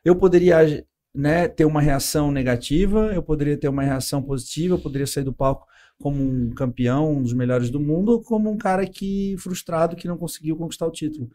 [0.05, 0.85] Eu poderia
[1.17, 5.33] né, ter uma reação negativa, eu poderia ter uma reação positiva, eu poderia sair do
[5.33, 5.65] palco
[5.99, 10.07] como um campeão, um dos melhores do mundo, ou como um cara que frustrado que
[10.07, 11.31] não conseguiu conquistar o título.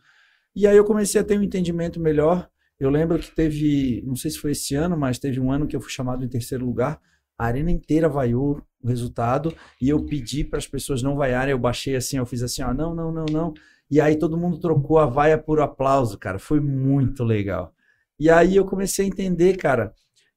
[0.55, 2.49] E aí eu comecei a ter um entendimento melhor.
[2.79, 5.75] Eu lembro que teve, não sei se foi esse ano, mas teve um ano que
[5.75, 7.01] eu fui chamado em terceiro lugar.
[7.37, 11.51] A arena inteira vaiou o resultado e eu pedi para as pessoas não vaiarem.
[11.51, 13.55] Eu baixei assim, eu fiz assim, ó, não, não, não, não.
[13.91, 16.39] E aí todo mundo trocou a vaia por aplauso, cara.
[16.39, 17.75] Foi muito legal.
[18.23, 19.93] E aí eu comecei a entender, cara,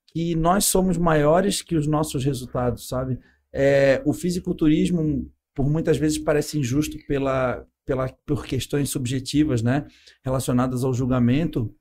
[0.07, 3.19] que nós somos maiores que os nossos resultados, sabe?
[3.53, 9.85] É, o fisiculturismo, por muitas vezes, parece injusto pela, pela, por questões subjetivas, né?
[10.23, 11.71] Relacionadas ao julgamento.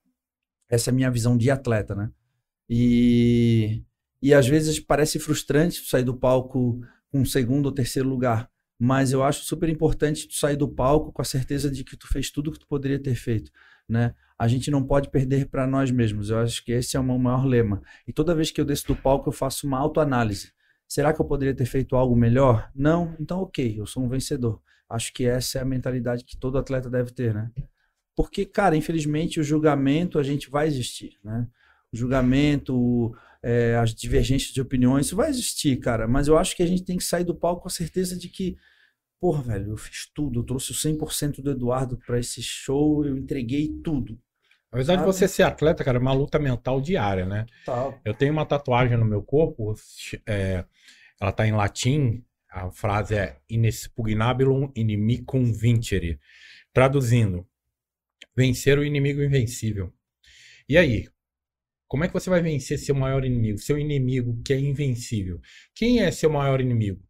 [0.69, 2.11] Essa é a minha visão de atleta, né?
[2.69, 3.83] E,
[4.21, 8.51] e às vezes parece frustrante sair do palco com segundo ou terceiro lugar.
[8.79, 12.07] Mas eu acho super importante tu sair do palco com a certeza de que tu
[12.09, 13.51] fez tudo o que tu poderia ter feito,
[13.89, 14.15] né?
[14.39, 16.31] A gente não pode perder para nós mesmos.
[16.31, 17.83] Eu acho que esse é o meu maior lema.
[18.07, 20.53] E toda vez que eu desço do palco, eu faço uma autoanálise.
[20.87, 22.71] Será que eu poderia ter feito algo melhor?
[22.75, 23.17] Não?
[23.19, 24.61] Então, ok, eu sou um vencedor.
[24.89, 27.51] Acho que essa é a mentalidade que todo atleta deve ter, né?
[28.17, 31.47] Porque, cara, infelizmente o julgamento a gente vai existir, né?
[31.93, 36.07] O julgamento, é, as divergências de opiniões, isso vai existir, cara.
[36.07, 38.29] Mas eu acho que a gente tem que sair do palco com a certeza de
[38.29, 38.57] que,
[39.25, 43.17] porra, velho, eu fiz tudo, eu trouxe o 100% do Eduardo para esse show, eu
[43.17, 44.21] entreguei tudo.
[44.71, 47.47] Apesar de você ser atleta, cara, é uma luta mental diária, né?
[47.65, 47.99] Tal.
[48.05, 49.75] Eu tenho uma tatuagem no meu corpo,
[50.27, 50.67] é,
[51.19, 56.21] ela tá em latim, a frase é Inexpugnabilum inimicum vincere.
[56.71, 57.49] Traduzindo,
[58.37, 59.91] vencer o inimigo invencível.
[60.69, 61.09] E aí?
[61.89, 63.57] Como é que você vai vencer seu maior inimigo?
[63.57, 65.41] Seu inimigo que é invencível.
[65.75, 67.03] Quem é seu maior inimigo?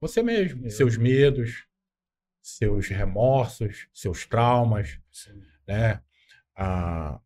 [0.00, 0.66] Você mesmo.
[0.66, 0.70] Eu.
[0.70, 1.66] Seus medos,
[2.42, 5.42] seus remorsos, seus traumas, Sim.
[5.66, 6.00] né?
[6.56, 7.20] Ah,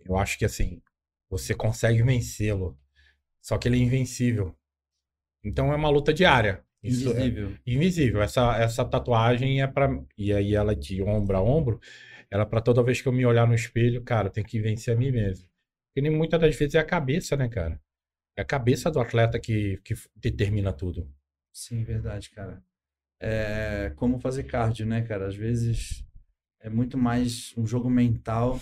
[0.00, 0.82] eu acho que assim,
[1.28, 2.78] você consegue vencê-lo.
[3.40, 4.56] Só que ele é invencível.
[5.44, 6.64] Então é uma luta diária.
[6.82, 7.58] Isso é- Invisível.
[7.66, 8.22] invisível.
[8.22, 11.80] Essa, essa tatuagem é para e aí ela de ombro a ombro,
[12.30, 14.94] ela para toda vez que eu me olhar no espelho, cara, eu tenho que vencer
[14.94, 15.48] a mim mesmo.
[15.88, 17.80] Porque nem muitas das vezes é a cabeça, né, cara?
[18.36, 21.08] É a cabeça do atleta que, que determina tudo.
[21.54, 22.62] Sim, verdade, cara.
[23.20, 25.28] É como fazer cardio, né, cara?
[25.28, 26.04] Às vezes
[26.60, 28.60] é muito mais um jogo mental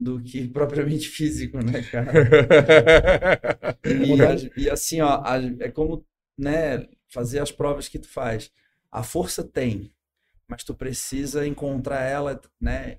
[0.00, 2.12] do que propriamente físico, né, cara?
[3.84, 5.22] E, e assim, ó,
[5.60, 6.04] é como,
[6.38, 8.50] né, fazer as provas que tu faz.
[8.90, 9.92] A força tem,
[10.48, 12.98] mas tu precisa encontrar ela, né?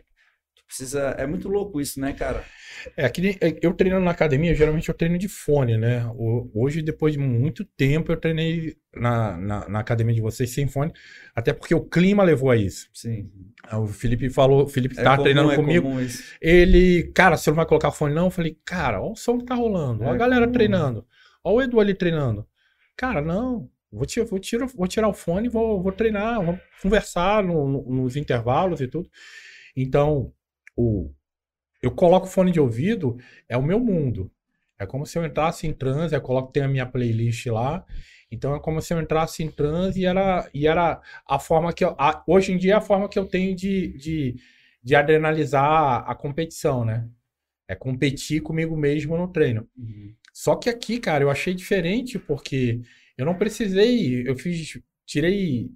[0.67, 1.15] Precisa.
[1.17, 2.43] É muito louco isso, né, cara?
[2.95, 6.03] É, que nem- eu treinando na academia, geralmente eu treino de fone, né?
[6.53, 10.91] Hoje, depois de muito tempo, eu treinei na, na, na academia de vocês sem fone,
[11.33, 12.89] até porque o clima levou a isso.
[12.93, 13.31] Sim.
[13.73, 15.89] O Felipe falou, o Felipe É tá comum, treinando é comigo.
[16.41, 18.25] Ele, cara, você não vai colocar fone não?
[18.25, 20.53] Eu falei, cara, olha o som que tá rolando, olha a É galera comum.
[20.53, 21.05] treinando,
[21.43, 22.45] olha o Edu ali treinando.
[22.97, 26.59] Cara, não, vou, tirar, vou, tirar, vou tirar o fone e vou, vou treinar, vou
[26.81, 29.09] conversar no- no- nos intervalos e tudo.
[29.75, 30.31] Então,
[30.77, 31.11] o,
[31.81, 34.31] eu coloco o fone de ouvido, é o meu mundo.
[34.79, 37.85] É como se eu entrasse em transe, eu coloco, tem a minha playlist lá.
[38.31, 41.83] Então é como se eu entrasse em transe e era, e era a forma que
[41.85, 41.95] eu.
[41.97, 44.35] a- hoje em dia é a forma que eu tenho de, de,
[44.83, 47.07] de adrenalizar a competição, né?
[47.67, 49.67] É competir comigo mesmo no treino.
[50.33, 52.81] Só que aqui, cara, eu achei diferente porque
[53.17, 54.27] eu não precisei.
[54.27, 54.79] Eu fiz.
[55.05, 55.71] Tirei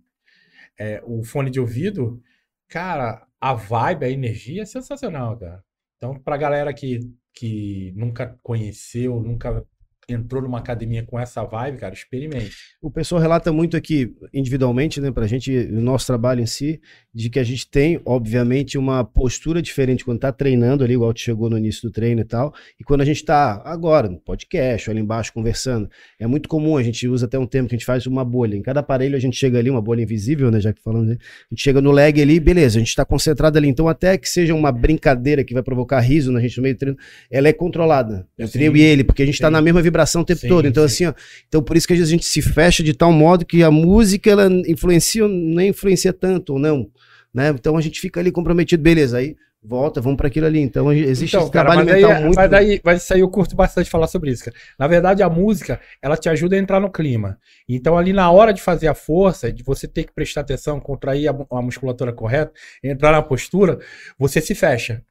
[0.77, 2.21] é, o fone de ouvido.
[2.67, 5.64] Cara, a vibe, a energia é sensacional, cara.
[5.98, 7.00] Então, pra galera que,
[7.34, 9.66] que nunca conheceu, nunca
[10.09, 12.51] entrou numa academia com essa vibe, cara, experimente.
[12.81, 16.81] O pessoal relata muito aqui, individualmente, né, pra gente, o nosso trabalho em si,
[17.13, 21.19] de que a gente tem, obviamente, uma postura diferente quando tá treinando ali, igual tu
[21.19, 24.89] chegou no início do treino e tal, e quando a gente tá agora, no podcast,
[24.89, 25.89] ali embaixo, conversando.
[26.19, 28.55] É muito comum, a gente usa até um termo que a gente faz uma bolha.
[28.55, 31.17] Em cada aparelho a gente chega ali, uma bolha invisível, né, já que falamos, né?
[31.19, 33.67] a gente chega no leg ali, beleza, a gente tá concentrado ali.
[33.67, 36.80] Então, até que seja uma brincadeira que vai provocar riso na gente no meio do
[36.80, 36.97] treino,
[37.30, 38.27] ela é controlada.
[38.38, 39.53] Entre Sim, eu e ele, porque a gente tá sim.
[39.53, 39.91] na mesma vibração
[40.22, 40.68] o tempo Sim, todo.
[40.68, 41.06] Então, sim.
[41.06, 41.14] assim, ó,
[41.48, 43.72] então por isso que às vezes a gente se fecha de tal modo que a
[43.72, 46.90] música ela influencia ou nem influencia tanto ou não,
[47.34, 47.50] né?
[47.50, 50.60] Então a gente fica ali comprometido, beleza, aí volta, vamos para aquilo ali.
[50.60, 53.20] Então existe Então, esse cara, trabalho mas, aí, mental muito mas aí, mas isso aí
[53.20, 54.58] eu curto bastante falar sobre isso, cara.
[54.78, 57.38] Na verdade, a música, ela te ajuda a entrar no clima.
[57.70, 61.30] Então, ali na hora de fazer a força, de você ter que prestar atenção, contrair
[61.30, 62.52] a, a musculatura correta,
[62.84, 63.80] entrar na postura,
[64.18, 65.03] você se fecha.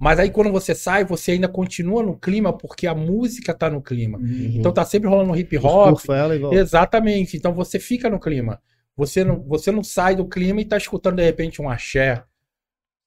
[0.00, 3.82] Mas aí, quando você sai, você ainda continua no clima, porque a música tá no
[3.82, 4.16] clima.
[4.18, 4.54] Uhum.
[4.54, 5.98] Então, tá sempre rolando hip hop.
[6.08, 6.54] ela.
[6.54, 7.36] Exatamente.
[7.36, 8.58] Então, você fica no clima.
[8.96, 12.22] Você não, você não sai do clima e tá escutando, de repente, um axé.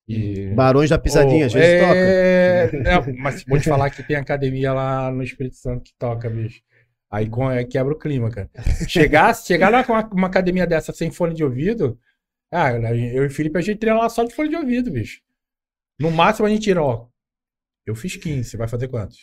[0.07, 0.51] E...
[0.53, 1.95] Barões da pisadinha, às vezes toca.
[1.95, 2.71] é...
[2.73, 6.61] Não, mas vou te falar que tem academia lá no Espírito Santo que toca, bicho.
[7.09, 8.49] Aí é, quebra o clima, cara.
[8.87, 11.97] Chegar, chegar lá com uma, uma academia dessa sem fone de ouvido,
[12.51, 15.21] ah, eu e o Felipe a gente treina lá só de fone de ouvido, bicho.
[15.99, 17.07] No máximo a gente tira, ó.
[17.85, 19.19] Eu fiz 15, você vai fazer quantos?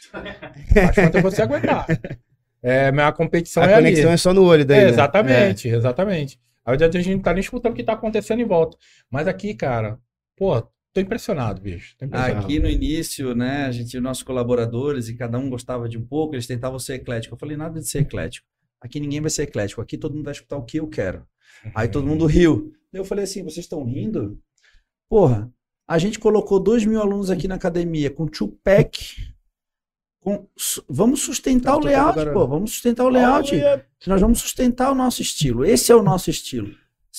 [0.74, 1.86] Faz quanto você aguentar.
[2.62, 3.86] É, minha competição A é ali.
[3.86, 4.80] conexão é só no olho daí.
[4.80, 4.88] É, né?
[4.90, 6.40] exatamente, exatamente.
[6.64, 8.76] Aí a gente não tá nem escutando o que tá acontecendo em volta.
[9.10, 9.98] Mas aqui, cara,
[10.36, 10.60] pô,
[10.92, 11.96] tô impressionado, bicho.
[11.98, 12.44] Tô impressionado.
[12.44, 16.04] Aqui no início, né, a gente tinha nossos colaboradores e cada um gostava de um
[16.04, 17.34] pouco, eles tentavam ser eclético.
[17.34, 18.46] Eu falei, nada de ser eclético.
[18.80, 21.26] Aqui ninguém vai ser eclético, aqui todo mundo vai escutar o que eu quero.
[21.74, 22.72] Aí todo mundo riu.
[22.92, 24.38] Eu falei assim, vocês estão rindo?
[25.08, 25.50] Porra,
[25.90, 28.96] a gente colocou dois mil alunos aqui na academia com Tupac,
[30.20, 30.46] com-
[30.88, 32.46] vamos sustentar o layout, pô.
[32.46, 33.54] Vamos sustentar o layout.
[34.06, 35.64] Nós vamos sustentar o nosso estilo.
[35.64, 36.72] Esse é o nosso estilo.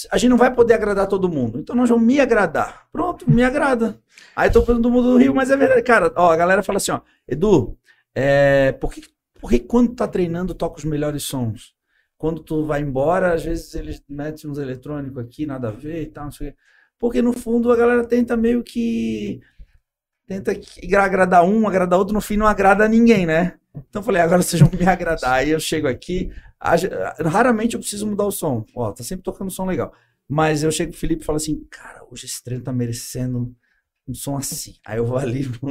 [0.10, 1.60] A gente não vai poder agradar todo mundo.
[1.60, 2.88] Então nós vamos me agradar.
[2.94, 4.00] Pronto, me agrada.
[4.34, 5.84] Aí tô falando do mundo do Rio, mas é verdade.
[5.84, 7.02] Cara, ó, a galera fala assim, ó.
[7.28, 7.78] Edu,
[8.16, 9.04] é, por, que,
[9.40, 11.74] por que quando tá treinando toca os melhores sons?
[12.18, 16.06] Quando tu vai embora, às vezes eles metem uns eletrônicos aqui, nada a ver e
[16.06, 16.58] tal, não sei o quê.
[17.02, 19.42] Porque no fundo a galera tenta meio que.
[20.28, 20.52] Tenta
[21.00, 23.58] agradar um, agradar outro, no fim não agrada a ninguém, né?
[23.76, 25.34] Então eu falei, agora vocês vão me agradar.
[25.34, 26.32] Aí eu chego aqui,
[27.26, 28.64] raramente eu preciso mudar o som.
[28.76, 29.92] Ó, tá sempre tocando som legal.
[30.30, 33.54] Mas eu chego pro Felipe e falo assim, cara, hoje esse treino tá merecendo
[34.08, 34.74] um som assim.
[34.86, 35.42] Aí eu vou ali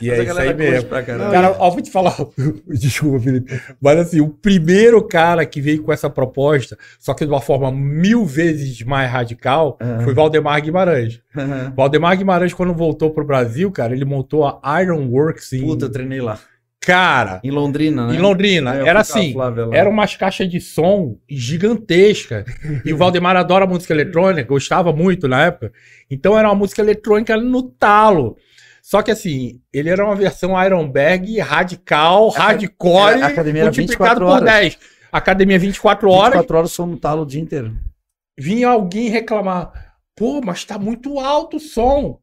[0.00, 0.04] e.
[0.06, 0.88] E é a isso aí mesmo.
[0.88, 1.30] pra caralho.
[1.32, 2.14] Cara, ó, vou te falar.
[2.68, 3.60] Desculpa, Felipe.
[3.80, 7.70] Mas assim, o primeiro cara que veio com essa proposta, só que de uma forma
[7.70, 10.04] mil vezes mais radical, Aham.
[10.04, 11.20] foi Valdemar Guimarães.
[11.76, 15.62] Valdemar Guimarães, quando voltou pro Brasil, cara, ele montou a Ironworks em.
[15.62, 16.38] Puta, eu treinei lá.
[16.84, 18.14] Cara, Em Londrina, né?
[18.14, 18.74] em Londrina.
[18.74, 19.34] Eu Era assim.
[19.72, 22.44] Eram umas caixas de som gigantescas.
[22.84, 25.72] E o Valdemar adora música eletrônica, gostava muito na época.
[26.10, 28.36] Então era uma música eletrônica no talo.
[28.82, 34.26] Só que assim, ele era uma versão Ironberg radical, hardcore, a academia era multiplicado 24
[34.26, 34.44] por horas.
[34.44, 34.78] 10.
[35.10, 36.32] Academia 24 horas.
[36.34, 37.74] 24 horas som no talo o dia inteiro.
[38.38, 42.20] Vinha alguém reclamar: pô, mas tá muito alto o som.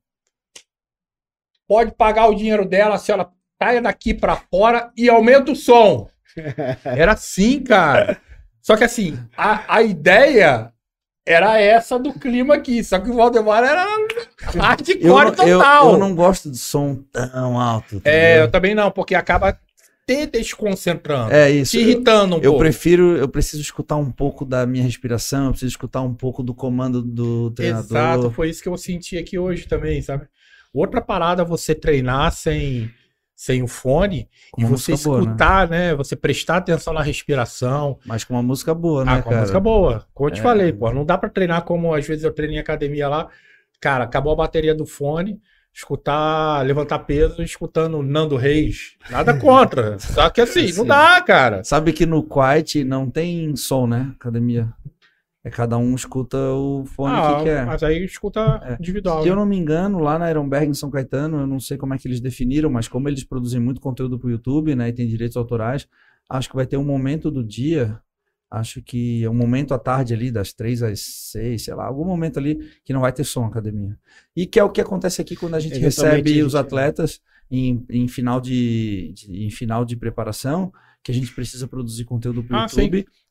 [1.67, 3.27] Pode pagar o dinheiro dela, a senhora
[3.61, 6.09] saia daqui pra fora e aumenta o som.
[6.83, 8.17] Era assim, cara.
[8.59, 10.71] Só que assim, a, a ideia
[11.27, 12.83] era essa do clima aqui.
[12.83, 13.85] Só que o Valdemar era
[14.53, 15.91] Eu, hardcore eu, total.
[15.93, 17.99] eu não gosto de som tão alto.
[18.01, 18.51] tá É, eu ligado?
[18.51, 19.57] também não, porque acaba
[20.07, 21.71] te desconcentrando, é isso.
[21.71, 22.59] te irritando um Eu pouco.
[22.59, 26.53] prefiro, eu preciso escutar um pouco da minha respiração, eu preciso escutar um pouco do
[26.55, 27.85] comando do treinador.
[27.97, 30.25] Exato, foi isso que eu senti aqui hoje também, sabe?
[30.73, 32.89] Outra parada é você treinar sem,
[33.43, 35.25] sem o fone Com e uma você música boa, né?
[35.25, 35.95] escutar, né?
[35.95, 37.97] Você prestar atenção na respiração.
[38.05, 39.41] Mas com uma música boa, né, ah, com cara?
[39.41, 40.05] música boa.
[40.13, 40.43] Como eu te É.
[40.43, 43.29] falei, pô, não dá pra treinar como às vezes eu treino em academia lá.
[43.79, 45.41] Cara, acabou a bateria do fone,
[45.73, 48.95] escutar, levantar peso escutando Nando Reis.
[49.09, 49.97] Nada contra.
[49.97, 50.85] Só que assim, não Sim.
[50.85, 51.63] dá, cara.
[51.63, 54.11] Sabe que no Quiet não tem som, né?
[54.19, 54.71] Academia.
[55.43, 57.65] É cada um escuta o fone Ah, que quer.
[57.65, 58.73] mas aí escuta É.
[58.79, 59.23] individual.
[59.23, 59.39] Se eu né?
[59.41, 62.07] não me engano, lá na Ironberg, em São Caetano, eu não sei como é que
[62.07, 65.87] eles definiram, mas como eles produzem muito conteúdo pro YouTube, né, e tem direitos autorais,
[66.29, 67.99] acho que vai ter um momento do dia,
[68.51, 72.05] acho que é um momento à tarde ali, das três às seis, sei lá, algum
[72.05, 73.97] momento ali que não vai ter som na academia.
[74.35, 77.19] E que é o que acontece aqui quando a gente recebe a os gente- atletas
[77.49, 80.71] em, em final de, de- em final de preparação,
[81.03, 82.75] que a gente precisa produzir conteúdo pro Ah, sim.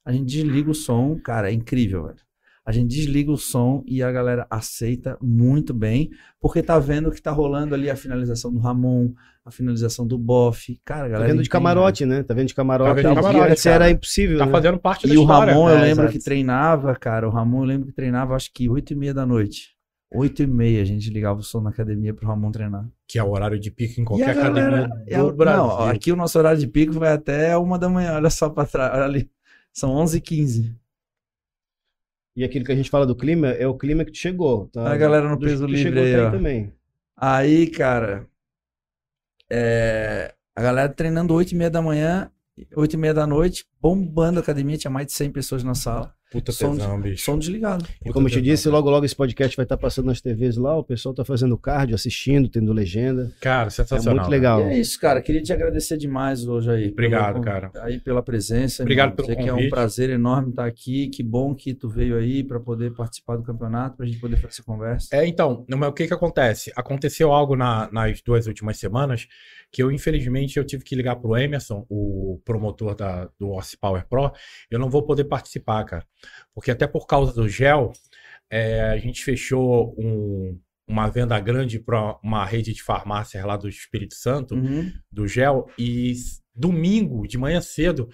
[0.04, 2.18] A gente desliga o som, cara, é incrível, velho.
[2.64, 7.20] A gente desliga o som e a galera aceita muito bem, porque tá vendo que
[7.20, 9.12] tá rolando ali a finalização do Ramon,
[9.44, 10.78] a finalização do Boff.
[10.84, 11.32] Cara, a Tá galera.
[11.32, 12.22] vendo de camarote, né?
[12.22, 12.88] Tá vendo de camarote.
[12.90, 14.52] Tá vendo de que camarote, antes era impossível, Tá né?
[14.52, 15.52] fazendo parte da E o história.
[15.54, 16.12] Ramon, eu É, lembro exato.
[16.18, 17.26] que treinava, cara.
[17.26, 19.70] O Ramon, eu lembro que treinava, acho que 8 e meia da noite.
[20.12, 22.86] 8 e meia a gente ligava o som na academia pro Ramon treinar.
[23.08, 25.62] Que é o horário de pico em E qualquer galera- academia é do o- Brasil.
[25.66, 28.14] Não, aqui o nosso horário de pico vai até uma da manhã.
[28.14, 28.92] Olha só pra trás.
[28.94, 29.30] Olha ali.
[29.72, 30.74] São 11h15.
[32.36, 34.68] E aquilo que a gente fala do clima é o clima que chegou.
[34.68, 34.90] Tá?
[34.90, 36.30] A galera no Dos peso livre chegou aí, ó.
[36.30, 36.72] também.
[37.16, 38.26] Aí, cara,
[39.50, 42.30] é, a galera treinando 8 e meia da manhã,
[42.74, 46.12] 8 e meia da noite, bombando a academia, tinha mais de 100 pessoas na sala,
[46.30, 47.24] Puta som, tesão, bicho.
[47.24, 47.84] som desligado.
[48.04, 50.76] E como eu te disse, logo logo esse podcast vai estar passando nas TVs lá,
[50.76, 53.32] o pessoal tá fazendo cardio, assistindo, tendo legenda.
[53.40, 54.16] Cara, É sensacional.
[54.20, 54.60] muito legal.
[54.60, 56.88] E é isso, cara, queria te agradecer demais hoje aí.
[56.90, 57.70] Obrigado, pelo- cara.
[57.80, 58.82] Aí pela presença.
[58.84, 59.16] Obrigado irmão.
[59.16, 59.70] pelo Sei que é um convite.
[59.70, 63.96] prazer enorme estar aqui, que bom que tu veio aí para poder participar do campeonato,
[63.96, 65.08] pra gente poder fazer essa conversa.
[65.12, 66.70] É, então, mas o que que acontece?
[66.76, 69.26] Aconteceu algo na- nas duas últimas semanas
[69.72, 74.06] que eu, infelizmente, eu tive que ligar pro Emerson, o promotor da, do Horse Power
[74.08, 74.32] Pro,
[74.70, 76.06] eu não vou poder participar, cara.
[76.54, 77.92] Porque até por causa do gel,
[78.50, 80.58] é, a gente fechou um-
[80.88, 84.92] uma venda grande para uma rede de farmácias lá do Espírito Santo, Uhum.
[85.10, 86.14] do gel, e
[86.52, 88.08] domingo, de manhã cedo,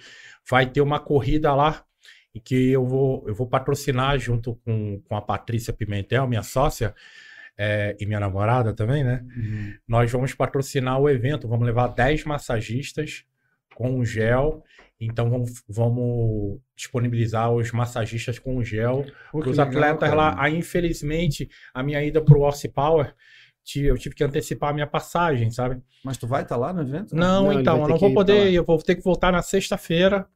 [0.47, 1.83] vai ter uma corrida lá
[2.45, 6.93] que eu vou, eu vou patrocinar junto com, com a Patrícia Pimentel, minha sócia,
[7.57, 9.25] é, e minha namorada também, né?
[9.35, 9.73] Uhum.
[9.87, 13.25] Nós vamos patrocinar o evento, vamos levar 10 massagistas
[13.73, 14.63] com gel.
[14.99, 20.15] Então vamos, vamos disponibilizar os massagistas com gel para os legal, atletas cara.
[20.15, 20.35] lá.
[20.37, 23.13] Aí, infelizmente, a minha ida para o Horse Power,
[23.75, 25.81] eu tive que antecipar a minha passagem, sabe?
[26.03, 27.15] Mas tu vai estar lá no evento?
[27.15, 30.27] Não, Não, então, eu não vou poder, ir, eu vou ter que voltar na sexta-feira.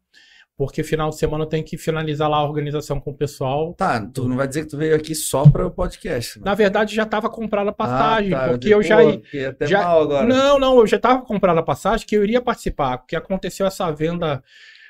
[0.57, 3.73] Porque final de semana eu tenho que finalizar lá a organização com o pessoal.
[3.73, 6.37] Tá, tu não vai dizer que tu veio aqui só para o podcast.
[6.39, 6.45] né?
[6.45, 8.97] Na verdade, já estava comprada a passagem, Ah, tá, porque digo, eu já.
[9.01, 10.27] pô, até já- mal agora.
[10.27, 13.89] Não, não, eu já estava comprando a passagem que eu iria participar, porque aconteceu essa
[13.91, 14.43] venda,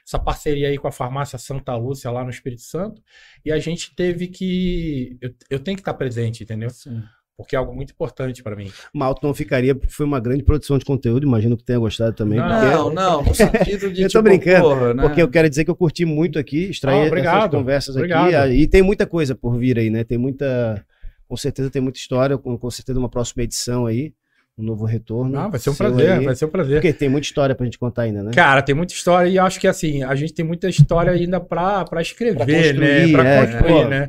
[0.05, 3.01] essa parceria aí com a farmácia Santa Lúcia lá no Espírito Santo,
[3.45, 5.17] e a gente teve que.
[5.21, 6.69] Eu, eu tenho que estar presente, entendeu?
[6.69, 7.01] Sim.
[7.37, 8.71] Porque é algo muito importante para mim.
[8.93, 12.37] Malto não ficaria, porque foi uma grande produção de conteúdo, imagino que tenha gostado também.
[12.37, 15.01] Não, porque, Não, não, no sentido de Eu tô tipo, brincando, porra, né?
[15.03, 18.13] porque eu quero dizer que eu curti muito aqui, extrair Ah, essas obrigado, conversas aqui.
[18.13, 18.51] obrigado.
[18.51, 20.03] E tem muita coisa por vir aí, né?
[20.03, 20.85] Tem muita.
[21.27, 24.13] Com certeza tem muita história, com, com certeza uma próxima edição aí,
[24.57, 25.39] um novo retorno.
[25.39, 26.25] Ah, vai ser um prazer, aí.
[26.25, 26.75] vai ser um prazer.
[26.75, 28.31] Porque tem muita história pra gente contar ainda, né?
[28.35, 31.85] Cara, tem muita história e acho que assim, a gente tem muita história ainda pra,
[31.85, 32.61] pra escrever, Pra né?
[32.61, 33.87] construir, Pra é, construir, pô.
[33.87, 34.07] né?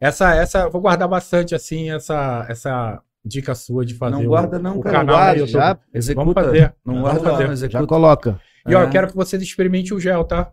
[0.00, 4.28] Essa, essa, eu vou guardar bastante, assim, essa, essa dica sua de fazer Não o-
[4.28, 5.52] guarda não, o cara, canal guarda, YouTube.
[5.52, 6.24] já- Executa.
[6.24, 6.74] Vamos fazer.
[6.84, 7.44] Não Vamos guarda fazer.
[7.46, 7.78] não, executa.
[7.80, 8.40] Já coloca.
[8.66, 8.84] E ó, É.
[8.84, 10.52] eu quero que vocês experimentem o gel, tá?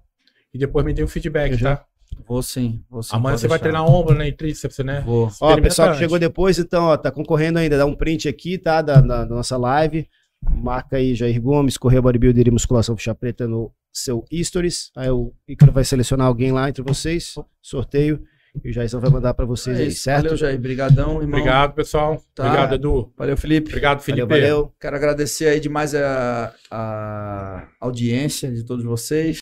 [0.53, 1.85] E depois me dê um feedback, Eu já- tá?
[2.27, 3.15] Vou sim, vou sim.
[3.15, 3.71] Amanhã você vai deixar.
[3.77, 4.27] treinar ombro, né?
[4.27, 5.01] E tríceps, né?
[5.05, 5.29] Vou.
[5.41, 8.81] Ó, pessoal que chegou depois, então, ó, tá concorrendo ainda, dá um print aqui, tá?
[8.81, 10.07] Da, da- da nossa live.
[10.49, 14.91] Marca aí Jair Gomes, Correia Bodybuilder e Musculação Ficha Preta no seu Stories.
[14.95, 18.21] Aí o Ícaro vai selecionar alguém lá entre vocês, sorteio,
[18.63, 20.23] e o Jair vai mandar pra vocês É aí, certo?
[20.23, 20.59] Valeu, Jair.
[20.59, 21.39] Brigadão, irmão.
[21.39, 22.21] Obrigado, pessoal.
[22.33, 22.45] Tá.
[22.45, 23.11] Obrigado, Edu.
[23.17, 23.69] Valeu, Felipe.
[23.69, 24.27] Obrigado, Felipe.
[24.27, 24.73] Valeu, valeu.
[24.79, 29.33] Quero agradecer aí demais a, a audiência de todos vocês.